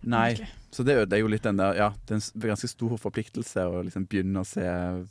Nei, 0.00 0.32
okay. 0.32 0.48
så 0.72 0.84
det 0.86 0.94
ødelegger 0.96 1.26
jo 1.26 1.30
litt 1.34 1.44
den 1.44 1.58
der 1.60 1.76
Ja, 1.76 1.88
det 2.08 2.14
er 2.16 2.22
en 2.22 2.44
ganske 2.48 2.70
stor 2.72 2.94
forpliktelse 3.02 3.66
å 3.68 3.82
liksom 3.84 4.06
begynne 4.08 4.40
å 4.40 4.48
se 4.48 4.64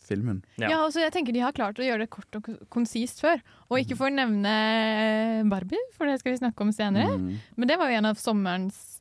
filmen. 0.08 0.42
Ja. 0.58 0.72
Ja, 0.72 0.80
altså 0.88 1.04
jeg 1.04 1.14
tenker 1.14 1.36
De 1.36 1.44
har 1.46 1.54
klart 1.56 1.78
å 1.78 1.86
gjøre 1.86 2.08
det 2.08 2.12
kort 2.14 2.40
og 2.40 2.50
konsist 2.74 3.22
før. 3.22 3.44
Og 3.70 3.84
ikke 3.84 4.00
for 4.00 4.10
å 4.10 4.16
nevne 4.16 4.54
Barbie, 5.52 5.82
for 5.94 6.10
det 6.10 6.18
skal 6.22 6.34
vi 6.34 6.42
snakke 6.42 6.66
om 6.66 6.74
senere. 6.74 7.20
Mm. 7.22 7.38
Men 7.56 7.70
det 7.70 7.78
var 7.78 7.94
jo 7.94 8.02
en 8.02 8.10
av 8.10 8.22
sommerens 8.22 8.99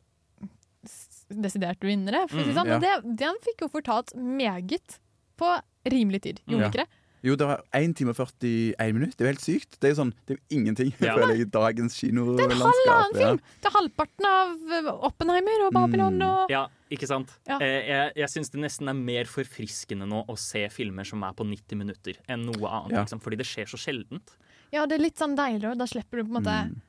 desiderte 1.31 1.85
vinnere. 1.89 2.29
For 2.29 2.39
å 2.39 2.45
si 2.45 2.53
det 2.53 2.57
Mm, 2.57 2.61
sånn. 2.63 2.75
Og 2.77 2.81
det, 2.81 3.17
den 3.19 3.37
fikk 3.45 3.61
jo 3.67 3.69
fortalt 3.69 4.15
meget 4.17 4.99
på 5.39 5.61
rimelig 5.87 6.23
tid. 6.23 6.41
Gjorde 6.49 6.63
Ja. 6.63 6.69
ikke 6.71 6.85
det? 6.85 6.89
Jo, 7.21 7.35
det 7.35 7.47
var 7.49 7.63
1 7.75 7.97
time 7.97 8.11
og 8.11 8.17
41 8.17 8.93
minutt. 8.95 9.17
Det 9.17 9.23
er 9.23 9.27
jo 9.27 9.33
helt 9.35 9.43
sykt. 9.43 9.79
Det 9.81 9.89
er 9.91 9.95
jo 9.95 10.05
sånn, 10.05 10.13
det 10.25 10.35
er 10.35 10.39
jo 10.39 10.57
ingenting 10.57 10.93
Ja. 11.01 11.17
føler 11.17 11.35
jeg, 11.35 11.41
i 11.41 11.51
dagens 11.51 11.99
Det 12.01 12.09
er 12.09 12.51
en 12.53 12.63
halv 12.63 13.13
film! 13.13 13.15
film! 13.19 13.41
Det 13.61 13.67
er 13.67 13.75
halvparten 13.75 14.25
av 14.25 14.73
eh, 14.73 14.93
Oppenheimer 15.09 15.67
og 15.67 15.73
Babylon 15.73 16.15
Mm. 16.19 16.23
og 16.45 16.49
Ja, 16.51 16.69
ikke 16.93 17.09
sant? 17.09 17.29
Ja. 17.49 17.59
Eh, 17.59 17.83
jeg 17.89 18.13
jeg 18.15 18.29
syns 18.29 18.51
det 18.53 18.61
nesten 18.61 18.89
er 18.89 18.95
mer 18.95 19.25
forfriskende 19.25 20.07
nå 20.07 20.25
å 20.29 20.39
se 20.39 20.69
filmer 20.69 21.05
som 21.05 21.21
er 21.25 21.33
på 21.33 21.45
90 21.45 21.75
minutter, 21.77 22.15
enn 22.29 22.47
noe 22.47 22.69
annet. 22.71 22.93
Ja. 22.93 23.03
Liksom, 23.05 23.21
fordi 23.21 23.37
det 23.37 23.47
skjer 23.47 23.67
så 23.67 23.77
sjeldent. 23.77 24.37
Ja, 24.73 24.87
det 24.87 25.01
er 25.01 25.03
litt 25.03 25.17
sånn 25.17 25.35
deiligere, 25.35 25.73
og 25.73 25.79
da 25.79 25.87
slipper 25.87 26.19
du 26.19 26.25
på 26.25 26.37
en 26.37 26.45
måte 26.45 26.71
Mm. 26.71 26.81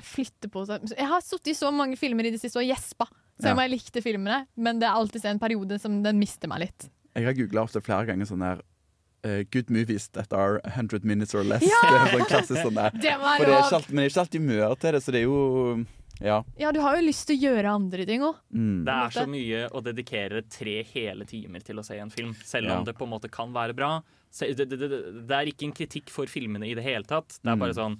flytte 0.00 0.48
på 0.50 0.66
seg. 0.66 0.88
Jeg 0.96 1.06
har 1.06 1.20
sittet 1.20 1.48
i 1.48 1.52
så 1.52 1.70
mange 1.70 1.98
filmer 1.98 2.24
i 2.24 2.30
det 2.30 2.40
siste 2.40 2.56
og 2.56 2.64
gjespa, 2.64 3.06
selv 3.42 3.52
om 3.56 3.58
Ja. 3.62 3.66
jeg 3.68 3.74
likte 3.76 4.02
filmene. 4.04 4.46
Men 4.56 4.78
det 4.80 4.88
er 4.88 4.94
alltid 4.96 5.24
en 5.26 5.38
periode 5.42 5.78
som 5.82 6.02
den 6.02 6.18
mister 6.22 6.48
meg 6.48 6.60
litt. 6.68 6.88
Jeg 7.14 7.24
har 7.28 7.34
googla 7.36 7.66
ofte 7.66 7.82
flere 7.84 8.06
ganger 8.06 8.24
sånn 8.30 8.40
der 8.46 8.62
Uh, 9.24 9.44
Good 9.54 9.68
movies 9.70 10.08
that 10.16 10.32
are 10.32 10.58
100 10.64 11.04
minutes 11.04 11.32
or 11.32 11.44
less. 11.44 11.62
Ja! 11.62 11.78
Det 11.86 11.94
er 11.94 12.18
sånn 12.18 12.26
klassisk 12.26 12.64
sånn 12.64 12.74
der. 12.74 12.90
Det 12.90 13.12
var 13.20 13.36
For 13.38 13.46
det 13.46 13.52
er 13.54 13.60
ikke 13.62 13.76
alltid, 13.78 13.92
men 13.94 14.00
det 14.00 14.02
er 14.02 14.10
ikke 14.10 14.22
alltid 14.24 14.40
humør 14.42 14.72
til 14.82 14.92
det, 14.96 15.00
så 15.04 15.12
det 15.14 15.20
er 15.20 15.26
jo 15.28 15.86
Ja. 16.20 16.42
Ja, 16.58 16.72
du 16.72 16.80
har 16.82 16.96
jo 16.96 17.02
lyst 17.06 17.26
til 17.28 17.36
å 17.38 17.42
gjøre 17.44 17.70
andre 17.70 18.04
ting 18.04 18.20
òg. 18.26 18.34
Mm. 18.52 18.84
Det 18.84 18.92
er 18.96 19.14
så 19.14 19.24
mye 19.30 19.60
å 19.70 19.80
dedikere 19.86 20.42
tre 20.50 20.82
hele 20.90 21.24
timer 21.24 21.62
til 21.62 21.76
å 21.78 21.84
se 21.86 22.00
en 22.02 22.10
film, 22.10 22.34
selv 22.42 22.66
Ja. 22.66 22.78
om 22.80 22.84
det 22.84 22.96
på 22.98 23.04
en 23.06 23.10
måte 23.14 23.30
kan 23.30 23.52
være 23.54 23.76
bra. 23.78 24.02
Det, 24.36 24.56
det, 24.56 24.68
det, 24.70 24.90
det 25.28 25.30
er 25.38 25.46
ikke 25.54 25.66
en 25.70 25.72
kritikk 25.72 26.10
for 26.10 26.26
filmene 26.26 26.66
i 26.66 26.74
det 26.74 26.82
hele 26.82 27.04
tatt. 27.04 27.38
Det 27.44 27.46
er 27.52 27.54
bare 27.62 27.74
Mm. 27.74 27.78
sånn 27.78 27.98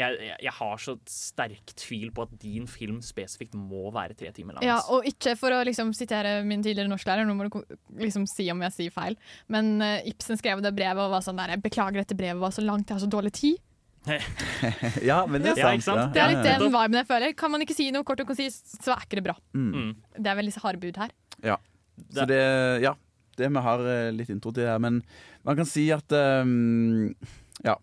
jeg, 0.00 0.34
jeg, 0.42 0.54
har 0.56 0.82
så 0.82 0.96
sterk 1.10 1.72
tvil 1.78 2.10
på 2.16 2.26
at 2.26 2.34
din 2.42 2.66
film 2.70 2.98
spesifikt 3.04 3.56
må 3.58 3.88
være 3.94 4.16
tre 4.18 4.32
timer 4.36 4.56
lang. 4.56 4.66
Ja, 4.66 4.80
og 4.92 5.06
ikke 5.08 5.36
for 5.38 5.54
å 5.54 5.62
liksom 5.66 5.92
sitere 5.96 6.40
min 6.46 6.64
tidligere 6.64 6.90
norsklærer, 6.90 7.28
nå 7.28 7.36
må 7.36 7.48
du 7.48 7.60
liksom 8.00 8.26
si 8.30 8.48
om 8.52 8.62
jeg 8.66 8.76
sier 8.76 8.94
feil, 8.94 9.18
men 9.52 9.76
uh, 9.82 9.98
Ibsen 10.08 10.40
skrev 10.40 10.62
det 10.64 10.74
brevet 10.76 11.04
og 11.04 11.14
var 11.14 11.24
sånn 11.24 11.38
der 11.40 11.54
Jeg 11.54 11.64
beklager 11.64 12.02
dette 12.02 12.18
brevet 12.18 12.40
var 12.40 12.54
så 12.54 12.64
langt, 12.64 12.88
jeg 12.88 12.98
har 12.98 13.04
så 13.04 13.10
dårlig 13.10 13.34
tid. 13.36 13.60
ja, 15.10 15.20
men 15.28 15.44
det 15.44 15.52
er 15.52 15.60
Ja, 15.60 15.72
sant. 15.76 15.84
Ja, 15.84 15.96
sant? 16.00 16.14
Det 16.16 16.22
er 16.22 16.32
litt 16.32 16.46
den 16.46 16.70
viben 16.72 16.96
jeg 17.02 17.08
føler. 17.08 17.34
Kan 17.36 17.52
man 17.52 17.64
ikke 17.64 17.76
si 17.76 17.90
noe 17.92 18.06
kort 18.08 18.22
og 18.24 18.30
konsist, 18.30 18.78
så 18.80 18.94
er 18.96 19.04
ikke 19.04 19.20
det 19.20 19.26
bra. 19.28 19.36
Mm. 19.52 19.68
Mm. 19.70 19.90
Det 20.16 20.32
er 20.32 20.38
veldig 20.40 20.54
harde 20.64 20.80
bud 20.80 21.02
her. 21.02 21.12
Så 22.08 22.24
det, 22.28 22.40
ja, 22.80 22.94
det 23.38 23.50
vi 23.52 23.62
har 23.66 23.84
eh, 23.92 24.08
litt 24.14 24.32
intro 24.32 24.52
til 24.56 24.68
her. 24.68 24.80
Men 24.82 25.00
man 25.46 25.58
kan 25.60 25.68
si 25.68 25.88
at 25.94 26.16
um, 26.16 27.12
Ja. 27.64 27.76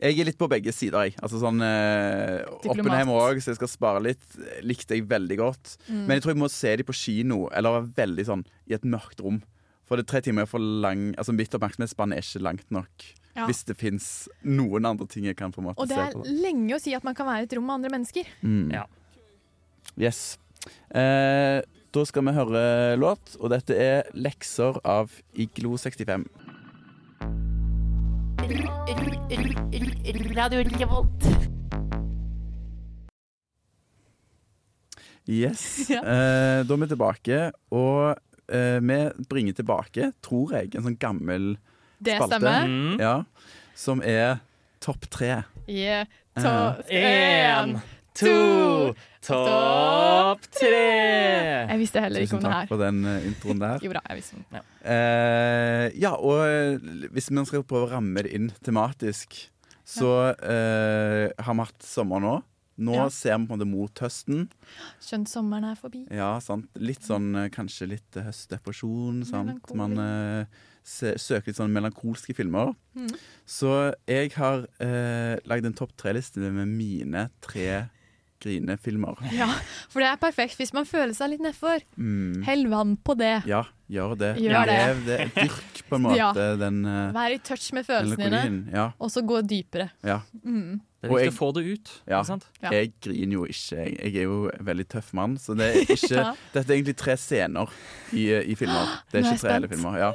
Jeg 0.00 0.18
er 0.18 0.28
litt 0.28 0.38
på 0.40 0.48
begge 0.50 0.72
sider, 0.74 1.08
jeg. 1.08 1.16
Altså 1.22 1.40
sånn 1.42 1.60
eh, 1.64 2.42
Oppenheimer 2.70 3.20
òg, 3.20 3.40
så 3.42 3.52
jeg 3.52 3.60
skal 3.60 3.70
spare 3.72 4.02
litt. 4.04 4.24
Likte 4.66 4.96
jeg 4.96 5.06
veldig 5.10 5.38
godt. 5.40 5.76
Mm. 5.88 6.04
Men 6.06 6.16
jeg 6.16 6.24
tror 6.24 6.34
jeg 6.34 6.42
må 6.42 6.50
se 6.52 6.74
de 6.80 6.86
på 6.88 6.96
kino, 6.96 7.48
eller 7.52 7.78
være 7.78 7.94
veldig 8.02 8.26
sånn 8.28 8.44
i 8.70 8.76
et 8.76 8.86
mørkt 8.88 9.22
rom. 9.24 9.40
For 9.90 9.98
det 9.98 10.06
er 10.06 10.10
tre 10.12 10.20
timer 10.22 10.46
er 10.46 10.46
for 10.46 10.62
lang 10.62 11.08
Altså 11.18 11.32
Mitt 11.34 11.50
oppmerksomhetsspann 11.56 12.12
er 12.14 12.22
ikke 12.22 12.44
langt 12.46 12.68
nok. 12.70 13.06
Ja. 13.34 13.48
Hvis 13.48 13.64
det 13.66 13.74
fins 13.78 14.28
noen 14.46 14.86
andre 14.86 15.06
ting 15.10 15.26
jeg 15.26 15.36
kan 15.38 15.50
på 15.54 15.62
en 15.62 15.68
måte 15.68 15.82
Og 15.82 15.90
det 15.90 15.98
er 15.98 16.14
på. 16.14 16.22
lenge 16.26 16.76
å 16.76 16.80
si 16.82 16.94
at 16.94 17.02
man 17.06 17.16
kan 17.18 17.26
være 17.26 17.44
i 17.44 17.48
et 17.48 17.56
rom 17.58 17.66
med 17.66 17.80
andre 17.80 17.92
mennesker. 17.96 18.30
Mm. 18.42 18.70
Ja. 18.74 18.84
Yes. 19.98 20.38
Eh, 20.94 21.58
da 21.90 22.04
skal 22.06 22.26
vi 22.26 22.34
høre 22.36 22.62
låt, 23.00 23.34
og 23.40 23.50
dette 23.50 23.74
er 23.74 24.04
'Lekser' 24.14 24.78
av 24.84 25.10
Iglo65. 25.34 26.26
Radio 30.36 30.62
Revolt. 30.78 31.24
Yes. 35.28 35.62
Ja. 35.90 36.00
Eh, 36.00 36.66
da 36.66 36.74
er 36.74 36.80
vi 36.82 36.86
tilbake, 36.90 37.38
og 37.70 38.16
eh, 38.50 38.80
vi 38.82 38.98
bringer 39.30 39.52
tilbake, 39.54 40.12
tror 40.24 40.56
jeg, 40.56 40.74
en 40.74 40.82
sånn 40.88 40.98
gammel 40.98 41.52
Det 42.02 42.16
Spalte. 42.18 42.40
stemmer. 42.40 42.66
Mm. 42.66 42.98
ja, 42.98 43.14
som 43.78 44.02
er 44.02 44.40
topp 44.82 45.06
tre. 45.14 45.42
Yeah. 45.68 46.10
Topp 46.34 46.82
én. 46.90 47.78
To, 48.20 48.94
topp 49.26 50.44
tre! 50.54 50.82
Jeg 51.70 51.78
visste 51.80 52.02
heller 52.04 52.24
ikke 52.26 52.38
om 52.38 52.44
det 52.44 52.52
her. 52.52 52.66
Tusen 52.66 52.68
takk 52.68 52.72
for 52.74 52.82
den 52.84 53.00
eh, 53.08 53.26
introen 53.30 53.62
der. 53.62 53.80
Jo 53.86 53.94
da, 53.96 54.02
jeg 54.10 54.20
visste 54.20 54.38
om 54.38 54.44
det. 54.54 54.62
Eh, 54.94 55.86
ja, 56.02 56.12
og 56.16 56.44
eh, 56.46 57.08
hvis 57.14 57.30
man 57.36 57.48
skal 57.48 57.64
prøve 57.68 57.88
å 57.88 57.92
ramme 57.96 58.24
det 58.26 58.32
inn 58.36 58.50
tematisk, 58.66 59.36
så 59.90 60.12
eh, 60.36 61.26
har 61.40 61.56
vi 61.58 61.66
hatt 61.66 61.84
sommer 61.86 62.22
nå. 62.24 62.38
Nå 62.80 62.94
Ja. 62.96 63.08
ser 63.12 63.34
vi 63.36 63.44
på 63.44 63.52
en 63.52 63.58
måte 63.60 63.68
mot 63.68 64.00
høsten. 64.00 64.46
Skjønt 65.04 65.28
sommeren 65.28 65.66
er 65.68 65.76
forbi. 65.76 66.06
Ja, 66.16 66.30
sant. 66.40 66.70
Litt 66.80 67.04
sånn 67.04 67.34
eh, 67.36 67.50
kanskje 67.52 67.90
litt 67.90 68.16
høstdepresjon. 68.24 69.18
Sant? 69.28 69.68
Man 69.76 69.98
eh, 70.00 70.46
søker 70.88 71.50
litt 71.50 71.58
sånn 71.60 71.74
melankolske 71.74 72.32
filmer. 72.38 72.72
Mm. 72.96 73.10
Så 73.44 73.74
jeg 74.08 74.32
har 74.38 74.64
eh, 74.80 75.36
lagd 75.50 75.68
en 75.68 75.76
topp 75.76 75.92
tre-liste 76.00 76.40
med 76.40 76.72
mine 76.72 77.26
tre 77.44 77.66
grinefilmer. 78.42 79.18
Ja, 79.40 79.48
for 79.92 80.02
det 80.02 80.08
er 80.12 80.20
perfekt 80.22 80.58
hvis 80.60 80.72
man 80.76 80.88
føler 80.88 81.14
seg 81.16 81.34
litt 81.34 81.44
nedfor. 81.44 81.82
Mm. 81.96 82.42
Hell 82.46 82.66
vann 82.72 82.96
på 83.04 83.16
det. 83.20 83.34
Ja, 83.48 83.62
gjør 83.90 84.16
det. 84.20 84.34
Gjør 84.42 84.66
det. 84.70 84.76
Lev 84.80 85.02
det. 85.06 85.18
Dyrk 85.36 85.82
på 85.90 85.98
en 85.98 86.04
måte 86.08 86.18
Ja. 86.20 86.30
den 86.60 86.80
uh, 86.86 87.10
Vær 87.16 87.34
i 87.34 87.40
touch 87.44 87.70
med 87.76 87.86
følelsene 87.88 88.30
dine. 88.30 88.62
Ja, 88.74 88.90
og 88.98 89.10
så 89.12 89.22
gå 89.26 89.40
dypere. 89.46 89.90
ja. 90.06 90.20
Mm. 90.44 90.80
Det 91.00 91.08
er 91.08 91.14
viktig 91.16 91.32
å 91.32 91.36
få 91.38 91.46
det 91.56 91.60
ut. 91.64 91.90
Ja. 92.04 92.18
Ikke 92.18 92.28
sant? 92.28 92.42
Ja. 92.60 92.70
Jeg 92.76 92.90
griner 93.00 93.32
jo 93.38 93.44
ikke. 93.48 93.76
Jeg, 93.86 93.94
jeg 94.04 94.16
er 94.20 94.26
jo 94.26 94.34
en 94.52 94.66
veldig 94.68 94.84
tøff 94.92 95.14
mann. 95.16 95.38
Så 95.40 95.54
det 95.56 95.68
er 95.70 95.78
ikke, 95.94 96.10
Ja. 96.18 96.26
dette 96.52 96.66
er 96.68 96.76
egentlig 96.76 96.96
tre 97.00 97.14
scener 97.16 97.72
i, 98.12 98.26
i 98.52 98.56
filmer. 98.60 98.90
Det 99.08 99.22
er 99.22 99.24
er 99.24 99.30
ikke 99.30 99.40
tre 99.46 99.54
hele 99.54 99.70
filmer. 99.70 99.96
Ja. 99.96 100.10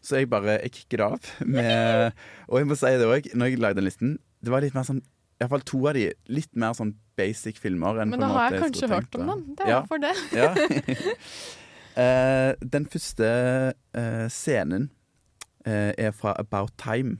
Så 0.00 0.16
jeg 0.22 0.30
bare 0.32 0.54
jeg 0.62 0.72
kicker 0.72 1.02
det 1.02 1.10
av. 1.10 1.28
Med, 1.44 2.16
og 2.48 2.62
jeg 2.62 2.70
må 2.70 2.78
si 2.80 2.94
det 2.96 3.10
òg, 3.12 3.28
når 3.36 3.50
jeg 3.52 3.60
lagde 3.60 3.80
den 3.82 3.88
listen, 3.90 4.14
det 4.40 4.54
var 4.56 4.64
litt 4.64 4.72
mer 4.78 4.88
sånn 4.88 5.02
Iallfall 5.40 5.60
to 5.68 5.82
av 5.88 5.94
de 5.98 6.06
litt 6.32 6.54
mer 6.56 6.72
sånn 6.72 6.94
basic 7.16 7.58
filmer. 7.60 7.98
Enn 8.02 8.08
Men 8.10 8.20
på 8.20 8.24
da 8.24 8.32
har 8.32 8.50
jeg 8.54 8.62
kanskje 8.62 8.88
hørt 8.88 9.14
om 9.20 9.26
dem. 9.32 9.42
Det 9.58 9.66
er 9.66 9.70
Ja. 9.74 9.82
for 9.88 9.98
det. 9.98 10.14
Ja. 10.36 10.52
uh, 11.96 12.52
den 12.62 12.86
første 12.92 13.28
uh, 13.96 14.26
scenen 14.32 14.90
uh, 15.66 15.92
er 15.96 16.12
fra 16.16 16.34
About 16.40 16.72
Time. 16.80 17.18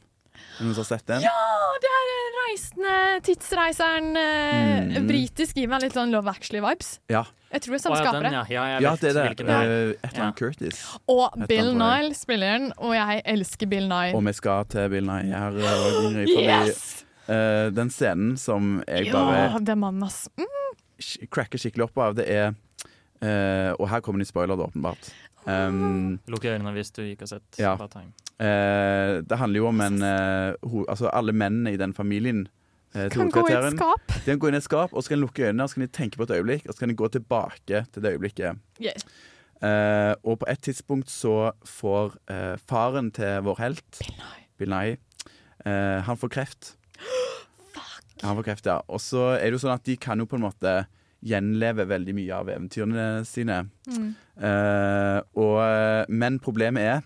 Noen 0.61 0.75
som 0.77 0.83
har 0.85 0.91
sett 0.91 1.07
den? 1.09 1.23
Ja, 1.25 1.33
det 1.81 1.89
er 1.93 2.13
reisende 2.47 2.97
tidsreiseren. 3.25 4.11
Mm. 4.17 5.07
Britisk 5.09 5.57
gir 5.57 5.69
meg 5.73 5.83
litt 5.85 5.97
sånn 5.97 6.13
Love 6.13 6.29
Actually-vibes. 6.33 6.99
Ja. 7.13 7.25
Jeg 7.53 7.63
tror 7.65 7.73
det 7.73 7.79
er 7.79 7.85
samme 7.87 7.97
ja, 7.97 8.05
skapere. 8.05 8.33
ja. 8.33 8.43
Ja, 8.53 8.67
Ja, 8.85 8.93
det 9.01 9.11
er 9.11 9.17
det. 9.17 9.25
det 9.25 9.31
Et 9.33 9.41
eller 9.41 9.57
annet 9.57 10.17
Ja. 10.21 10.29
Curtis. 10.37 10.83
Og 11.09 11.47
Bill. 11.49 11.73
Nile 11.79 12.15
spiller 12.17 12.59
den, 12.59 12.73
og 12.77 12.93
jeg 12.97 13.23
elsker 13.25 13.67
Bill 13.73 13.89
Nile. 13.89 14.13
Og 14.17 14.25
vi 14.29 14.33
skal 14.37 14.65
til 14.73 14.89
Bill 14.93 15.09
Nye 15.09 15.33
her. 15.33 15.61
Ingrid, 16.05 16.29
Yes! 16.37 17.06
Eh, 17.29 17.69
den 17.75 17.91
scenen 17.91 18.37
som 18.41 18.83
jeg 18.87 19.11
Ja, 19.11 19.17
bare 19.19 19.61
det 19.61 19.75
er 19.75 19.81
mannen, 19.81 20.03
ass. 20.07 20.27
Mm. 20.37 21.29
cracker 21.31 21.61
skikkelig 21.61 21.91
opp 21.91 21.99
av, 21.99 22.15
det 22.17 22.25
er 22.33 22.55
uh, 23.21 23.73
Og 23.77 23.89
her 23.91 24.01
kommer 24.01 24.23
det 24.23 24.29
spoiler, 24.29 24.57
åpenbart. 24.57 25.11
Um, 25.47 26.19
Lukk 26.27 26.45
øynene 26.45 26.73
hvis 26.75 26.91
du 26.91 27.05
ikke 27.05 27.27
har 27.29 27.37
sett 27.37 27.61
Ja. 27.61 27.77
Eh, 28.37 29.23
det 29.25 29.37
handler 29.41 29.63
jo 29.63 29.69
om 29.71 29.79
en 29.81 30.03
eh, 30.05 30.55
ho, 30.69 30.83
Altså, 30.93 31.09
alle 31.09 31.33
mennene 31.33 31.73
i 31.73 31.79
den 31.81 31.95
familien 31.97 32.43
Kan 32.93 33.31
gå 33.33 33.47
i 33.49 33.55
et 33.55 33.73
skap. 33.73 34.13
De 34.13 34.25
kan 34.31 34.41
gå 34.41 34.49
inn 34.49 34.57
i 34.57 34.61
et 34.61 34.65
skap, 34.65 34.93
og 34.93 35.05
så 35.05 35.13
kan 35.13 35.19
de 35.19 35.25
lukke 35.27 35.47
øynene 35.49 35.65
og 35.65 35.69
så 35.69 35.77
kan 35.77 35.85
de 35.85 35.93
tenke 35.93 36.17
på 36.17 36.25
et 36.25 36.35
øyeblikk, 36.39 36.65
og 36.65 36.73
så 36.75 36.81
kan 36.81 36.89
de 36.89 36.97
gå 36.97 37.09
tilbake 37.13 37.83
til 37.93 38.03
det 38.03 38.13
øyeblikket. 38.15 38.61
Yeah. 38.81 38.97
Uh, 39.57 40.15
og 40.25 40.39
på 40.41 40.49
et 40.49 40.63
tidspunkt 40.65 41.11
så 41.13 41.51
får 41.65 42.17
uh, 42.31 42.57
faren 42.69 43.11
til 43.13 43.43
vår 43.45 43.61
helt, 43.61 44.01
Bill 44.57 44.73
Nye, 44.73 44.97
uh, 45.67 46.01
han 46.09 46.17
får 46.17 46.33
kreft. 46.33 46.71
Ja, 48.17 48.29
han 48.31 48.37
får 48.39 48.47
kreft, 48.47 48.67
ja. 48.67 48.79
Og 48.89 49.01
så 49.05 49.35
er 49.37 49.45
det 49.51 49.59
jo 49.59 49.63
sånn 49.67 49.75
at 49.77 49.85
de 49.85 49.97
kan 50.01 50.19
jo 50.23 50.25
på 50.29 50.39
en 50.39 50.47
måte 50.47 50.73
gjenleve 51.27 51.85
veldig 51.89 52.15
mye 52.17 52.33
av 52.37 52.49
eventyrene 52.49 53.07
sine. 53.29 53.59
Mm. 53.91 54.09
Uh, 54.37 55.19
og, 55.37 55.59
eh, 55.65 56.05
men 56.13 56.37
problemet 56.45 56.85
er 56.85 56.99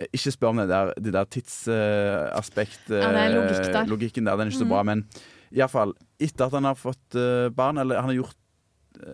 eh, 0.00 0.06
Ikke 0.16 0.32
spør 0.32 0.54
om 0.54 0.60
det 0.62 0.68
der, 0.70 0.92
det 0.96 1.12
der 1.12 1.26
tidsaspekt 1.28 2.88
uh, 2.88 3.02
uh, 3.02 3.88
logikk 3.90 4.14
der. 4.16 4.30
Den 4.30 4.46
er 4.46 4.52
ikke 4.52 4.60
så 4.62 4.64
Mhm. 4.64 4.72
bra. 4.72 4.82
Men 4.86 5.04
iallfall, 5.52 5.92
etter 6.20 6.46
at 6.46 6.52
han 6.56 6.64
har 6.64 6.74
fått 6.78 7.16
uh, 7.16 7.48
barn, 7.50 7.78
eller 7.78 7.96
han 8.00 8.10
har 8.12 8.18
gjort 8.22 8.36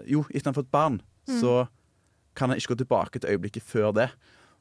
Jo, 0.09 0.23
etter 0.31 0.47
han 0.51 0.55
har 0.55 0.63
fått 0.63 0.71
barn, 0.73 1.01
Mm. 1.29 1.41
så 1.41 1.69
kan 2.37 2.51
han 2.51 2.59
ikke 2.59 2.75
gå 2.75 2.85
tilbake 2.85 3.19
til 3.21 3.31
øyeblikket 3.31 3.63
før 3.65 3.93
det. 3.97 4.11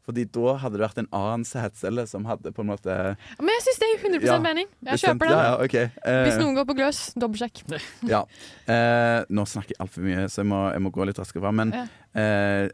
Fordi 0.05 0.23
da 0.31 0.53
hadde 0.59 0.77
det 0.77 0.84
vært 0.84 0.97
en 1.01 1.07
annen 1.11 1.43
sædcelle 1.43 2.05
som 2.07 2.23
hadde 2.25 2.51
på 2.55 2.61
en 2.63 2.67
måte 2.71 3.17
Men 3.39 3.47
jeg 3.51 3.63
syns 3.65 3.79
gir 3.79 3.82
100 4.03 4.27
Ja, 4.27 4.37
mening. 4.43 4.67
Jeg 4.83 4.93
bestemt- 4.97 5.19
kjøper 5.19 5.29
den. 5.29 5.37
Ja, 5.37 5.43
ja, 5.43 5.55
ok. 5.63 5.75
Eh, 6.05 6.23
Hvis 6.27 6.37
noen 6.41 6.55
går 6.57 6.65
på 6.69 6.75
gløs, 6.77 6.99
dobbeltsjekk. 7.15 7.63
ja. 8.13 8.21
Eh, 8.67 9.23
nå 9.29 9.45
snakker 9.49 9.75
jeg 9.75 9.81
altfor 9.85 10.05
mye, 10.07 10.25
så 10.29 10.41
jeg 10.43 10.49
må, 10.51 10.61
jeg 10.73 10.81
må 10.85 10.91
gå 10.95 11.05
litt 11.09 11.19
raskere 11.21 11.41
fram. 11.45 11.55
Men 11.63 11.73
eh, 12.15 12.69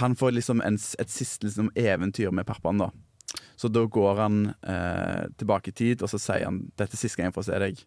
han 0.00 0.14
får 0.16 0.32
liksom 0.38 0.62
en, 0.64 0.74
et 0.98 1.10
siste 1.12 1.46
liksom, 1.48 1.70
eventyr 1.76 2.30
med 2.32 2.46
pappaen, 2.48 2.78
da. 2.82 2.90
Så 3.60 3.68
da 3.70 3.84
går 3.86 4.16
han 4.16 4.40
eh, 4.64 5.26
tilbake 5.38 5.68
i 5.70 5.76
tid, 5.76 6.02
og 6.02 6.08
så 6.10 6.18
sier 6.18 6.46
han 6.48 6.62
'dette 6.76 6.96
er 6.96 7.00
siste 7.04 7.16
gang 7.20 7.28
jeg 7.30 7.36
får 7.36 7.44
se 7.50 7.58
deg'. 7.60 7.84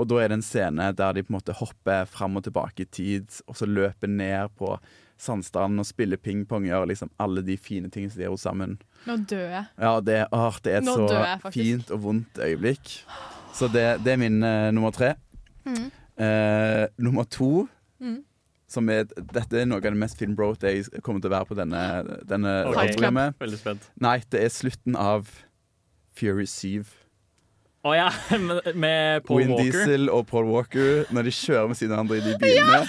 Og 0.00 0.06
da 0.08 0.20
er 0.22 0.28
det 0.30 0.36
en 0.38 0.42
scene 0.46 0.92
der 0.96 1.12
de 1.12 1.22
på 1.26 1.32
en 1.34 1.36
måte 1.40 1.52
hopper 1.58 2.06
fram 2.08 2.36
og 2.38 2.44
tilbake 2.46 2.86
i 2.86 2.88
tid, 2.88 3.26
og 3.50 3.56
så 3.58 3.66
løper 3.66 4.08
ned 4.08 4.48
på 4.56 4.78
sandstranden 5.20 5.82
og 5.82 5.86
spiller 5.88 6.20
pingpong, 6.20 6.64
gjør 6.68 6.86
liksom 6.90 7.10
alle 7.20 7.42
de 7.44 7.56
fine 7.60 7.90
tingene 7.92 8.12
som 8.12 8.22
de 8.22 8.26
gjør 8.26 8.38
sammen. 8.40 8.78
Nå 9.08 9.18
dør 9.28 9.44
jeg. 9.44 9.66
Ja, 9.80 9.92
det, 10.04 10.16
åh, 10.32 10.56
det 10.64 10.72
er 10.72 10.80
et 10.80 10.88
Nå 10.88 10.96
så 10.96 11.08
jeg 11.12 11.52
fint 11.54 11.92
og 11.94 12.02
vondt 12.06 12.40
øyeblikk. 12.40 12.94
Så 13.56 13.68
det, 13.72 13.84
det 14.04 14.14
er 14.14 14.20
min 14.20 14.40
uh, 14.44 14.70
nummer 14.72 14.94
tre. 14.96 15.14
Mm. 15.68 15.90
Uh, 16.20 16.86
nummer 16.98 17.28
to 17.28 17.68
Mm. 18.00 18.22
som 18.64 18.88
er, 18.88 19.02
Dette 19.12 19.58
er 19.60 19.66
noe 19.68 19.76
av 19.76 19.82
det 19.84 19.98
mest 20.00 20.16
filmbrote 20.16 20.70
jeg 20.70 21.02
kommer 21.04 21.20
til 21.20 21.28
å 21.28 21.34
være 21.34 21.48
på 21.50 21.56
denne, 21.58 21.80
denne 22.24 22.54
okay. 22.70 22.94
Veldig 23.36 23.58
spent. 23.60 23.90
Nei, 24.00 24.22
det 24.32 24.40
er 24.46 24.54
slutten 24.54 24.96
av 24.96 25.28
Fury 26.16 26.46
7. 26.48 26.88
Å 27.84 27.92
ja, 27.96 28.08
med, 28.46 28.70
med 28.72 29.26
Paul 29.28 29.42
Win 29.42 29.52
Walker. 29.52 29.68
Diesel 29.68 30.08
og 30.12 30.26
Paul 30.32 30.48
Walker 30.48 31.04
når 31.12 31.28
de 31.28 31.36
kjører 31.42 31.68
med 31.68 31.80
sine 31.80 32.00
andre 32.00 32.20
i 32.20 32.24
de 32.24 32.38
bilene. 32.40 32.82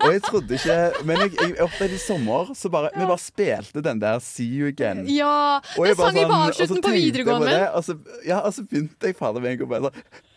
Og 0.00 0.12
jeg 0.14 0.22
trodde 0.24 0.56
ikke 0.56 0.76
Men 1.04 1.18
jeg, 1.24 1.32
jeg 1.42 1.56
opplevde 1.66 1.94
i 1.94 1.98
sommer, 2.02 2.54
så 2.56 2.70
bare, 2.72 2.90
vi 2.96 3.04
bare 3.06 3.18
spilte 3.20 3.82
den 3.84 4.00
der 4.00 4.18
See 4.24 4.48
You 4.60 4.70
Again. 4.72 5.04
Ja, 5.12 5.60
det 5.76 5.90
jeg 5.90 5.96
bare 6.00 6.12
sang 6.12 6.16
på 6.16 6.32
sånn- 6.32 6.48
avslutten 6.48 6.82
på 6.86 6.94
videregående. 6.96 7.60
og, 7.74 7.84
så, 7.84 7.96
ja, 8.26 8.38
og 8.40 8.52
så 8.56 8.64
begynte 8.66 9.10
jeg 9.10 9.16
fader 9.18 9.40
meg 9.44 9.60
å 9.60 9.68
bare 9.70 9.90
sånn 9.90 10.00
Så 10.00 10.29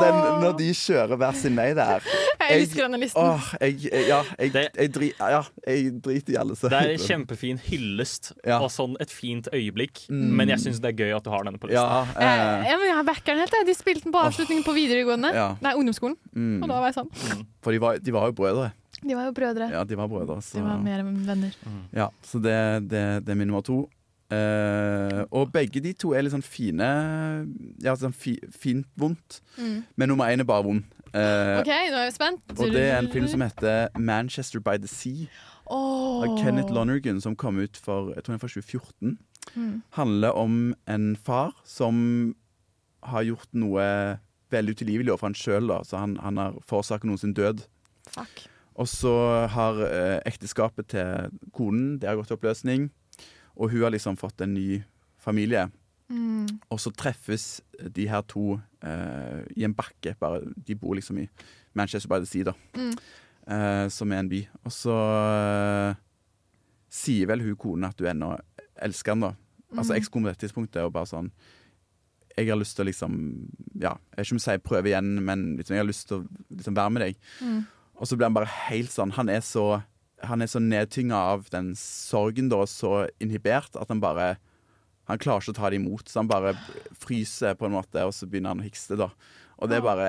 den, 0.00 0.18
når 0.42 0.56
de 0.58 0.68
kjører 0.74 1.16
hver 1.20 1.34
sin 1.38 1.56
vei 1.56 1.68
der 1.74 2.00
Jeg 2.44 2.60
elsker 2.60 2.82
denne 2.86 2.98
listen. 3.00 3.22
Åh, 3.22 3.50
jeg, 3.60 3.78
ja, 4.08 4.18
jeg, 4.38 4.52
jeg, 4.76 4.90
dri, 4.92 5.08
ja, 5.18 5.40
jeg 5.66 5.94
driter 6.04 6.34
i 6.34 6.36
alle 6.36 6.56
så- 6.56 6.68
Det 6.68 6.80
er 6.80 6.90
en 6.94 6.98
kjempefin 7.04 7.58
hyllest 7.68 8.32
Ja. 8.46 8.58
og 8.60 8.70
sånn 8.70 8.96
et 9.00 9.10
fint 9.10 9.48
øyeblikk. 9.52 10.04
Mm. 10.10 10.30
Men 10.36 10.48
jeg 10.48 10.58
syns 10.58 10.80
det 10.80 10.92
er 10.92 10.98
gøy 11.04 11.16
at 11.16 11.24
du 11.24 11.30
har 11.30 11.44
denne 11.44 11.58
på 11.58 11.68
listen. 11.70 11.82
Ja, 11.82 12.04
Eh, 12.14 12.68
ja, 12.70 12.76
men 12.78 12.88
jeg 12.90 13.06
backer 13.06 13.32
den 13.34 13.38
helt. 13.44 13.52
jeg. 13.52 13.66
De 13.66 13.74
spilte 13.74 14.02
den 14.04 14.12
på 14.12 14.20
avslutningen 14.20 14.64
på 14.64 14.74
videregående. 14.76 15.32
Ja. 15.34 15.56
Nei, 15.60 15.72
ungdomsskolen. 15.74 16.16
Mm. 16.36 16.62
Og 16.62 16.68
da 16.68 16.80
var 16.80 16.90
jeg 16.92 16.94
sånn. 17.00 17.44
For 17.62 17.72
de 17.72 17.78
var, 17.78 17.98
de 17.98 18.10
var 18.12 18.26
jo 18.28 18.32
brødre. 18.32 18.72
De 19.04 19.14
var 19.14 19.24
jo 19.26 19.32
brødre. 19.36 19.70
Ja, 19.70 19.84
de 19.84 19.96
var 19.96 20.08
brødre. 20.08 20.38
Så, 20.42 20.54
De 20.56 20.62
var 20.62 20.78
mer 20.80 21.00
enn 21.02 21.26
venner. 21.26 21.52
ja, 21.92 22.08
så 22.24 22.40
det, 22.40 22.88
det, 22.88 23.24
det 23.24 23.32
er 23.32 23.34
min 23.36 23.48
nummer 23.48 23.62
to. 23.64 23.88
Eh, 24.32 25.20
og 25.30 25.52
begge 25.52 25.82
de 25.84 25.92
to 25.92 26.14
er 26.16 26.24
litt 26.24 26.32
sånn 26.32 26.42
fine 26.42 26.86
Ja, 27.84 27.92
sånn 28.00 28.14
fi, 28.16 28.38
fint 28.50 28.88
vondt. 28.98 29.40
Mm. 29.58 29.82
Men 30.00 30.10
nummer 30.10 30.32
én 30.32 30.42
er 30.42 30.48
bare 30.48 30.64
vond. 30.66 30.86
Uh, 31.14 31.60
OK, 31.60 31.68
nå 31.70 31.98
er 32.00 32.08
jeg 32.08 32.16
spent. 32.16 32.54
Og 32.56 32.72
det 32.74 32.88
er 32.88 32.96
en 32.98 33.10
film 33.12 33.28
som 33.30 33.44
heter 33.44 33.88
'Manchester 33.94 34.58
by 34.58 34.78
the 34.80 34.90
Sea'. 34.90 35.28
Åh. 35.70 36.24
Av 36.24 36.38
Kenneth 36.42 36.72
Lonergan, 36.72 37.20
som 37.20 37.36
kom 37.36 37.58
ut 37.58 37.76
for 37.76 38.12
jeg 38.14 38.24
tror 38.24 38.34
den 38.34 38.42
var 38.42 38.48
2014. 38.48 39.18
Mm. 39.54 39.82
Handler 39.90 40.30
om 40.30 40.74
en 40.88 41.16
far 41.16 41.54
som 41.64 42.34
har 43.02 43.22
gjort 43.22 43.48
noe 43.52 44.18
veldig 44.50 44.74
utilgivelig 44.74 45.12
overfor 45.12 45.30
han 45.30 45.38
sjøl. 45.38 45.70
Så 45.84 45.96
han, 45.96 46.16
han 46.16 46.36
har 46.36 46.58
forårsaket 46.66 47.08
noen 47.08 47.18
sin 47.18 47.36
død. 47.36 47.64
Fuck. 48.10 48.46
Og 48.74 48.88
så 48.88 49.46
har 49.54 49.78
uh, 49.78 50.18
ekteskapet 50.26 50.88
til 50.90 51.30
konen 51.54 51.98
Det 52.00 52.08
har 52.08 52.16
gått 52.18 52.32
i 52.32 52.34
oppløsning. 52.34 52.90
Og 53.56 53.70
hun 53.70 53.82
har 53.86 53.90
liksom 53.94 54.16
fått 54.18 54.40
en 54.44 54.54
ny 54.54 54.82
familie. 55.22 55.68
Mm. 56.10 56.46
Og 56.70 56.80
så 56.82 56.90
treffes 56.92 57.60
de 57.94 58.08
her 58.10 58.22
to 58.28 58.58
uh, 58.84 59.40
i 59.56 59.64
en 59.64 59.74
bakke. 59.74 60.16
Bare, 60.20 60.42
de 60.66 60.74
bor 60.76 60.94
liksom 60.98 61.18
i 61.22 61.28
Manchester 61.74 62.08
by 62.10 62.18
the 62.22 62.26
Sea, 62.28 62.44
da. 62.50 62.54
Mm. 62.76 62.94
Uh, 63.44 63.86
som 63.92 64.12
er 64.12 64.18
en 64.24 64.28
by. 64.28 64.42
Og 64.64 64.72
så 64.72 64.94
uh, 64.94 65.94
sier 66.94 67.26
vel 67.30 67.42
hun 67.46 67.56
konen 67.60 67.88
at 67.90 67.98
du 67.98 68.06
ennå 68.10 68.34
elsker 68.84 69.14
han, 69.16 69.28
da. 69.30 69.32
Altså 69.74 69.94
Mm. 69.94 69.98
ekskone 69.98 70.22
på 70.22 70.30
dette 70.30 70.44
tidspunktet 70.44 70.84
og 70.86 70.92
bare 70.94 71.08
sånn 71.10 71.30
Jeg 72.36 72.46
har 72.46 72.58
lyst 72.60 72.76
til 72.76 72.84
å 72.84 72.86
liksom 72.86 73.14
Ja, 73.82 73.96
jeg 74.14 74.20
vet 74.20 74.26
ikke 74.28 74.34
om 74.34 74.38
jeg 74.38 74.44
sier 74.44 74.60
prøve 74.62 74.86
igjen, 74.92 75.08
men 75.24 75.56
liksom, 75.56 75.74
jeg 75.74 75.82
har 75.82 75.88
lyst 75.88 76.06
til 76.06 76.20
å 76.20 76.26
liksom 76.54 76.76
være 76.76 76.92
med 76.94 77.02
deg. 77.02 77.16
Mm. 77.42 77.64
Og 77.98 78.06
så 78.06 78.14
blir 78.16 78.26
han 78.28 78.36
bare 78.36 78.52
helt 78.68 78.90
sånn 78.94 79.10
Han 79.16 79.28
er 79.34 79.40
så 79.42 79.82
Han 80.22 80.44
er 80.44 80.48
så 80.50 80.60
nedtynga 80.62 81.18
av 81.34 81.48
den 81.52 81.72
sorgen, 81.78 82.48
da, 82.52 82.62
så 82.70 83.08
inhibert, 83.22 83.74
at 83.76 83.90
han 83.90 84.02
bare 84.02 84.36
Han 85.04 85.20
klarer 85.20 85.42
ikke 85.42 85.52
å 85.52 85.56
ta 85.58 85.68
det 85.68 85.76
imot, 85.82 86.08
så 86.08 86.22
han 86.22 86.30
bare 86.30 86.54
fryser 86.96 87.58
på 87.60 87.66
en 87.66 87.74
måte, 87.74 88.00
og 88.06 88.14
så 88.16 88.24
begynner 88.24 88.54
han 88.54 88.62
å 88.62 88.64
hikste, 88.64 88.96
da. 88.96 89.10
Og 89.60 89.68
det 89.68 89.76
er 89.76 89.84
bare 89.84 90.08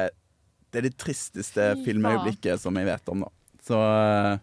Det 0.71 0.79
er 0.79 0.87
det 0.87 0.97
tristeste 0.99 1.73
filmøyeblikket 1.83 2.61
som 2.61 2.75
jeg 2.79 2.87
vet 2.87 3.11
om, 3.11 3.25
da. 3.25 3.31
Så 3.65 3.79
eh, 3.81 4.37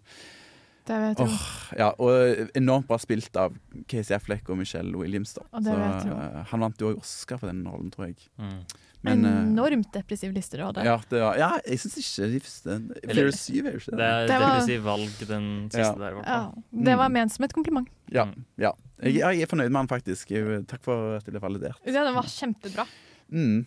Det 0.93 1.01
vet 1.01 1.19
jeg 1.23 1.27
jo. 1.27 1.33
åh, 1.33 1.49
ja, 1.81 1.89
og 2.05 2.55
enormt 2.59 2.87
bra 2.91 2.99
spilt 3.01 3.37
av 3.41 3.55
Casey 3.89 4.13
Affleck 4.17 4.49
og 4.53 4.59
Michelle 4.61 4.93
Williams. 5.01 5.33
Da. 5.39 5.45
Og 5.53 5.65
det 5.65 5.73
Så, 5.73 5.81
vet 5.81 6.09
jo. 6.11 6.17
eh, 6.21 6.45
han 6.53 6.61
vant 6.67 6.83
jo 6.85 6.91
Oscar 7.01 7.39
for 7.41 7.49
den 7.49 7.63
rollen, 7.65 7.91
tror 7.95 8.11
jeg. 8.11 8.19
Mm. 8.39 8.59
Men, 9.03 9.25
eh, 9.27 9.39
Enormt 9.43 9.89
depressiv 9.97 10.31
liste 10.37 10.57
du 10.57 10.63
hadde. 10.63 10.85
ja, 10.87 10.99
det 11.11 11.19
var, 11.25 11.35
ja, 11.41 11.49
jeg 11.67 11.81
syns 11.83 11.97
ikke 11.99 12.29
de 12.31 12.41
første 12.45 12.77
Flere 13.11 13.33
syv 13.35 13.67
er 13.67 13.79
ikke 13.81 13.97
Det 13.99 14.07
er 14.07 14.27
Det 14.29 14.37
depressiv 14.37 14.85
valg, 14.87 15.17
den 15.33 15.49
siste 15.73 15.81
Ja. 15.81 15.95
der, 15.99 16.21
Ja, 16.23 16.53
det 16.87 16.97
var 17.01 17.09
Mm. 17.09 17.13
ment 17.19 17.33
som 17.33 17.45
et 17.45 17.53
kompliment. 17.57 17.89
Ja. 18.13 18.27
ja. 18.59 18.71
Jeg, 19.03 19.15
jeg 19.19 19.43
er 19.43 19.47
fornøyd 19.51 19.71
med 19.73 19.81
han, 19.81 19.89
faktisk. 19.89 20.29
Takk 20.69 20.83
for 20.85 21.17
at 21.17 21.25
jeg 21.27 21.35
ble 21.35 21.41
validert. 21.43 21.81
Ja, 21.85 22.05
den 22.05 22.15
var 22.15 22.23
kjempebra. 22.31 22.87
Mm. 23.33 23.67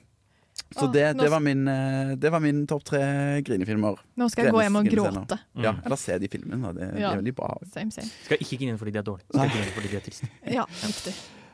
Så 0.73 0.87
Åh, 0.87 0.91
det, 0.91 1.03
nå- 1.15 1.23
det 1.23 1.29
var 1.31 1.39
min, 1.39 1.67
eh, 1.67 2.15
det 2.15 2.29
var 2.31 2.39
min 2.41 2.65
topp 2.67 2.83
tre 2.83 2.99
grinefilmer. 3.45 3.99
Nå 4.17 4.27
skal 4.31 4.45
jeg 4.45 4.53
gå 4.53 4.61
hjem 4.63 4.75
og 4.79 4.85
gråte. 4.89 5.37
Mm. 5.55 5.63
Ja, 5.63 5.73
eller 5.85 5.95
se 5.95 6.17
de 6.19 6.27
filmene. 6.27 6.61
da. 6.61 6.71
Det, 6.73 6.87
Ja. 6.99 7.09
det 7.11 7.19
er 7.19 7.21
veldig 7.21 7.35
bra. 7.35 7.57
Same, 7.71 7.91
same. 7.91 8.09
Skal 8.25 8.37
ikke 8.41 8.57
grine 8.57 8.77
fordi 8.77 8.91
de 8.91 8.99
er 8.99 9.03
dårlige. 9.03 9.29
Skal 9.29 9.49
grine 9.49 9.71
fordi 9.77 9.87
de 9.91 9.95
er 9.97 10.01
triste. 10.01 10.29
Ja, 10.57 10.65
riktig. 10.65 11.13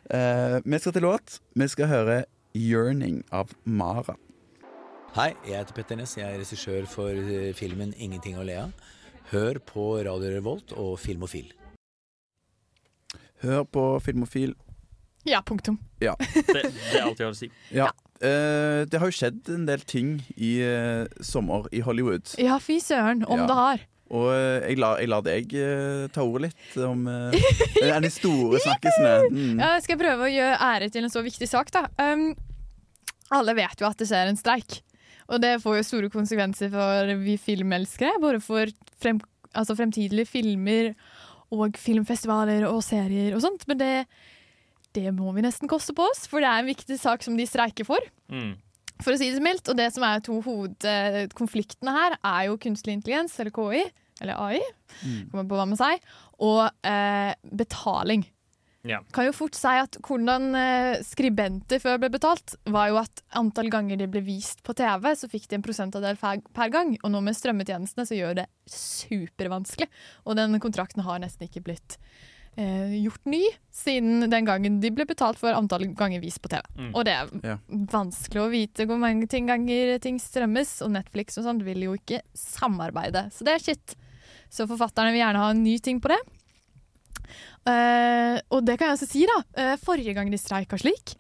Eh, 0.10 0.60
vi 0.66 0.80
skal 0.80 0.92
til 0.94 1.02
låt. 1.04 1.40
Vi 1.56 1.68
skal 1.68 1.88
høre 1.88 2.26
'Yearning' 2.56 3.24
av 3.32 3.52
Mara. 3.66 4.16
Hei, 5.16 5.34
jeg 5.46 5.58
heter 5.60 5.74
Petter 5.74 5.96
Ness. 5.98 6.16
Jeg 6.18 6.34
er 6.34 6.40
regissør 6.40 6.88
for 6.88 7.10
eh, 7.12 7.54
filmen 7.54 7.94
'Ingenting 7.94 8.38
å 8.38 8.46
le 8.46 8.54
av'. 8.56 8.72
Hør 9.32 9.60
på 9.60 10.04
Radio 10.04 10.32
Revolt 10.34 10.72
og 10.74 10.98
Filmofil. 11.00 11.52
Hør 13.44 13.64
på 13.66 13.86
Filmofil. 14.02 14.56
Ja, 15.28 15.42
punktum. 15.46 15.78
Ja. 16.02 16.16
Det, 16.20 16.64
det 16.66 16.98
er 16.98 17.06
alt 17.06 17.20
jeg 17.20 17.28
har 17.28 17.34
å 17.36 17.38
si. 17.38 17.52
ja. 17.76 17.92
Uh, 18.22 18.86
det 18.86 19.00
har 19.02 19.10
jo 19.10 19.16
skjedd 19.18 19.48
en 19.50 19.64
del 19.66 19.82
ting 19.90 20.12
i 20.38 20.52
uh, 20.62 21.08
sommer 21.26 21.66
i 21.74 21.80
Hollywood. 21.82 22.28
Ja, 22.38 22.60
fy 22.62 22.76
søren, 22.84 23.24
om 23.26 23.42
Ja. 23.42 23.48
det 23.50 23.56
har. 23.58 23.86
Og 24.12 24.28
eh, 24.36 24.66
jeg 24.68 24.78
lar, 24.84 25.00
la 25.08 25.22
deg 25.24 25.54
ta 26.12 26.20
ordet 26.28 26.50
litt 26.50 26.74
om 26.84 27.06
de 27.08 28.10
store 28.12 28.60
snakkisene. 28.66 29.14
Mm. 29.32 29.54
Ja, 29.62 29.70
jeg 29.78 29.86
skal 29.86 30.00
prøve 30.02 30.26
å 30.28 30.32
gjøre 30.34 30.58
ære 30.68 30.90
til 30.92 31.08
en 31.08 31.14
så 31.14 31.24
viktig 31.24 31.48
sak, 31.48 31.72
da. 31.72 31.86
Um, 31.96 32.34
alle 33.32 33.56
vet 33.56 33.80
jo 33.80 33.88
at 33.88 33.96
det 34.04 34.10
skjer 34.10 34.28
en 34.28 34.36
streik. 34.40 34.82
Og 35.32 35.40
det 35.40 35.54
får 35.64 35.78
jo 35.80 35.86
store 35.88 36.10
konsekvenser 36.12 36.74
for 36.74 37.14
vi 37.24 37.38
filmelskere. 37.40 38.18
Både 38.20 38.42
for 38.44 38.68
frem, 39.00 39.24
altså 39.56 39.78
fremtidige 39.80 40.28
filmer 40.28 40.92
og 41.56 41.80
filmfestivaler 41.80 42.68
og 42.68 42.84
serier 42.84 43.32
og 43.38 43.46
sånt. 43.48 43.64
Men 43.72 43.80
det, 43.80 43.94
det 44.98 45.12
må 45.16 45.32
vi 45.36 45.46
nesten 45.46 45.70
koste 45.72 45.96
på 45.98 46.06
oss, 46.10 46.26
for 46.30 46.44
det 46.44 46.50
er 46.50 46.64
en 46.64 46.72
viktig 46.72 46.98
sak 47.00 47.24
som 47.26 47.38
de 47.40 47.48
streiker 47.48 47.88
for. 47.88 48.04
Mm. 48.32 48.54
For 49.02 49.16
å 49.16 49.20
si 49.20 49.32
det 49.34 49.44
mildt. 49.44 49.70
Og 49.72 49.78
det 49.80 49.90
som 49.96 50.06
er 50.06 50.22
to 50.26 50.38
hovedkonfliktene 50.46 51.96
her, 51.96 52.18
er 52.20 52.50
jo 52.50 52.60
kunstig 52.62 52.96
intelligens, 52.96 53.38
eller 53.42 53.54
KI, 53.56 53.86
eller 54.22 54.38
AI, 54.38 54.62
kommer 55.32 55.50
på 55.50 55.58
hva 55.58 55.66
man 55.70 55.80
sier, 55.80 56.04
og 56.42 56.68
eh, 56.88 57.34
betaling. 57.58 58.28
Ja. 58.88 58.98
Kan 59.14 59.28
jo 59.28 59.34
fort 59.36 59.54
si 59.58 59.72
at 59.78 59.98
hvordan 60.08 60.56
eh, 60.58 61.02
skribenter 61.06 61.82
før 61.82 62.00
ble 62.02 62.10
betalt, 62.14 62.56
var 62.66 62.90
jo 62.90 62.98
at 63.04 63.22
antall 63.38 63.70
ganger 63.74 64.00
de 64.00 64.10
ble 64.10 64.24
vist 64.26 64.64
på 64.66 64.74
TV, 64.78 65.12
så 65.18 65.30
fikk 65.30 65.48
de 65.50 65.60
en 65.60 65.66
prosentandel 65.66 66.18
per 66.18 66.74
gang. 66.74 66.96
Og 67.02 67.14
nå 67.14 67.22
med 67.26 67.38
strømmetjenestene 67.38 68.08
så 68.10 68.18
gjør 68.18 68.42
det 68.42 68.48
supervanskelig. 68.74 69.90
Og 70.26 70.38
den 70.40 70.58
kontrakten 70.64 71.06
har 71.06 71.22
nesten 71.22 71.46
ikke 71.50 71.66
blitt 71.70 72.00
eh, 72.58 72.96
gjort 73.04 73.24
ny 73.26 73.42
siden 73.72 74.30
den 74.30 74.46
gangen 74.46 74.80
de 74.84 74.92
ble 74.92 75.06
betalt 75.08 75.38
for 75.40 75.54
antall 75.56 75.86
ganger 75.96 76.22
vist 76.24 76.42
på 76.44 76.50
TV. 76.52 76.62
Mm. 76.78 76.92
Og 76.96 77.06
det 77.08 77.14
er 77.14 77.30
Ja. 77.44 77.58
vanskelig 77.70 78.42
å 78.44 78.50
vite 78.52 78.86
hvor 78.86 78.98
mange 79.00 79.28
ting 79.30 79.48
ganger 79.48 79.98
ting 80.00 80.20
strømmes, 80.20 80.82
og 80.84 80.92
Netflix 80.92 81.38
og 81.38 81.46
sånt 81.46 81.64
vil 81.64 81.82
jo 81.88 81.94
ikke 81.96 82.22
samarbeide. 82.36 83.30
Så 83.32 83.44
det 83.48 83.54
er 83.56 83.60
shit. 83.60 83.96
Så 84.52 84.68
forfatterne 84.68 85.12
vil 85.14 85.22
gjerne 85.24 85.40
ha 85.40 85.50
en 85.52 85.64
ny 85.64 85.78
ting 85.80 86.02
på 86.04 86.10
det. 86.12 86.20
Eh, 87.70 88.40
og 88.52 88.66
det 88.66 88.78
kan 88.80 88.90
jeg 88.90 88.98
også 88.98 89.08
si, 89.12 89.26
da. 89.30 89.38
Eh, 89.56 89.76
forrige 89.78 90.14
gang 90.18 90.32
de 90.34 90.38
streika 90.42 90.78
slik, 90.82 91.14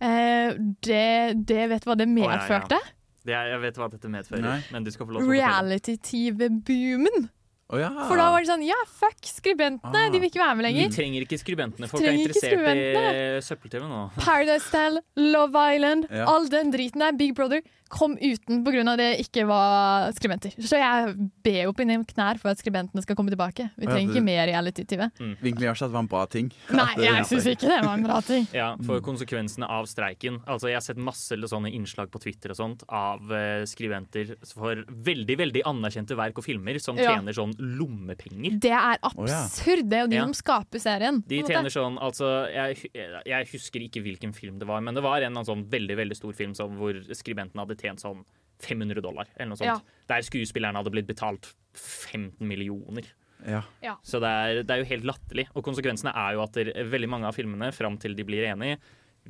eh, 0.00 0.52
det, 0.84 1.46
det 1.46 1.68
vet 1.72 1.82
du 1.82 1.88
hva 1.90 1.96
det 1.96 2.06
Å, 2.06 2.16
ja, 2.18 2.22
ja. 2.22 2.36
medførte? 2.36 2.78
Det 3.26 3.34
er, 3.34 3.48
jeg 3.50 3.60
vet 3.64 3.78
hva 3.80 3.88
dette 3.90 4.08
medfører, 4.12 4.42
Nei. 4.44 4.58
men 4.70 4.84
du 4.86 4.90
skal 4.94 5.06
få 5.08 5.16
lov 5.16 5.22
til 5.24 5.26
å 5.26 5.32
fortelle. 5.32 5.40
Reality-TV-boomen. 5.42 7.28
Å 7.66 7.80
ja. 7.80 7.88
For 8.06 8.14
da 8.14 8.28
var 8.30 8.44
det 8.44 8.46
sånn 8.46 8.62
Ja, 8.62 8.76
fuck 8.86 9.16
skribentene! 9.26 10.04
De 10.14 10.20
vil 10.22 10.28
ikke 10.30 10.38
være 10.38 10.54
med 10.60 10.66
lenger. 10.68 10.86
Vi 10.92 10.94
trenger 10.94 11.24
ikke 11.26 11.38
skribentene. 11.40 11.88
Folk 11.90 12.04
er 12.04 12.12
Trenger 12.12 12.20
er 12.20 12.28
interessert 12.30 12.78
i 12.78 13.40
søppel-TV 13.42 13.88
nå. 13.90 14.02
Paradise 14.20 14.70
Tell, 14.70 15.00
Love 15.18 15.64
Island, 15.74 16.06
Ja. 16.14 16.28
all 16.30 16.46
den 16.52 16.70
driten 16.70 17.02
der, 17.02 17.16
Big 17.18 17.34
Brother, 17.34 17.62
kom 17.88 18.16
uten 18.18 18.64
pga. 18.64 18.96
det 18.96 19.08
ikke 19.26 19.46
var 19.46 20.10
skribenter. 20.12 20.52
Så 20.58 20.76
jeg 20.80 21.14
ber 21.44 21.62
jo 21.64 21.72
på 21.72 21.84
mine 21.86 22.04
knær 22.04 22.38
for 22.38 22.50
at 22.50 22.58
skribentene 22.58 23.02
skal 23.02 23.16
komme 23.16 23.30
tilbake. 23.30 23.70
Vi 23.76 23.84
Ja, 23.86 23.90
trenger 23.92 24.12
det- 24.12 24.16
ikke 24.16 24.24
mer 24.24 24.46
reality-TV. 24.46 25.10
Egentlig 25.20 25.66
har 25.66 25.74
ikke 25.74 25.84
at 25.86 25.90
det 25.90 25.96
var 25.96 26.00
en 26.06 26.06
bra 26.06 26.26
ting. 26.26 26.52
Nei, 26.70 26.94
det- 26.96 27.04
jeg 27.04 27.24
syns 27.30 27.46
ikke 27.46 27.68
det 27.68 27.84
var 27.84 27.94
en 27.94 28.02
bra 28.04 28.20
ting. 28.20 28.46
Ja, 28.52 28.76
for 28.84 29.00
konsekvensene 29.00 29.68
av 29.68 29.86
streiken. 29.86 30.40
Altså, 30.46 30.68
jeg 30.68 30.74
har 30.76 30.80
sett 30.80 30.96
masse 30.98 31.32
sånne 31.36 31.72
innslag 31.72 32.10
på 32.10 32.20
Twitter 32.20 32.50
og 32.50 32.56
sånt 32.56 32.82
av 32.88 33.20
uh, 33.30 33.64
skribenter 33.64 34.36
for 34.52 34.82
veldig 34.88 35.36
veldig 35.38 35.62
anerkjente 35.64 36.16
verk 36.16 36.38
og 36.38 36.44
filmer 36.44 36.78
som 36.80 36.96
Ja. 36.96 37.14
tjener 37.16 37.32
sånn 37.32 37.54
lommepenger. 37.58 38.58
Det 38.60 38.72
er 38.72 38.98
absurd. 39.02 39.88
Det 39.88 39.96
er 39.98 40.00
jo 40.02 40.08
de 40.08 40.16
Ja. 40.16 40.24
som 40.24 40.32
skaper 40.34 40.78
serien. 40.80 41.22
De 41.26 41.42
tjener 41.42 41.70
sånn, 41.70 41.98
altså 42.00 42.50
jeg, 42.52 42.90
jeg 43.26 43.46
husker 43.52 43.80
ikke 43.80 44.02
hvilken 44.02 44.34
film 44.34 44.58
det 44.58 44.66
var, 44.66 44.80
men 44.80 44.94
det 44.94 45.02
var 45.02 45.20
en 45.22 45.34
sånn 45.44 45.64
veldig 45.68 45.96
veldig 45.96 46.16
stor 46.16 46.32
film 46.32 46.54
som, 46.54 46.76
hvor 46.76 46.94
skribenten 47.14 47.56
hadde 47.60 47.75
tjent 47.80 48.02
sånn 48.02 48.24
500 48.64 49.02
dollar, 49.04 49.28
eller 49.36 49.52
noe 49.52 49.60
sånt. 49.60 49.68
Ja. 49.68 50.02
Der 50.08 50.24
skuespilleren 50.24 50.78
hadde 50.78 50.92
blitt 50.94 51.08
betalt 51.08 51.50
15 51.76 52.40
millioner. 52.48 53.08
Ja. 53.44 53.62
Ja. 53.84 53.96
Så 54.06 54.20
det 54.22 54.30
er, 54.30 54.62
det 54.64 54.72
er 54.72 54.80
jo 54.80 54.88
helt 54.94 55.08
latterlig. 55.10 55.46
Og 55.54 55.64
konsekvensene 55.66 56.14
er 56.16 56.36
jo 56.36 56.44
at 56.46 56.56
det, 56.56 56.72
veldig 56.88 57.10
mange 57.12 57.28
av 57.28 57.36
filmene, 57.36 57.68
fram 57.76 57.98
til 58.00 58.16
de 58.16 58.24
blir 58.26 58.48
enige, 58.48 58.80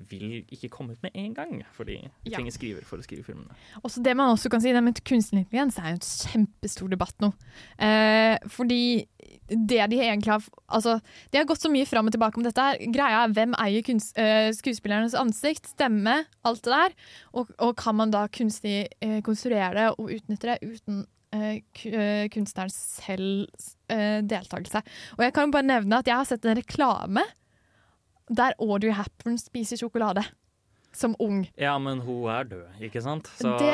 vil 0.09 0.45
ikke 0.53 0.69
komme 0.71 0.93
ut 0.93 1.03
med 1.03 1.11
en 1.15 1.35
gang. 1.35 1.63
Fordi 1.77 1.97
de 2.03 2.31
Ja. 2.31 2.37
trenger 2.39 2.53
skriver 2.53 2.85
for 2.85 2.99
å 2.99 3.03
skrive 3.05 3.25
filmene. 3.25 3.55
Også 3.83 4.03
det 4.03 4.17
man 4.17 4.35
også 4.37 4.51
kan 4.51 4.61
si, 4.61 4.73
det 4.73 4.83
med 4.85 5.01
kunstig 5.05 5.39
intelligens 5.47 5.79
er 5.79 5.95
jo 5.95 5.99
en 5.99 6.47
kjempestor 6.47 6.89
debatt 6.91 7.15
nå. 7.21 7.33
Eh, 7.79 8.39
fordi 8.49 9.07
det 9.49 9.89
de 9.91 9.99
egentlig 10.01 10.27
har 10.33 10.43
Altså, 10.69 11.01
de 11.31 11.39
har 11.39 11.45
gått 11.47 11.61
så 11.63 11.71
mye 11.71 11.87
fram 11.87 12.07
og 12.07 12.13
tilbake 12.13 12.37
om 12.37 12.43
dette. 12.43 12.59
her. 12.61 12.79
Greia 12.93 13.25
er 13.25 13.33
hvem 13.33 13.55
eier 13.55 13.83
kunst, 13.83 14.13
eh, 14.19 14.51
skuespillernes 14.51 15.15
ansikt, 15.15 15.67
stemme, 15.67 16.25
alt 16.45 16.63
det 16.63 16.73
der. 16.73 16.93
Og, 17.35 17.49
og 17.61 17.77
kan 17.77 17.95
man 17.95 18.11
da 18.11 18.27
kunstig 18.27 18.89
eh, 19.01 19.21
konstruere 19.23 19.73
det 19.75 19.87
og 19.99 20.11
utnytte 20.11 20.41
det 20.59 20.59
uten 20.63 21.07
eh, 21.33 21.61
eh, 21.87 22.29
kunstnerens 22.29 22.75
selv 23.05 23.47
eh, 23.89 24.21
deltakelse. 24.23 24.83
Og 25.19 25.23
jeg 25.25 25.33
kan 25.33 25.47
jo 25.47 25.53
bare 25.53 25.63
nevne 25.71 25.99
at 25.99 26.07
jeg 26.07 26.17
har 26.17 26.25
sett 26.25 26.45
en 26.45 26.57
reklame 26.57 27.23
der 28.29 28.55
Audrey 28.59 28.93
Hepburn 28.93 29.39
spiser 29.39 29.77
sjokolade. 29.77 30.25
Som 30.97 31.13
ung. 31.21 31.43
Ja, 31.61 31.75
men 31.79 31.99
hun 32.01 32.25
er 32.33 32.45
død, 32.49 32.65
ikke 32.81 33.03
sant? 33.05 33.27
Så 33.37 33.53
Det, 33.61 33.69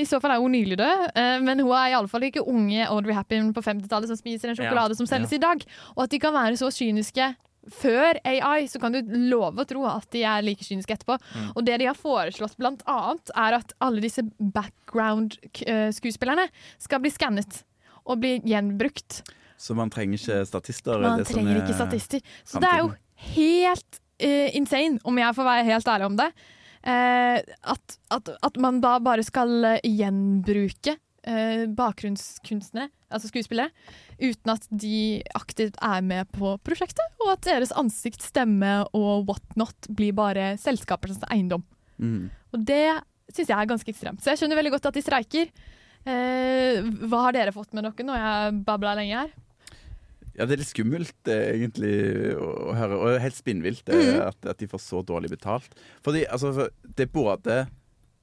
I 0.00 0.04
så 0.10 0.18
fall 0.20 0.32
er 0.34 0.40
hun 0.42 0.50
nylig 0.50 0.74
død, 0.80 1.04
eh, 1.14 1.38
men 1.38 1.60
hun 1.62 1.70
er 1.70 1.92
iallfall 1.92 2.22
ikke 2.26 2.42
unge 2.42 2.82
Audrey 2.88 3.14
Hepburn 3.14 3.52
på 3.54 3.62
50-tallet 3.62 4.08
som 4.10 4.16
spiser 4.18 4.48
en 4.50 4.56
sjokolade 4.58 4.90
Ja. 4.90 4.94
som 4.98 5.06
selges 5.06 5.30
Ja. 5.30 5.36
i 5.38 5.38
dag. 5.38 5.62
Og 5.96 6.02
at 6.02 6.10
de 6.10 6.18
kan 6.18 6.34
være 6.34 6.56
så 6.58 6.66
kyniske 6.74 7.36
før 7.70 8.18
AI, 8.26 8.66
så 8.66 8.80
kan 8.80 8.90
du 8.90 8.98
love 9.06 9.54
å 9.62 9.66
tro 9.70 9.86
at 9.86 10.10
de 10.10 10.24
er 10.24 10.42
like 10.42 10.64
kyniske 10.66 10.90
etterpå. 10.98 11.14
Mm. 11.32 11.52
Og 11.54 11.62
det 11.64 11.78
de 11.78 11.86
har 11.86 11.94
foreslått 11.94 12.56
blant 12.58 12.82
annet, 12.90 13.30
er 13.36 13.52
at 13.60 13.72
alle 13.80 14.00
disse 14.00 14.22
background-skuespillerne 14.40 16.48
skal 16.82 17.00
bli 17.02 17.10
skannet 17.12 17.62
og 18.04 18.18
bli 18.22 18.38
gjenbrukt. 18.40 19.22
Så 19.56 19.74
man 19.78 19.90
trenger 19.94 20.18
ikke 20.18 20.40
statister? 20.48 20.98
Man 20.98 21.18
det 21.20 21.26
som 21.28 21.36
trenger 21.38 21.54
er 21.54 21.60
ikke 21.62 21.78
statister. 21.78 22.20
Så 22.44 22.58
det 22.58 22.66
er 22.68 22.78
jo 22.82 22.90
helt 23.34 24.02
uh, 24.22 24.48
insane, 24.56 25.00
om 25.04 25.20
jeg 25.20 25.36
får 25.38 25.48
være 25.48 25.68
helt 25.70 25.88
ærlig 25.94 26.10
om 26.10 26.18
det. 26.20 26.28
Uh, 26.82 27.38
at, 27.70 27.96
at, 28.10 28.32
at 28.42 28.56
man 28.58 28.80
da 28.82 28.96
bare 29.02 29.22
skal 29.22 29.52
uh, 29.62 29.84
gjenbruke 29.86 30.96
uh, 30.96 31.64
bakgrunnskunstnere, 31.78 32.88
altså 33.12 33.30
skuespillere, 33.30 33.70
uten 34.18 34.54
at 34.54 34.66
de 34.70 35.22
aktivt 35.38 35.78
er 35.78 36.02
med 36.02 36.30
på 36.34 36.56
prosjektet, 36.66 37.04
og 37.22 37.36
at 37.36 37.46
deres 37.46 37.74
ansikt, 37.78 38.24
stemme 38.26 38.80
og 38.98 39.28
whatnot 39.30 39.90
blir 39.94 40.16
bare 40.18 40.56
selskapets 40.58 41.22
eiendom. 41.30 41.62
Mm. 42.02 42.32
Og 42.52 42.66
det 42.66 42.98
syns 43.30 43.46
jeg 43.46 43.56
er 43.56 43.70
ganske 43.70 43.94
ekstremt. 43.94 44.22
Så 44.22 44.32
jeg 44.32 44.42
skjønner 44.42 44.58
veldig 44.58 44.74
godt 44.74 44.90
at 44.90 44.98
de 44.98 45.04
streiker. 45.04 45.54
Hva 46.02 47.20
har 47.28 47.36
dere 47.36 47.54
fått 47.54 47.70
med 47.78 47.86
dere 47.86 48.04
når 48.04 48.18
jeg 48.18 48.56
babla 48.66 48.96
lenge 48.98 49.20
her? 49.20 49.30
Ja, 50.38 50.46
det 50.48 50.54
er 50.56 50.62
litt 50.62 50.70
skummelt 50.70 51.28
eh, 51.28 51.50
egentlig 51.58 51.92
å 52.40 52.72
høre, 52.76 52.96
og 52.96 53.18
helt 53.20 53.36
spinnvilt 53.36 53.88
mm. 53.92 54.20
At, 54.30 54.38
at 54.48 54.58
de 54.62 54.68
får 54.70 54.80
så 54.80 55.02
dårlig 55.04 55.28
betalt. 55.34 55.74
Fordi 56.04 56.24
altså, 56.24 56.68
det 56.96 57.06
er 57.08 57.12
både 57.12 57.58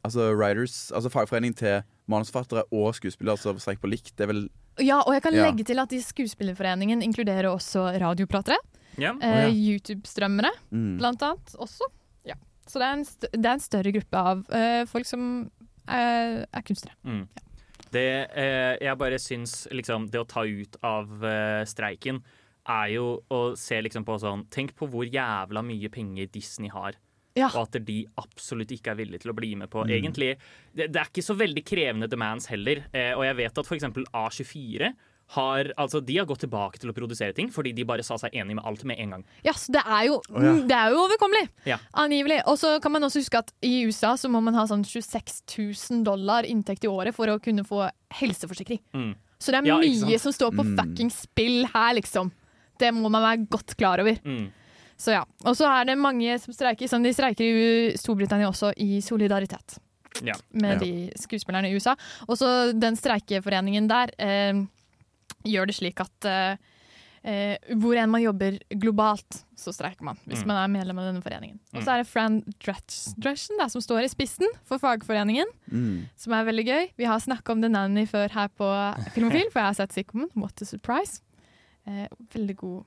altså, 0.05 0.31
writers, 0.33 0.91
altså 0.95 1.11
fagforening 1.13 1.53
til 1.59 1.83
manusforfattere 2.09 2.63
og 2.73 2.95
skuespillere 2.97 3.37
som 3.37 3.59
streiker 3.61 3.83
på 3.85 3.91
likt. 3.93 4.15
Det 4.17 4.25
er 4.25 4.31
vel 4.33 4.47
Ja, 4.81 5.01
og 5.03 5.13
jeg 5.13 5.21
kan 5.21 5.35
Ja. 5.35 5.45
legge 5.49 5.65
til 5.67 5.77
at 5.79 5.91
i 5.93 5.99
Skuespillerforeningen 6.01 7.01
inkluderer 7.03 7.49
også 7.51 7.99
radiopratere. 7.99 8.57
Ja. 8.97 9.13
Eh, 9.21 9.45
ja. 9.45 9.49
YouTube-strømmere, 9.51 10.49
Mm. 10.71 10.97
blant 10.97 11.21
annet, 11.21 11.53
også. 11.59 11.85
Ja. 12.25 12.35
Så 12.65 12.79
det 12.79 12.87
er, 12.87 12.93
en 12.97 13.05
st 13.05 13.27
det 13.31 13.45
er 13.45 13.53
en 13.53 13.59
større 13.59 13.91
gruppe 13.91 14.17
av 14.17 14.45
uh, 14.49 14.85
folk 14.85 15.05
som 15.05 15.51
er, 15.87 16.45
er 16.51 16.61
kunstnere. 16.65 16.95
Mm. 17.03 17.27
Det 17.93 18.09
eh, 18.37 18.75
jeg 18.81 18.99
bare 18.99 19.17
syns 19.21 19.63
liksom, 19.73 20.09
Det 20.13 20.21
å 20.21 20.27
ta 20.29 20.45
ut 20.45 20.77
av 20.85 21.25
eh, 21.25 21.63
streiken 21.69 22.21
er 22.69 22.91
jo 22.93 23.05
å 23.33 23.39
se 23.57 23.79
liksom 23.81 24.05
på 24.05 24.19
sånn 24.21 24.43
Tenk 24.53 24.75
på 24.77 24.89
hvor 24.91 25.07
jævla 25.07 25.63
mye 25.65 25.89
penger 25.89 26.29
Disney 26.29 26.69
har. 26.69 26.97
Ja. 27.37 27.47
Og 27.53 27.63
at 27.67 27.77
de 27.85 28.01
absolutt 28.19 28.71
ikke 28.73 28.93
er 28.93 28.99
villige 28.99 29.23
til 29.23 29.31
å 29.31 29.37
bli 29.37 29.53
med 29.57 29.71
på. 29.71 29.85
Mm. 29.85 29.93
Egentlig, 29.95 30.33
det, 30.73 30.89
det 30.91 31.01
er 31.01 31.09
ikke 31.11 31.25
så 31.25 31.35
veldig 31.39 31.63
krevende 31.65 32.09
demands 32.11 32.49
heller. 32.51 32.83
Eh, 32.91 33.13
og 33.15 33.23
jeg 33.25 33.37
vet 33.39 33.61
at 33.61 33.69
f.eks. 33.69 33.87
A24 34.09 34.91
har, 35.35 35.67
altså, 35.77 35.99
de 36.01 36.15
har 36.17 36.25
gått 36.25 36.39
tilbake 36.41 36.79
til 36.81 36.89
å 36.89 36.93
produsere 36.97 37.33
ting 37.37 37.51
fordi 37.53 37.71
de 37.77 37.83
bare 37.85 38.01
sa 38.03 38.15
seg 38.17 38.33
enig 38.33 38.55
med 38.57 38.65
alt 38.65 38.83
med 38.89 38.97
en 38.99 39.11
gang. 39.13 39.23
Ja, 39.45 39.53
så 39.53 39.71
det 39.75 39.83
er 39.85 40.07
jo, 40.07 40.15
oh, 40.29 40.41
ja. 40.41 40.53
mm, 40.55 40.61
det 40.67 40.77
er 40.79 40.89
jo 40.95 41.03
overkommelig. 41.05 41.43
Ja. 41.69 41.77
Angivelig. 41.93 42.39
Og 42.49 42.57
så 42.57 42.79
kan 42.81 42.91
man 42.95 43.03
også 43.05 43.21
huske 43.21 43.37
at 43.43 43.51
i 43.61 43.83
USA 43.85 44.15
så 44.17 44.29
må 44.33 44.41
man 44.41 44.57
ha 44.57 44.63
sånn 44.65 44.81
26 44.83 45.43
000 45.91 46.03
dollar 46.07 46.47
inntekt 46.49 46.83
i 46.83 46.89
året 46.89 47.13
for 47.13 47.29
å 47.29 47.37
kunne 47.39 47.61
få 47.67 47.83
helseforsikring. 48.17 48.81
Mm. 48.97 49.11
Så 49.39 49.53
det 49.53 49.59
er 49.61 49.67
Ja, 49.69 49.77
mye 49.79 50.17
som 50.19 50.33
står 50.35 50.51
på 50.57 50.65
Mm. 50.65 50.75
fucking 50.81 51.11
spill 51.13 51.65
her, 51.73 51.93
liksom. 51.93 52.31
Det 52.79 52.89
må 52.93 53.09
man 53.11 53.21
være 53.21 53.45
godt 53.49 53.75
klar 53.77 53.99
over. 54.01 54.17
Mm. 54.25 54.49
Så 54.97 55.11
ja. 55.13 55.21
Og 55.45 55.55
så 55.55 55.63
er 55.69 55.85
det 55.85 55.97
mange 55.97 56.39
som 56.41 56.53
streiker, 56.53 56.89
som 56.89 57.03
de 57.03 57.13
streiker 57.13 57.45
i 57.45 57.93
Storbritannia 57.95 58.49
også, 58.49 58.73
i 58.77 58.99
solidaritet 58.99 59.77
Ja. 60.25 60.33
med 60.51 60.73
Ja. 60.73 60.79
de 60.79 61.11
skuespillerne 61.15 61.69
i 61.69 61.75
USA. 61.77 61.95
Og 62.27 62.35
så 62.37 62.73
den 62.77 62.95
streikeforeningen 62.97 63.87
der 63.87 64.09
eh, 64.19 64.65
gjør 65.45 65.67
det 65.67 65.75
slik 65.75 65.99
at 66.03 66.25
eh, 66.25 66.57
eh, 67.23 67.57
hvor 67.75 67.97
enn 67.99 68.09
man 68.11 68.21
jobber 68.23 68.57
globalt, 68.79 69.43
så 69.59 69.73
streiker 69.75 70.01
man. 70.07 70.17
Hvis 70.25 70.41
Mm. 70.43 70.47
man 70.47 70.57
er 70.63 70.71
medlem 70.79 70.99
av 70.99 71.05
denne 71.13 71.21
foreningen. 71.23 71.59
Og 71.73 71.81
Mm. 71.81 71.85
så 71.85 71.91
er 71.93 71.97
det 72.03 72.07
Fran 72.07 72.41
Dreschen 72.59 73.15
Dretchen 73.19 73.69
som 73.69 73.81
står 73.81 74.03
i 74.03 74.07
spissen 74.07 74.47
for 74.63 74.77
fagforeningen, 74.79 75.45
Mm. 75.71 76.05
som 76.15 76.33
er 76.33 76.45
veldig 76.45 76.65
gøy. 76.65 76.89
Vi 76.97 77.05
har 77.05 77.19
snakka 77.19 77.51
om 77.51 77.61
The 77.61 77.69
Nanny 77.69 78.05
før 78.07 78.29
her 78.31 78.47
på 78.49 78.69
Filmofil, 79.13 79.51
for 79.51 79.59
jeg 79.59 79.67
har 79.67 79.73
sett 79.73 79.91
sitcomen 79.93 80.29
What 80.35 80.61
a 80.61 80.65
Surprise. 80.65 81.21
Eh, 81.87 82.07
veldig 82.33 82.55
god, 82.55 82.83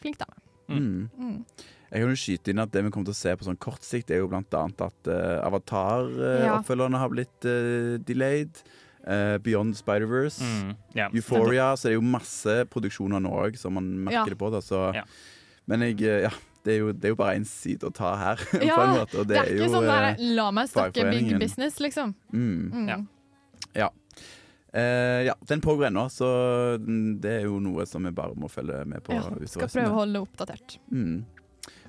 flink 0.00 0.18
dame. 0.18 0.38
Mm. 0.68 1.10
Mm. 1.18 1.44
Jeg 1.92 2.00
kan 2.00 2.08
jo 2.10 2.16
skyte 2.16 2.48
inn 2.50 2.58
at 2.58 2.70
Det 2.72 2.82
vi 2.82 2.90
kommer 2.90 3.04
til 3.04 3.12
å 3.12 3.14
se 3.14 3.36
på 3.36 3.44
sånn 3.44 3.58
kort 3.58 3.82
sikt, 3.82 4.10
er 4.10 4.16
jo 4.18 4.28
annet 4.28 4.80
at 4.80 5.06
uh, 5.06 5.46
Avatar-oppfølgerne 5.46 6.98
har 6.98 7.08
blitt 7.12 7.44
uh, 7.46 7.98
delayed. 8.04 8.62
Eh, 9.06 9.36
Beyond 9.44 9.76
Spider-Verse. 9.76 10.40
Mm, 10.42 10.74
yeah. 10.96 11.10
Euphoria. 11.14 11.76
Så 11.76 11.88
det 11.88 11.94
er 11.94 11.98
jo 11.98 12.06
masse 12.08 12.56
produksjoner 12.72 13.20
nå 13.20 13.32
òg, 13.44 13.58
som 13.60 13.74
man 13.76 13.90
merker 14.06 14.22
Ja. 14.22 14.24
det 14.24 14.38
på. 14.40 14.50
Da, 14.50 14.60
så. 14.64 14.94
Ja. 14.96 15.04
Men 15.66 15.80
jeg, 15.80 16.00
eh, 16.02 16.22
ja, 16.24 16.30
det 16.64 16.72
er 16.74 16.78
jo, 16.78 16.92
det 16.92 17.04
er 17.04 17.12
jo 17.12 17.18
bare 17.20 17.36
én 17.36 17.44
side 17.46 17.84
å 17.84 17.92
ta 17.92 18.14
her, 18.16 18.40
Ja, 18.64 18.76
på 18.78 18.82
en 18.86 18.96
måte. 18.98 19.18
Og 19.20 19.28
det, 19.28 19.36
er 19.36 19.52
ikke 19.52 19.66
jo, 19.66 19.72
sånn 19.76 19.88
der, 19.88 20.08
eh, 20.14 20.24
la 20.38 20.50
meg 20.56 20.68
snakke 20.72 21.10
big 21.10 21.38
business, 21.40 21.78
liksom. 21.80 22.14
Mm. 22.32 22.72
Mm. 22.72 22.88
Ja. 22.88 22.98
Ja. 23.74 23.90
Eh, 24.74 25.22
ja, 25.28 25.34
den 25.46 25.60
pågår 25.60 25.86
ennå, 25.86 26.08
så 26.10 26.26
det 27.20 27.30
er 27.30 27.44
jo 27.46 27.60
noe 27.62 27.84
som 27.86 28.02
vi 28.02 28.10
bare 28.10 28.34
må 28.34 28.48
følge 28.50 28.80
med 28.88 29.04
på. 29.06 29.14
Ja, 29.14 29.22
skal 29.46 29.68
prøve 29.68 29.92
å 29.92 30.00
holde 30.00 30.24
oppdatert. 30.24 30.78
Mm. 30.90 31.24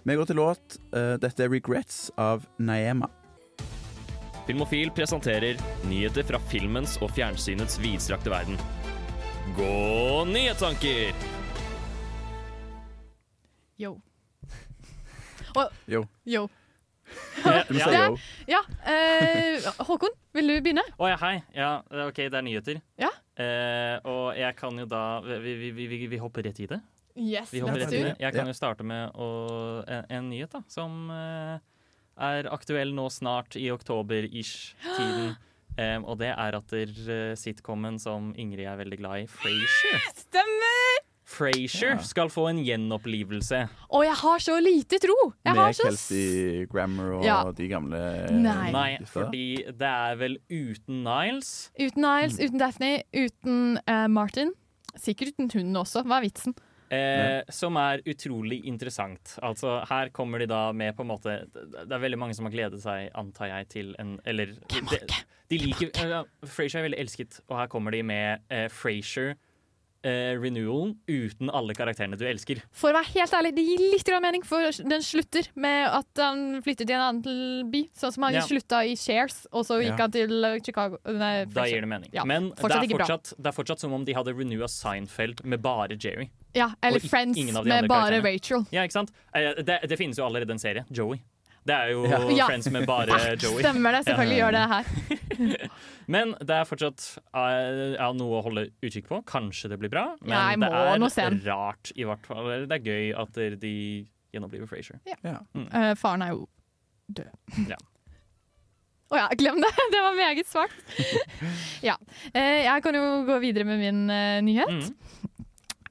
Vi 0.06 0.16
går 0.16 0.28
til 0.30 0.38
låt. 0.38 0.78
Uh, 0.94 1.16
dette 1.18 1.42
er 1.42 1.50
'Regrets' 1.50 2.12
av 2.18 2.46
Naema. 2.60 3.10
Filmofil 4.46 4.92
presenterer 4.94 5.58
nyheter 5.90 6.26
fra 6.28 6.38
filmens 6.52 7.00
og 7.02 7.10
fjernsynets 7.16 7.80
vidstrakte 7.82 8.30
verden. 8.30 8.60
Gå 9.58 10.26
nyhetstanker! 10.30 11.16
Yo. 13.82 13.96
Og, 15.56 15.74
Yo. 15.90 16.04
yo. 16.28 16.46
Du 17.70 17.78
sa 17.80 17.90
yo. 17.94 18.16
Ja, 18.50 18.62
eh, 18.90 19.66
Håkon, 19.88 20.14
vil 20.36 20.50
du 20.50 20.56
begynne? 20.66 20.84
Å 20.98 21.10
ja, 21.10 21.18
hei. 21.22 21.36
Ja, 21.56 21.70
OK, 22.06 22.22
det 22.30 22.38
er 22.40 22.46
nyheter. 22.46 22.80
Ja. 23.02 23.10
Eh, 23.36 23.98
og 24.08 24.38
jeg 24.40 24.56
kan 24.56 24.78
jo 24.80 24.86
da 24.88 25.02
Vi, 25.26 25.38
vi, 25.44 25.72
vi, 25.76 25.88
vi, 25.92 26.00
vi 26.14 26.20
hopper 26.22 26.46
rett 26.48 26.60
i 26.64 26.68
det. 26.72 26.80
Yes, 27.16 27.52
Vi 27.54 27.62
hopper 27.64 27.82
rett 27.84 27.94
i 27.96 28.04
det. 28.10 28.14
Jeg 28.22 28.36
kan 28.36 28.50
jo 28.50 28.56
starte 28.56 28.86
med 28.88 29.12
å, 29.16 29.28
en, 29.88 30.06
en 30.18 30.30
nyhet 30.32 30.54
da, 30.56 30.62
som 30.72 31.10
eh, 31.14 31.58
er 32.18 32.48
aktuell 32.54 32.94
nå 32.96 33.10
snart 33.12 33.56
i 33.60 33.68
oktober-ish-tiden. 33.74 35.36
Um, 35.78 36.06
og 36.10 36.20
det 36.22 36.30
er 36.32 36.56
at 36.56 36.70
der, 36.72 36.92
eh, 37.12 37.34
sitcomen 37.36 38.00
som 38.00 38.34
Ingrid 38.40 38.66
er 38.68 38.78
veldig 38.80 39.00
glad 39.02 39.26
i, 39.26 39.28
Frasier 39.28 40.06
Stemmer! 40.26 41.02
Frasier 41.26 41.96
Ja. 41.96 42.02
skal 42.06 42.30
få 42.30 42.46
en 42.52 42.60
gjenopplivelse. 42.64 43.64
Og 43.90 44.04
jeg 44.06 44.14
har 44.22 44.44
så 44.46 44.60
lite 44.62 45.00
tro! 45.02 45.16
Jeg 45.44 45.56
har 45.58 45.66
Med 45.72 45.76
så 45.76 45.88
Kelsey 45.90 46.68
Grammer 46.72 47.16
og 47.18 47.26
Ja. 47.26 47.40
de 47.52 47.68
gamle 47.68 48.02
Nei. 48.32 48.70
Nei, 48.72 48.92
fordi 49.10 49.66
det 49.66 49.90
er 49.90 50.16
vel 50.22 50.38
uten 50.50 51.02
Niles. 51.04 51.72
Uten 51.82 52.06
Niles, 52.06 52.38
uten 52.40 52.62
Daphne, 52.62 52.92
uten 53.12 53.80
uh, 53.90 54.08
Martin. 54.08 54.54
Sikkert 54.96 55.34
uten 55.34 55.50
hunden 55.52 55.76
også. 55.82 56.06
Hva 56.06 56.22
er 56.22 56.30
vitsen? 56.30 56.56
Eh, 56.96 57.54
som 57.54 57.78
er 57.82 58.04
utrolig 58.08 58.62
interessant. 58.70 59.36
Altså, 59.46 59.78
her 59.90 60.12
kommer 60.16 60.42
de 60.42 60.48
da 60.52 60.62
med 60.72 60.96
på 60.96 61.06
en 61.06 61.12
måte 61.12 61.38
Det 61.52 61.92
er 61.92 62.04
veldig 62.04 62.20
mange 62.22 62.38
som 62.38 62.48
har 62.48 62.56
gledet 62.56 62.82
seg, 62.84 63.10
antar 63.18 63.52
jeg, 63.52 63.70
til 63.74 63.96
en 64.02 64.16
Eller 64.26 64.54
de, 64.72 64.82
de 65.52 65.60
liker 65.62 65.92
uh, 66.06 66.22
Frasier 66.48 66.82
er 66.82 66.90
veldig 66.90 67.02
elsket, 67.06 67.42
og 67.50 67.60
her 67.60 67.72
kommer 67.72 67.96
de 67.96 68.04
med 68.06 68.46
uh, 68.52 68.68
Frasier 68.74 69.36
eh, 70.06 70.36
renewal 70.40 70.94
uten 71.10 71.50
alle 71.50 71.76
karakterene 71.78 72.18
du 72.20 72.26
elsker. 72.28 72.62
For 72.76 72.92
å 72.92 72.98
være 73.00 73.12
helt 73.16 73.36
ærlig, 73.38 73.54
det 73.58 73.66
gir 73.66 73.84
litt 73.96 74.06
grann 74.08 74.24
mening, 74.26 74.46
for 74.46 74.70
den 74.86 75.04
slutter 75.06 75.50
med 75.60 75.88
at 75.90 76.22
han 76.22 76.62
flyttet 76.66 76.86
til 76.90 76.96
en 76.98 77.06
annen 77.08 77.72
by. 77.74 77.86
Sånn 77.98 78.14
som 78.16 78.28
han 78.28 78.38
Ja. 78.38 78.46
slutta 78.46 78.84
i 78.86 78.96
Shares, 79.00 79.46
og 79.52 79.66
så 79.66 79.82
gikk 79.82 79.98
Ja. 79.98 80.04
han 80.06 80.12
til 80.12 80.46
eh, 80.46 80.60
Chicago. 80.60 81.00
Nei, 81.06 81.46
Da 81.46 81.66
gir 81.66 81.82
det 81.82 81.90
mening. 81.90 82.10
Ja, 82.14 82.24
Men 82.24 82.50
det 82.52 82.72
er, 82.72 82.88
fortsatt, 82.88 83.34
det 83.38 83.48
er 83.48 83.52
fortsatt 83.52 83.80
som 83.80 83.94
om 83.94 84.06
de 84.06 84.14
hadde 84.14 84.34
renewa 84.34 84.68
Seinfeld 84.68 85.44
med 85.44 85.62
bare 85.62 85.98
Jerry. 85.98 86.30
Ja, 86.56 86.70
eller 86.82 87.02
Og 87.04 87.10
Friends 87.12 87.38
ingen 87.38 87.58
av 87.60 87.66
de 87.66 87.70
med 87.70 87.84
andre 87.84 87.88
bare 87.92 88.20
karakterene. 88.22 88.36
Rachel. 88.40 88.66
Ja, 88.72 88.84
ikke 88.88 88.96
sant? 89.02 89.12
Eh, 89.36 89.64
Det, 89.66 89.80
det 89.92 89.98
finnes 90.00 90.18
jo 90.20 90.26
allerede 90.26 90.56
en 90.56 90.62
serie. 90.62 90.86
Joey. 90.90 91.20
Det 91.66 91.74
er 91.74 91.90
jo 91.96 92.04
Ja. 92.38 92.46
Friends 92.48 92.70
med 92.72 92.86
bare 92.86 93.18
Joey. 93.42 93.62
Stemmer 93.64 93.92
det. 93.98 94.04
Selvfølgelig 94.06 94.38
gjør 94.38 94.52
det 94.56 94.66
her. 94.70 94.90
Men 96.16 96.36
det 96.40 96.54
er 96.60 96.68
fortsatt 96.70 97.06
eh, 97.34 97.96
ja, 97.98 98.10
noe 98.14 98.40
å 98.40 98.44
holde 98.46 98.68
utkikk 98.86 99.08
på. 99.10 99.20
Kanskje 99.28 99.72
det 99.74 99.80
blir 99.82 99.90
bra, 99.90 100.04
men 100.22 100.62
det 100.62 100.70
er 100.70 101.40
rart 101.48 101.90
i 101.98 102.06
hvert 102.06 102.28
fall. 102.30 102.46
Eller 102.46 102.68
Det 102.70 102.78
er 102.78 102.86
gøy 102.86 103.10
at 103.24 103.40
de 103.64 103.74
gjenoppliver 104.36 104.70
Frasier. 104.70 105.00
Ja. 105.10 105.40
Mm. 105.58 105.66
Uh, 105.74 105.92
faren 105.98 106.22
er 106.22 106.36
jo 106.36 106.46
død. 107.10 107.34
Ja. 107.72 107.80
Å 109.14 109.18
ja, 109.20 109.26
glem 109.38 109.60
det! 109.62 109.70
Det 109.94 110.00
var 110.02 110.16
meget 110.18 110.48
svakt. 110.50 110.94
ja. 111.86 111.98
Eh, 112.34 112.64
jeg 112.66 112.86
kan 112.86 112.96
jo 112.98 113.04
gå 113.28 113.36
videre 113.44 113.66
med 113.70 113.82
min 113.82 114.06
nyhet. 114.46 114.72
Mm. 114.72 115.34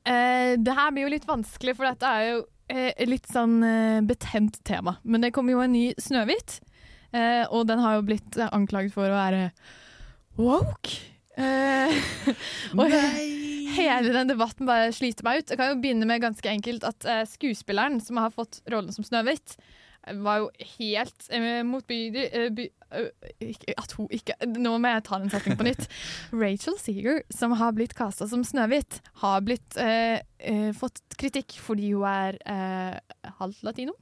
Eh, 0.05 0.55
det 0.61 0.77
her 0.77 0.93
blir 0.93 1.07
jo 1.07 1.15
litt 1.15 1.29
vanskelig, 1.29 1.77
for 1.79 1.89
dette 1.89 2.09
er 2.09 2.27
jo 2.29 2.43
uh, 2.45 3.05
litt 3.09 3.29
sånn 3.31 3.57
uh, 3.65 4.05
betent 4.05 4.61
tema. 4.69 4.99
Men 5.03 5.25
det 5.25 5.33
kommer 5.37 5.57
jo 5.57 5.65
en 5.65 5.75
ny 5.75 5.87
Snøhvit, 6.01 6.59
uh, 7.17 7.45
og 7.49 7.65
den 7.71 7.81
har 7.81 7.99
jo 7.99 8.07
blitt 8.11 8.39
anklaget 8.51 8.95
for 8.97 9.09
å 9.09 9.17
være 9.17 9.49
woke. 10.41 11.01
Og 12.79 12.93
hele 12.95 14.13
den 14.15 14.29
debatten 14.31 14.69
bare 14.69 14.93
sliter 14.95 15.27
meg 15.27 15.41
ut. 15.41 15.49
Jeg 15.51 15.59
kan 15.59 15.73
jo 15.73 15.81
begynne 15.83 16.07
med 16.07 16.23
ganske 16.23 16.47
enkelt 16.47 16.85
at 16.87 17.03
skuespilleren 17.27 17.99
som 17.99 18.21
har 18.23 18.31
fått 18.31 18.61
rollen 18.71 18.95
som 18.95 19.03
Snøhvit, 19.03 19.57
var 20.13 20.43
jo 20.43 20.51
helt 20.79 21.29
motbydig 21.65 22.25
eh, 22.33 22.51
by, 22.55 22.69
eh, 22.93 23.75
At 23.79 23.95
hun 23.97 24.09
ikke 24.13 24.37
Nå 24.47 24.77
må 24.79 24.93
jeg 24.93 25.05
ta 25.07 25.19
den 25.21 25.33
setningen 25.33 25.61
på 25.61 25.69
nytt. 25.69 25.89
Rachel 26.45 26.79
Seeger, 26.81 27.23
som 27.33 27.57
har 27.59 27.75
blitt 27.77 27.97
kasta 27.97 28.29
som 28.31 28.45
Snøhvit, 28.47 29.01
har 29.25 29.45
blitt 29.47 29.79
eh, 29.81 30.21
fått 30.77 31.01
kritikk 31.19 31.57
fordi 31.63 31.95
hun 31.95 32.05
er 32.09 32.39
halvt 33.41 33.65
latino. 33.65 33.95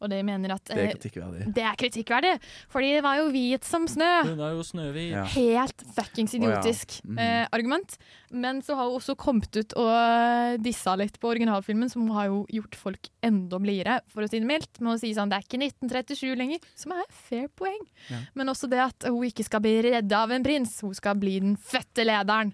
Og 0.00 0.10
de 0.12 0.22
mener 0.22 0.52
at 0.54 0.64
Det 0.64 0.76
er 0.76 0.84
eh, 0.84 0.92
kritikkverdig. 0.94 1.46
det 1.54 1.62
er 1.66 1.74
kritikkverdig, 1.80 2.32
fordi 2.70 2.92
det 2.94 3.02
var 3.02 3.16
jo 3.18 3.30
hvit 3.34 3.64
som 3.66 3.86
snø. 3.90 4.10
Hun 4.28 4.38
er 4.40 4.52
jo 4.54 4.62
Snøhvit. 4.62 5.10
Ja. 5.10 5.24
Helt 5.24 5.82
fuckings 5.96 6.34
Å, 6.34 6.38
ja. 6.38 6.44
idiotisk 6.60 7.00
Mhm. 7.04 7.18
eh, 7.18 7.46
argument. 7.52 7.96
Men 8.30 8.60
så 8.62 8.76
har 8.76 8.84
hun 8.90 9.00
også 9.00 9.16
kommet 9.16 9.56
ut 9.56 9.72
og 9.74 10.62
dissa 10.62 10.94
litt 10.96 11.18
på 11.18 11.28
originalfilmen, 11.34 11.90
som 11.90 12.06
har 12.10 12.26
jo 12.26 12.46
gjort 12.52 12.74
folk 12.76 13.08
enda 13.22 13.58
blidere, 13.58 14.00
for 14.08 14.22
å 14.22 14.28
si 14.30 14.38
det 14.38 14.46
mildt, 14.46 14.80
med 14.80 14.94
å 14.94 15.00
si 15.00 15.12
sånn 15.14 15.28
det 15.30 15.38
er 15.38 15.46
ikke 15.48 15.62
1937 15.88 16.36
lenger, 16.36 16.58
som 16.76 16.92
er 16.92 17.04
fair 17.10 17.48
poeng. 17.48 17.80
Ja. 18.10 18.18
Men 18.34 18.48
også 18.48 18.68
det 18.70 18.78
at 18.78 19.02
hun 19.08 19.22
ikke 19.24 19.44
skal 19.44 19.60
bli 19.60 19.82
redda 19.82 20.22
av 20.22 20.30
en 20.30 20.44
prins, 20.44 20.80
hun 20.80 20.94
skal 20.94 21.14
bli 21.16 21.40
den 21.40 21.56
fette 21.56 22.04
lederen. 22.06 22.52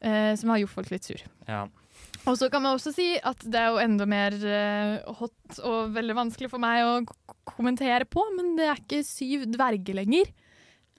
Eh, 0.00 0.34
som 0.36 0.50
har 0.50 0.58
gjort 0.58 0.70
folk 0.70 0.90
litt 0.90 1.04
sur. 1.04 1.20
Ja. 1.48 1.66
Og 2.24 2.38
så 2.40 2.48
kan 2.52 2.62
man 2.64 2.78
også 2.78 2.92
si 2.94 3.10
at 3.20 3.42
det 3.44 3.58
er 3.60 3.72
jo 3.74 3.80
enda 3.82 4.06
mer 4.08 4.32
eh, 4.48 5.14
hot 5.18 5.58
og 5.60 5.92
veldig 5.92 6.14
vanskelig 6.16 6.48
for 6.52 6.62
meg 6.62 6.80
å 6.86 6.94
kommentere 7.48 8.06
på, 8.08 8.22
men 8.36 8.54
det 8.56 8.68
er 8.70 8.80
ikke 8.80 9.02
syv 9.04 9.44
dverger 9.52 9.98
lenger. 9.98 10.30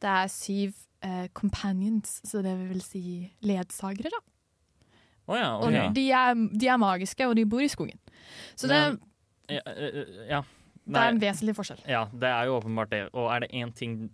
Det 0.01 0.11
er 0.11 0.29
syv 0.29 0.75
uh, 1.07 1.25
companions, 1.33 2.19
så 2.27 2.43
det 2.45 2.53
vil 2.59 2.81
si 2.83 3.01
ledsagere, 3.47 4.11
da. 4.13 4.19
Oh 5.25 5.37
ja, 5.39 5.47
Og 5.57 5.73
de, 5.95 6.03
er, 6.13 6.35
de 6.53 6.67
er 6.69 6.77
magiske, 6.77 7.25
og 7.25 7.33
de 7.39 7.47
bor 7.49 7.63
i 7.65 7.71
skogen. 7.71 7.97
Så 8.53 8.69
det, 8.69 8.77
Men- 8.93 9.01
Ja, 9.49 9.61
ja. 10.29 10.43
Nei, 10.85 10.99
det 10.99 11.01
er 11.01 11.11
en 11.15 11.19
vesentlig 11.21 11.53
forskjell. 11.57 11.79
ja, 11.89 12.03
det 12.13 12.29
er 12.29 12.45
jo 12.45 12.59
åpenbart 12.59 12.91
det. 12.91 12.99
Og 13.17 13.31
er 13.33 13.39
det 13.41 13.49
én 13.57 13.71
ting 13.73 14.11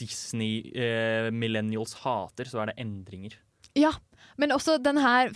Disney 0.00 0.64
eh, 0.74 1.30
millennials 1.30 1.94
hater, 2.02 2.44
så 2.50 2.64
er 2.64 2.72
det 2.72 2.78
endringer. 2.82 3.36
Ja, 3.78 3.92
men 4.36 4.50
også 4.50 4.80
den 4.82 4.98
her 4.98 5.30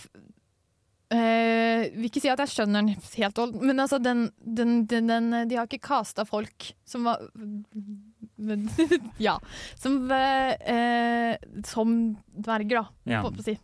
eh, 1.13 1.85
Vil 1.93 2.09
ikke 2.09 2.21
si 2.23 2.29
at 2.31 2.41
jeg 2.43 2.51
skjønner 2.53 2.81
den 2.81 2.95
helt, 3.17 3.39
men 3.61 3.79
altså 3.83 3.99
den, 4.01 4.25
den, 4.39 4.85
den, 4.89 5.07
den 5.11 5.29
De 5.51 5.55
har 5.59 5.67
ikke 5.69 5.83
casta 5.87 6.25
folk 6.25 6.71
som 6.89 7.05
var 7.07 7.21
Ja. 9.17 9.37
Som, 9.79 9.99
uh, 10.11 11.35
som 11.65 11.93
dverger, 12.33 12.81
da. 12.81 12.85
Ja. 13.07 13.21
på- 13.23 13.31
på 13.35 13.43
å 13.43 13.45
si. 13.45 13.57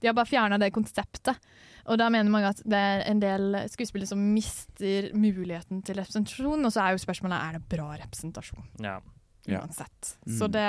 De 0.00 0.08
har 0.10 0.14
bare 0.14 0.28
fjerna 0.28 0.58
det 0.60 0.72
konseptet. 0.74 1.38
Og 1.86 1.98
da 1.98 2.08
mener 2.10 2.30
mange 2.30 2.50
at 2.50 2.60
det 2.66 2.76
er 2.76 3.04
en 3.08 3.20
del 3.22 3.54
skuespillere 3.70 4.08
som 4.10 4.20
mister 4.34 5.12
muligheten 5.14 5.82
til 5.86 5.96
representasjon. 6.00 6.64
Og 6.66 6.72
så 6.74 6.82
er 6.82 6.96
jo 6.96 7.04
spørsmålet 7.04 7.38
er 7.38 7.52
det 7.60 7.68
bra 7.70 7.92
representasjon. 8.02 8.66
Ja. 8.82 8.98
Ja. 9.46 9.60
Uansett. 9.62 10.16
Mm. 10.26 10.38
Så 10.40 10.48
det 10.50 10.66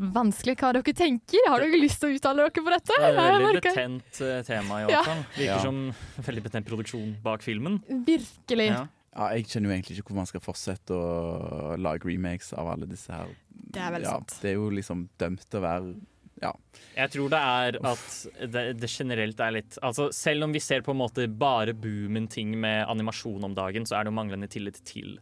vanskelig 0.00 0.56
hva 0.60 0.72
dere 0.72 0.94
tenker. 0.96 1.42
Har 1.48 1.60
dere 1.60 1.80
lyst 1.80 2.00
til 2.00 2.10
å 2.10 2.16
uttale 2.16 2.46
dere 2.46 2.64
på 2.64 2.72
dette? 2.72 2.96
Det 2.96 3.10
er 3.10 3.18
et 3.18 3.42
veldig 3.44 3.62
betent 3.66 4.20
eh, 4.24 4.42
tema, 4.48 4.78
i 4.80 4.86
Ja. 4.86 4.88
hvert 5.02 5.10
fall. 5.10 5.24
Virker 5.36 5.44
Ja. 5.44 5.58
som 5.60 5.80
veldig 6.24 6.42
betent 6.48 6.66
produksjon 6.66 7.16
bak 7.22 7.42
filmen. 7.42 7.82
Virkelig. 8.06 8.68
Ja. 8.72 8.86
Ja, 9.10 9.28
jeg 9.34 9.46
skjønner 9.50 9.68
jo 9.70 9.74
egentlig 9.74 9.96
ikke 9.98 10.04
hvorfor 10.06 10.20
man 10.22 10.26
skal 10.30 10.40
fortsette 10.40 10.94
å 10.94 11.76
lage 11.76 12.06
remakes 12.06 12.52
av 12.54 12.68
alle 12.72 12.86
disse 12.86 13.10
her. 13.12 13.26
Det 13.50 13.80
er 13.82 13.90
veldig 13.92 14.06
ja, 14.06 14.10
sant. 14.18 14.36
Det 14.40 14.50
er 14.52 14.54
jo 14.54 14.70
liksom 14.70 15.08
dømt 15.18 15.44
til 15.50 15.60
å 15.60 15.62
være 15.66 15.94
Ja. 16.42 16.52
Jeg 16.96 17.10
tror 17.10 17.28
det 17.28 17.38
er 17.38 17.76
at 17.84 18.50
det, 18.50 18.62
det 18.80 18.88
generelt 18.88 19.38
er 19.44 19.50
litt 19.52 19.76
Altså 19.82 20.06
Selv 20.10 20.44
om 20.44 20.52
vi 20.52 20.58
ser 20.58 20.80
på 20.80 20.92
en 20.94 20.96
måte 20.96 21.26
bare 21.28 21.74
boomen 21.74 22.26
ting 22.28 22.54
med 22.58 22.86
animasjon 22.88 23.44
om 23.44 23.52
dagen, 23.54 23.84
så 23.84 23.98
er 23.98 24.04
det 24.04 24.12
jo 24.12 24.16
manglende 24.16 24.48
tillit 24.48 24.80
til 24.88 25.18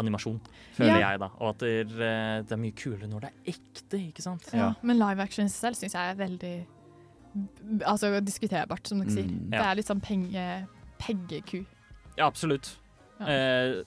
animasjon, 0.00 0.40
føler 0.76 0.96
Ja. 0.98 1.10
jeg, 1.10 1.20
da. 1.22 1.28
Og 1.38 1.48
at 1.54 1.62
det 1.64 1.70
er, 1.78 1.94
eh, 2.08 2.42
det 2.42 2.52
er 2.56 2.60
mye 2.64 2.76
kulere 2.76 3.08
når 3.10 3.20
det 3.26 3.30
er 3.30 3.54
ekte, 3.54 4.00
ikke 4.00 4.22
sant? 4.24 4.48
Ja. 4.56 4.72
Men 4.82 4.98
live 4.98 5.20
action 5.22 5.46
i 5.46 5.52
seg 5.52 5.60
selv 5.70 5.80
syns 5.80 5.94
jeg 5.98 6.14
er 6.14 6.20
veldig 6.20 6.54
altså, 7.86 8.10
diskuterbart, 8.24 8.88
som 8.88 9.00
dere 9.02 9.14
sier. 9.14 9.28
Mm. 9.30 9.50
Det 9.52 9.60
er 9.62 9.78
litt 9.78 9.90
sånn 9.90 10.02
penge, 10.02 10.46
pengeku. 11.00 11.62
Ja, 12.18 12.26
absolutt. 12.26 12.76
Ja. 13.20 13.26
Eh, 13.26 13.82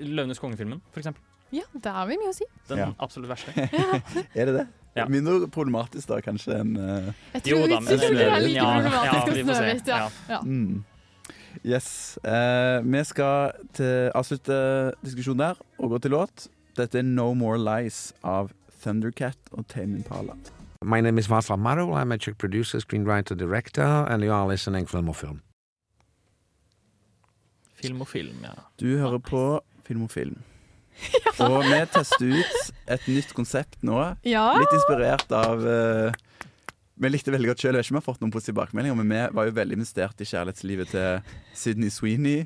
Løvenes 0.00 0.40
konge-filmen, 0.40 0.80
for 0.94 1.02
eksempel. 1.02 1.20
Ja, 1.52 1.66
det 1.76 1.90
har 1.92 2.06
vi 2.08 2.16
mye 2.16 2.30
å 2.30 2.36
si. 2.36 2.46
Den 2.70 2.78
Ja. 2.78 2.86
absolutt 2.98 3.28
verste. 3.28 3.52
Er 4.34 4.46
det 4.48 4.54
det? 4.56 4.68
Ja. 4.96 5.06
Mindre 5.08 5.48
problematisk 5.48 6.08
da, 6.08 6.18
kanskje, 6.24 6.54
enn 6.60 6.76
uh... 6.76 7.12
Jeg 7.34 7.42
tror 7.46 7.62
vi 7.64 7.76
vi, 7.76 7.96
vi, 7.96 8.16
det 8.16 8.26
er 8.28 8.40
like 8.44 8.64
problematisk 8.64 9.12
ja, 9.12 9.20
som 9.20 9.34
vi. 9.34 9.44
Snøhvit. 9.44 9.86
Ja. 9.88 9.98
Ja. 9.98 10.08
Ja. 10.28 10.40
Mm. 10.44 10.84
Yes. 11.64 12.18
Eh, 12.24 12.80
vi 12.82 13.04
skal 13.04 13.52
til 13.76 14.10
avslutte 14.14 14.56
diskusjonen 15.04 15.38
der 15.38 15.62
og 15.78 15.94
gå 15.94 15.98
til 16.02 16.10
låt. 16.16 16.48
Dette 16.76 16.98
er 16.98 17.06
No 17.06 17.32
More 17.34 17.58
Lies 17.60 18.12
av 18.24 18.50
Thundercat 18.82 19.38
og 19.52 19.66
Tame 19.68 20.00
Impala. 20.00 20.34
My 20.82 21.00
name 21.00 21.18
is 21.18 21.28
Václav 21.28 21.58
Marul. 21.58 21.94
I'm 21.94 22.12
a 22.12 22.18
Czech 22.18 22.38
producer, 22.38 22.80
screenwriter, 22.80 23.36
director, 23.36 24.06
and 24.08 24.24
you 24.24 24.32
are 24.32 24.48
listening 24.48 24.86
Film 24.88 25.08
og 25.08 25.16
Film. 25.16 25.42
Film 27.82 28.00
og 28.00 28.08
film, 28.08 28.36
ja. 28.42 28.54
Du 28.80 28.98
hører 28.98 29.18
på 29.18 29.60
Film 29.84 30.02
og 30.02 30.10
Film. 30.10 30.42
Og 31.40 31.64
vi 31.64 31.78
tester 31.94 32.34
ut 32.36 32.72
et 32.92 33.06
nytt 33.08 33.32
konsept 33.34 33.78
nå. 33.82 33.96
Ja. 34.28 34.44
Litt 34.60 34.74
inspirert 34.76 35.32
av 35.34 35.64
eh, 35.66 36.18
Vi 37.00 37.08
likte 37.08 37.32
veldig 37.32 37.48
godt 37.52 37.62
sjøl. 37.64 37.78
Vi 37.80 37.94
har 37.96 38.04
fått 38.04 38.20
noen 38.20 38.30
positive 38.34 38.52
tilbakemeldinger, 38.52 38.96
men 39.00 39.08
vi 39.08 39.20
var 39.36 39.48
jo 39.48 39.54
veldig 39.56 39.78
investert 39.78 40.20
i 40.20 40.26
kjærlighetslivet 40.28 40.90
til 40.92 41.36
Sydney 41.56 41.90
Sweeney 41.90 42.42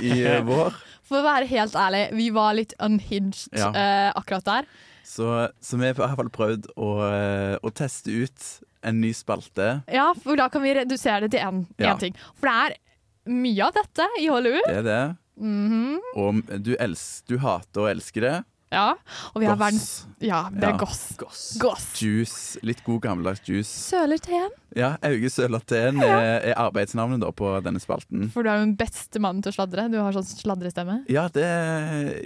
i 0.00 0.12
eh, 0.24 0.40
vår. 0.48 0.74
For 1.06 1.20
å 1.20 1.26
være 1.26 1.46
helt 1.50 1.76
ærlig, 1.78 2.06
vi 2.16 2.30
var 2.34 2.56
litt 2.58 2.72
unhinged 2.82 3.52
Ja. 3.54 3.68
uh, 3.70 4.08
akkurat 4.18 4.46
der. 4.48 4.70
Så, 5.06 5.28
så 5.62 5.78
vi 5.78 5.86
har 5.86 5.94
i 5.94 5.98
hvert 6.00 6.16
fall 6.18 6.32
prøvd 6.34 6.70
å, 6.82 6.88
eh, 7.06 7.52
å 7.62 7.70
teste 7.70 8.10
ut 8.10 8.48
en 8.86 8.98
ny 9.04 9.12
spalte. 9.14 9.68
Ja, 9.92 10.08
for 10.18 10.38
da 10.40 10.48
kan 10.50 10.64
vi 10.64 10.72
redusere 10.80 11.26
det 11.28 11.36
til 11.36 11.44
én 11.46 11.62
Ja. 11.78 11.94
ting. 12.00 12.16
For 12.40 12.48
det 12.48 12.56
er 12.56 13.30
mye 13.30 13.68
av 13.68 13.76
dette 13.76 14.08
i 14.22 14.26
Hollywood. 14.32 14.66
Det 14.66 14.80
er 14.82 14.88
det. 14.88 15.04
Mhm. 15.36 16.00
Og 16.16 16.42
du, 16.64 16.72
elsker, 16.80 17.28
du 17.28 17.38
hater 17.44 17.84
og 17.84 17.90
elsker 17.92 18.24
det. 18.24 18.36
Ja, 18.72 18.96
og 19.30 19.38
vi 19.38 19.46
har 19.46 19.54
verdens 19.60 20.06
Ja, 20.18 20.48
det 20.50 20.64
er 20.66 20.78
goss. 20.80 21.12
goss. 21.20 21.42
Goss. 21.62 21.84
Juice. 22.02 22.58
Litt 22.66 22.80
god 22.84 22.98
gammeldags 23.04 23.44
juice. 23.46 23.68
Søler 23.70 24.18
teen. 24.18 24.50
Ja, 24.76 24.96
Auge 25.06 25.30
Sølaten 25.30 26.00
er, 26.02 26.40
er 26.50 26.56
arbeidsnavnet 26.58 27.22
da 27.22 27.30
på 27.32 27.52
denne 27.64 27.78
spalten. 27.80 28.26
For 28.34 28.42
du 28.42 28.50
er 28.50 28.58
jo 28.58 28.64
den 28.66 28.74
beste 28.76 29.22
mannen 29.22 29.44
til 29.44 29.52
å 29.54 29.56
sladre. 29.60 29.86
Du 29.92 29.96
har 30.02 30.16
sånn 30.16 30.26
sladrestemme. 30.26 30.98
Ja, 31.12 31.28
det 31.32 31.46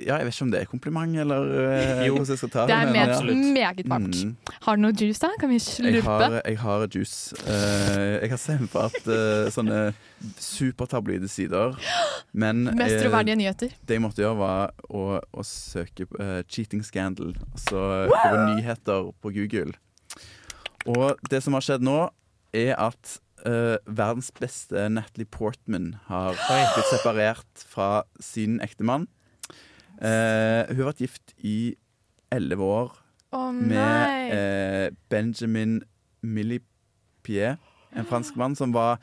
Ja, 0.06 0.16
jeg 0.16 0.30
vet 0.30 0.34
ikke 0.34 0.46
om 0.48 0.54
det 0.54 0.62
er 0.62 0.70
kompliment, 0.70 1.18
eller 1.26 1.52
eh, 1.60 2.06
Jo. 2.08 2.14
hvordan 2.16 2.32
jeg 2.32 2.40
skal 2.40 2.52
ta 2.56 2.64
Det 2.66 2.72
det. 2.72 2.78
er 2.78 2.84
men, 2.86 2.94
meget, 2.94 3.20
ja. 3.20 3.52
meget 3.60 3.88
varmt. 3.92 4.22
Mm. 4.24 4.36
Har 4.64 4.76
du 4.76 4.82
noe 4.86 4.96
juice, 4.96 5.20
da? 5.20 5.30
Kan 5.38 5.50
vi 5.52 5.60
Jeg 5.60 6.02
har, 6.08 6.40
jeg 6.46 6.58
har 6.58 6.86
juice. 6.88 7.34
Uh, 7.44 8.16
jeg 8.22 8.30
har 8.32 8.40
semfart 8.40 9.02
uh, 9.06 9.50
sånne 9.52 9.92
supertabloide 10.40 11.28
sider. 11.28 11.76
Men 12.32 12.64
Mest 12.78 13.04
eh, 13.04 13.36
nyheter. 13.36 13.72
det 13.88 13.96
jeg 13.96 14.02
måtte 14.04 14.22
gjøre, 14.22 14.38
var 14.40 14.74
å, 14.88 15.20
å 15.20 15.46
søke 15.46 16.06
på 16.06 16.20
eh, 16.22 16.42
'cheating 16.46 16.84
scandal'. 16.86 17.36
Altså 17.52 18.08
wow! 18.10 18.38
nyheter 18.54 19.10
på 19.20 19.34
Google. 19.34 19.74
Og 20.88 21.16
det 21.30 21.42
som 21.44 21.56
har 21.56 21.64
skjedd 21.64 21.84
nå, 21.84 22.08
er 22.56 22.74
at 22.80 23.20
uh, 23.46 23.76
verdens 23.86 24.30
beste 24.34 24.88
Natalie 24.90 25.28
Portman 25.28 25.94
har 26.08 26.34
blitt 26.74 26.90
separert 26.90 27.64
fra 27.68 28.02
sin 28.20 28.58
ektemann. 28.64 29.06
Uh, 30.00 30.64
hun 30.70 30.80
har 30.80 30.90
vært 30.90 31.04
gift 31.04 31.34
i 31.44 31.74
elleve 32.32 32.64
år 32.64 32.94
Å 33.36 33.50
med 33.52 34.32
eh, 34.34 34.86
Benjamin 35.12 35.80
Millipier, 36.22 37.58
en 37.94 38.06
fransk 38.08 38.38
mann 38.38 38.56
som 38.58 38.72
var 38.74 39.00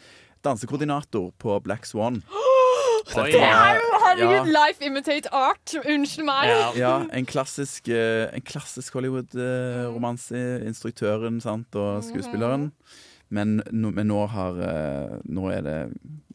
dansekoordinator 0.48 1.32
på 1.39 1.60
Black 1.66 1.86
Swan. 1.89 2.22
Dette 3.08 3.24
Det 3.32 3.39
er 3.39 3.78
jo 3.80 4.00
herregud, 4.04 4.50
ja. 4.50 4.68
life 4.68 4.84
imitate 4.84 5.30
art! 5.32 5.76
Unnskyld 5.80 6.26
meg. 6.28 6.52
Ja, 6.76 6.98
en 7.16 7.28
klassisk, 7.30 7.88
eh, 7.88 8.28
en 8.36 8.43
klassisk 8.43 8.98
Hollywood-romanse. 8.98 10.41
Instruktøren 10.68 11.39
sant, 11.43 11.76
og 11.76 12.04
skuespilleren. 12.04 12.72
Men, 13.30 13.62
men 13.72 14.08
nå 14.08 14.22
har 14.32 14.60
eh, 14.64 15.16
Nå 15.28 15.50
er 15.52 15.64
det 15.66 15.78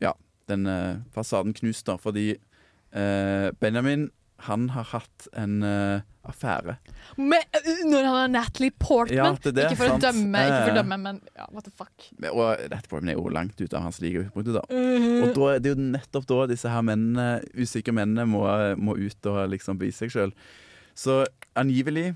Ja, 0.03 0.13
den 0.51 0.67
eh, 0.69 0.97
fasaden 1.15 1.55
knust, 1.57 1.87
da. 1.89 1.97
Fordi 2.01 2.31
eh, 2.33 3.49
Benjamin, 3.61 4.11
han 4.47 4.69
har 4.75 4.85
hatt 4.91 5.27
en 5.39 5.63
uh, 5.63 6.01
affære. 6.29 6.77
Men, 7.17 7.45
uh, 7.57 7.83
når 7.91 8.07
han 8.09 8.19
er 8.25 8.33
Natalie 8.35 8.75
Portman 8.79 9.17
Ja, 9.17 9.29
det 9.37 9.53
er 9.53 9.57
det, 9.57 9.65
Ikke 9.71 9.81
for 9.81 9.93
sant. 9.93 10.03
å 10.03 10.07
dømme, 10.11 10.43
ikke 10.47 10.59
for 10.59 10.71
å 10.71 10.73
Eh. 10.73 10.79
dømme 10.81 10.99
men 11.03 11.21
ja, 11.37 11.47
what 11.53 11.65
the 11.65 11.71
fuck. 11.71 12.09
Og 12.33 12.65
dette 12.71 12.89
Portman 12.91 13.13
er 13.13 13.19
jo 13.19 13.29
langt 13.29 13.61
ute 13.61 13.77
av 13.77 13.83
hans 13.83 14.01
like 14.01 14.19
utgangspunkt. 14.19 14.71
Mm 14.71 15.03
-hmm. 15.03 15.23
Og 15.23 15.35
da, 15.35 15.59
det 15.59 15.71
er 15.71 15.75
jo 15.77 15.91
nettopp 15.93 16.27
da 16.27 16.47
disse 16.47 16.69
her 16.69 16.83
mennene, 16.83 17.43
usikre 17.55 17.93
mennene 17.93 18.27
må, 18.27 18.45
må 18.77 18.97
ut 18.97 19.27
og 19.27 19.49
liksom 19.51 19.79
bevise 19.79 19.99
seg 20.07 20.11
sjøl. 20.11 20.33
Så 20.95 21.25
angivelig 21.57 22.15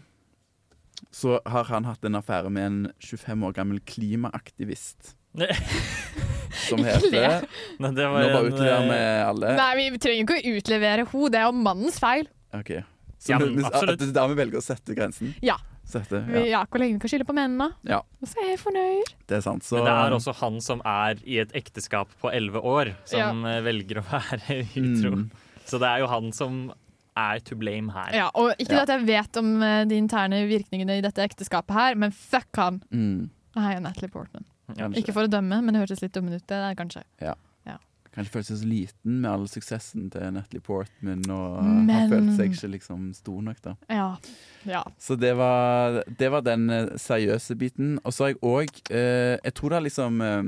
så 1.12 1.40
har 1.46 1.64
han 1.64 1.84
hatt 1.84 2.04
en 2.04 2.14
affære 2.14 2.50
med 2.50 2.66
en 2.66 2.92
25 3.00 3.44
år 3.44 3.52
gammel 3.52 3.80
klimaaktivist. 3.80 5.14
Som 6.56 6.82
heter. 6.84 7.46
Nei, 7.82 7.90
det 7.96 8.08
var 8.10 8.24
Nå 8.24 8.32
bare 8.34 8.50
utleverer 8.50 8.82
eh, 8.82 8.90
vi 8.90 9.22
alle. 9.30 9.54
Nei, 9.60 9.70
vi 9.92 9.98
trenger 10.02 10.24
ikke 10.26 10.36
å 10.40 10.56
utlevere 10.60 11.06
henne, 11.06 11.30
det 11.34 11.40
er 11.40 11.46
jo 11.50 11.54
mannens 11.60 11.98
feil. 12.02 12.28
Ok. 12.56 12.72
Så 13.18 13.32
Ja, 13.32 13.38
men 13.42 13.56
vi- 13.56 13.64
absolutt. 13.64 13.96
at 13.96 13.98
det 14.04 14.08
er 14.08 14.12
der 14.20 14.28
vi 14.32 14.38
velger 14.42 14.60
å 14.60 14.64
sette 14.64 14.94
grensen? 14.96 15.34
Ja. 15.42 15.56
Sette, 15.86 16.18
ja. 16.34 16.40
ja, 16.50 16.60
hvor 16.66 16.80
lenge 16.82 16.96
vi 16.96 16.98
kan 17.04 17.10
skylde 17.12 17.26
på 17.28 17.34
mennene. 17.36 17.68
ja, 17.86 18.00
Og 18.20 18.26
så 18.26 18.40
er 18.42 18.48
jeg 18.56 18.58
fornøyd. 18.58 19.12
det 19.30 19.36
er 19.36 19.40
sant. 19.44 19.62
Så 19.62 19.76
Men 19.78 19.84
det 19.86 19.92
er 19.94 20.16
også 20.16 20.34
han 20.40 20.56
som 20.60 20.80
er 20.84 21.14
i 21.24 21.36
et 21.38 21.52
ekteskap 21.54 22.08
på 22.20 22.32
elleve 22.34 22.58
år, 22.58 22.90
som 23.06 23.44
eh, 23.46 23.60
velger 23.62 24.00
å 24.02 24.04
være 24.10 24.66
utro. 24.82 25.12
Mm. 25.14 25.30
Så 25.64 25.78
det 25.78 25.86
er 25.92 26.02
jo 26.02 26.08
han 26.10 26.32
som 26.34 26.72
er 27.16 27.38
to 27.46 27.54
blame 27.56 27.92
her. 27.94 28.10
Ja, 28.18 28.26
og 28.34 28.50
ikke 28.58 28.74
Ja. 28.74 28.82
at 28.82 28.88
jeg 28.96 29.06
vet 29.06 29.36
om 29.38 29.62
eh, 29.62 29.84
de 29.86 29.94
interne 29.96 30.42
virkningene 30.50 30.98
i 30.98 31.04
dette 31.06 31.22
ekteskapet 31.22 31.72
her, 31.78 31.94
men 31.94 32.10
fuck 32.10 32.50
han. 32.58 32.82
mm, 32.92 33.30
Nei, 33.56 33.78
Natalie 33.80 34.10
Portman. 34.10 34.44
Kanskje. 34.74 34.98
Ikke 35.02 35.12
for 35.14 35.26
å 35.28 35.30
dømme, 35.30 35.60
men 35.62 35.74
det 35.74 35.82
hørtes 35.84 36.02
litt 36.02 36.12
dumme 36.16 36.34
ut, 36.34 36.42
det 36.46 36.48
der, 36.58 36.74
kanskje. 36.74 37.02
ja. 37.22 37.34
Ja. 37.66 37.76
Kanskje 38.16 38.32
føles 38.32 38.46
seg 38.48 38.56
så 38.62 38.66
liten 38.70 39.20
med 39.20 39.30
all 39.30 39.42
suksessen 39.52 40.06
til 40.10 40.30
Natalie 40.32 40.62
Portman, 40.64 41.22
og 41.30 41.62
Men- 41.64 41.90
har 41.90 42.08
følt 42.08 42.36
seg 42.38 42.52
ikke 42.54 42.70
liksom 42.72 43.12
stor 43.14 43.42
nok, 43.42 43.60
da. 43.62 43.74
Ja. 43.90 44.16
ja. 44.64 44.82
Så 44.98 45.18
det 45.20 45.34
var, 45.36 46.02
det 46.08 46.30
var 46.32 46.40
den 46.46 46.70
eh, 46.70 46.86
seriøse 46.96 47.54
biten. 47.60 47.98
Og 48.04 48.12
så 48.16 48.24
har 48.24 48.28
jeg 48.32 48.40
òg 48.40 48.80
eh, 48.90 49.36
Jeg 49.44 49.54
tror 49.54 49.68
det 49.68 49.76
har 49.76 49.84
liksom 49.84 50.20
eh, 50.24 50.42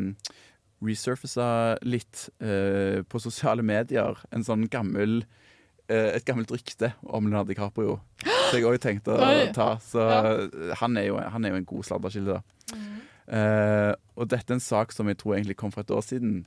resurfacet 0.83 1.85
litt 1.85 2.29
eh, 2.41 3.03
på 3.09 3.21
sosiale 3.21 3.63
medier 3.67 4.17
en 4.33 4.45
sånn 4.47 4.67
gammel 4.73 5.25
eh, 5.89 6.15
et 6.17 6.25
gammelt 6.29 6.51
rykte 6.55 6.93
om 7.05 7.27
Leonardo 7.29 7.53
DiCaprio. 7.53 7.99
Så 8.49 8.59
jeg 8.61 8.65
òg 8.69 8.79
tenkte 8.81 9.13
å 9.13 9.53
ta. 9.59 9.75
Så 9.83 10.01
Ja. 10.09 10.75
han, 10.81 10.97
er 10.97 11.11
jo, 11.11 11.19
han 11.21 11.45
er 11.45 11.51
jo 11.53 11.61
en 11.61 11.69
god 11.69 11.85
sladrekilde, 11.91 12.39
da. 12.41 12.79
Eh, 13.29 13.93
og 14.17 14.29
dette 14.33 14.53
er 14.53 14.57
en 14.57 14.65
sak 14.65 14.93
som 14.97 15.09
jeg 15.11 15.19
tror 15.21 15.37
egentlig 15.37 15.59
kom 15.61 15.73
for 15.75 15.85
et 15.85 15.93
år 15.95 16.05
siden. 16.07 16.47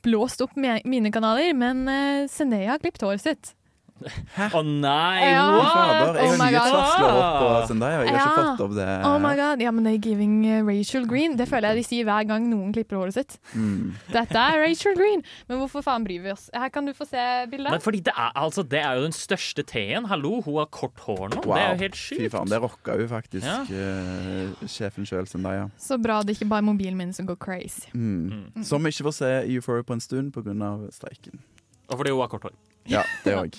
blåst 0.04 0.42
opp 0.44 0.56
mine 0.58 1.12
kanaler. 1.14 1.54
Men 1.56 1.86
uh, 1.88 2.26
Zendaya 2.32 2.76
har 2.76 2.84
klippet 2.84 3.06
håret 3.06 3.24
sitt. 3.24 3.54
Å 3.96 4.60
nei! 4.62 5.24
Ja. 5.24 5.44
Fader, 5.72 6.18
jeg 6.20 6.28
Oh 6.28 6.34
har 6.36 6.36
oh 6.36 6.42
nyhetsvarsler 6.42 7.14
opp 7.16 7.36
på 7.40 7.52
Zendaya. 7.70 8.02
Jeg 8.04 8.12
har 8.12 8.18
ikke 8.20 8.42
fått 8.42 8.64
opp 8.66 8.74
det. 8.76 8.88
Oh 9.08 9.16
my 9.24 9.32
god, 9.40 9.62
ja, 9.64 9.72
men 9.72 9.88
det 9.88 9.94
er 9.96 10.10
giving 10.10 10.34
uh, 10.44 10.58
Rachel 10.68 11.08
Green. 11.08 11.38
Det 11.40 11.48
føler 11.48 11.72
jeg 11.72 11.80
de 11.80 11.86
sier 11.88 12.10
hver 12.10 12.28
gang 12.28 12.50
noen 12.52 12.74
klipper 12.76 13.00
håret 13.00 13.16
sitt. 13.16 13.38
Mm. 13.56 13.94
Dette 14.12 14.42
er 14.42 14.60
Rachel 14.66 14.98
Green. 15.00 15.24
Men 15.48 15.62
hvorfor 15.62 15.86
faen 15.86 16.04
bryr 16.08 16.26
vi 16.26 16.34
oss? 16.34 16.50
Her 16.54 16.74
kan 16.76 16.90
du 16.90 16.92
få 16.98 17.08
se 17.08 17.16
Men 17.24 17.54
bildet. 17.54 17.80
fordi 17.88 18.04
det 18.10 18.14
er, 18.18 18.36
altså, 18.36 18.66
det 18.68 18.84
er 18.84 19.00
jo 19.00 19.08
den 19.08 19.16
største 19.16 19.64
T-en. 19.64 20.12
Hallo, 20.12 20.42
hun 20.44 20.60
har 20.60 20.70
kort 20.76 21.00
hår 21.08 21.32
nå. 21.38 21.42
Det 21.48 21.56
er 21.62 21.72
jo 21.72 21.82
helt 21.86 22.00
Fy 22.06 22.30
faen, 22.36 22.52
det 22.52 22.62
rocka 22.62 23.00
jo 23.00 23.08
faktisk 23.10 23.48
Ja. 23.48 23.64
uh, 23.64 24.68
sjefen 24.68 25.08
sjøl, 25.08 25.26
Zendaya. 25.32 25.70
Så 25.80 25.98
bra 26.02 26.20
det 26.22 26.36
ikke 26.36 26.52
bare 26.52 26.66
er 26.66 26.70
mobilen 26.74 27.00
min 27.00 27.16
som 27.16 27.26
går 27.32 27.40
crazy. 27.40 27.88
Mm. 27.96 28.64
Som 28.64 28.84
vi 28.84 28.92
ikke 28.92 29.08
får 29.08 29.20
se 29.24 29.34
Euphoria 29.56 29.88
på 29.88 29.96
en 29.96 30.04
stund 30.04 30.36
pga. 30.36 30.54
streiken. 30.92 31.40
Og 31.88 31.98
fordi 32.00 32.12
hun 32.12 32.20
har 32.20 32.28
kort 32.28 32.44
hår. 32.52 32.56
Ja, 32.86 33.02
det 33.26 33.34
òg. 33.34 33.56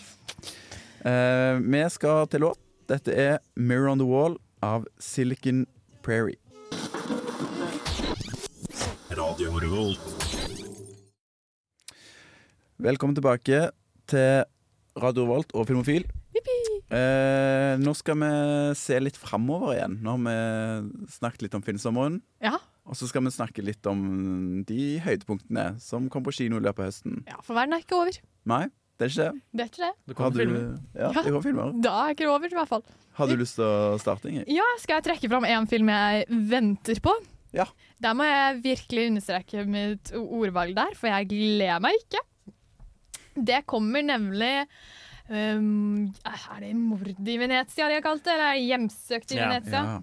uh, 1.03 1.59
vi 1.73 1.83
skal 1.91 2.29
til 2.31 2.47
låt. 2.47 2.61
Dette 2.87 3.11
er 3.11 3.39
'Mirror 3.57 3.91
on 3.91 3.99
the 3.99 4.07
Wall' 4.07 4.37
av 4.63 4.87
Silicon 4.99 5.67
Prairie. 6.03 6.39
Radio 9.11 9.51
Revolt. 9.59 9.99
Velkommen 12.79 13.17
tilbake 13.17 13.71
til 14.07 14.45
Radio 15.03 15.25
Revolt 15.25 15.51
og 15.55 15.67
Filmofil. 15.67 16.07
Eh, 16.87 17.75
nå 17.83 17.95
skal 17.99 18.21
vi 18.21 18.31
se 18.79 19.01
litt 19.03 19.17
framover 19.19 19.75
igjen. 19.75 19.99
Nå 20.07 20.15
har 20.15 20.23
vi 20.23 21.09
snakket 21.11 21.43
litt 21.43 21.57
om 21.59 21.65
filmsommeren. 21.67 22.21
Ja. 22.39 22.61
Og 22.87 22.95
så 22.95 23.09
skal 23.11 23.27
vi 23.27 23.35
snakke 23.35 23.65
litt 23.67 23.87
om 23.91 24.63
de 24.69 25.01
høydepunktene 25.03 25.81
som 25.83 26.07
kom 26.13 26.23
på 26.23 26.37
kino 26.37 26.61
i 26.61 26.63
løpet 26.63 26.85
av 26.85 26.93
høsten. 26.93 27.25
Ja, 27.27 27.41
for 27.43 27.59
verden 27.59 27.75
er 27.75 27.83
ikke 27.83 27.99
over. 27.99 28.21
Nei, 28.47 28.69
det 28.97 29.07
er 29.07 29.11
ikke 29.13 29.23
det. 29.23 29.43
Det 29.53 29.63
er 29.65 29.71
ikke 29.71 29.83
det. 29.85 29.93
Det 30.09 30.17
kommer 30.17 30.37
filmer. 30.41 30.67
Ja, 30.97 31.09
det 31.13 31.25
kommer 31.27 31.43
filmer. 31.45 31.73
Da 31.85 31.95
er 32.07 32.15
ikke 32.15 32.25
det 32.25 32.31
over, 32.33 32.47
i 32.49 32.57
hvert 32.57 32.71
fall. 32.71 32.85
Har 33.17 33.29
du 33.31 33.35
lyst 33.41 33.57
til 33.59 33.65
å 33.65 33.97
starte, 34.01 34.29
Ingrid? 34.31 34.49
Ja, 34.53 34.65
skal 34.81 34.99
jeg 34.99 35.07
trekke 35.11 35.31
fram 35.33 35.45
en 35.49 35.67
film 35.71 35.89
jeg 35.93 36.27
venter 36.51 37.01
på? 37.05 37.13
Ja. 37.57 37.65
Der 38.03 38.17
må 38.17 38.25
jeg 38.29 38.59
virkelig 38.65 39.07
understreke 39.13 39.63
mitt 39.69 40.11
ordvalg 40.17 40.75
der, 40.77 40.97
for 40.99 41.09
jeg 41.13 41.29
gleder 41.31 41.81
meg 41.85 41.97
ikke. 42.03 42.21
Det 43.37 43.63
kommer 43.69 44.01
nemlig 44.05 44.67
um, 45.29 46.07
Er 46.25 46.61
det 46.63 46.71
mord 46.77 47.09
i 47.13 47.37
Venezia 47.41 47.89
de 47.91 47.99
har 47.99 48.05
kalt 48.05 48.25
det? 48.25 48.33
Eller 48.33 48.55
er 48.55 48.63
hjemsøkt 48.65 49.33
i 49.35 49.41
Ja. 49.41 49.49
Venezia? 49.51 49.83
Ja. 49.85 49.97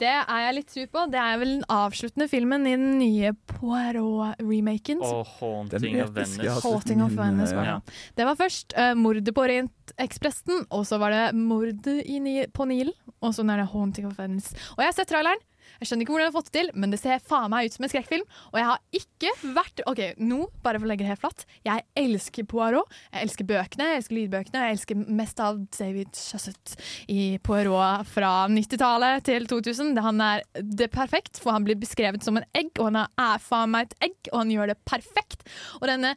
Det 0.00 0.10
er 0.10 0.40
jeg 0.42 0.54
litt 0.56 0.74
sur 0.74 0.86
på. 0.90 1.04
Det 1.12 1.20
er 1.20 1.38
vel 1.38 1.52
den 1.56 1.66
avsluttende 1.70 2.26
filmen 2.30 2.66
i 2.66 2.74
den 2.74 2.96
nye 2.98 3.30
Poirot-remaken. 3.52 5.02
Og 5.06 5.28
Haunting 5.38 6.00
of 6.02 6.12
Venice. 6.16 6.58
Haunting 6.64 7.04
of 7.04 7.14
Venice, 7.14 7.54
var 7.54 7.68
det. 7.68 7.76
Ja. 7.76 8.10
Det 8.18 8.28
var 8.28 8.38
først 8.40 8.74
uh, 8.78 8.92
mordet 8.98 9.34
på 9.34 9.44
Orientekspressen, 9.46 10.66
og 10.74 10.86
så 10.88 10.98
var 11.02 11.14
det 11.14 11.24
mordet 11.38 12.00
Ni 12.24 12.36
på 12.50 12.66
Nilen, 12.70 12.94
og 13.20 13.34
så 13.36 13.46
er 13.46 13.62
det 13.62 13.70
Haunting 13.72 14.08
of 14.10 14.18
Venice. 14.18 14.56
Og 14.74 14.82
jeg 14.82 14.90
har 14.90 14.98
sett 14.98 15.12
traileren. 15.12 15.42
Jeg 15.80 15.88
skjønner 15.88 16.06
ikke 16.06 16.14
hvordan 16.14 16.26
jeg 16.26 16.32
har 16.32 16.36
fått 16.38 16.50
det 16.50 16.60
til, 16.60 16.70
men 16.80 16.94
det 16.94 17.00
ser 17.02 17.22
faen 17.24 17.50
meg 17.52 17.68
ut 17.68 17.76
som 17.76 17.86
en 17.86 17.92
skrekkfilm. 17.92 18.26
Og 18.52 18.58
jeg 18.60 18.68
har 18.68 19.00
ikke 19.00 19.32
vært 19.56 19.82
OK, 19.90 20.02
nå, 20.22 20.40
bare 20.64 20.80
for 20.80 20.86
å 20.86 20.90
legge 20.90 21.04
det 21.04 21.12
helt 21.12 21.22
flatt. 21.24 21.44
Jeg 21.66 21.84
elsker 21.98 22.46
Poirot. 22.50 22.94
Jeg 23.10 23.28
elsker 23.28 23.48
bøkene, 23.48 23.88
jeg 23.90 24.02
elsker 24.02 24.18
lydbøkene. 24.18 24.64
Jeg 24.68 24.78
elsker 24.78 25.02
mest 25.20 25.42
av 25.44 25.60
David 25.74 26.14
Chasset 26.18 26.76
i 27.10 27.26
Poirot 27.44 28.06
fra 28.10 28.32
90-tallet 28.52 29.26
til 29.26 29.48
2000. 29.50 29.98
Han 30.04 30.22
er 30.24 30.44
det 30.54 30.90
perfekt, 30.94 31.40
for 31.42 31.56
han 31.56 31.66
blir 31.66 31.78
beskrevet 31.80 32.24
som 32.24 32.38
en 32.40 32.48
egg, 32.56 32.70
og 32.78 32.90
han 32.92 33.02
er 33.04 33.42
faen 33.42 33.72
meg 33.74 33.88
et 33.90 34.08
egg, 34.10 34.18
og 34.32 34.40
han 34.42 34.52
gjør 34.54 34.72
det 34.72 34.78
perfekt. 34.86 35.44
Og 35.80 35.88
denne 35.90 36.14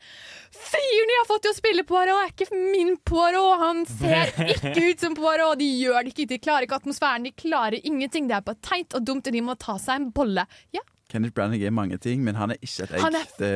fyren 0.53 1.11
de 1.11 1.17
har 1.19 1.27
fått 1.29 1.45
til 1.47 1.53
å 1.53 1.57
spille 1.57 1.85
Poirot, 1.87 2.21
er 2.21 2.33
ikke 2.33 2.49
min 2.57 2.95
Poirot. 3.07 3.57
Han 3.63 3.83
ser 3.89 4.33
ikke 4.53 4.91
ut 4.91 5.03
som 5.03 5.17
Poirot. 5.17 5.57
De 5.59 5.67
gjør 5.81 6.03
det 6.03 6.13
ikke. 6.13 6.29
De 6.33 6.41
klarer 6.41 6.67
ikke 6.67 6.81
atmosfæren. 6.81 7.27
De 7.27 7.33
klarer 7.37 7.79
ingenting. 7.81 8.29
Det 8.29 8.37
er 8.37 8.45
bare 8.47 8.61
teit 8.65 8.95
og 8.97 9.05
dumt, 9.07 9.27
og 9.27 9.35
de 9.35 9.43
må 9.47 9.55
ta 9.59 9.77
seg 9.81 10.01
en 10.01 10.11
bolle. 10.15 10.45
Ja, 10.75 10.83
Kenneth 11.07 11.31
Branagh 11.37 11.63
er 11.63 11.71
mange 11.71 11.95
ting, 12.03 12.19
men 12.25 12.35
han 12.35 12.51
er 12.51 12.57
ikke 12.59 12.83
et 12.83 12.95
egg. 12.97 13.01
Han 13.05 13.15
er- 13.15 13.29
det, 13.39 13.51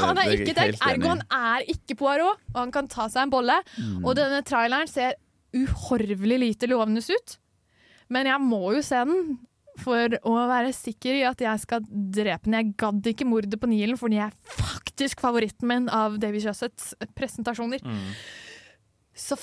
han 0.00 0.16
er 0.18 0.24
det 0.30 0.36
ikke 0.40 0.52
et 0.54 0.60
egg, 0.62 0.78
ergo 0.88 1.10
han 1.12 1.22
er 1.36 1.66
ikke 1.68 1.96
Poirot, 2.00 2.40
og 2.54 2.60
han 2.62 2.72
kan 2.72 2.88
ta 2.88 3.08
seg 3.12 3.26
en 3.26 3.32
bolle. 3.34 3.58
Mm. 3.76 3.98
Og 4.06 4.14
denne 4.16 4.40
traileren 4.48 4.88
ser 4.88 5.18
uhorvelig 5.54 6.38
lite 6.40 6.70
lovende 6.70 7.04
ut. 7.04 7.36
Men 8.08 8.26
jeg 8.26 8.40
må 8.40 8.62
jo 8.74 8.80
se 8.84 9.02
den 9.04 9.36
for 9.82 10.08
å 10.22 10.32
være 10.48 10.70
sikker 10.72 11.16
i 11.18 11.22
at 11.28 11.40
jeg 11.42 11.60
skal 11.64 11.84
drepe 11.90 12.46
den. 12.46 12.56
Jeg 12.60 12.72
gadd 12.80 13.08
ikke 13.10 13.26
mordet 13.26 13.58
på 13.60 13.68
Nilen, 13.68 13.98
fordi 13.98 14.20
jeg 14.20 14.30
er 14.30 14.64
faktisk 14.64 15.20
favoritten 15.24 15.66
min 15.68 15.88
av 15.92 16.16
Davy 16.22 16.40
Chaussets 16.44 16.92
presentasjoner. 17.18 17.82
Mm. 17.84 18.12
Så, 19.14 19.36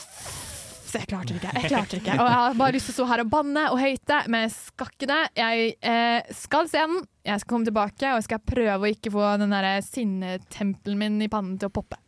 så 0.91 0.99
jeg 0.99 1.07
klarte 1.07 1.31
det 1.33 1.39
ikke. 1.41 1.53
Jeg 1.61 1.69
klarte 1.73 1.95
det 1.95 2.01
ikke. 2.03 2.15
Og 2.19 2.27
jeg 2.27 2.37
har 2.41 2.57
bare 2.59 2.75
lyst 2.75 2.89
til 2.89 2.93
å 2.93 2.97
stå 2.99 3.05
her 3.13 3.23
og 3.23 3.29
banne 3.31 3.63
og 3.71 3.79
høyte, 3.79 4.17
men 4.27 4.43
jeg 4.45 4.51
skal 4.57 4.89
ikke 4.91 5.07
det. 5.11 5.19
Jeg 5.39 5.69
eh, 5.91 6.33
skal 6.43 6.67
se 6.71 6.81
den, 6.83 6.97
jeg 7.31 7.43
skal 7.43 7.53
komme 7.55 7.69
tilbake, 7.69 8.09
og 8.11 8.19
jeg 8.19 8.27
skal 8.27 8.41
prøve 8.51 8.79
å 8.83 8.91
ikke 8.91 9.13
få 9.15 9.29
den 9.41 9.55
der 9.55 9.69
sinnetempelen 9.87 10.99
min 10.99 11.21
i 11.23 11.29
pannen 11.31 11.55
til 11.61 11.71
å 11.71 11.73
poppe. 11.79 11.99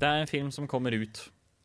Det 0.00 0.08
er 0.08 0.22
en 0.24 0.30
film 0.30 0.48
som 0.54 0.66
kommer 0.70 0.96
ut. 0.96 1.20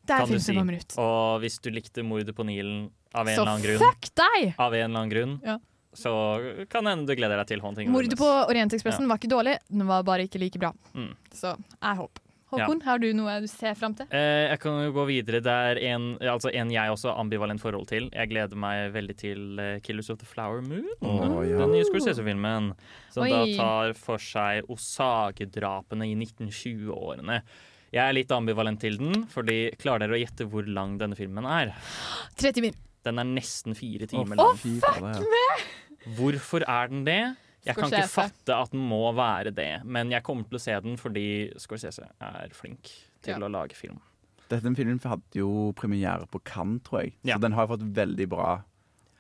Det 0.06 0.14
er 0.14 0.20
kan 0.22 0.28
en 0.28 0.34
du 0.34 0.36
film 0.36 0.44
som 0.46 0.60
kommer 0.60 0.78
ut. 0.82 0.98
Og 1.02 1.40
hvis 1.42 1.56
du 1.64 1.72
likte 1.74 2.04
'Mordet 2.04 2.36
på 2.36 2.44
Nilen' 2.46 2.90
av 3.16 3.28
en 3.28 3.36
Så 3.36 3.42
eller 3.42 3.52
annen 3.56 3.64
grunn, 3.66 3.80
fuck 3.80 4.10
deg! 4.20 4.54
av 4.60 4.74
en 4.76 4.84
eller 4.92 5.00
annen 5.00 5.10
grunn 5.10 5.40
Ja. 5.46 5.56
så 5.96 6.68
kan 6.70 6.86
hende 6.86 7.08
du 7.08 7.16
gleder 7.16 7.38
deg 7.40 7.48
til 7.48 7.62
Haunting 7.64 7.90
Mordet 7.90 8.18
på 8.20 8.28
Orientekspressen 8.28 9.08
var 9.08 9.18
ikke 9.18 9.32
dårlig, 9.32 9.58
den 9.70 9.88
var 9.88 10.04
bare 10.04 10.28
ikke 10.28 10.38
like 10.44 10.60
bra. 10.60 10.74
Mm. 10.94 11.16
Så 11.34 11.56
jeg 11.56 11.96
håper. 12.02 12.22
Håkon, 12.56 12.82
har 12.86 13.02
du 13.04 13.08
noe 13.18 13.36
du 13.44 13.48
ser 13.52 13.76
fram 13.78 13.96
til? 13.98 14.08
Eh, 14.10 14.48
jeg 14.52 14.62
kan 14.64 14.80
jo 14.84 14.94
gå 14.96 15.06
videre. 15.10 15.42
Det 15.44 15.56
er 15.70 15.82
en, 15.92 16.08
altså 16.22 16.52
en 16.54 16.72
jeg 16.74 16.94
også 16.94 17.12
har 17.12 17.22
ambivalent 17.24 17.62
forhold 17.62 17.88
til. 17.92 18.10
Jeg 18.14 18.32
gleder 18.32 18.60
meg 18.60 18.94
veldig 18.96 19.18
til 19.20 19.62
eh, 19.62 19.78
'Killers 19.84 20.10
of 20.14 20.20
the 20.22 20.30
Flower 20.30 20.62
Moon'. 20.66 20.90
oh, 21.02 21.40
ja. 21.46 21.62
Den 21.62 21.76
nye 21.76 21.86
Scorsese-filmen. 21.88 22.74
Som 23.14 23.30
da 23.30 23.46
tar 23.58 23.96
for 24.00 24.22
seg 24.22 24.68
Osage-drapene 24.72 26.10
i 26.10 26.18
1920-årene. 26.18 27.42
Jeg 27.96 28.04
er 28.04 28.16
litt 28.18 28.32
ambivalent 28.36 28.82
til 28.82 28.98
den, 29.00 29.24
fordi 29.32 29.70
klarer 29.80 30.08
dere 30.08 30.18
å 30.18 30.20
gjette 30.20 30.50
hvor 30.52 30.68
lang 30.68 30.98
denne 31.00 31.16
filmen 31.16 31.48
er? 31.48 31.72
Tre 32.40 32.52
timer. 32.56 32.76
Den 33.06 33.22
er 33.22 33.28
nesten 33.30 33.78
fire 33.78 34.08
timer 34.10 34.40
Å, 34.42 34.50
lang. 34.50 34.60
Fy 34.60 34.78
fader, 34.82 35.22
ja. 35.22 35.58
Hvorfor 36.18 36.66
er 36.70 36.90
den 36.92 37.06
det? 37.08 37.22
Jeg 37.66 37.76
kan 37.76 37.90
ikke 37.90 38.10
fatte 38.12 38.56
at 38.56 38.72
den 38.72 38.80
må 38.90 39.02
være 39.18 39.52
det, 39.56 39.84
men 39.86 40.12
jeg 40.12 40.22
kommer 40.24 40.44
til 40.50 40.58
å 40.60 40.62
se 40.62 40.76
den 40.86 40.98
fordi 41.02 41.26
Scorsese 41.58 42.06
er 42.22 42.50
flink 42.54 42.92
til 43.26 43.34
Ja. 43.34 43.40
å 43.40 43.50
lage 43.52 43.74
film. 43.74 44.00
Dette 44.48 44.76
filmen 44.78 45.00
hadde 45.02 45.34
jo 45.34 45.74
premiere 45.74 46.28
på 46.30 46.40
Cannes, 46.44 46.82
tror 46.84 47.02
jeg. 47.02 47.14
Ja. 47.24 47.36
Så 47.38 47.42
den 47.42 47.54
har 47.54 47.68
fått 47.68 47.82
veldig 47.82 48.30
bra 48.30 48.64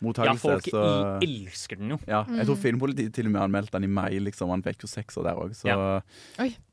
Ja, 0.04 0.34
folk 0.36 0.62
så, 0.70 1.20
elsker 1.24 1.78
den 1.80 1.90
jo. 1.96 1.98
ja, 2.06 2.24
jeg 2.26 2.46
tror 2.46 2.56
Mm. 2.58 2.62
Filmpolitiet 2.62 3.14
til 3.14 3.26
og 3.26 3.32
med 3.32 3.42
anmeldte 3.42 3.72
den 3.72 3.86
i 3.86 3.88
mai. 3.88 4.20
Liksom. 4.20 4.50
Han 4.50 4.62
fikk 4.62 4.84
jo 4.84 4.88
sekser 4.88 5.24
der 5.24 5.34
òg. 5.36 5.56
Så 5.56 5.66
Ja. 5.66 6.02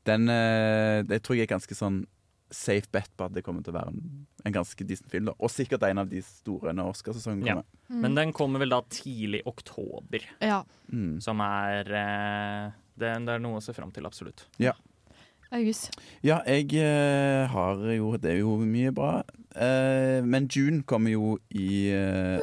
Den 0.05 0.27
Jeg 1.09 1.23
tror 1.23 1.35
jeg 1.37 1.49
er 1.49 1.55
ganske 1.57 1.73
sånn 1.73 2.05
safe 2.53 2.87
bet 2.93 3.09
på 3.17 3.25
at 3.25 3.33
det 3.35 3.43
kommer 3.45 3.63
til 3.65 3.73
å 3.73 3.79
være 3.79 3.91
en, 3.93 4.25
en 4.45 4.53
ganske 4.55 4.85
decent 4.87 5.09
film. 5.11 5.25
Da. 5.31 5.33
Og 5.41 5.49
sikkert 5.51 5.83
en 5.87 6.01
av 6.03 6.09
de 6.11 6.21
store 6.25 6.73
når 6.77 6.91
Oscarsesongen 6.93 7.45
Ja. 7.49 7.55
kommer. 7.59 8.01
Men 8.05 8.15
den 8.15 8.33
kommer 8.33 8.61
vel 8.63 8.69
da 8.73 8.81
tidlig 8.93 9.41
oktober, 9.49 10.23
Ja. 10.41 10.63
Mm. 10.91 11.19
som 11.21 11.41
er 11.41 11.89
eh, 11.89 12.71
det, 12.97 13.11
det 13.25 13.35
er 13.35 13.41
noe 13.41 13.57
å 13.57 13.63
se 13.65 13.73
fram 13.73 13.91
til, 13.91 14.05
absolutt. 14.05 14.45
August. 15.53 15.91
Ja, 16.25 16.39
jeg 16.49 16.71
eh, 16.81 17.45
har 17.51 17.77
jo 17.93 18.15
Det 18.17 18.31
er 18.31 18.39
jo 18.39 18.55
mye 18.65 18.89
bra. 18.95 19.19
Eh, 19.53 20.21
men 20.25 20.47
June 20.49 20.81
kommer 20.89 21.13
jo 21.13 21.35
i 21.53 21.89
eh, 21.93 22.41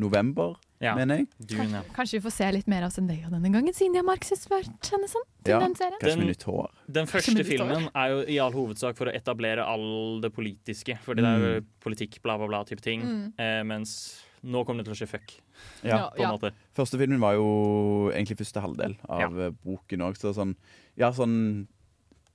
november, 0.00 0.56
Ja. 0.80 0.94
mener 0.94 1.16
jeg. 1.22 1.26
Dune, 1.40 1.70
ja. 1.72 1.82
Kanskje 1.96 2.18
vi 2.18 2.24
får 2.26 2.32
se 2.36 2.50
litt 2.52 2.66
mer 2.68 2.82
av 2.84 2.90
Zendaya 2.92 3.30
denne 3.30 3.48
gangen, 3.52 3.72
siden 3.72 3.92
de 3.94 3.98
har 4.02 4.04
markedsført 4.04 4.90
henne 4.92 5.08
sånn 5.08 5.24
til 5.44 5.54
Ja, 5.54 5.60
den 5.60 5.74
serien. 5.74 5.98
kanskje 6.02 6.18
med 6.18 6.28
nytt 6.34 6.42
hår. 6.44 6.70
Den 6.92 7.06
første 7.06 7.44
filmen 7.48 7.88
er 7.94 8.08
jo 8.12 8.20
i 8.28 8.38
all 8.38 8.52
hovedsak 8.52 8.96
for 8.96 9.06
å 9.06 9.14
etablere 9.14 9.64
all 9.64 10.20
det 10.20 10.32
politiske. 10.34 10.98
Fordi 11.04 11.22
det 11.22 11.24
er 11.32 11.38
jo 11.40 11.60
Mm. 11.60 11.66
politikk, 11.80 12.20
bla, 12.22 12.36
bla, 12.36 12.46
bla 12.46 12.64
type 12.64 12.80
ting. 12.82 13.00
Mm. 13.02 13.32
Eh, 13.38 13.62
mens 13.64 14.22
nå 14.44 14.64
kommer 14.66 14.84
det 14.84 14.92
til 14.92 14.94
å 14.94 15.06
skje 15.06 15.08
fuck. 15.08 15.32
Ja, 15.82 16.10
på 16.10 16.20
en 16.22 16.38
måte. 16.38 16.52
Første 16.76 16.98
filmen 16.98 17.18
var 17.20 17.32
jo 17.34 18.10
egentlig 18.12 18.36
første 18.36 18.60
halvdel 18.60 18.96
av 19.08 19.40
eh, 19.40 19.50
boken 19.64 20.00
òg, 20.04 20.16
så 20.18 20.34
sånn 20.34 20.54
Ja, 20.98 21.10
sånn 21.10 21.66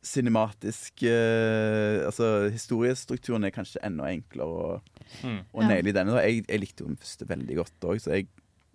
cinematisk 0.03 1.03
eh, 1.03 2.01
Altså, 2.07 2.49
historiestrukturen 2.51 3.45
er 3.45 3.53
kanskje 3.55 3.81
enda 3.85 4.09
enklere 4.09 4.47
å, 4.47 4.81
Mm. 5.23 5.39
Og 5.53 5.61
Ja. 5.63 5.67
naile 5.67 5.93
denne. 5.93 6.11
da. 6.15 6.21
Jeg, 6.25 6.45
jeg 6.47 6.59
likte 6.59 6.83
jo 6.83 6.87
den 6.87 6.97
første 6.97 7.27
veldig 7.27 7.55
godt 7.55 7.79
òg, 7.89 8.01
så 8.01 8.11
jeg, 8.15 8.27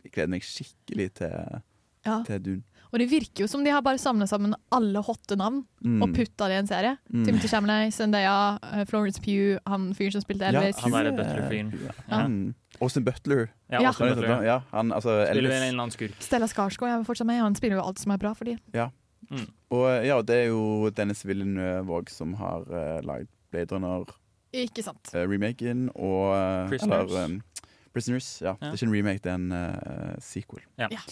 jeg 0.04 0.12
gleder 0.12 0.28
meg 0.30 0.42
skikkelig 0.42 1.12
til, 1.14 1.62
Ja. 2.06 2.22
til 2.22 2.38
Dune. 2.42 2.62
Og 2.92 3.00
det 3.00 3.10
virker 3.10 3.42
jo 3.42 3.46
som 3.50 3.64
de 3.64 3.70
har 3.74 3.82
bare 3.82 3.98
samla 3.98 4.26
sammen 4.30 4.54
alle 4.72 5.02
hotte 5.02 5.36
navn 5.36 5.64
Mm. 5.82 6.02
og 6.02 6.12
putta 6.14 6.46
det 6.48 6.54
i 6.54 6.58
en 6.60 6.66
serie. 6.66 6.98
Mm. 7.12 7.24
Timothy 7.26 7.48
Chamley, 7.48 7.90
Zendaya, 7.90 8.58
eh, 8.62 8.84
Florence 8.86 9.20
Pugh, 9.20 9.58
han 9.66 9.92
fyren 9.92 10.12
som 10.12 10.22
spilte 10.22 10.46
Ja, 10.52 10.60
Elvis. 10.60 10.78
Han 10.80 10.94
er 10.94 11.10
Butler-fyren. 11.10 11.72
eh, 11.74 11.92
Ja. 12.08 12.52
Austin 12.80 13.04
Butler. 13.04 13.48
Ja, 13.70 13.80
Ja. 13.82 13.88
Austin 13.88 14.08
Butler. 14.14 14.42
Ja, 14.44 14.58
han, 14.70 14.92
altså, 14.92 15.26
Spiller 15.30 15.50
en 15.50 15.62
eller 15.62 15.82
annen 15.82 15.90
skurk. 15.90 16.14
Stella 16.22 16.46
Skarsgård 16.46 16.88
er 17.00 17.04
fortsatt 17.04 17.26
med. 17.26 17.40
Han 17.40 17.54
spiller 17.54 17.76
jo 17.76 17.82
alt 17.82 17.98
som 17.98 18.12
er 18.12 18.18
bra 18.18 18.32
for 18.34 18.44
dem. 18.44 18.58
Ja. 18.72 18.88
Mm. 19.30 19.48
Og 19.72 20.04
ja, 20.06 20.22
det 20.22 20.36
er 20.36 20.46
jo 20.46 20.88
Dennis 20.90 21.24
Villeneuve 21.24 21.88
òg 21.88 22.08
som 22.08 22.34
har 22.34 22.60
uh, 22.70 23.00
lagd 23.02 23.26
Blade 23.50 23.66
Ikke 24.64 24.82
sant. 24.86 25.10
Uh, 25.14 25.24
remaken 25.28 25.88
og 25.94 26.32
uh, 26.32 26.68
Prisoners. 26.70 27.10
Eller, 27.12 27.24
um, 27.24 27.40
Prisoners. 27.92 28.28
Ja. 28.42 28.54
Ja. 28.60 28.70
Det 28.70 28.72
er 28.72 28.78
ikke 28.80 28.88
en 28.88 28.94
remake, 28.96 29.22
det 29.24 29.32
er 29.32 29.40
en 29.40 29.52
uh, 29.52 30.14
sequel. 30.24 30.62
Ja. 30.80 30.88
Ja. 30.92 31.02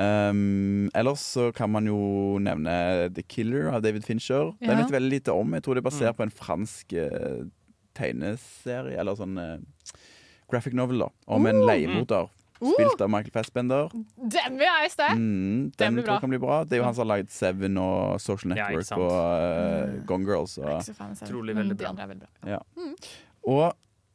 Um, 0.00 0.86
ellers 0.96 1.20
så 1.34 1.48
kan 1.52 1.68
man 1.70 1.84
jo 1.90 1.96
nevne 2.40 2.72
The 3.12 3.22
Killer 3.28 3.68
av 3.74 3.82
David 3.84 4.04
Fincher. 4.06 4.52
Den 4.62 4.78
vet 4.78 4.92
veldig 4.94 5.10
lite 5.12 5.34
om. 5.34 5.52
Jeg 5.58 5.64
tror 5.66 5.74
det 5.76 5.82
er 5.84 5.88
basert 5.90 6.14
Mm. 6.14 6.16
på 6.20 6.22
en 6.28 6.30
fransk 6.30 6.92
eh, 6.92 7.42
tegneserie, 7.98 8.96
eller 9.00 9.18
sånn 9.18 9.36
eh, 9.38 9.58
graphic 10.50 10.74
novel, 10.78 10.98
da. 11.04 11.08
Om 11.26 11.46
en 11.50 11.56
Oh. 11.60 11.66
leiemorder. 11.68 12.30
Uh. 12.60 12.72
Spilt 12.76 13.00
av 13.00 13.08
Michael 13.08 13.32
Fassbender. 13.32 13.88
Den 14.20 14.58
vil 14.60 14.66
jeg 14.68 14.90
se! 14.92 15.06
Mm, 15.16 15.20
Den 15.20 15.72
den 15.78 15.94
blir 15.96 16.04
tror 16.04 16.14
jeg 16.18 16.20
kan 16.26 16.30
bli 16.34 16.38
bra. 16.42 16.58
Det 16.64 16.76
er 16.76 16.82
jo 16.82 16.84
han 16.84 16.94
som 16.94 17.06
har 17.08 17.16
laget 17.16 17.30
Seven 17.32 17.78
og 17.80 18.20
Social 18.20 18.52
Network 18.54 18.90
ja, 18.90 18.96
og 18.96 19.90
Mm. 19.90 20.06
Gone 20.06 20.24
Girls. 20.28 20.58
Og, 20.58 20.68
ikke 20.68 20.84
så 20.90 20.94
fan 20.98 21.10
av 21.10 21.16
serien, 21.16 21.32
Trolig 21.32 21.54
men 21.56 21.62
veldig 21.64 21.76
de 21.78 21.82
bra. 21.84 21.88
andre 21.94 22.02
er 22.04 22.08
veldig 22.14 22.26
bra. 22.28 22.50
ja. 22.50 22.58
Mm. 22.76 22.94
og 23.48 23.72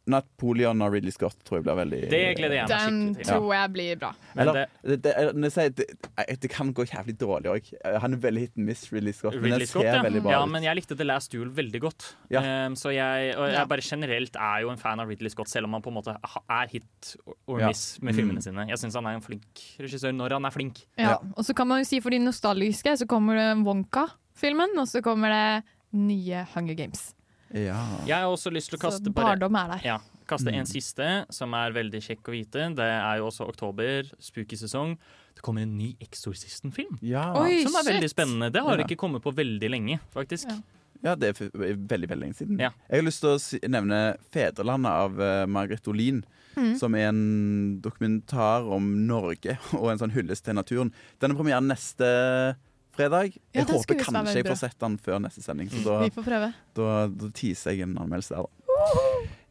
Napoleon 0.07 0.81
av 0.85 0.91
Ridley 0.93 1.11
Scott 1.11 1.39
tror 1.43 1.57
jeg 1.59 1.65
blir 1.65 1.77
veldig 1.79 1.99
Det 2.11 2.19
gleder 2.37 2.55
jeg 2.59 2.67
meg 2.67 2.69
Den 2.69 2.97
skikkelig 2.99 3.15
til. 3.15 3.29
tror 3.31 3.53
jeg 3.55 3.71
blir 3.73 3.95
bra. 4.03 4.11
Men 4.35 4.41
Eller, 4.43 4.53
det, 4.83 4.97
det, 5.03 5.13
det, 5.33 5.51
jeg 5.55 5.75
det, 5.79 5.85
eh, 6.21 6.37
det 6.45 6.49
kan 6.53 6.73
gå 6.77 6.85
jævlig 6.85 7.15
dårlig 7.17 7.49
òg. 7.55 7.71
Han 8.03 8.13
er 8.13 8.21
veldig 8.27 8.43
hit 8.45 8.53
and 8.59 8.65
miss, 8.69 8.83
Ridley 8.93 9.13
Scott. 9.17 9.33
Men 9.41 9.55
den 9.57 9.65
Scott, 9.67 9.81
ser 9.81 9.95
ja. 9.95 10.03
veldig 10.05 10.21
bra 10.27 10.31
ja, 10.35 10.43
ut. 10.43 10.51
men 10.53 10.63
jeg 10.67 10.75
likte 10.77 10.97
The 10.99 11.07
Last 11.07 11.31
Duel 11.33 11.49
veldig 11.49 11.81
godt. 11.81 12.15
Ja. 12.29 12.43
Um, 12.67 12.75
så 12.77 12.93
jeg, 12.93 13.33
og 13.35 13.49
jeg 13.49 13.67
bare 13.73 13.81
generelt 13.81 14.35
er 14.35 14.61
jo 14.61 14.69
en 14.69 14.77
fan 14.77 14.99
av 15.01 15.09
Ridley 15.09 15.29
Scott, 15.33 15.49
selv 15.49 15.65
om 15.65 15.73
han 15.73 15.81
på 15.81 15.89
en 15.89 15.97
måte 15.97 16.15
er 16.21 16.67
hit 16.69 17.15
or 17.47 17.59
Ja. 17.65 17.71
med 18.01 18.13
Mm. 18.13 18.19
filmene 18.19 18.41
sine. 18.45 18.67
Jeg 18.69 18.77
syns 18.77 18.93
han 18.93 19.05
er 19.07 19.15
en 19.17 19.21
flink 19.25 19.65
regissør 19.79 20.13
når 20.13 20.37
han 20.37 20.45
er 20.45 20.51
flink. 20.51 20.85
Ja. 20.97 21.09
Ja. 21.09 21.17
Og 21.35 21.43
så 21.45 21.55
kan 21.55 21.67
man 21.67 21.79
jo 21.81 21.85
si 21.89 21.99
for 21.99 22.11
de 22.11 22.19
nostalgiske, 22.19 22.93
så 23.01 23.07
kommer 23.07 23.33
det 23.35 23.65
Wonka-filmen, 23.65 24.77
og 24.77 24.85
så 24.87 25.01
kommer 25.01 25.29
det 25.33 25.63
nye 25.95 26.45
Hunger 26.53 26.75
Games. 26.75 27.14
Ja. 27.55 27.79
Jeg 28.05 28.17
har 28.19 28.27
også 28.27 28.51
lyst 28.51 28.69
til 28.73 28.77
å 28.79 28.81
kaste 28.85 29.07
Så 29.07 29.13
barndom 29.15 29.55
er 29.55 29.67
der. 29.75 29.81
Ja, 29.85 29.97
kaste 30.27 30.51
Mm. 30.51 30.59
en 30.59 30.65
siste, 30.67 31.25
som 31.31 31.53
er 31.53 31.71
veldig 31.71 32.01
kjekk 32.03 32.23
å 32.27 32.31
vite. 32.35 32.75
Det 32.75 32.83
er 32.83 33.17
jo 33.21 33.27
også 33.29 33.47
oktober, 33.47 34.03
spooky-sesong. 34.19 34.97
Det 35.35 35.41
kommer 35.41 35.61
en 35.63 35.77
ny 35.77 35.95
Exorcisten-film. 36.01 36.97
Ja. 37.01 37.33
Oi, 37.39 37.63
Som 37.63 37.75
er 37.75 37.83
shit. 37.83 37.93
veldig 37.93 38.09
spennende. 38.11 38.51
Det 38.51 38.61
har 38.61 38.77
Ja. 38.77 38.83
ikke 38.83 38.97
kommet 38.97 39.21
på 39.23 39.33
veldig 39.33 39.69
lenge, 39.69 39.99
faktisk. 40.13 40.47
Ja. 40.49 40.57
ja, 41.03 41.15
det 41.15 41.29
er 41.29 41.49
veldig 41.51 41.87
veldig 42.09 42.19
lenge 42.19 42.35
siden. 42.35 42.59
Ja. 42.59 42.71
Jeg 42.89 43.01
har 43.03 43.07
lyst 43.09 43.21
til 43.21 43.29
å 43.29 43.69
nevne 43.69 44.17
'Fedrelandet' 44.31 44.89
av 44.91 45.19
uh, 45.19 45.45
Margrethe 45.45 45.87
Olin. 45.89 46.23
Mm. 46.57 46.77
Som 46.79 46.95
er 46.95 47.09
en 47.09 47.81
dokumentar 47.81 48.63
om 48.71 49.05
Norge 49.05 49.57
og 49.73 49.89
en 49.91 49.97
sånn 49.99 50.11
hyllest 50.13 50.45
til 50.45 50.53
naturen. 50.55 50.91
Den 51.19 51.31
er 51.31 51.35
premieren 51.35 51.67
neste 51.67 52.55
fredag. 52.97 53.35
Jeg 53.53 53.63
ja, 53.63 53.65
håper 53.69 53.99
kanskje 54.01 54.35
jeg 54.39 54.47
får 54.47 54.59
sett 54.61 54.77
den 54.81 54.97
før 55.05 55.21
neste 55.23 55.43
sending. 55.43 55.71
Så 55.71 55.83
da, 55.85 55.97
Vi 56.03 56.13
får 56.15 56.27
prøve. 56.27 56.51
da, 56.77 56.91
da 57.11 57.29
teaser 57.35 57.75
jeg 57.75 57.87
en 57.87 57.97
anmeldelse 58.01 58.35
der, 58.35 58.45
da. 58.45 58.51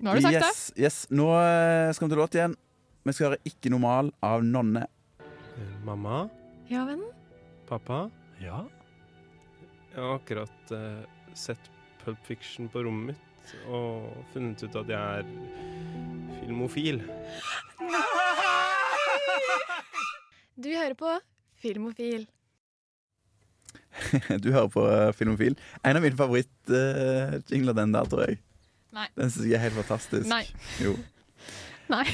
Nå 0.05 0.11
har 0.13 0.21
du 0.21 0.27
sagt 0.27 0.37
det. 0.37 0.49
yes, 0.51 0.63
yes. 0.77 0.97
Nå 1.15 1.29
eh, 1.39 1.91
skal 1.97 2.09
vi 2.09 2.13
til 2.13 2.21
låt 2.21 2.39
igjen. 2.39 2.57
Vi 3.05 3.13
skal 3.13 3.31
høre 3.31 3.41
'Ikke 3.45 3.73
normal' 3.73 4.13
av 4.25 4.45
Nonne. 4.45 4.87
Mamma? 5.85 6.29
Ja, 6.69 6.85
vennen? 6.89 7.13
Pappa? 7.69 8.11
Ja? 8.41 8.65
Jeg 9.93 10.01
har 10.03 10.17
akkurat 10.19 10.73
uh, 10.73 11.05
sett 11.37 11.71
Pulp 12.03 12.19
Fiction 12.27 12.69
på 12.73 12.83
rommet 12.85 13.15
mitt 13.15 13.55
og 13.69 14.09
funnet 14.33 14.65
ut 14.65 14.77
at 14.81 14.89
jeg 14.89 15.21
er 15.21 15.25
filmofil. 16.41 17.03
Nei! 17.81 18.05
Du 20.57 20.69
hører 20.71 20.95
på 20.95 21.11
Filmofil. 21.59 22.29
Du 24.45 24.51
hører 24.53 24.69
på 24.73 24.85
uh, 24.89 25.13
Filmofil. 25.17 25.57
En 25.85 25.97
av 25.99 26.03
mine 26.05 26.17
favorittjingler, 26.19 27.77
den 27.79 27.93
der, 27.95 28.09
tror 28.11 28.25
jeg. 28.29 28.39
Nei. 28.95 29.09
Den 29.19 29.31
syns 29.31 29.47
jeg 29.51 29.59
er 29.59 29.65
helt 29.69 29.79
fantastisk. 29.81 30.29
Nei. 30.31 30.45
Jo. 30.83 30.95
Nei. 31.93 32.05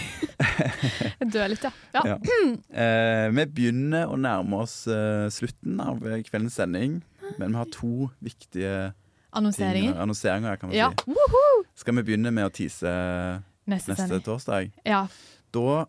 Jeg 1.20 1.28
dør 1.30 1.50
litt, 1.52 1.62
ja. 1.66 1.70
ja. 1.94 2.02
Ja. 2.14 2.16
Eh, 2.80 3.26
vi 3.36 3.44
begynner 3.54 4.10
å 4.10 4.16
nærme 4.18 4.62
oss 4.64 4.82
eh, 4.90 5.26
slutten 5.32 5.78
av 5.82 6.00
eh, 6.08 6.22
kveldens 6.26 6.56
sending, 6.58 6.96
men 7.38 7.52
vi 7.52 7.58
har 7.60 7.68
to 7.74 8.08
viktige 8.24 8.72
ting, 8.90 8.96
Annonseringer. 9.38 9.94
annonseringer, 10.02 10.56
kan 10.58 10.70
man 10.72 10.76
Ja. 10.78 10.88
si. 10.90 11.12
Woohoo! 11.14 11.62
Skal 11.78 11.94
vi 12.00 12.02
begynne 12.08 12.32
med 12.34 12.48
å 12.48 12.52
tease 12.54 12.90
Neste, 13.70 13.92
neste 13.94 14.18
torsdag? 14.26 14.72
Ja. 14.86 15.04
Da 15.54 15.84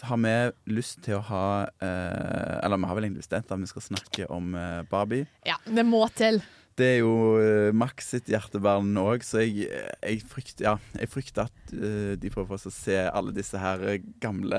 har 0.00 0.16
vi 0.22 0.32
lyst 0.72 1.02
til 1.04 1.18
å 1.18 1.22
ha 1.28 1.44
eh, 1.84 2.64
Eller 2.64 2.80
vi 2.80 2.88
har 2.88 2.96
vel 2.96 3.04
egentlig 3.10 3.26
bestemt 3.26 3.52
at 3.52 3.60
vi 3.60 3.68
skal 3.70 3.82
snakke 3.90 4.26
om 4.32 4.54
eh, 4.56 4.82
Barbie. 4.90 5.26
ja, 5.44 5.58
det 5.66 5.84
må 5.86 6.06
til. 6.16 6.40
Det 6.72 6.86
er 6.88 6.98
jo 7.02 7.36
eh, 7.36 7.68
Max 7.76 8.06
sitt 8.14 8.30
hjertebarn 8.32 8.94
òg, 8.96 9.20
så 9.28 9.42
jeg, 9.44 9.66
jeg, 10.00 10.22
frykter, 10.24 10.64
ja, 10.64 10.72
jeg 10.96 11.10
frykter 11.12 11.44
at 11.50 11.74
eh, 11.76 12.14
de 12.16 12.30
prøver 12.32 12.56
å 12.56 12.72
se 12.72 12.96
alle 13.12 13.34
disse 13.36 13.60
her 13.60 13.84
eh, 13.90 13.98
gamle 14.24 14.56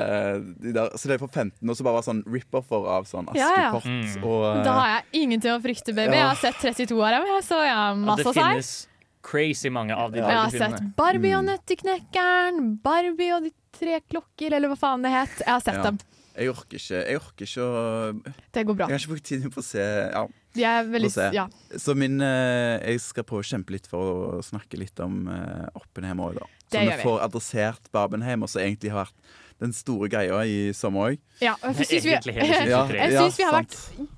de 0.62 0.76
der, 0.78 0.94
Så 0.94 1.10
det 1.10 1.18
er 1.18 1.24
for 1.24 1.34
15, 1.34 1.58
og 1.66 1.74
så 1.80 1.88
bare 1.88 1.98
var 1.98 2.06
sånn 2.06 2.22
rip-offer 2.30 2.86
av 3.00 3.10
sånn 3.10 3.32
Ja, 3.34 3.50
ja. 3.58 3.74
Mm. 3.82 4.22
og 4.22 4.46
eh, 4.52 4.62
Da 4.68 4.78
har 4.78 4.92
jeg 4.94 5.24
ingenting 5.24 5.56
å 5.56 5.62
frykte, 5.64 5.98
baby. 5.98 6.20
Jeg 6.20 6.30
har 6.30 6.38
sett 6.38 6.62
32 6.62 7.02
av 7.02 7.18
dem, 7.18 7.30
så 7.50 7.64
jeg 7.66 7.78
har 7.82 7.98
masse 7.98 8.30
det 8.30 8.30
å 8.30 8.62
si. 8.62 8.90
Crazy 9.24 9.70
mange 9.70 9.96
av 9.96 10.12
de 10.12 10.20
Ja. 10.20 10.28
Jeg 10.30 10.38
har 10.38 10.50
sett 10.78 10.96
Barbie 10.98 11.34
og 11.38 11.44
Mm. 11.46 11.50
Nøtteknekkeren, 11.54 12.82
Barbie 12.84 13.32
og 13.36 13.44
de 13.44 13.52
tre 13.72 14.00
klokker, 14.10 14.54
eller 14.54 14.70
hva 14.70 14.78
faen 14.78 15.02
det 15.04 15.12
het. 15.12 15.38
Jeg 15.40 15.48
har 15.54 15.62
sett 15.62 15.76
Ja. 15.80 15.84
dem. 15.84 15.98
Jeg 16.36 16.50
orker 16.50 16.78
ikke 16.78 17.06
Jeg 17.08 17.16
orker 17.20 17.46
ikke 17.46 17.62
å 17.62 18.34
Det 18.52 18.66
går 18.66 18.76
bra. 18.76 18.88
Jeg 18.88 18.94
har 18.94 19.00
ikke 19.00 19.14
brukt 19.14 19.24
tid 19.30 19.44
på 19.54 19.62
å 19.62 19.64
se 19.64 19.80
ja. 20.12 20.28
De 20.54 20.64
er 20.70 20.84
veldig 20.86 21.12
se. 21.12 21.30
Ja. 21.34 21.48
Så 21.82 21.96
min 21.98 22.20
eh, 22.22 22.78
Jeg 22.94 23.00
skal 23.02 23.24
prøve 23.26 23.42
å 23.42 23.50
kjempe 23.54 23.74
litt 23.74 23.88
for 23.90 24.02
å 24.38 24.42
snakke 24.46 24.78
litt 24.78 25.00
om 25.02 25.24
uh, 25.28 25.70
Oppenheim 25.80 26.20
òg, 26.22 26.36
da. 26.42 26.46
Så 26.70 26.78
Det 26.80 26.84
vi 26.90 27.00
får 27.06 27.24
adressert 27.26 27.90
Barbenheim, 27.94 28.44
og 28.46 28.50
som 28.50 28.62
egentlig 28.62 28.92
har 28.94 29.08
vært 29.08 29.40
den 29.64 29.72
store 29.72 30.10
greia 30.12 30.40
i 30.50 30.74
sommer 30.76 31.14
òg. 31.14 31.20
ja. 31.40 31.54
Jeg 31.64 31.86
syns 31.88 32.06
vi, 32.26 32.34
Ja, 32.70 32.82
ja, 32.90 33.28
vi 33.30 33.44
har 33.46 33.54
vært 33.54 33.76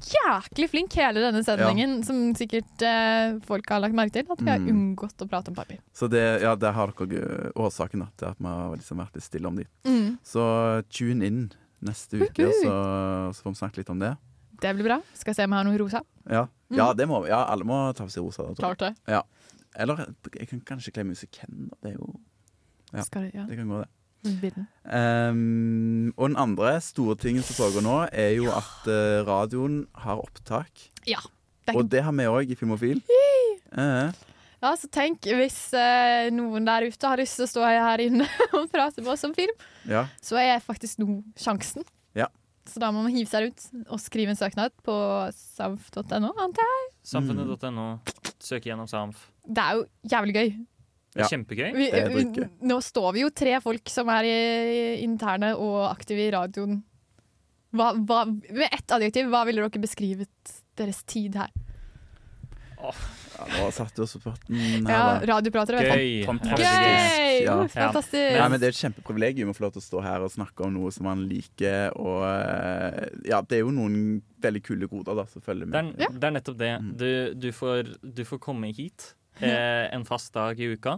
jæklig 0.10 0.70
flinke 0.72 1.02
hele 1.04 1.22
denne 1.22 1.44
sendingen, 1.46 1.98
som 2.08 2.22
sikkert 2.40 2.82
eh, 2.88 3.36
folk 3.46 3.68
har 3.70 3.84
lagt 3.84 3.96
merke 3.98 4.16
til. 4.16 4.26
At 4.32 4.42
vi 4.42 4.50
har 4.50 4.64
Mm. 4.64 4.72
unngått 4.72 5.22
å 5.22 5.28
prate 5.30 5.52
om 5.52 5.58
Barbie. 5.58 5.78
Så 5.94 6.08
det, 6.10 6.24
ja, 6.42 6.56
der 6.56 6.72
har 6.74 6.94
dere 6.98 7.20
eh, 7.50 7.52
årsaken 7.62 8.02
da, 8.06 8.08
til 8.18 8.32
at 8.32 8.40
vi 8.40 8.48
har 8.48 8.76
liksom 8.80 8.98
vært 9.04 9.20
litt 9.20 9.28
stille 9.28 9.48
om 9.52 9.60
de. 9.60 9.68
Mm. 9.86 10.18
Så 10.26 10.46
tune 10.90 11.28
inn 11.28 11.42
neste 11.86 12.18
uke, 12.24 12.48
Uhu. 12.48 12.62
så, 12.64 12.74
så 13.36 13.44
får 13.46 13.52
vi 13.54 13.60
snakke 13.62 13.84
litt 13.84 13.92
om 13.94 14.00
det. 14.02 14.16
Det 14.62 14.76
blir 14.78 14.88
bra. 14.88 15.00
Skal 15.14 15.32
jeg 15.34 15.40
se 15.40 15.48
om 15.48 15.56
jeg 15.56 15.62
har 15.62 15.68
noe 15.70 15.82
rosa. 15.82 16.02
Ja, 16.30 16.46
Mm. 16.66 16.80
ja, 16.80 16.94
det 16.98 17.06
må 17.06 17.20
vi. 17.22 17.30
Ja, 17.30 17.44
alle 17.46 17.62
må 17.64 17.76
ta 17.94 18.08
på 18.08 18.10
seg 18.10 18.24
rosa. 18.26 18.48
Klart 18.58 18.80
det. 18.82 18.96
Ja. 19.08 19.20
Eller 19.78 20.00
jeg 20.34 20.48
kan 20.50 20.64
kanskje 20.66 20.94
kle 20.96 21.04
meg 21.06 21.18
som 21.20 21.30
Ken. 21.32 21.70
Det 21.84 21.92
er 21.92 22.00
jo 22.00 22.16
Ja. 22.96 23.04
Skal, 23.04 23.30
ja. 23.34 23.44
Det 23.46 23.58
kan 23.58 23.68
gå, 23.68 23.84
det. 23.84 24.66
Ehm, 24.90 26.14
og 26.18 26.30
den 26.30 26.38
andre 26.38 26.82
store 26.82 27.16
tingen 27.20 27.44
som 27.44 27.58
foregår 27.60 27.84
nå, 27.86 27.98
er 28.12 28.32
jo 28.38 28.48
at 28.50 28.88
uh, 28.88 29.22
radioen 29.28 29.84
har 29.94 30.22
opptak. 30.22 30.88
Ja. 31.06 31.20
Det 31.68 31.76
Og 31.76 31.90
det 31.90 32.04
har 32.04 32.14
vi 32.14 32.26
òg 32.30 32.52
i 32.52 32.56
Filmofil. 32.56 33.02
Eh, 33.76 34.12
ja, 34.62 34.72
så 34.78 34.88
tenk 34.88 35.26
hvis 35.26 35.74
eh, 35.74 36.30
noen 36.32 36.66
der 36.66 36.86
ute 36.88 37.10
har 37.10 37.18
lyst 37.18 37.36
til 37.36 37.46
å 37.46 37.50
stå 37.50 37.66
her 37.66 38.02
inne 38.06 38.28
og 38.56 38.70
prate 38.72 39.02
med 39.02 39.12
oss 39.14 39.26
om 39.28 39.34
film, 39.36 39.52
ja. 39.90 40.06
så 40.22 40.38
er 40.40 40.64
faktisk 40.64 41.02
nå 41.02 41.20
sjansen. 41.38 41.84
Ja. 42.66 42.72
Så 42.74 42.82
da 42.82 42.90
må 42.92 43.04
man 43.06 43.14
hive 43.14 43.30
seg 43.30 43.52
ut 43.52 43.66
og 43.94 44.00
skrive 44.02 44.34
en 44.34 44.40
søknad 44.40 44.74
på 44.86 44.94
samf.no, 45.38 46.32
antar 46.34 46.72
jeg. 46.72 46.88
Samfunnet.no. 47.12 47.90
Søk 48.42 48.66
gjennom 48.66 48.90
Samf. 48.90 49.28
Det 49.46 49.62
er 49.62 49.78
jo 49.78 49.86
jævlig 50.12 50.36
gøy. 50.36 50.50
Det 51.16 51.24
er 51.24 51.32
kjempegøy. 51.32 51.70
Vi, 51.78 51.86
Det 51.94 52.02
er 52.02 52.10
vi, 52.12 52.48
nå 52.68 52.80
står 52.84 53.14
vi 53.16 53.24
jo 53.24 53.32
tre 53.32 53.56
folk 53.64 53.92
som 53.94 54.10
er 54.12 54.28
i, 54.28 54.40
interne 55.06 55.54
og 55.56 55.86
aktive 55.88 56.26
i 56.26 56.32
radioen. 56.34 56.82
Hva, 57.76 57.94
hva, 58.08 58.26
med 58.28 58.68
ett 58.68 58.92
adjektiv, 58.98 59.30
hva 59.32 59.46
ville 59.48 59.64
dere 59.64 59.84
beskrivet 59.84 60.56
deres 60.80 61.04
tid 61.08 61.38
her? 61.40 61.54
Ja, 63.36 63.46
nå 63.52 63.66
satte 63.76 63.98
du 64.00 64.04
oss 64.06 64.14
på 64.16 64.22
potten 64.30 64.88
Ja, 64.88 65.20
radiopratere, 65.28 65.82
vet 65.82 65.92
du. 65.92 66.00
Gøy. 66.00 66.26
Fantastisk. 66.30 66.70
Gøy! 66.72 67.40
Ja. 67.46 67.56
Fantastisk. 67.74 68.38
Nei, 68.40 68.46
men 68.54 68.62
det 68.62 68.70
er 68.70 68.76
et 68.76 68.80
kjempeprivilegium 68.80 69.52
å 69.52 69.56
få 69.58 69.66
lov 69.66 69.74
til 69.76 69.84
å 69.84 69.86
stå 69.86 70.04
her 70.06 70.24
og 70.26 70.32
snakke 70.34 70.66
om 70.68 70.74
noe 70.78 70.92
som 70.96 71.08
man 71.10 71.26
liker. 71.28 71.92
Og 72.00 72.24
eh, 72.30 73.02
ja, 73.28 73.42
det 73.44 73.60
er 73.60 73.66
jo 73.66 73.74
noen 73.76 73.98
veldig 74.46 74.62
kule 74.64 74.88
goder 74.92 75.20
da, 75.20 75.26
som 75.32 75.44
følger 75.44 75.68
Det 75.74 75.82
er, 75.82 75.90
med. 75.92 76.20
det 76.22 76.30
er 76.30 76.36
nettopp 76.38 76.58
det. 76.62 76.72
Du, 77.02 77.10
du, 77.46 77.50
får, 77.56 77.92
du 78.02 78.24
får 78.30 78.42
komme 78.48 78.72
hit 78.78 79.12
eh, 79.42 79.86
en 79.92 80.06
fast 80.08 80.32
dag 80.38 80.60
i 80.62 80.72
uka, 80.78 80.98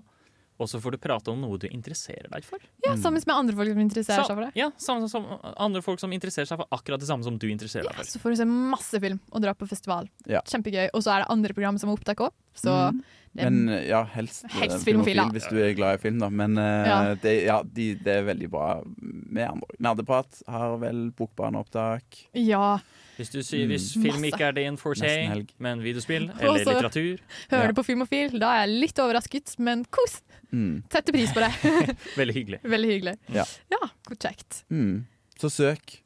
og 0.60 0.68
så 0.70 0.80
får 0.82 0.92
du 0.92 0.98
prate 0.98 1.30
om 1.32 1.40
noe 1.42 1.58
du 1.62 1.68
interesserer 1.68 2.30
deg 2.32 2.44
for. 2.44 2.58
Ja, 2.86 2.96
Sammen 2.98 3.22
med 3.26 3.36
andre 3.36 3.56
folk 3.56 3.70
som 3.74 3.80
interesserer 3.84 4.26
seg 4.26 4.36
for 4.36 4.46
det. 4.48 4.52
Ja, 4.58 4.70
Sammen 4.78 5.10
som 5.12 5.26
andre 5.58 5.82
folk 5.86 6.00
som 6.02 6.12
interesserer 6.16 6.48
seg 6.50 6.58
for 6.58 6.68
akkurat 6.72 7.00
det 7.00 7.08
samme 7.10 7.24
som 7.24 7.38
du 7.38 7.48
interesserer 7.50 7.84
deg 7.90 7.96
for. 7.96 8.04
Så 8.10 8.20
får 8.24 8.34
du 8.34 8.36
se 8.42 8.46
masse 8.50 9.00
film 9.04 9.20
og 9.32 9.42
dra 9.46 9.54
på 9.54 9.68
festival. 9.70 10.10
Ja. 10.26 10.42
Kjempegøy. 10.50 10.90
Og 10.94 11.04
så 11.06 11.14
er 11.14 11.24
det 11.26 11.30
andre 11.30 11.54
program 11.54 11.78
som 11.78 11.90
er 11.90 11.98
opptak 12.00 12.18
òg. 12.28 12.32
Så 12.58 12.74
Mm. 12.74 13.04
er 13.38 13.50
Men 13.52 13.86
ja, 13.86 14.04
helst, 14.16 14.46
film 14.50 14.62
Helst 14.64 14.84
film, 14.86 15.04
film, 15.06 15.30
hvis 15.36 15.46
du 15.52 15.58
er 15.62 15.74
glad 15.78 16.00
i 16.00 16.02
film, 16.02 16.18
da. 16.20 16.30
Men 16.30 16.58
uh, 16.58 16.88
Ja. 16.88 17.14
det, 17.22 17.44
ja, 17.46 17.62
de, 17.62 17.94
det 17.94 18.08
er 18.08 18.24
veldig 18.26 18.50
bra 18.50 18.82
med 18.98 19.46
andre. 19.48 19.68
Nerdeprat 19.80 20.42
har 20.48 20.78
vel 20.82 21.12
bokbaneopptak. 21.12 22.04
Ja. 22.34 22.80
Hvis 23.18 23.32
du 23.34 23.40
sier 23.42 23.68
hvis 23.68 23.96
Mm. 23.98 24.04
film 24.04 24.24
ikke 24.26 24.48
er 24.48 24.52
din 24.54 24.78
forte, 24.78 25.46
men 25.60 25.82
videospill 25.82 26.30
eller 26.40 26.52
Også, 26.54 26.66
litteratur 26.70 27.20
Hører 27.52 27.64
Ja. 27.64 27.68
du 27.72 27.74
på 27.74 27.86
Filmofil, 27.86 28.40
da 28.40 28.52
er 28.64 28.68
jeg 28.68 28.80
litt 28.82 28.96
overrasket, 29.00 29.56
men 29.60 29.86
kos! 29.86 30.22
Mm. 30.52 30.84
Setter 30.94 31.12
pris 31.16 31.32
på 31.36 31.42
det. 31.44 31.52
Veldig 32.20 32.36
hyggelig. 32.38 32.60
Veldig 32.64 32.92
hyggelig. 32.94 33.16
Ja. 33.36 33.44
Ja, 33.74 33.80
godt 34.08 34.28
kjekt. 34.28 34.62
Mm. 34.72 35.06
Så 35.38 35.50
søk. 35.52 35.98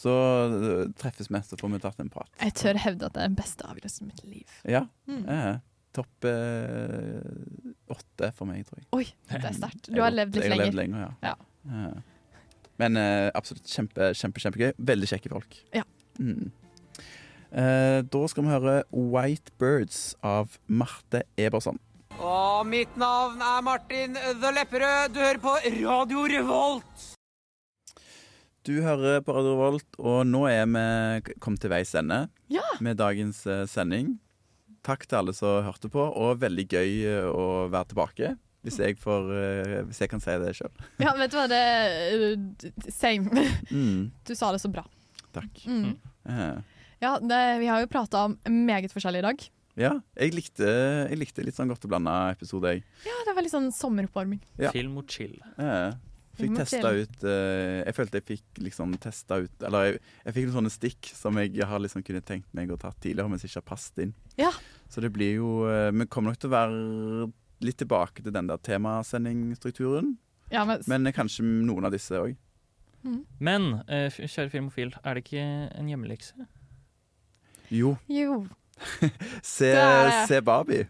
Så 0.00 0.12
eh, 0.48 0.86
treffes 0.96 1.28
vi, 1.28 1.40
så 1.44 1.58
får 1.60 1.72
vi 1.74 1.80
tatt 1.82 1.98
en 2.00 2.08
prat. 2.12 2.30
Jeg 2.40 2.54
tør 2.56 2.78
hevde 2.80 3.10
at 3.10 3.16
det 3.18 3.20
er 3.24 3.28
den 3.28 3.36
beste 3.36 3.66
avgjørelsen 3.68 4.06
i 4.06 4.12
mitt 4.12 4.22
liv. 4.24 4.54
Ja. 4.72 4.86
Mm. 5.10 5.26
eh, 5.28 5.58
Topp 5.92 6.24
eh, 6.30 7.90
åtte 7.90 8.28
for 8.38 8.46
meg, 8.48 8.62
tror 8.68 8.78
jeg. 8.78 8.86
Oi, 8.94 9.06
det 9.32 9.42
er 9.50 9.56
sterkt. 9.58 9.88
Du 9.90 9.98
har 10.00 10.14
levd 10.14 10.36
litt 10.38 10.46
jeg 10.46 10.52
har 10.54 10.60
lenger. 10.60 10.70
levd 10.70 10.80
lenger, 10.80 11.04
ja. 11.04 11.32
Ja. 11.32 11.80
Eh, 11.90 12.22
Men 12.80 12.96
eh, 12.96 13.26
absolutt 13.36 13.66
kjempe, 13.68 14.12
kjempe, 14.16 14.40
kjempegøy. 14.40 14.70
Veldig 14.78 15.08
kjekke 15.10 15.32
folk. 15.34 15.58
Ja. 15.76 15.82
Mm. 16.22 16.52
Eh, 17.50 17.98
da 18.06 18.20
skal 18.30 18.46
vi 18.46 18.52
høre 18.54 18.74
'White 18.94 19.52
Birds' 19.60 20.14
av 20.22 20.56
Marte 20.70 21.24
Eberson. 21.36 21.80
Og 22.20 22.66
mitt 22.68 22.96
navn 23.00 23.40
er 23.40 23.62
Martin 23.64 24.16
The 24.40 24.50
Lepperød. 24.52 25.14
Du 25.14 25.20
hører 25.22 25.40
på 25.40 25.54
Radio 25.80 26.24
Revolt. 26.28 27.06
Du 28.68 28.74
hører 28.84 29.22
på 29.24 29.32
Radio 29.32 29.54
Revolt, 29.56 29.96
og 29.98 30.26
nå 30.28 30.42
er 30.50 30.66
vi 30.68 31.36
kommet 31.40 31.62
til 31.62 31.72
veis 31.72 31.94
ende 31.96 32.26
Ja. 32.52 32.64
med 32.84 32.98
dagens 33.00 33.40
eh, 33.48 33.64
sending. 33.66 34.18
Takk 34.84 35.06
til 35.08 35.16
alle 35.20 35.32
som 35.36 35.64
hørte 35.64 35.88
på, 35.92 36.00
og 36.00 36.40
veldig 36.42 36.66
gøy 36.68 36.92
eh, 37.08 37.24
å 37.28 37.68
være 37.72 37.88
tilbake. 37.94 38.34
Hvis 38.60 38.76
jeg, 38.76 38.98
får, 39.00 39.30
eh, 39.32 39.76
hvis 39.88 40.02
jeg 40.04 40.10
kan 40.12 40.20
si 40.20 40.34
det 40.42 40.52
sjøl. 40.58 40.72
Ja, 41.00 41.14
vet 41.16 41.32
du 41.32 41.38
hva, 41.38 41.46
det 41.48 41.60
er 41.60 42.92
Same. 42.92 43.46
Mm, 43.72 44.10
Du 44.28 44.34
sa 44.36 44.52
det 44.52 44.60
så 44.60 44.68
bra. 44.72 44.84
takk. 45.32 45.62
Mm. 45.64 45.94
Ja, 47.00 47.14
det, 47.24 47.40
vi 47.62 47.66
har 47.72 47.80
jo 47.80 47.88
prata 47.88 48.26
om 48.28 48.36
meget 48.44 48.92
forskjellig 48.92 49.22
i 49.24 49.26
dag. 49.30 49.48
Ja, 49.78 49.92
jeg 50.18 50.34
likte, 50.34 50.66
jeg 51.10 51.18
likte 51.20 51.44
litt 51.46 51.56
sånn 51.56 51.70
godt 51.70 51.86
blanda 51.90 52.14
episode, 52.34 52.72
jeg. 52.74 52.84
Ja, 53.06 53.16
det 53.26 53.34
var 53.36 53.46
litt 53.46 53.54
sånn 53.54 53.70
sommeroppvarming. 53.74 54.40
Ja. 54.60 54.72
Film 54.74 54.96
og 55.00 55.10
chill. 55.10 55.36
Ja. 55.56 55.92
fikk 56.40 56.54
testa 56.56 56.92
ut 56.96 57.24
eh, 57.26 57.82
Jeg 57.84 57.92
følte 57.92 58.20
jeg 58.20 58.24
fikk 58.24 58.60
liksom 58.64 58.94
testa 59.02 59.36
ut 59.42 59.64
Eller 59.66 59.82
jeg, 59.84 59.96
jeg 60.24 60.36
fikk 60.36 60.46
noen 60.46 60.54
sånne 60.54 60.70
stikk 60.72 61.10
som 61.12 61.36
jeg 61.36 61.66
har 61.68 61.82
liksom 61.82 62.04
kunne 62.06 62.22
tenkt 62.24 62.48
meg 62.56 62.70
å 62.72 62.78
ta 62.80 62.94
tidligere, 62.96 63.28
men 63.28 63.42
som 63.42 63.50
ikke 63.50 63.60
har 63.60 63.66
passet 63.68 64.00
inn. 64.06 64.14
Ja. 64.40 64.52
Så 64.88 65.04
det 65.04 65.12
blir 65.12 65.34
jo 65.36 65.50
eh, 65.68 65.90
Vi 65.92 66.08
kommer 66.08 66.32
nok 66.32 66.40
til 66.40 66.48
å 66.48 66.54
være 66.54 67.30
litt 67.60 67.80
tilbake 67.82 68.24
til 68.24 68.32
den 68.32 68.48
der 68.48 68.62
temasendingstrukturen. 68.64 70.14
Ja, 70.50 70.64
men, 70.64 70.80
Men 70.88 71.12
kanskje 71.14 71.44
noen 71.44 71.84
av 71.86 71.92
disse 71.92 72.16
òg. 72.16 72.38
Men 73.40 73.82
eh, 73.88 74.08
kjære 74.12 74.50
filmofil, 74.52 74.94
er 75.04 75.16
det 75.16 75.24
ikke 75.24 75.44
en 75.44 75.88
hjemmelekse? 75.88 76.46
Jo. 77.70 77.94
Jo. 78.10 78.42
Se, 79.42 79.74
se 80.28 80.40
Barbie. 80.40 80.86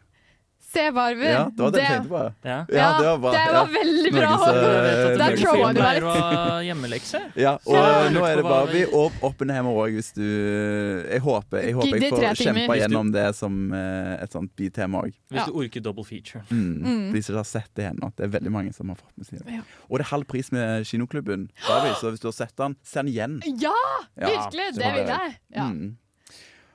Se 0.71 0.91
Barbie. 0.95 1.27
Ja, 1.27 1.51
det 1.51 1.63
var 1.65 1.71
det 1.75 1.81
jeg 1.83 1.91
tenkte 1.91 2.11
på. 2.13 2.19
Ja. 2.47 2.57
Ja, 2.71 2.89
det 3.01 3.07
var 3.07 3.17
bare, 3.19 3.39
det 3.43 3.55
var 3.57 3.71
veldig 3.75 4.11
bra, 4.15 4.29
Norges, 4.39 4.99
eh, 5.01 5.17
Der 5.19 5.33
troa 5.41 5.71
du 5.75 5.81
meg 5.81 5.97
Det 5.97 6.03
var 6.05 6.61
hjemmelekse. 6.63 7.21
Ja, 7.35 7.55
og 7.67 7.75
Ja. 7.75 8.11
nå 8.15 8.23
er 8.29 8.37
det 8.39 8.45
Barbie 8.47 8.85
og 8.95 9.17
Oppenheimer 9.27 9.75
òg, 9.75 9.97
hvis 9.99 10.13
du 10.15 10.23
Jeg 10.23 11.21
håper 11.25 11.59
jeg, 11.65 11.75
håper 11.75 11.99
jeg 11.99 12.13
får 12.13 12.39
kjempa 12.39 12.77
gjennom 12.79 13.11
det 13.11 13.25
som 13.35 13.57
eh, 13.75 14.23
et 14.23 14.31
sånt 14.37 14.55
bitema 14.55 15.03
òg. 15.03 15.17
Hvis 15.33 15.49
du 15.51 15.59
orker 15.59 15.83
double 15.83 16.05
feature. 16.07 16.45
Mm. 16.51 16.85
Mm. 16.87 17.13
De 17.17 17.23
som 17.23 17.35
ikke 17.35 17.43
har 17.43 17.51
sett 17.51 17.71
det 17.75 17.89
ennå. 17.91 18.13
Det 18.15 18.29
er 18.29 18.33
veldig 18.39 18.53
mange 18.55 18.73
som 18.77 18.95
har 18.95 19.01
fått 19.01 19.17
med 19.19 19.27
seg 19.27 19.43
det. 19.43 19.59
Og 19.89 19.99
det 19.99 20.07
er 20.07 20.11
halv 20.15 20.29
pris 20.31 20.53
med 20.55 20.87
Kinoklubben. 20.87 21.49
Barbie, 21.67 21.99
så 21.99 22.15
hvis 22.15 22.23
du 22.23 22.29
har 22.31 22.37
sett 22.39 22.55
den, 22.57 22.77
se 22.85 23.03
den 23.03 23.11
igjen. 23.11 23.41
Ja, 23.59 23.75
virkelig! 24.15 24.71
Det 24.79 24.95
vil 24.95 25.11
jeg. 25.17 25.35
Ja. 25.57 25.67
Mm. 25.67 25.97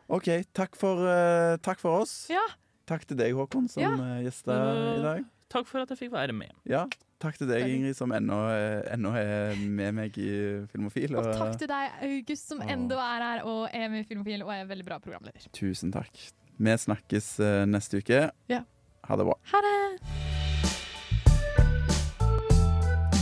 OK, 0.09 0.27
takk 0.53 0.75
for, 0.77 1.01
uh, 1.07 1.55
takk 1.65 1.79
for 1.81 2.01
oss. 2.03 2.27
ja. 2.29 2.43
Takk 2.85 3.01
til 3.09 3.17
deg, 3.17 3.31
Håkon, 3.33 3.65
som 3.67 3.81
Ja. 3.81 3.89
uh, 3.97 4.21
gjesta 4.21 4.53
i 4.53 5.01
dag. 5.01 5.23
Takk 5.49 5.65
for 5.65 5.81
at 5.81 5.89
jeg 5.89 5.97
fikk 5.97 6.11
være 6.13 6.33
med. 6.37 6.51
Ja, 6.69 6.83
takk 7.19 7.37
til 7.39 7.47
deg, 7.49 7.63
Ingrid, 7.65 7.95
som 7.97 8.11
ennå, 8.13 8.37
eh, 8.53 8.93
ennå 8.93 9.09
er 9.17 9.55
med 9.57 9.93
meg 9.95 10.17
i 10.17 10.65
Filmofil. 10.69 11.15
Og 11.17 11.31
takk 11.33 11.57
til 11.57 11.67
deg, 11.67 11.91
August, 12.03 12.47
som 12.49 12.59
ennå 12.61 12.93
er 12.97 13.23
her 13.23 13.43
og 13.45 13.69
er 13.73 13.89
med 13.89 14.03
i 14.03 14.07
Filmofil 14.09 14.43
og 14.43 14.49
er 14.53 14.61
en 14.61 14.67
veldig 14.69 14.85
bra 14.85 14.99
programleder. 14.99 15.47
Tusen 15.53 15.91
takk. 15.91 16.11
Vi 16.59 16.75
snakkes 16.77 17.39
eh, 17.39 17.65
neste 17.65 17.97
uke. 18.03 18.31
Ja. 18.49 18.61
Ha 19.07 19.15
det 19.17 19.25
bra. 19.25 19.33
Ha 19.53 19.61
det! 19.65 19.75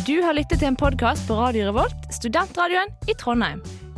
Du 0.04 0.22
har 0.22 0.34
lyttet 0.36 0.60
til 0.60 0.68
en 0.68 0.76
podkast 0.76 1.28
på 1.28 1.38
Radio 1.40 1.70
Revolt, 1.72 2.10
studentradioen 2.12 2.92
i 3.08 3.14
Trondheim. 3.16 3.62